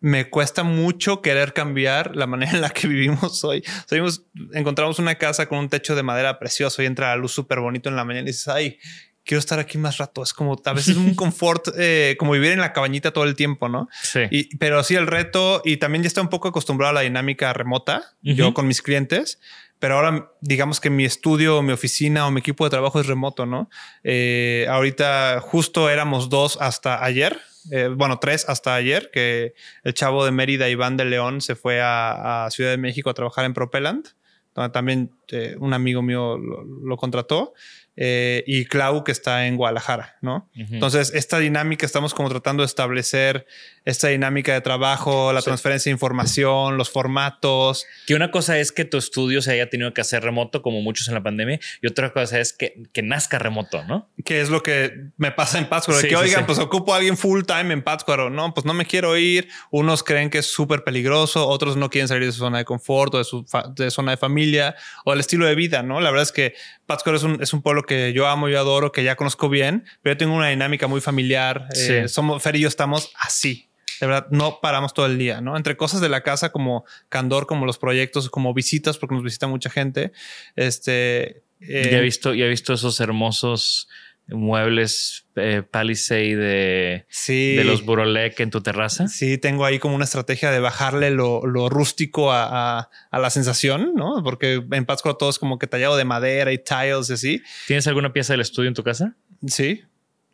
me 0.00 0.30
cuesta 0.30 0.62
mucho 0.62 1.20
querer 1.22 1.52
cambiar 1.52 2.16
la 2.16 2.26
manera 2.26 2.52
en 2.52 2.60
la 2.60 2.70
que 2.70 2.88
vivimos 2.88 3.44
hoy. 3.44 3.62
Seguimos, 3.86 4.24
encontramos 4.52 4.98
una 4.98 5.16
casa 5.16 5.46
con 5.46 5.58
un 5.58 5.68
techo 5.68 5.94
de 5.94 6.02
madera 6.02 6.38
precioso 6.38 6.82
y 6.82 6.86
entra 6.86 7.08
la 7.08 7.16
luz 7.16 7.32
súper 7.32 7.60
bonito 7.60 7.88
en 7.88 7.96
la 7.96 8.04
mañana 8.04 8.24
y 8.24 8.32
dices, 8.32 8.48
ay, 8.48 8.78
quiero 9.24 9.38
estar 9.38 9.58
aquí 9.58 9.78
más 9.78 9.98
rato. 9.98 10.22
Es 10.22 10.32
como 10.32 10.60
a 10.64 10.72
veces 10.72 10.96
un 10.96 11.14
confort, 11.16 11.68
eh, 11.78 12.16
como 12.18 12.32
vivir 12.32 12.52
en 12.52 12.60
la 12.60 12.72
cabañita 12.72 13.12
todo 13.12 13.24
el 13.24 13.36
tiempo, 13.36 13.68
¿no? 13.68 13.88
Sí. 14.02 14.20
Y, 14.30 14.56
pero 14.56 14.82
sí, 14.82 14.94
el 14.94 15.06
reto, 15.06 15.62
y 15.64 15.76
también 15.76 16.02
ya 16.02 16.08
está 16.08 16.20
un 16.20 16.28
poco 16.28 16.48
acostumbrado 16.48 16.90
a 16.90 16.94
la 16.94 17.00
dinámica 17.02 17.52
remota, 17.52 18.16
yo 18.22 18.54
con 18.54 18.66
mis 18.66 18.82
clientes, 18.82 19.38
pero 19.78 19.96
ahora 19.96 20.32
digamos 20.40 20.80
que 20.80 20.90
mi 20.90 21.04
estudio, 21.04 21.62
mi 21.62 21.72
oficina 21.72 22.26
o 22.26 22.30
mi 22.30 22.40
equipo 22.40 22.64
de 22.64 22.70
trabajo 22.70 23.00
es 23.00 23.06
remoto, 23.06 23.46
¿no? 23.46 23.70
Eh, 24.04 24.66
ahorita 24.68 25.40
justo 25.40 25.88
éramos 25.88 26.28
dos 26.28 26.58
hasta 26.60 27.02
ayer, 27.02 27.40
eh, 27.70 27.88
bueno, 27.94 28.18
tres 28.18 28.48
hasta 28.48 28.74
ayer, 28.74 29.10
que 29.12 29.54
el 29.84 29.94
chavo 29.94 30.24
de 30.24 30.30
Mérida, 30.30 30.68
Iván 30.68 30.96
de 30.96 31.04
León, 31.04 31.40
se 31.40 31.54
fue 31.54 31.80
a, 31.82 32.48
Ciudad 32.50 32.70
de 32.70 32.78
México 32.78 33.10
a 33.10 33.14
trabajar 33.14 33.44
en 33.44 33.54
Propellant, 33.54 34.08
donde 34.54 34.70
también 34.70 35.10
eh, 35.28 35.56
un 35.58 35.74
amigo 35.74 36.02
mío 36.02 36.38
lo 36.38 36.96
contrató. 36.96 37.54
Eh, 37.96 38.44
y 38.46 38.64
Clau 38.64 39.04
que 39.04 39.12
está 39.12 39.46
en 39.46 39.56
Guadalajara, 39.56 40.16
¿no? 40.22 40.48
Entonces, 40.54 41.12
esta 41.14 41.38
dinámica 41.38 41.84
estamos 41.84 42.14
como 42.14 42.28
tratando 42.28 42.62
de 42.62 42.66
establecer 42.66 43.46
esta 43.84 44.08
dinámica 44.08 44.52
de 44.52 44.60
trabajo, 44.60 45.32
la 45.32 45.42
transferencia 45.42 45.90
de 45.90 45.94
información, 45.94 46.76
los 46.76 46.90
formatos. 46.90 47.86
Que 48.06 48.14
una 48.14 48.30
cosa 48.30 48.58
es 48.58 48.72
que 48.72 48.84
tu 48.84 48.98
estudio 48.98 49.42
se 49.42 49.52
haya 49.52 49.68
tenido 49.68 49.92
que 49.92 50.00
hacer 50.00 50.22
remoto, 50.22 50.62
como 50.62 50.80
muchos 50.82 51.08
en 51.08 51.14
la 51.14 51.22
pandemia, 51.22 51.58
y 51.82 51.86
otra 51.86 52.12
cosa 52.12 52.40
es 52.40 52.52
que, 52.52 52.82
que 52.92 53.02
nazca 53.02 53.38
remoto, 53.38 53.84
¿no? 53.84 54.08
Que 54.24 54.40
es 54.40 54.50
lo 54.50 54.62
que 54.62 55.10
me 55.16 55.32
pasa 55.32 55.58
en 55.58 55.68
Pátzcuaro, 55.68 56.00
que 56.00 56.16
oigan, 56.16 56.46
pues 56.46 56.58
ocupo 56.58 56.94
a 56.94 56.96
alguien 56.96 57.16
full 57.16 57.42
time 57.44 57.72
en 57.72 57.82
Pátzcuaro, 57.82 58.30
no, 58.30 58.54
pues 58.54 58.64
no 58.64 58.74
me 58.74 58.86
quiero 58.86 59.16
ir. 59.16 59.48
Unos 59.70 60.02
creen 60.02 60.30
que 60.30 60.38
es 60.38 60.46
súper 60.46 60.84
peligroso, 60.84 61.48
otros 61.48 61.76
no 61.76 61.90
quieren 61.90 62.08
salir 62.08 62.26
de 62.26 62.32
su 62.32 62.38
zona 62.38 62.58
de 62.58 62.64
confort 62.64 63.14
o 63.14 63.18
de 63.18 63.24
su 63.24 63.44
de 63.74 63.90
zona 63.90 64.12
de 64.12 64.16
familia 64.16 64.74
o 65.04 65.12
el 65.12 65.20
estilo 65.20 65.46
de 65.46 65.54
vida, 65.54 65.82
¿no? 65.82 66.00
La 66.00 66.10
verdad 66.10 66.24
es 66.24 66.32
que 66.32 66.54
Pátzcuaro 66.90 67.18
es 67.18 67.22
un, 67.22 67.40
es 67.40 67.52
un 67.52 67.62
pueblo 67.62 67.84
que 67.84 68.12
yo 68.12 68.26
amo, 68.26 68.48
yo 68.48 68.58
adoro, 68.58 68.90
que 68.90 69.04
ya 69.04 69.14
conozco 69.14 69.48
bien, 69.48 69.84
pero 70.02 70.14
yo 70.14 70.18
tengo 70.18 70.34
una 70.34 70.48
dinámica 70.48 70.88
muy 70.88 71.00
familiar. 71.00 71.68
Eh, 71.76 72.08
somos, 72.08 72.42
Fer 72.42 72.56
y 72.56 72.62
yo 72.62 72.66
estamos 72.66 73.12
así, 73.20 73.70
de 74.00 74.08
verdad, 74.08 74.26
no 74.32 74.58
paramos 74.60 74.92
todo 74.92 75.06
el 75.06 75.16
día, 75.16 75.40
¿no? 75.40 75.56
Entre 75.56 75.76
cosas 75.76 76.00
de 76.00 76.08
la 76.08 76.24
casa 76.24 76.50
como 76.50 76.84
candor, 77.08 77.46
como 77.46 77.64
los 77.64 77.78
proyectos, 77.78 78.28
como 78.28 78.52
visitas, 78.54 78.98
porque 78.98 79.14
nos 79.14 79.22
visita 79.22 79.46
mucha 79.46 79.70
gente. 79.70 80.10
Este. 80.56 81.44
ya 81.60 81.98
he 81.98 82.00
visto, 82.00 82.34
ya 82.34 82.46
he 82.46 82.48
visto 82.48 82.72
esos 82.72 82.98
hermosos 82.98 83.88
muebles 84.32 85.26
eh, 85.36 85.62
Palisade 85.68 86.36
de, 86.36 87.06
de 87.28 87.64
los 87.64 87.84
Burolec 87.84 88.38
en 88.40 88.50
tu 88.50 88.60
terraza. 88.60 89.08
Sí, 89.08 89.38
tengo 89.38 89.64
ahí 89.64 89.78
como 89.78 89.94
una 89.94 90.04
estrategia 90.04 90.50
de 90.50 90.60
bajarle 90.60 91.10
lo, 91.10 91.40
rústico 91.68 92.32
a, 92.32 92.90
la 93.12 93.30
sensación, 93.30 93.94
¿no? 93.94 94.22
Porque 94.22 94.62
en 94.70 94.86
Pátzcuaro 94.86 95.16
todo 95.16 95.30
es 95.30 95.38
como 95.38 95.58
que 95.58 95.66
tallado 95.66 95.96
de 95.96 96.04
madera 96.04 96.52
y 96.52 96.58
tiles 96.58 97.10
y 97.10 97.12
así. 97.12 97.42
¿Tienes 97.66 97.86
alguna 97.86 98.12
pieza 98.12 98.32
del 98.32 98.40
estudio 98.40 98.68
en 98.68 98.74
tu 98.74 98.82
casa? 98.82 99.16
Sí, 99.46 99.82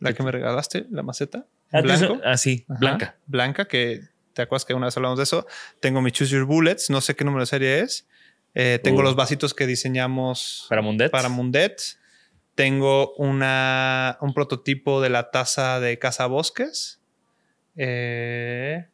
la 0.00 0.12
que 0.12 0.22
me 0.22 0.32
regalaste, 0.32 0.86
la 0.90 1.02
maceta. 1.02 1.46
Ah, 1.72 1.80
blanco. 1.80 2.20
Ah, 2.24 2.36
sí, 2.36 2.64
blanca. 2.68 3.16
Blanca, 3.26 3.66
que 3.66 4.00
te 4.32 4.42
acuerdas 4.42 4.64
que 4.64 4.74
una 4.74 4.86
vez 4.86 4.96
hablamos 4.96 5.18
de 5.18 5.24
eso. 5.24 5.46
Tengo 5.80 6.00
mi 6.02 6.12
Choose 6.12 6.32
Your 6.32 6.44
Bullets, 6.44 6.90
no 6.90 7.00
sé 7.00 7.16
qué 7.16 7.24
número 7.24 7.42
de 7.42 7.46
serie 7.46 7.80
es. 7.80 8.06
Eh, 8.54 8.80
tengo 8.82 9.00
uh. 9.00 9.02
los 9.02 9.16
vasitos 9.16 9.54
que 9.54 9.66
diseñamos 9.66 10.66
para 10.68 10.82
Mundet. 10.82 11.10
Para 11.10 11.28
Mundet. 11.28 11.98
Tengo 12.56 13.14
una, 13.14 14.18
un 14.20 14.34
prototipo 14.34 15.00
de 15.00 15.10
la 15.10 15.30
taza 15.30 15.78
de 15.78 15.98
Casa 15.98 16.26
Bosques. 16.26 17.00
Eh, 17.76 18.86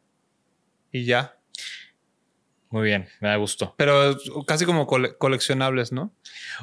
y 0.91 1.05
ya. 1.05 1.39
Muy 2.73 2.85
bien, 2.85 3.07
me 3.21 3.29
da 3.29 3.37
gusto. 3.37 3.75
Pero 3.77 4.17
casi 4.47 4.65
como 4.65 4.87
coleccionables, 4.87 5.93
¿no? 5.93 6.13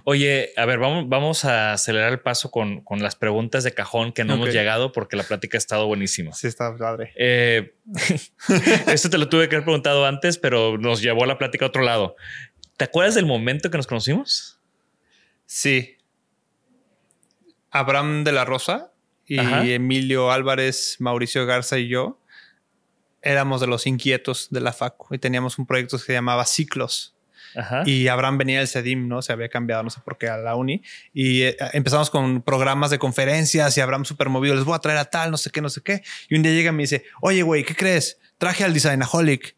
Oye, 0.06 0.50
a 0.58 0.66
ver, 0.66 0.80
vamos, 0.80 1.08
vamos 1.08 1.46
a 1.46 1.74
acelerar 1.74 2.12
el 2.12 2.20
paso 2.20 2.50
con, 2.50 2.84
las 2.98 3.16
preguntas 3.16 3.64
de 3.64 3.74
cajón 3.74 4.12
que 4.12 4.24
no 4.24 4.34
hemos 4.34 4.52
llegado 4.52 4.92
porque 4.92 5.16
la 5.16 5.24
plática 5.24 5.58
ha 5.58 5.60
estado 5.60 5.86
buenísima. 5.86 6.34
Sí, 6.34 6.48
está 6.48 6.76
padre. 6.76 7.14
Eh, 7.16 7.76
esto 8.88 9.12
te 9.12 9.20
lo 9.20 9.30
tuve 9.30 9.48
que 9.48 9.56
haber 9.56 9.66
preguntado 9.66 10.06
antes, 10.06 10.38
pero 10.40 10.78
nos 10.80 11.02
llevó 11.02 11.28
la 11.28 11.38
plática 11.38 11.66
a 11.66 11.68
otro 11.70 11.84
lado. 11.84 12.16
¿Te 12.76 12.86
acuerdas 12.86 13.14
del 13.14 13.28
momento 13.28 13.70
que 13.70 13.78
nos 13.78 13.86
conocimos? 13.86 14.60
Sí. 15.46 15.99
Abraham 17.72 18.24
de 18.24 18.32
la 18.32 18.46
Rosa 18.46 18.92
y 19.26 19.38
Emilio 19.38 20.32
Álvarez, 20.32 20.98
Mauricio 21.00 21.46
Garza 21.46 21.78
y 21.78 21.88
yo 21.88 22.20
éramos 23.22 23.62
de 23.62 23.68
los 23.68 23.88
inquietos 23.88 24.48
de 24.50 24.62
la 24.62 24.74
FACU 24.74 25.16
y 25.16 25.20
teníamos 25.20 25.60
un 25.60 25.66
proyecto 25.66 25.98
que 25.98 26.04
se 26.04 26.14
llamaba 26.14 26.46
Ciclos. 26.46 27.16
Y 27.86 28.08
Abraham 28.08 28.38
venía 28.38 28.60
del 28.60 28.68
CEDIM, 28.68 29.08
¿no? 29.08 29.24
Se 29.24 29.34
había 29.34 29.50
cambiado, 29.50 29.82
no 29.82 29.90
sé 29.90 30.00
por 30.06 30.20
qué, 30.20 30.30
a 30.30 30.38
la 30.38 30.56
uni. 30.56 30.84
Y 31.16 31.42
eh, 31.42 31.58
empezamos 31.74 32.12
con 32.12 32.44
programas 32.44 32.92
de 32.92 33.00
conferencias 33.00 33.76
y 33.76 33.82
Abraham 33.82 34.06
súper 34.06 34.30
movido. 34.30 34.54
Les 34.54 34.66
voy 34.66 34.76
a 34.76 34.80
traer 34.80 35.00
a 35.00 35.06
tal, 35.06 35.32
no 35.32 35.38
sé 35.38 35.50
qué, 35.50 35.60
no 35.60 35.70
sé 35.70 35.82
qué. 35.82 36.04
Y 36.30 36.36
un 36.36 36.44
día 36.44 36.52
llega 36.52 36.70
y 36.70 36.74
me 36.74 36.84
dice, 36.84 37.06
oye, 37.22 37.42
güey, 37.42 37.64
¿qué 37.64 37.76
crees? 37.76 38.20
Traje 38.38 38.64
al 38.64 38.74
Designaholic. 38.74 39.56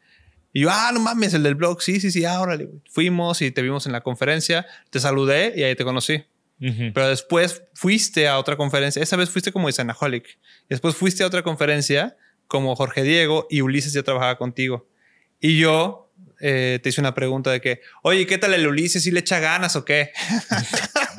Y 0.54 0.62
yo, 0.62 0.70
ah, 0.72 0.92
no 0.94 1.02
mames, 1.02 1.34
el 1.34 1.44
del 1.44 1.56
blog. 1.56 1.82
Sí, 1.82 2.00
sí, 2.00 2.12
sí, 2.12 2.24
ahora 2.24 2.58
Fuimos 2.90 3.42
y 3.42 3.52
te 3.52 3.62
vimos 3.62 3.86
en 3.88 3.92
la 3.92 4.00
conferencia. 4.00 4.66
Te 4.90 5.02
saludé 5.02 5.54
y 5.58 5.64
ahí 5.64 5.76
te 5.76 5.84
conocí. 5.84 6.24
Pero 6.62 7.08
después 7.08 7.64
fuiste 7.74 8.28
a 8.28 8.38
otra 8.38 8.56
conferencia. 8.56 9.02
Esa 9.02 9.18
vez 9.18 9.32
fuiste 9.32 9.52
como 9.52 9.68
Designaholic. 9.68 10.38
Después 10.70 10.96
fuiste 10.96 11.24
a 11.24 11.28
otra 11.28 11.42
conferencia 11.42 12.16
como 12.48 12.76
Jorge 12.76 13.02
Diego 13.02 13.48
y 13.50 13.62
Ulises 13.62 13.94
ya 13.94 14.04
trabajaba 14.04 14.38
contigo. 14.38 14.88
Y 15.40 15.58
yo 15.58 16.12
eh, 16.40 16.80
te 16.84 16.90
hice 16.90 17.02
una 17.02 17.16
pregunta 17.16 17.52
de 17.52 17.62
que, 17.62 17.82
oye, 18.04 18.28
¿qué 18.28 18.38
tal 18.38 18.54
el 18.54 18.68
Ulises? 18.68 19.04
¿Si 19.04 19.10
le 19.10 19.22
echa 19.22 19.40
ganas 19.40 19.76
o 19.76 19.86
qué? 19.86 20.12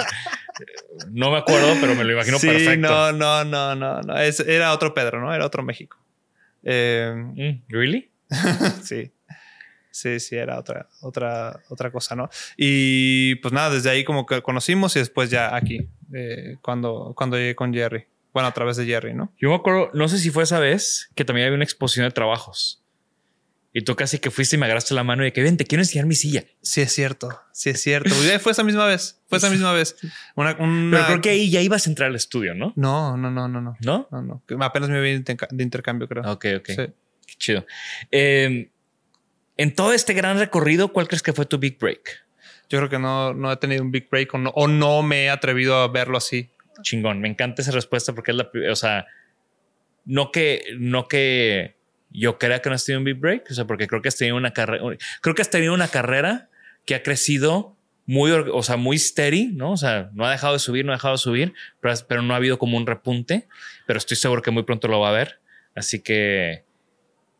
no 1.10 1.32
me 1.32 1.38
acuerdo, 1.38 1.74
pero 1.80 1.96
me 1.96 2.04
lo 2.04 2.12
imagino 2.12 2.38
sí, 2.38 2.46
perfecto. 2.46 2.88
No, 2.88 3.12
no, 3.12 3.44
no, 3.44 3.74
no, 3.74 4.00
no. 4.00 4.16
era 4.16 4.72
otro 4.72 4.94
Pedro, 4.94 5.20
¿no? 5.20 5.34
Era 5.34 5.44
otro 5.44 5.64
México. 5.64 5.98
Eh, 6.62 7.12
mm, 7.16 7.62
¿Really? 7.68 8.10
sí. 8.84 9.10
Sí, 9.92 10.18
sí, 10.20 10.36
era 10.36 10.58
otra, 10.58 10.88
otra, 11.02 11.60
otra 11.68 11.92
cosa, 11.92 12.16
¿no? 12.16 12.30
Y 12.56 13.36
pues 13.36 13.52
nada, 13.52 13.70
desde 13.70 13.90
ahí 13.90 14.04
como 14.04 14.24
que 14.24 14.40
conocimos 14.40 14.96
y 14.96 15.00
después 15.00 15.30
ya 15.30 15.54
aquí, 15.54 15.88
eh, 16.14 16.56
cuando, 16.62 17.12
cuando 17.14 17.36
llegué 17.36 17.54
con 17.54 17.72
Jerry. 17.72 18.06
Bueno, 18.32 18.48
a 18.48 18.52
través 18.52 18.78
de 18.78 18.86
Jerry, 18.86 19.12
¿no? 19.12 19.32
Yo 19.38 19.50
me 19.50 19.54
acuerdo, 19.54 19.90
no 19.92 20.08
sé 20.08 20.18
si 20.18 20.30
fue 20.30 20.44
esa 20.44 20.58
vez 20.58 21.10
que 21.14 21.26
también 21.26 21.46
había 21.46 21.56
una 21.56 21.64
exposición 21.64 22.06
de 22.06 22.12
trabajos. 22.12 22.82
Y 23.74 23.82
tú 23.82 23.96
casi 23.96 24.18
que 24.18 24.30
fuiste 24.30 24.56
y 24.56 24.58
me 24.58 24.66
agarraste 24.66 24.94
la 24.94 25.02
mano 25.02 25.26
y 25.26 25.32
que 25.32 25.42
ven, 25.42 25.56
te 25.56 25.64
quiero 25.64 25.82
enseñar 25.82 26.06
mi 26.06 26.14
silla. 26.14 26.44
Sí, 26.60 26.82
es 26.82 26.92
cierto. 26.92 27.40
Sí, 27.52 27.70
es 27.70 27.80
cierto. 27.82 28.10
fue 28.40 28.52
esa 28.52 28.64
misma 28.64 28.86
vez. 28.86 29.22
Fue 29.28 29.38
esa 29.38 29.48
misma 29.48 29.72
vez. 29.72 29.96
Una, 30.34 30.56
Pero 30.56 31.06
creo 31.06 31.20
que 31.22 31.30
ahí 31.30 31.50
ya 31.50 31.60
ibas 31.62 31.86
a 31.86 31.90
entrar 31.90 32.10
al 32.10 32.16
estudio, 32.16 32.54
¿no? 32.54 32.74
No, 32.76 33.16
no, 33.16 33.30
no, 33.30 33.48
no, 33.48 33.60
no. 33.62 33.76
¿No? 33.80 34.08
No, 34.10 34.22
no. 34.22 34.42
Apenas 34.62 34.90
me 34.90 35.00
vi 35.00 35.22
de 35.22 35.62
intercambio, 35.62 36.06
creo. 36.06 36.22
Ok, 36.30 36.46
ok. 36.58 36.66
Sí. 36.68 36.86
Qué 37.26 37.34
chido. 37.38 37.66
Em, 38.10 38.68
en 39.62 39.74
todo 39.76 39.92
este 39.92 40.12
gran 40.12 40.38
recorrido, 40.40 40.92
¿cuál 40.92 41.06
crees 41.06 41.22
que 41.22 41.32
fue 41.32 41.46
tu 41.46 41.56
big 41.56 41.78
break? 41.78 42.24
Yo 42.68 42.78
creo 42.78 42.90
que 42.90 42.98
no, 42.98 43.32
no 43.32 43.52
he 43.52 43.56
tenido 43.58 43.84
un 43.84 43.92
big 43.92 44.08
break 44.10 44.34
o 44.34 44.38
no, 44.38 44.50
o 44.50 44.66
no 44.66 45.02
me 45.02 45.24
he 45.24 45.30
atrevido 45.30 45.76
a 45.76 45.86
verlo 45.86 46.18
así 46.18 46.50
chingón. 46.82 47.20
Me 47.20 47.28
encanta 47.28 47.62
esa 47.62 47.70
respuesta 47.70 48.12
porque 48.12 48.32
es 48.32 48.36
la, 48.36 48.50
o 48.70 48.74
sea, 48.74 49.06
no 50.04 50.32
que, 50.32 50.64
no 50.78 51.06
que 51.06 51.76
yo 52.10 52.40
crea 52.40 52.60
que 52.60 52.70
no 52.70 52.74
has 52.74 52.84
tenido 52.84 52.98
un 52.98 53.04
big 53.04 53.20
break, 53.20 53.52
o 53.52 53.54
sea, 53.54 53.64
porque 53.64 53.86
creo 53.86 54.02
que 54.02 54.08
has 54.08 54.16
tenido 54.16 54.36
una 54.36 54.52
carrera, 54.52 54.82
creo 55.20 55.34
que 55.36 55.42
has 55.42 55.50
tenido 55.50 55.74
una 55.74 55.86
carrera 55.86 56.48
que 56.84 56.96
ha 56.96 57.04
crecido 57.04 57.76
muy, 58.04 58.32
o 58.32 58.62
sea, 58.64 58.76
muy 58.76 58.98
steady, 58.98 59.52
¿no? 59.52 59.70
O 59.70 59.76
sea, 59.76 60.10
no 60.12 60.26
ha 60.26 60.32
dejado 60.32 60.54
de 60.54 60.58
subir, 60.58 60.84
no 60.84 60.90
ha 60.90 60.96
dejado 60.96 61.14
de 61.14 61.18
subir, 61.18 61.54
pero, 61.80 61.94
pero 62.08 62.22
no 62.22 62.34
ha 62.34 62.38
habido 62.38 62.58
como 62.58 62.76
un 62.76 62.86
repunte, 62.86 63.46
pero 63.86 63.98
estoy 63.98 64.16
seguro 64.16 64.42
que 64.42 64.50
muy 64.50 64.64
pronto 64.64 64.88
lo 64.88 64.98
va 64.98 65.10
a 65.10 65.12
ver. 65.12 65.38
Así 65.76 66.02
que 66.02 66.64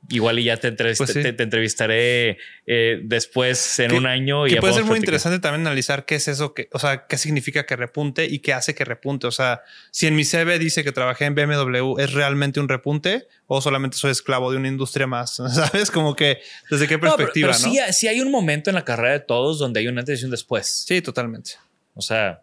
igual 0.09 0.39
y 0.39 0.45
ya 0.45 0.57
te, 0.57 0.73
pues 0.73 1.13
te, 1.13 1.29
entrevistaré 1.29 2.39
eh, 2.67 3.01
después 3.03 3.79
en 3.79 3.93
un 3.93 4.07
año. 4.07 4.47
Y 4.47 4.57
puede 4.57 4.75
ser 4.75 4.85
muy 4.85 4.99
interesante 4.99 5.39
también 5.39 5.67
analizar 5.67 6.05
qué 6.05 6.17
es 6.17 6.29
eso, 6.29 6.55
que, 6.55 6.69
o 6.73 6.79
sea, 6.79 7.07
qué 7.07 7.19
significa 7.19 7.65
que 7.67 7.77
repunte 7.77 8.27
y 8.27 8.41
qué 8.41 8.53
hace 8.53 8.75
que 8.75 8.85
repunte. 8.85 9.27
O 9.27 9.31
sea, 9.31 9.63
si 9.91 10.07
en 10.07 10.17
mi 10.17 10.25
CV 10.25 10.59
dice 10.59 10.85
que 10.85 10.93
trabajé 10.93 11.27
en 11.27 11.35
BMW, 11.35 11.99
¿es 11.99 12.13
realmente 12.13 12.61
un 12.61 12.69
repunte 12.69 13.27
o 13.47 13.61
solamente 13.61 13.97
soy 13.97 14.11
esclavo 14.11 14.51
de 14.51 14.59
una 14.59 14.69
industria 14.69 15.07
más? 15.07 15.37
¿Sabes? 15.55 15.91
Como 15.91 16.17
que 16.17 16.41
desde 16.71 16.89
qué 16.89 16.99
perspectiva. 16.99 17.53
No, 17.53 17.59
pero, 17.63 17.93
Sí, 17.93 18.09
hay 18.09 18.21
un 18.21 18.31
momento 18.31 18.71
en 18.71 18.75
la 18.75 18.85
carrera 18.85 19.13
de 19.13 19.21
todos 19.21 19.59
donde 19.59 19.81
hay 19.81 19.89
una 19.89 20.01
antes 20.01 20.23
y 20.23 20.25
un 20.25 20.31
después. 20.31 20.85
Sí, 20.87 21.01
totalmente. 21.01 21.53
O 21.95 22.03
sea, 22.03 22.43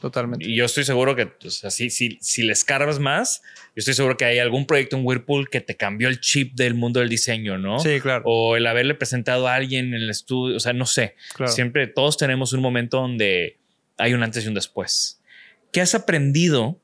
Totalmente. 0.00 0.44
Y 0.44 0.56
yo 0.56 0.64
estoy 0.66 0.84
seguro 0.84 1.16
que 1.16 1.32
o 1.44 1.50
sea, 1.50 1.70
si, 1.70 1.88
si, 1.90 2.18
si 2.20 2.42
le 2.42 2.52
escarbas 2.52 2.98
más, 2.98 3.42
yo 3.68 3.72
estoy 3.76 3.94
seguro 3.94 4.16
que 4.16 4.24
hay 4.24 4.38
algún 4.38 4.66
proyecto 4.66 4.96
en 4.96 5.04
Whirlpool 5.04 5.48
que 5.48 5.60
te 5.60 5.76
cambió 5.76 6.08
el 6.08 6.20
chip 6.20 6.54
del 6.54 6.74
mundo 6.74 7.00
del 7.00 7.08
diseño, 7.08 7.58
¿no? 7.58 7.78
Sí, 7.78 8.00
claro. 8.00 8.22
O 8.26 8.56
el 8.56 8.66
haberle 8.66 8.94
presentado 8.94 9.48
a 9.48 9.54
alguien 9.54 9.88
en 9.88 9.94
el 9.94 10.10
estudio, 10.10 10.56
o 10.56 10.60
sea, 10.60 10.72
no 10.72 10.86
sé. 10.86 11.16
Siempre 11.46 11.86
todos 11.86 12.16
tenemos 12.18 12.52
un 12.52 12.60
momento 12.60 13.00
donde 13.00 13.58
hay 13.96 14.14
un 14.14 14.22
antes 14.22 14.44
y 14.44 14.48
un 14.48 14.54
después. 14.54 15.20
¿Qué 15.72 15.80
has 15.80 15.94
aprendido 15.94 16.80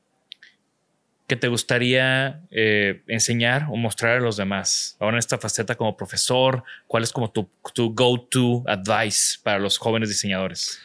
que 1.27 1.35
te 1.37 1.47
gustaría 1.47 2.41
eh, 2.51 3.03
enseñar 3.07 3.67
o 3.69 3.77
mostrar 3.77 4.17
a 4.17 4.19
los 4.19 4.35
demás? 4.35 4.97
Ahora 4.99 5.15
en 5.15 5.19
esta 5.19 5.37
faceta 5.37 5.75
como 5.75 5.95
profesor, 5.95 6.63
¿cuál 6.87 7.03
es 7.03 7.11
como 7.11 7.31
tu, 7.31 7.49
tu 7.73 7.93
go-to 7.93 8.63
advice 8.67 9.37
para 9.41 9.59
los 9.59 9.77
jóvenes 9.77 10.09
diseñadores? 10.09 10.79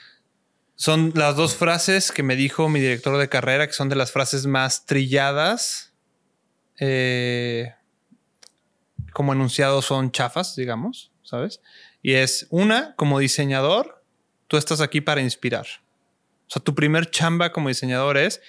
Son 0.77 1.13
las 1.15 1.37
dos 1.37 1.57
frases 1.57 2.13
que 2.13 2.23
me 2.23 2.37
dijo 2.37 2.69
mi 2.69 2.81
director 2.81 3.17
de 3.17 3.31
carrera, 3.31 3.67
que 3.67 3.73
son 3.73 3.89
de 3.89 3.97
las 3.97 4.13
frases 4.13 4.47
más 4.47 4.85
trilladas. 4.85 5.95
Eh, 6.79 7.73
como 9.15 9.33
enunciado 9.33 9.81
son 9.81 10.13
chafas, 10.13 10.55
digamos, 10.55 11.11
¿sabes? 11.23 11.63
Y 12.03 12.13
es 12.13 12.47
una, 12.51 12.95
como 12.97 13.19
diseñador, 13.19 14.05
tú 14.49 14.59
estás 14.59 14.83
aquí 14.83 15.01
para 15.01 15.23
inspirar. 15.23 15.67
O 16.47 16.51
sea, 16.51 16.63
tu 16.63 16.75
primer 16.75 17.11
chamba 17.11 17.53
como 17.53 17.69
diseñador 17.69 18.19
es 18.19 18.43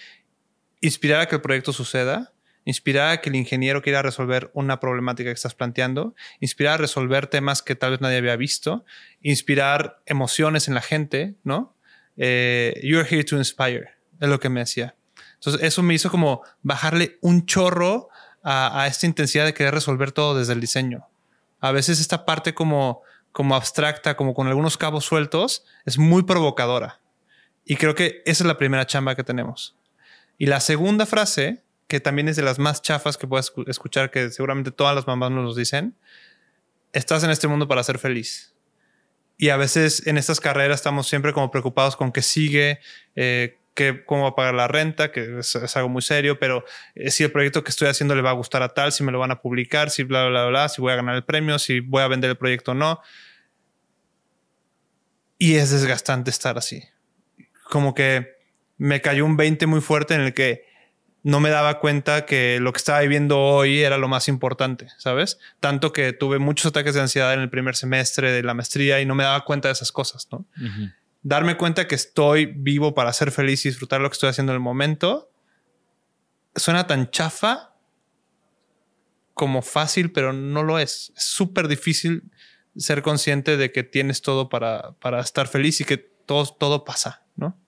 inspirar 0.82 1.22
a 1.22 1.28
que 1.28 1.36
el 1.36 1.42
proyecto 1.42 1.72
suceda, 1.72 2.34
inspirar 2.66 3.12
a 3.12 3.22
que 3.22 3.30
el 3.30 3.38
ingeniero 3.38 3.82
quiera 3.82 4.02
resolver 4.02 4.52
una 4.54 4.82
problemática 4.82 5.30
que 5.30 5.36
estás 5.36 5.56
planteando, 5.56 6.14
inspirar 6.42 6.74
a 6.74 6.78
resolver 6.78 7.28
temas 7.28 7.62
que 7.62 7.76
tal 7.76 7.92
vez 7.92 8.02
nadie 8.02 8.18
había 8.18 8.36
visto, 8.36 8.84
inspirar 9.22 10.02
emociones 10.06 10.68
en 10.68 10.74
la 10.74 10.82
gente, 10.82 11.36
¿no? 11.46 11.77
Eh, 12.18 12.80
you're 12.84 13.08
here 13.10 13.24
to 13.24 13.38
inspire. 13.38 13.90
es 14.20 14.28
lo 14.30 14.40
que 14.40 14.50
me 14.50 14.62
decía. 14.62 14.96
Entonces 15.36 15.62
eso 15.64 15.84
me 15.84 15.94
hizo 15.94 16.10
como 16.10 16.42
bajarle 16.64 17.18
un 17.22 17.46
chorro 17.46 18.10
a, 18.44 18.88
esta 18.88 19.06
intensidad 19.06 19.46
de 19.46 19.54
querer 19.54 19.74
resolver 19.74 20.12
todo 20.12 20.38
desde 20.38 20.54
el 20.54 20.60
diseño. 20.62 21.08
A 21.60 21.72
veces 21.72 22.00
esta 22.00 22.26
parte 22.26 22.54
como, 22.54 23.02
como 23.32 23.56
abstracta, 23.56 24.16
como 24.16 24.34
con 24.34 24.48
algunos 24.48 24.78
cabos 24.78 25.06
sueltos, 25.06 25.66
es 25.86 25.98
muy 25.98 26.24
provocadora. 26.24 27.00
Y 27.66 27.76
creo 27.76 27.94
que 27.94 28.22
esa 28.26 28.44
es 28.44 28.48
la 28.48 28.58
primera 28.58 28.88
chamba 28.88 29.16
que 29.16 29.24
tenemos. 29.24 29.76
Y 30.38 30.46
la 30.46 30.60
segunda 30.62 31.06
frase, 31.06 31.64
que 31.88 32.00
también 32.00 32.30
es 32.30 32.36
de 32.36 32.44
las 32.44 32.58
más 32.58 32.82
chafas 32.82 33.18
que 33.18 33.28
puedes 33.28 33.54
escu- 33.54 33.68
escuchar, 33.70 34.10
que 34.12 34.30
seguramente 34.32 34.72
todas 34.72 34.96
las 34.96 35.06
mamás 35.08 35.32
nos 35.32 35.56
dicen, 35.56 35.96
estás 36.94 37.24
en 37.24 37.30
este 37.30 37.48
mundo 37.48 37.68
para 37.68 37.84
ser 37.84 38.00
feliz. 38.00 38.54
Y 39.38 39.50
a 39.50 39.58
veces 39.58 40.06
en 40.08 40.18
estas 40.18 40.40
carreras 40.40 40.80
estamos 40.80 41.08
siempre 41.08 41.32
como 41.32 41.52
preocupados 41.52 41.96
con 41.96 42.12
qué 42.12 42.22
sigue, 42.22 42.80
eh, 43.16 43.58
cómo 44.06 44.24
va 44.24 44.30
a 44.30 44.36
pagar 44.36 44.56
la 44.56 44.68
renta, 44.68 45.12
que 45.12 45.40
es, 45.40 45.56
es 45.56 45.78
algo 45.78 45.90
muy 45.90 46.02
serio, 46.02 46.40
pero 46.40 46.66
eh, 46.96 47.12
si 47.12 47.24
el 47.24 47.32
proyecto 47.32 47.64
que 47.64 47.70
estoy 47.70 47.88
haciendo 47.88 48.16
le 48.16 48.22
va 48.22 48.32
a 48.32 48.34
gustar 48.34 48.64
a 48.64 48.70
tal, 48.70 48.92
si 48.92 49.04
me 49.04 49.12
lo 49.12 49.20
van 49.20 49.32
a 49.32 49.42
publicar, 49.42 49.90
si 49.90 50.04
bla, 50.04 50.28
bla, 50.28 50.42
bla, 50.42 50.50
bla, 50.50 50.70
si 50.70 50.82
voy 50.82 50.94
a 50.94 50.96
ganar 50.96 51.16
el 51.16 51.24
premio, 51.24 51.60
si 51.60 51.80
voy 51.80 52.02
a 52.02 52.08
vender 52.08 52.32
el 52.32 52.38
proyecto 52.38 52.72
o 52.72 52.76
no. 52.76 53.00
Y 55.38 55.56
es 55.56 55.70
desgastante 55.70 56.32
estar 56.32 56.58
así. 56.58 56.84
Como 57.70 57.94
que 57.94 58.38
me 58.78 59.02
cayó 59.02 59.26
un 59.26 59.38
20 59.38 59.68
muy 59.68 59.82
fuerte 59.82 60.16
en 60.16 60.22
el 60.22 60.34
que 60.34 60.66
no 61.28 61.42
me 61.42 61.50
daba 61.50 61.80
cuenta 61.80 62.26
que 62.26 62.58
lo 62.62 62.72
que 62.72 62.78
estaba 62.78 63.02
viviendo 63.02 63.38
hoy 63.38 63.82
era 63.82 63.98
lo 63.98 64.08
más 64.08 64.30
importante, 64.30 64.88
¿sabes? 64.98 65.40
Tanto 65.60 65.92
que 65.92 66.14
tuve 66.14 66.40
muchos 66.40 66.68
ataques 66.68 66.94
de 66.94 67.02
ansiedad 67.02 67.34
en 67.34 67.42
el 67.42 67.50
primer 67.50 67.76
semestre 67.76 68.32
de 68.32 68.44
la 68.44 68.54
maestría 68.54 69.02
y 69.02 69.06
no 69.06 69.14
me 69.14 69.26
daba 69.26 69.44
cuenta 69.44 69.68
de 69.68 69.74
esas 69.74 69.92
cosas, 69.92 70.30
¿no? 70.32 70.46
Darme 71.24 71.58
cuenta 71.58 71.86
que 71.86 71.96
estoy 71.96 72.46
vivo 72.46 72.94
para 72.94 73.12
ser 73.12 73.34
feliz 73.34 73.66
y 73.66 73.70
disfrutar 73.70 74.00
lo 74.00 74.10
que 74.10 74.14
estoy 74.14 74.30
haciendo 74.30 74.54
en 74.54 74.56
el 74.56 74.62
momento 74.62 75.30
suena 76.56 76.88
tan 76.88 77.12
chafa 77.12 77.74
como 79.34 79.62
fácil, 79.62 80.14
pero 80.14 80.32
no 80.32 80.64
lo 80.64 80.80
es. 80.80 81.12
Es 81.18 81.24
súper 81.26 81.68
difícil 81.68 82.32
ser 82.78 83.02
consciente 83.02 83.58
de 83.58 83.74
que 83.74 83.84
tienes 83.84 84.22
todo 84.22 84.48
para, 84.48 84.94
para 85.02 85.20
estar 85.20 85.50
feliz 85.50 85.82
y 85.82 85.84
que 85.84 85.98
todo, 85.98 86.46
todo 86.46 86.86
pasa, 86.86 87.26
¿no? 87.36 87.60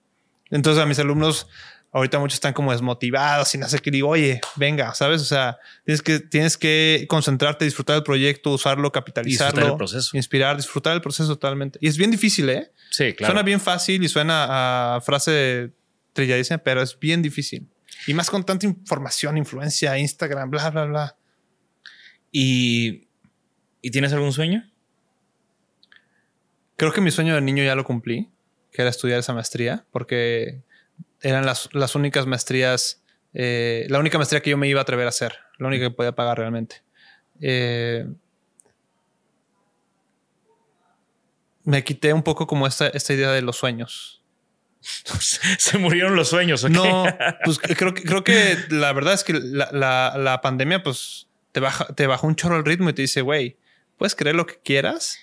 Entonces 0.50 0.82
a 0.82 0.86
mis 0.86 0.98
alumnos 0.98 1.46
ahorita 1.92 2.18
muchos 2.18 2.34
están 2.34 2.52
como 2.52 2.72
desmotivados 2.72 3.48
sin 3.48 3.62
hacer 3.62 3.82
que 3.82 3.90
digo, 3.90 4.08
oye, 4.08 4.40
venga, 4.56 4.94
¿sabes? 4.94 5.20
O 5.22 5.24
sea, 5.24 5.58
tienes 5.84 6.02
que, 6.02 6.20
tienes 6.20 6.56
que 6.56 7.06
concentrarte, 7.08 7.64
disfrutar 7.64 7.96
del 7.96 8.04
proyecto, 8.04 8.52
usarlo, 8.52 8.92
capitalizarlo. 8.92 9.52
Disfrutar 9.52 9.72
el 9.72 9.76
proceso. 9.76 10.16
Inspirar, 10.16 10.56
disfrutar 10.56 10.94
el 10.94 11.00
proceso 11.00 11.28
totalmente. 11.28 11.78
Y 11.82 11.88
es 11.88 11.96
bien 11.96 12.10
difícil, 12.10 12.48
¿eh? 12.48 12.70
Sí, 12.90 13.12
claro. 13.14 13.32
Suena 13.32 13.42
bien 13.42 13.60
fácil 13.60 14.02
y 14.02 14.08
suena 14.08 14.96
a 14.96 15.00
frase 15.00 15.72
trilladísima, 16.12 16.58
pero 16.58 16.82
es 16.82 16.98
bien 16.98 17.22
difícil. 17.22 17.68
Y 18.06 18.14
más 18.14 18.30
con 18.30 18.44
tanta 18.44 18.66
información, 18.66 19.36
influencia, 19.36 19.98
Instagram, 19.98 20.50
bla, 20.50 20.70
bla, 20.70 20.84
bla. 20.84 21.16
¿Y, 22.32 23.08
¿Y 23.82 23.90
tienes 23.90 24.12
algún 24.12 24.32
sueño? 24.32 24.64
Creo 26.76 26.92
que 26.92 27.00
mi 27.00 27.10
sueño 27.10 27.34
de 27.34 27.40
niño 27.40 27.62
ya 27.62 27.74
lo 27.74 27.84
cumplí, 27.84 28.30
que 28.72 28.80
era 28.80 28.90
estudiar 28.90 29.18
esa 29.18 29.34
maestría, 29.34 29.84
porque 29.90 30.62
eran 31.22 31.44
las, 31.46 31.68
las 31.72 31.94
únicas 31.94 32.26
maestrías, 32.26 33.02
eh, 33.34 33.86
la 33.88 33.98
única 33.98 34.18
maestría 34.18 34.40
que 34.40 34.50
yo 34.50 34.56
me 34.56 34.68
iba 34.68 34.80
a 34.80 34.82
atrever 34.82 35.06
a 35.06 35.10
hacer, 35.10 35.36
la 35.58 35.68
única 35.68 35.86
que 35.86 35.94
podía 35.94 36.12
pagar 36.12 36.38
realmente. 36.38 36.82
Eh, 37.40 38.06
me 41.64 41.84
quité 41.84 42.12
un 42.12 42.22
poco 42.22 42.46
como 42.46 42.66
esta, 42.66 42.88
esta 42.88 43.12
idea 43.12 43.30
de 43.32 43.42
los 43.42 43.56
sueños. 43.56 44.22
Se 45.58 45.78
murieron 45.78 46.16
los 46.16 46.28
sueños. 46.28 46.68
No, 46.70 47.04
pues 47.44 47.58
creo, 47.58 47.92
que- 47.94 48.02
creo 48.02 48.24
que 48.24 48.56
la 48.70 48.92
verdad 48.92 49.14
es 49.14 49.24
que 49.24 49.34
la, 49.34 49.68
la- 49.72 50.14
la 50.18 50.40
pandemia 50.40 50.82
pues 50.82 51.28
te 51.52 51.60
baja, 51.60 51.86
te 51.94 52.06
bajó 52.06 52.26
un 52.26 52.36
chorro 52.36 52.56
el 52.56 52.64
ritmo 52.64 52.90
y 52.90 52.92
te 52.94 53.02
dice, 53.02 53.20
güey, 53.20 53.58
puedes 53.98 54.14
creer 54.14 54.36
lo 54.36 54.46
que 54.46 54.58
quieras, 54.64 55.18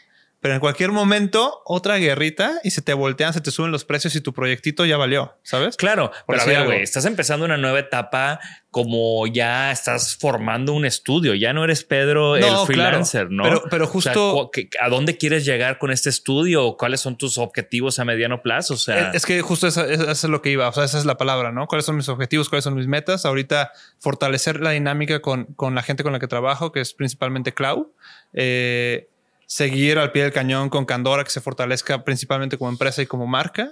pero 0.48 0.54
en 0.56 0.62
cualquier 0.62 0.94
momento 0.94 1.62
otra 1.66 1.98
guerrita 1.98 2.62
y 2.64 2.72
se 2.72 2.82
te 2.82 2.94
voltean, 2.94 3.34
se 3.34 3.42
te 3.42 3.52
suben 3.52 3.70
los 3.70 3.84
precios 3.84 4.16
y 4.16 4.22
tu 4.22 4.32
proyectito 4.32 4.86
ya 4.86 4.96
valió, 4.96 5.36
¿sabes? 5.44 5.76
Claro, 5.76 6.10
Por 6.26 6.38
pero 6.38 6.42
a 6.42 6.46
ver, 6.46 6.66
güey, 6.68 6.82
estás 6.84 7.04
empezando 7.04 7.44
una 7.46 7.58
nueva 7.58 7.80
etapa 7.80 8.40
como 8.72 9.28
ya 9.28 9.74
estás 9.74 10.16
formando 10.16 10.72
un 10.72 10.86
estudio, 10.86 11.34
ya 11.36 11.52
no 11.52 11.66
eres 11.66 11.84
Pedro 11.84 12.38
No, 12.38 12.62
el 12.62 12.66
freelancer, 12.66 13.28
claro. 13.28 13.36
¿no? 13.36 13.44
Pero- 13.44 13.64
pero 13.70 13.84
O 13.94 14.02
sea, 14.02 14.14
justo- 14.14 14.52
¿a 14.80 14.88
dónde 14.88 15.18
quieres 15.18 15.44
llegar 15.44 15.80
con 15.80 15.92
este 15.92 16.10
estudio? 16.10 16.78
¿Cuáles 16.78 17.02
son 17.02 17.18
tus 17.18 17.38
objetivos 17.38 18.00
a 18.00 18.06
mediano 18.06 18.42
plazo? 18.42 18.76
O 18.76 18.78
sea, 18.78 19.10
Es, 19.10 19.16
es 19.16 19.26
que 19.26 19.42
justo 19.42 19.68
esa 19.68 19.86
es 19.92 20.24
lo 20.24 20.42
que 20.42 20.50
iba, 20.52 20.70
o 20.70 20.72
sea, 20.72 20.86
esa 20.86 20.98
es 20.98 21.04
la 21.04 21.18
palabra, 21.18 21.52
¿no? 21.52 21.68
¿Cuáles 21.68 21.84
son 21.86 21.98
mis 21.98 22.08
objetivos? 22.08 22.48
¿Cuáles 22.48 22.64
son 22.64 22.76
mis 22.76 22.88
metas? 22.88 23.26
Ahorita 23.26 23.74
fortalecer 24.00 24.62
la 24.62 24.72
dinámica 24.72 25.20
con, 25.22 25.44
con 25.56 25.76
la 25.76 25.84
gente 25.84 26.04
con 26.04 26.14
la 26.14 26.20
que 26.20 26.28
trabajo, 26.28 26.72
que 26.72 26.80
es 26.80 26.94
principalmente 26.94 27.54
Clau. 27.54 27.92
Eh, 28.32 29.10
seguir 29.48 29.98
al 29.98 30.12
pie 30.12 30.24
del 30.24 30.32
cañón 30.32 30.70
con 30.70 30.86
Candora, 30.86 31.24
que 31.24 31.32
se 31.32 31.42
fortalezca 31.42 32.04
principalmente 32.04 32.60
como 32.60 32.70
empresa 32.70 33.02
y 33.02 33.08
como 33.08 33.26
marca. 33.26 33.72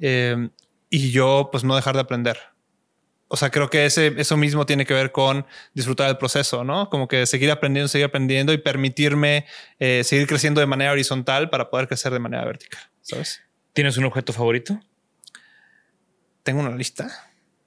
Eh, 0.00 0.50
y 0.90 1.10
yo, 1.10 1.48
pues, 1.50 1.64
no 1.64 1.74
dejar 1.74 1.94
de 1.94 2.02
aprender. 2.02 2.38
O 3.28 3.36
sea, 3.36 3.50
creo 3.50 3.70
que 3.70 3.86
ese, 3.86 4.14
eso 4.18 4.36
mismo 4.36 4.66
tiene 4.66 4.84
que 4.84 4.92
ver 4.92 5.10
con 5.10 5.46
disfrutar 5.72 6.08
del 6.08 6.18
proceso, 6.18 6.62
¿no? 6.62 6.90
Como 6.90 7.08
que 7.08 7.24
seguir 7.26 7.50
aprendiendo, 7.50 7.88
seguir 7.88 8.04
aprendiendo 8.04 8.52
y 8.52 8.58
permitirme 8.58 9.46
eh, 9.78 10.04
seguir 10.04 10.26
creciendo 10.26 10.60
de 10.60 10.66
manera 10.66 10.92
horizontal 10.92 11.48
para 11.48 11.70
poder 11.70 11.88
crecer 11.88 12.12
de 12.12 12.18
manera 12.18 12.44
vertical, 12.44 12.82
¿sabes? 13.00 13.40
¿tienes 13.74 13.98
un 13.98 14.04
objeto 14.04 14.32
favorito? 14.32 14.80
Tengo 16.42 16.60
una 16.60 16.74
lista. 16.74 17.23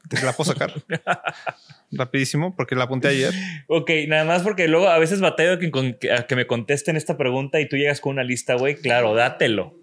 Te 0.10 0.22
la 0.24 0.34
puedo 0.34 0.52
sacar 0.54 0.74
rapidísimo 1.92 2.56
porque 2.56 2.76
la 2.76 2.86
apunté 2.86 3.10
ayer. 3.10 3.34
Ok, 3.68 3.90
nada 4.08 4.26
más 4.26 4.42
porque 4.42 4.68
luego 4.68 4.88
a 4.90 4.98
veces 5.00 5.20
batallo 5.20 5.60
que, 5.60 5.72
con- 5.72 5.94
que- 5.96 6.12
a 6.12 6.28
que 6.28 6.36
me 6.36 6.48
contesten 6.48 6.96
esta 6.98 7.18
pregunta 7.18 7.60
y 7.60 7.68
tú 7.68 7.76
llegas 7.78 8.00
con 8.02 8.14
una 8.14 8.24
lista, 8.24 8.56
güey. 8.56 8.76
Claro, 8.76 9.14
dátelo. 9.16 9.76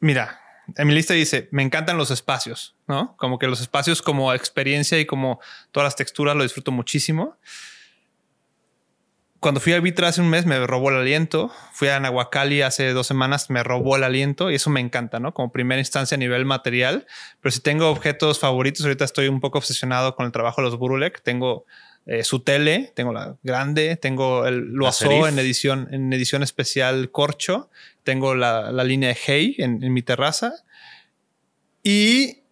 Mira, 0.00 0.40
en 0.76 0.86
mi 0.86 0.94
lista 0.94 1.14
dice, 1.14 1.48
me 1.50 1.62
encantan 1.62 1.96
los 1.96 2.10
espacios, 2.10 2.76
¿no? 2.86 3.16
Como 3.16 3.38
que 3.38 3.46
los 3.46 3.60
espacios 3.60 4.02
como 4.02 4.32
experiencia 4.32 4.98
y 4.98 5.06
como 5.06 5.40
todas 5.72 5.86
las 5.86 5.96
texturas 5.96 6.36
lo 6.36 6.42
disfruto 6.42 6.70
muchísimo. 6.72 7.36
Cuando 9.40 9.60
fui 9.60 9.72
a 9.72 9.80
Vitra 9.80 10.08
hace 10.08 10.20
un 10.20 10.28
mes 10.28 10.46
me 10.46 10.66
robó 10.66 10.90
el 10.90 10.96
aliento. 10.96 11.52
Fui 11.72 11.88
a 11.88 12.00
Nahuacali 12.00 12.62
hace 12.62 12.92
dos 12.92 13.06
semanas, 13.06 13.50
me 13.50 13.62
robó 13.62 13.96
el 13.96 14.02
aliento 14.02 14.50
y 14.50 14.56
eso 14.56 14.68
me 14.68 14.80
encanta, 14.80 15.20
¿no? 15.20 15.32
Como 15.32 15.52
primera 15.52 15.80
instancia 15.80 16.16
a 16.16 16.18
nivel 16.18 16.44
material. 16.44 17.06
Pero 17.40 17.52
si 17.52 17.60
tengo 17.60 17.88
objetos 17.88 18.40
favoritos, 18.40 18.84
ahorita 18.84 19.04
estoy 19.04 19.28
un 19.28 19.40
poco 19.40 19.58
obsesionado 19.58 20.16
con 20.16 20.26
el 20.26 20.32
trabajo 20.32 20.60
de 20.60 20.66
los 20.66 20.76
Burulek. 20.76 21.22
Tengo 21.22 21.66
eh, 22.06 22.24
su 22.24 22.40
tele, 22.40 22.92
tengo 22.96 23.12
la 23.12 23.36
grande, 23.42 23.96
tengo 23.96 24.44
el 24.46 24.72
Serif. 24.90 25.26
en 25.26 25.38
edición, 25.38 25.88
en 25.92 26.12
edición 26.12 26.42
especial 26.42 27.10
Corcho, 27.12 27.70
tengo 28.02 28.34
la, 28.34 28.72
la 28.72 28.82
línea 28.82 29.10
de 29.10 29.18
Hey 29.24 29.54
en, 29.58 29.84
en 29.84 29.92
mi 29.92 30.02
terraza 30.02 30.54
y 31.82 32.42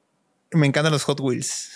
me 0.52 0.66
encantan 0.66 0.92
los 0.92 1.04
Hot 1.04 1.20
Wheels. 1.20 1.76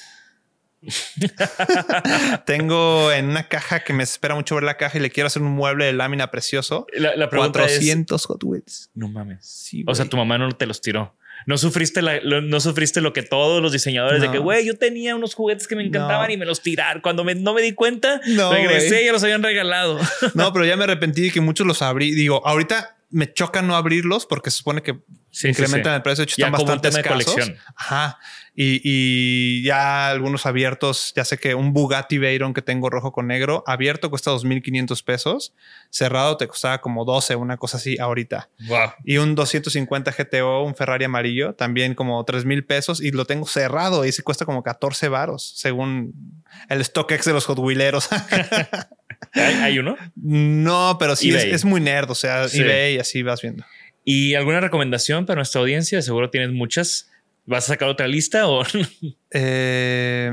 tengo 2.46 3.12
en 3.12 3.26
una 3.30 3.48
caja 3.48 3.80
que 3.80 3.92
me 3.92 4.02
espera 4.02 4.34
mucho 4.34 4.54
ver 4.54 4.64
la 4.64 4.76
caja 4.76 4.98
y 4.98 5.00
le 5.00 5.10
quiero 5.10 5.26
hacer 5.26 5.42
un 5.42 5.52
mueble 5.52 5.86
de 5.86 5.92
lámina 5.92 6.30
precioso. 6.30 6.86
La, 6.94 7.14
la 7.16 7.28
pregunta 7.28 7.60
es... 7.64 7.72
400 7.72 8.24
Hot 8.26 8.44
Wheels. 8.44 8.90
No 8.94 9.08
mames. 9.08 9.38
Sí, 9.46 9.84
O 9.86 9.94
sea, 9.94 10.06
tu 10.06 10.16
mamá 10.16 10.38
no 10.38 10.50
te 10.52 10.66
los 10.66 10.80
tiró. 10.80 11.16
No 11.46 11.56
sufriste, 11.56 12.02
la- 12.02 12.20
lo, 12.20 12.42
no 12.42 12.60
sufriste 12.60 13.00
lo 13.00 13.12
que 13.14 13.22
todos 13.22 13.62
los 13.62 13.72
diseñadores 13.72 14.20
de 14.20 14.30
que, 14.30 14.36
güey, 14.38 14.66
yo 14.66 14.76
tenía 14.76 15.16
unos 15.16 15.34
juguetes 15.34 15.66
que 15.66 15.74
me 15.74 15.82
encantaban 15.84 16.26
No. 16.28 16.34
y 16.34 16.36
me 16.36 16.44
los 16.44 16.60
tiraron. 16.60 17.00
Cuando 17.00 17.24
me- 17.24 17.34
no 17.34 17.54
me 17.54 17.62
di 17.62 17.72
cuenta, 17.72 18.20
No, 18.26 18.52
regresé 18.52 19.02
y 19.02 19.06
ya 19.06 19.12
los 19.12 19.22
habían 19.22 19.42
regalado. 19.42 19.98
No, 20.34 20.52
pero 20.52 20.66
ya 20.66 20.76
me 20.76 20.84
arrepentí 20.84 21.22
de 21.22 21.30
que 21.30 21.40
muchos 21.40 21.66
los 21.66 21.80
abrí. 21.80 22.12
Digo, 22.14 22.46
ahorita 22.46 22.96
me 23.08 23.32
choca 23.32 23.62
no 23.62 23.74
abrirlos 23.74 24.26
porque 24.26 24.50
se 24.50 24.58
supone 24.58 24.82
que 24.82 24.98
Sí, 25.30 25.48
incrementan 25.48 25.92
sí. 25.92 25.96
el 25.96 26.02
precio. 26.02 26.22
De 26.22 26.24
hecho, 26.24 26.36
Ya 26.38 26.46
están 26.46 26.60
bastante 26.60 26.90
de 26.90 27.00
escasos. 27.00 27.24
colección. 27.24 27.56
Ajá. 27.76 28.18
Y, 28.54 28.80
y 28.82 29.62
ya 29.62 30.10
algunos 30.10 30.44
abiertos, 30.44 31.12
ya 31.14 31.24
sé 31.24 31.38
que 31.38 31.54
un 31.54 31.72
Bugatti 31.72 32.18
Veyron 32.18 32.52
que 32.52 32.62
tengo 32.62 32.90
rojo 32.90 33.12
con 33.12 33.28
negro, 33.28 33.62
abierto 33.66 34.10
cuesta 34.10 34.32
2.500 34.32 35.04
pesos. 35.04 35.54
Cerrado 35.88 36.36
te 36.36 36.48
costaba 36.48 36.80
como 36.80 37.04
12, 37.04 37.36
una 37.36 37.56
cosa 37.56 37.76
así 37.76 37.98
ahorita. 37.98 38.50
Wow. 38.66 38.90
Y 39.04 39.18
un 39.18 39.34
250 39.34 40.12
GTO, 40.12 40.64
un 40.64 40.74
Ferrari 40.74 41.04
amarillo, 41.04 41.54
también 41.54 41.94
como 41.94 42.22
3 42.24 42.44
mil 42.44 42.64
pesos 42.64 43.00
y 43.00 43.12
lo 43.12 43.24
tengo 43.24 43.46
cerrado 43.46 44.04
y 44.04 44.12
se 44.12 44.22
cuesta 44.22 44.44
como 44.44 44.62
14 44.62 45.08
varos, 45.08 45.54
según 45.56 46.42
el 46.68 46.84
StockX 46.84 47.24
de 47.24 47.32
los 47.32 47.46
Hot 47.46 47.58
Wheeleros. 47.58 48.08
¿Hay, 49.32 49.54
hay 49.54 49.78
uno? 49.78 49.96
no, 50.16 50.96
pero 50.98 51.14
sí 51.14 51.30
es, 51.34 51.64
muy 51.64 51.80
nerd, 51.80 52.10
o 52.10 52.14
sea, 52.14 52.46
eBay 52.52 52.96
y 52.96 52.98
así 52.98 53.22
vas 53.22 53.40
viendo. 53.42 53.64
¿Y 54.12 54.34
alguna 54.34 54.60
recomendación 54.60 55.24
para 55.24 55.36
nuestra 55.36 55.60
audiencia? 55.60 56.02
Seguro 56.02 56.30
tienes 56.30 56.50
muchas. 56.50 57.10
¿Vas 57.46 57.64
a 57.64 57.68
sacar 57.68 57.88
otra 57.88 58.08
lista 58.08 58.48
o 58.48 58.64
Eh, 59.30 60.32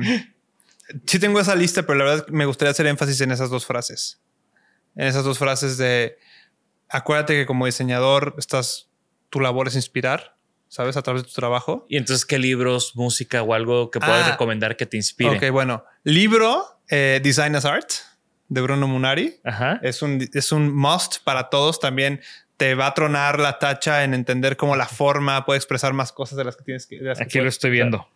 sí 1.05 1.19
tengo 1.19 1.39
esa 1.39 1.55
lista, 1.55 1.83
pero 1.85 1.99
la 1.99 2.05
verdad 2.05 2.27
me 2.29 2.45
gustaría 2.45 2.71
hacer 2.71 2.87
énfasis 2.87 3.21
en 3.21 3.31
esas 3.31 3.49
dos 3.51 3.65
frases. 3.65 4.19
En 4.95 5.05
esas 5.05 5.23
dos 5.23 5.37
frases 5.37 5.77
de 5.77 6.17
acuérdate 6.89 7.35
que 7.35 7.45
como 7.45 7.67
diseñador 7.67 8.33
estás, 8.39 8.89
tu 9.29 9.39
labor 9.39 9.67
es 9.67 9.75
inspirar 9.75 10.35
¿sabes? 10.69 10.97
A 10.97 11.01
través 11.01 11.23
de 11.23 11.29
tu 11.29 11.33
trabajo. 11.33 11.85
Y 11.87 11.95
entonces, 11.95 12.25
¿qué 12.25 12.37
libros, 12.39 12.93
música 12.95 13.41
o 13.41 13.53
algo 13.53 13.89
que 13.89 13.99
puedas 13.99 14.27
Ah. 14.27 14.31
recomendar 14.31 14.75
que 14.75 14.85
te 14.85 14.97
inspire? 14.97 15.37
Ok, 15.37 15.49
bueno. 15.49 15.85
Libro, 16.03 16.81
eh, 16.89 17.21
Design 17.23 17.55
as 17.55 17.63
Art, 17.63 17.89
de 18.49 18.59
Bruno 18.61 18.85
Munari. 18.85 19.39
Ajá. 19.45 19.79
Es 19.81 20.01
un, 20.01 20.27
es 20.33 20.51
un 20.51 20.75
must 20.75 21.23
para 21.23 21.49
todos. 21.49 21.79
También 21.79 22.19
te 22.57 22.73
va 22.73 22.87
a 22.87 22.93
tronar 22.93 23.39
la 23.39 23.59
tacha 23.59 24.03
en 24.03 24.13
entender 24.13 24.57
cómo 24.57 24.75
la 24.75 24.87
forma 24.87 25.45
puede 25.45 25.57
expresar 25.57 25.93
más 25.93 26.11
cosas 26.11 26.37
de 26.37 26.43
las 26.43 26.57
que 26.57 26.63
tienes 26.63 26.87
que... 26.87 26.97
las 26.97 27.19
que 27.19 27.23
Aquí 27.23 27.39
lo 27.39 27.47
estoy 27.47 27.69
viendo. 27.71 28.09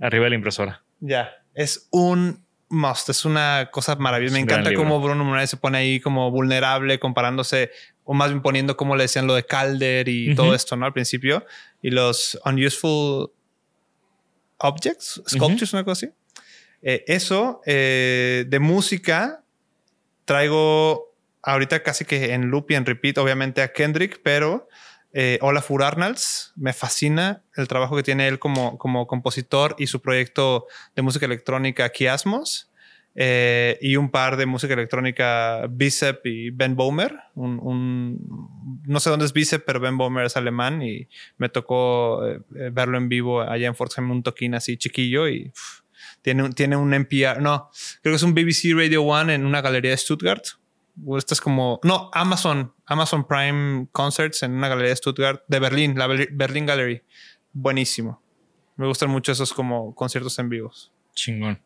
Arriba 0.00 0.24
de 0.24 0.30
la 0.30 0.36
impresora. 0.36 0.82
Ya. 1.00 1.30
Es 1.54 1.88
un 1.90 2.44
must. 2.70 3.10
Es 3.10 3.26
una 3.26 3.68
cosa 3.70 3.94
maravillosa. 3.96 4.34
Me 4.34 4.40
encanta 4.40 4.72
cómo 4.74 4.98
Bruno 5.00 5.24
Munari 5.24 5.46
se 5.46 5.58
pone 5.58 5.78
ahí 5.78 6.00
como 6.00 6.30
vulnerable 6.30 6.98
comparándose 6.98 7.70
o 8.04 8.14
más 8.14 8.30
bien 8.30 8.40
poniendo 8.40 8.76
como 8.76 8.96
le 8.96 9.04
decían 9.04 9.26
lo 9.26 9.34
de 9.34 9.44
Calder 9.44 10.08
y 10.08 10.28
Ujú. 10.28 10.36
todo 10.36 10.54
esto, 10.54 10.74
¿no? 10.76 10.86
Al 10.86 10.92
principio. 10.94 11.44
Y 11.82 11.90
los 11.90 12.40
unuseful 12.44 13.30
objects, 14.58 15.22
sculptures, 15.28 15.72
una 15.74 15.84
cosa 15.84 16.06
así. 16.06 16.14
Eh, 16.80 17.04
eso, 17.06 17.60
eh, 17.66 18.44
de 18.48 18.58
música, 18.58 19.44
traigo 20.24 21.11
ahorita 21.42 21.82
casi 21.82 22.04
que 22.04 22.32
en 22.32 22.50
loop 22.50 22.70
y 22.70 22.74
en 22.74 22.86
repeat, 22.86 23.18
obviamente 23.18 23.62
a 23.62 23.72
Kendrick, 23.72 24.20
pero 24.22 24.68
eh, 25.12 25.38
Olafur 25.42 25.82
Arnalds, 25.82 26.52
me 26.56 26.72
fascina 26.72 27.42
el 27.56 27.68
trabajo 27.68 27.96
que 27.96 28.02
tiene 28.02 28.28
él 28.28 28.38
como, 28.38 28.78
como 28.78 29.06
compositor 29.06 29.74
y 29.78 29.86
su 29.88 30.00
proyecto 30.00 30.66
de 30.96 31.02
música 31.02 31.26
electrónica 31.26 31.88
Kiasmos. 31.90 32.68
eh, 33.14 33.76
y 33.82 33.96
un 33.96 34.10
par 34.10 34.38
de 34.38 34.46
música 34.46 34.72
electrónica 34.72 35.66
Bicep 35.68 36.24
y 36.24 36.48
Ben 36.48 36.76
Bomer. 36.76 37.14
Un, 37.34 37.58
un- 37.62 38.80
no 38.86 39.00
sé 39.00 39.10
dónde 39.10 39.26
es 39.26 39.34
Bicep, 39.34 39.64
pero 39.66 39.80
Ben 39.80 39.98
Bomer 39.98 40.24
es 40.24 40.36
alemán 40.38 40.80
y 40.80 41.08
me 41.36 41.50
tocó 41.50 42.26
eh, 42.26 42.40
verlo 42.72 42.96
en 42.96 43.10
vivo 43.10 43.42
allá 43.42 43.66
en 43.66 43.74
Fortzheim, 43.74 44.10
un 44.10 44.22
toquín 44.22 44.54
así 44.54 44.78
chiquillo 44.78 45.28
y 45.28 45.48
uf, 45.54 45.80
tiene, 46.22 46.42
un- 46.44 46.52
tiene 46.54 46.76
un 46.76 46.94
NPR, 46.94 47.42
no, 47.42 47.68
creo 48.00 48.12
que 48.12 48.16
es 48.16 48.22
un 48.22 48.32
BBC 48.34 48.72
Radio 48.74 49.02
One 49.02 49.34
en 49.34 49.44
una 49.44 49.60
galería 49.60 49.90
de 49.90 49.98
Stuttgart. 49.98 50.42
O 51.06 51.16
Esta 51.16 51.34
es 51.34 51.40
como, 51.40 51.80
no, 51.84 52.10
Amazon, 52.12 52.72
Amazon 52.86 53.26
Prime 53.26 53.86
Concerts 53.92 54.42
en 54.42 54.52
una 54.52 54.68
galería 54.68 54.90
de 54.90 54.96
Stuttgart, 54.96 55.42
de 55.48 55.58
Berlín, 55.58 55.98
la 55.98 56.06
Berli- 56.06 56.28
Berlin 56.30 56.66
Gallery. 56.66 57.02
Buenísimo. 57.52 58.22
Me 58.76 58.86
gustan 58.86 59.10
mucho 59.10 59.32
esos 59.32 59.52
como 59.52 59.94
conciertos 59.94 60.38
en 60.38 60.48
vivos. 60.48 60.92
Chingón. 61.14 61.60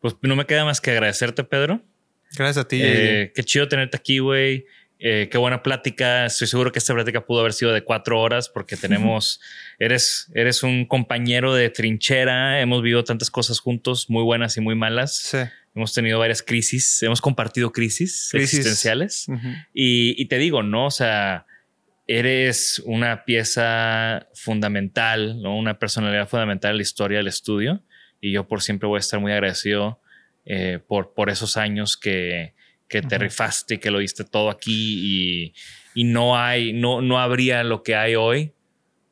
Pues 0.00 0.16
no 0.22 0.36
me 0.36 0.44
queda 0.46 0.64
más 0.64 0.80
que 0.80 0.90
agradecerte, 0.92 1.44
Pedro. 1.44 1.80
Gracias 2.36 2.64
a 2.64 2.68
ti. 2.68 2.80
Eh, 2.82 3.32
qué 3.34 3.42
chido 3.44 3.68
tenerte 3.68 3.96
aquí, 3.96 4.18
güey. 4.18 4.66
Eh, 5.00 5.28
qué 5.30 5.38
buena 5.38 5.62
plática. 5.62 6.26
Estoy 6.26 6.46
seguro 6.48 6.72
que 6.72 6.78
esta 6.80 6.92
plática 6.94 7.24
pudo 7.24 7.40
haber 7.40 7.52
sido 7.52 7.72
de 7.72 7.82
cuatro 7.84 8.20
horas 8.20 8.48
porque 8.48 8.76
tenemos, 9.16 9.40
eres, 9.78 10.30
eres 10.34 10.62
un 10.62 10.84
compañero 10.86 11.54
de 11.54 11.70
trinchera. 11.70 12.60
Hemos 12.60 12.82
vivido 12.82 13.04
tantas 13.04 13.30
cosas 13.30 13.60
juntos, 13.60 14.10
muy 14.10 14.22
buenas 14.24 14.56
y 14.56 14.60
muy 14.60 14.74
malas. 14.74 15.16
sí. 15.16 15.38
Hemos 15.78 15.94
tenido 15.94 16.18
varias 16.18 16.42
crisis, 16.42 17.00
hemos 17.04 17.20
compartido 17.20 17.70
crisis, 17.70 18.28
Crisis. 18.32 18.58
existenciales. 18.58 19.28
Ujú. 19.28 19.48
Y, 19.72 20.20
y 20.20 20.26
te 20.26 20.38
digo, 20.38 20.64
¿no? 20.64 20.86
O 20.86 20.90
sea, 20.90 21.46
eres 22.08 22.82
una 22.84 23.24
pieza 23.24 24.26
fundamental, 24.34 25.40
¿no? 25.40 25.56
Una 25.56 25.78
personalidad 25.78 26.28
fundamental 26.28 26.72
en 26.72 26.76
la 26.78 26.82
historia 26.82 27.18
del 27.18 27.28
estudio. 27.28 27.84
Y 28.20 28.32
yo 28.32 28.48
por 28.48 28.60
siempre 28.62 28.88
voy 28.88 28.96
a 28.96 29.00
estar 29.00 29.20
muy 29.20 29.30
agradecido 29.30 30.00
eh, 30.44 30.80
por, 30.88 31.14
por 31.14 31.30
esos 31.30 31.56
años 31.56 31.96
que, 31.96 32.54
que 32.88 33.02
te 33.02 33.14
Ujú. 33.14 33.22
rifaste 33.24 33.74
y 33.74 33.78
que 33.78 33.92
lo 33.92 34.00
diste 34.00 34.24
todo 34.24 34.50
aquí 34.50 34.72
y, 34.74 35.54
y 35.94 36.04
no 36.04 36.36
hay, 36.36 36.72
no, 36.72 37.02
no 37.02 37.20
habría 37.20 37.62
lo 37.62 37.84
que 37.84 37.94
hay 37.94 38.16
hoy, 38.16 38.52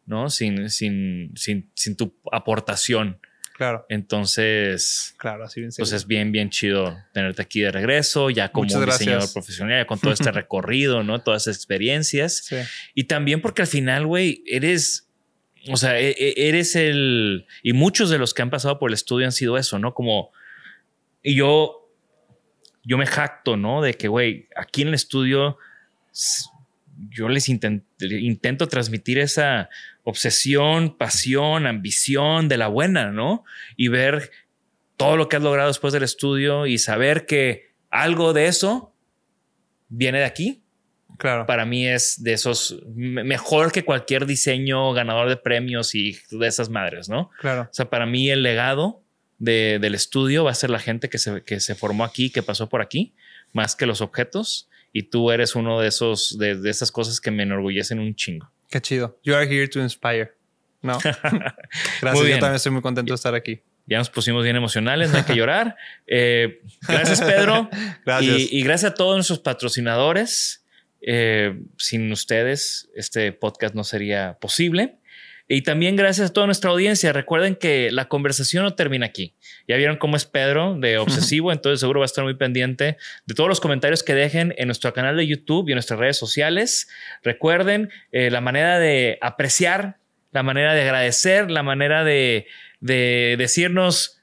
¿no? 0.05 0.31
Sin, 0.31 0.69
sin, 0.71 1.31
sin, 1.37 1.71
sin 1.75 1.97
tu 1.97 2.13
aportación. 2.33 3.21
Claro, 3.57 3.87
Entonces, 3.89 5.15
claro, 5.17 5.45
así 5.45 5.61
bien 5.61 5.73
pues 5.79 5.91
es 5.93 6.07
bien, 6.07 6.31
bien 6.31 6.51
chido 6.51 6.95
tenerte 7.15 7.41
aquí 7.41 7.61
de 7.61 7.73
regreso, 7.73 8.29
ya 8.29 8.51
como 8.53 8.65
Muchas 8.65 8.77
un 8.77 8.83
gracias. 8.83 8.99
diseñador 9.01 9.33
profesional, 9.33 9.81
ya 9.83 9.87
con 9.87 9.99
todo 9.99 10.13
este 10.13 10.31
recorrido, 10.33 11.03
¿no? 11.03 11.23
Todas 11.23 11.45
esas 11.45 11.57
experiencias. 11.57 12.45
Sí. 12.45 12.57
Y 12.95 13.05
también 13.05 13.41
porque 13.41 13.63
al 13.63 13.69
final, 13.69 14.07
güey, 14.07 14.43
eres, 14.47 15.09
o 15.71 15.77
sea, 15.79 15.99
e- 15.99 16.11
e- 16.19 16.49
eres 16.49 16.77
el, 16.77 17.47
y 17.63 17.73
muchos 17.73 18.11
de 18.11 18.19
los 18.19 18.35
que 18.35 18.43
han 18.43 18.51
pasado 18.51 18.79
por 18.79 18.91
el 18.91 18.95
estudio 18.95 19.25
han 19.25 19.33
sido 19.33 19.57
eso, 19.57 19.79
¿no? 19.79 19.95
Como, 19.95 20.33
y 21.23 21.35
yo, 21.37 21.91
yo 22.85 22.99
me 22.99 23.07
jacto, 23.07 23.57
¿no? 23.57 23.81
De 23.81 23.95
que, 23.95 24.09
güey, 24.09 24.49
aquí 24.55 24.83
en 24.83 24.89
el 24.89 24.95
estudio, 24.95 25.57
yo 27.11 27.29
les 27.29 27.49
inten- 27.49 27.85
intento 28.01 28.69
transmitir 28.69 29.19
esa 29.19 29.69
obsesión, 30.09 30.97
pasión, 30.97 31.67
ambición 31.67 32.49
de 32.49 32.57
la 32.57 32.69
buena, 32.69 33.11
¿no? 33.11 33.45
Y 33.77 33.89
ver 33.89 34.31
todo 34.97 35.17
lo 35.17 35.29
que 35.29 35.35
has 35.37 35.43
logrado 35.43 35.67
después 35.69 35.93
del 35.93 36.05
estudio 36.05 36.67
y 36.67 36.79
saber 36.79 37.27
que 37.27 37.73
algo 37.91 38.33
de 38.33 38.47
eso 38.47 38.95
viene 39.89 40.21
de 40.21 40.25
aquí, 40.25 40.63
Claro. 41.19 41.45
para 41.47 41.65
mí 41.67 41.87
es 41.89 42.23
de 42.23 42.35
esos 42.35 42.79
me- 42.95 43.25
mejor 43.25 43.73
que 43.73 43.85
cualquier 43.85 44.27
diseño 44.27 44.93
ganador 44.93 45.29
de 45.29 45.37
premios 45.37 45.95
y 45.95 46.17
de 46.31 46.47
esas 46.47 46.69
madres, 46.71 47.09
¿no? 47.09 47.31
Claro. 47.41 47.63
O 47.63 47.75
sea, 47.75 47.91
para 47.91 48.07
mí 48.07 48.31
el 48.31 48.43
legado 48.45 49.03
de- 49.39 49.79
del 49.81 49.95
estudio 49.97 50.45
va 50.45 50.53
a 50.53 50.55
ser 50.55 50.71
la 50.71 50.79
gente 50.79 51.09
que 51.09 51.19
se, 51.19 51.43
que 51.43 51.59
se 51.59 51.75
formó 51.75 52.05
aquí, 52.05 52.31
que 52.31 52.43
pasó 52.45 52.69
por 52.69 52.81
aquí, 52.81 53.13
más 53.53 53.75
que 53.75 53.87
los 53.87 54.01
objetos. 54.01 54.69
Y 54.93 55.05
tú 55.05 55.31
eres 55.33 55.55
uno 55.57 55.81
de 55.81 55.89
esos, 55.89 56.39
de, 56.39 56.55
de 56.57 56.71
esas 56.71 56.91
cosas 56.93 57.21
que 57.21 57.31
me 57.31 57.43
enorgullecen 57.43 57.99
un 57.99 58.15
chingo. 58.15 58.51
Qué 58.71 58.81
chido. 58.81 59.19
You 59.23 59.35
are 59.35 59.47
here 59.47 59.69
to 59.69 59.81
inspire. 59.81 60.33
No. 60.83 60.99
Gracias. 62.01 62.29
Yo 62.29 62.39
también 62.39 62.55
estoy 62.55 62.73
muy 62.73 62.83
contento 62.83 63.13
de 63.13 63.17
estar 63.17 63.35
aquí. 63.35 63.63
Ya 63.87 63.99
nos 63.99 64.11
pusimos 64.11 64.43
bien 64.43 64.57
emocionales, 64.57 65.11
no 65.11 65.19
hay 65.19 65.25
que 65.25 65.37
llorar. 65.37 65.77
Eh, 66.07 66.61
gracias, 66.89 67.21
Pedro. 67.21 67.71
Gracias. 68.05 68.37
Y, 68.37 68.59
y 68.59 68.63
gracias 68.63 68.93
a 68.93 68.95
todos 68.95 69.15
nuestros 69.15 69.39
patrocinadores. 69.39 70.65
Eh, 71.01 71.61
sin 71.79 72.11
ustedes, 72.11 72.89
este 72.97 73.33
podcast 73.33 73.75
no 73.75 73.85
sería 73.85 74.39
posible. 74.41 74.99
Y 75.49 75.63
también 75.63 75.95
gracias 75.95 76.31
a 76.31 76.33
toda 76.33 76.47
nuestra 76.47 76.71
audiencia. 76.71 77.13
Recuerden 77.13 77.55
que 77.55 77.91
la 77.93 78.09
conversación 78.09 78.65
no 78.65 78.75
termina 78.75 79.07
aquí. 79.07 79.35
Ya 79.69 79.77
vieron 79.77 79.97
cómo 79.97 80.17
es 80.17 80.25
Pedro 80.25 80.77
de 80.79 80.99
Obsesivo, 80.99 81.53
entonces 81.53 81.81
seguro 81.81 82.01
va 82.01 82.05
a 82.05 82.07
estar 82.07 82.25
muy 82.25 82.35
pendiente 82.35 82.97
de 83.27 83.35
todos 83.35 83.49
los 83.49 83.61
comentarios 83.61 84.03
que 84.03 84.15
dejen 84.15 84.55
en 84.59 84.67
nuestro 84.67 84.93
canal 84.93 85.17
de 85.17 85.27
YouTube 85.27 85.69
y 85.69 85.73
en 85.73 85.77
nuestras 85.77 86.01
redes 86.01 86.17
sociales. 86.17 86.89
Recuerden 87.23 87.91
eh, 88.11 88.31
la 88.31 88.41
manera 88.41 88.79
de 88.81 89.19
apreciar, 89.21 89.99
la 90.33 90.43
manera 90.43 90.75
de 90.75 90.83
agradecer, 90.83 91.51
la 91.51 91.63
manera 91.63 92.03
de, 92.03 92.47
de 92.81 93.37
decirnos 93.39 94.21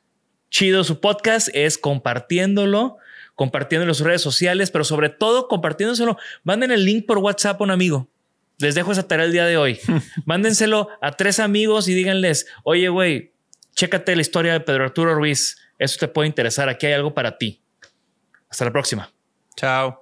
chido 0.49 0.83
su 0.83 0.99
podcast 0.99 1.49
es 1.53 1.79
compartiéndolo, 1.79 2.97
compartiéndolo 3.33 3.91
en 3.91 3.95
sus 3.95 4.05
redes 4.05 4.21
sociales, 4.21 4.69
pero 4.69 4.83
sobre 4.83 5.09
todo 5.09 5.47
compartiéndoselo. 5.47 6.17
Manden 6.43 6.71
el 6.71 6.85
link 6.85 7.07
por 7.07 7.17
WhatsApp 7.17 7.59
a 7.59 7.63
un 7.63 7.71
amigo. 7.71 8.07
Les 8.63 8.75
dejo 8.75 8.93
esa 8.93 9.05
tarea 9.05 9.25
el 9.25 9.33
día 9.33 9.45
de 9.45 9.57
hoy. 9.57 9.77
Mándenselo 10.25 10.87
a 11.01 11.11
tres 11.11 11.39
amigos 11.39 11.89
y 11.89 11.93
díganles, 11.93 12.47
oye, 12.63 12.87
güey, 12.87 13.33
chécate 13.75 14.15
la 14.15 14.21
historia 14.21 14.53
de 14.53 14.61
Pedro 14.61 14.85
Arturo 14.85 15.13
Ruiz. 15.13 15.57
Eso 15.77 15.97
te 15.99 16.07
puede 16.07 16.27
interesar. 16.27 16.69
Aquí 16.69 16.85
hay 16.85 16.93
algo 16.93 17.13
para 17.13 17.37
ti. 17.37 17.61
Hasta 18.49 18.63
la 18.63 18.71
próxima. 18.71 19.11
Chao. 19.57 20.01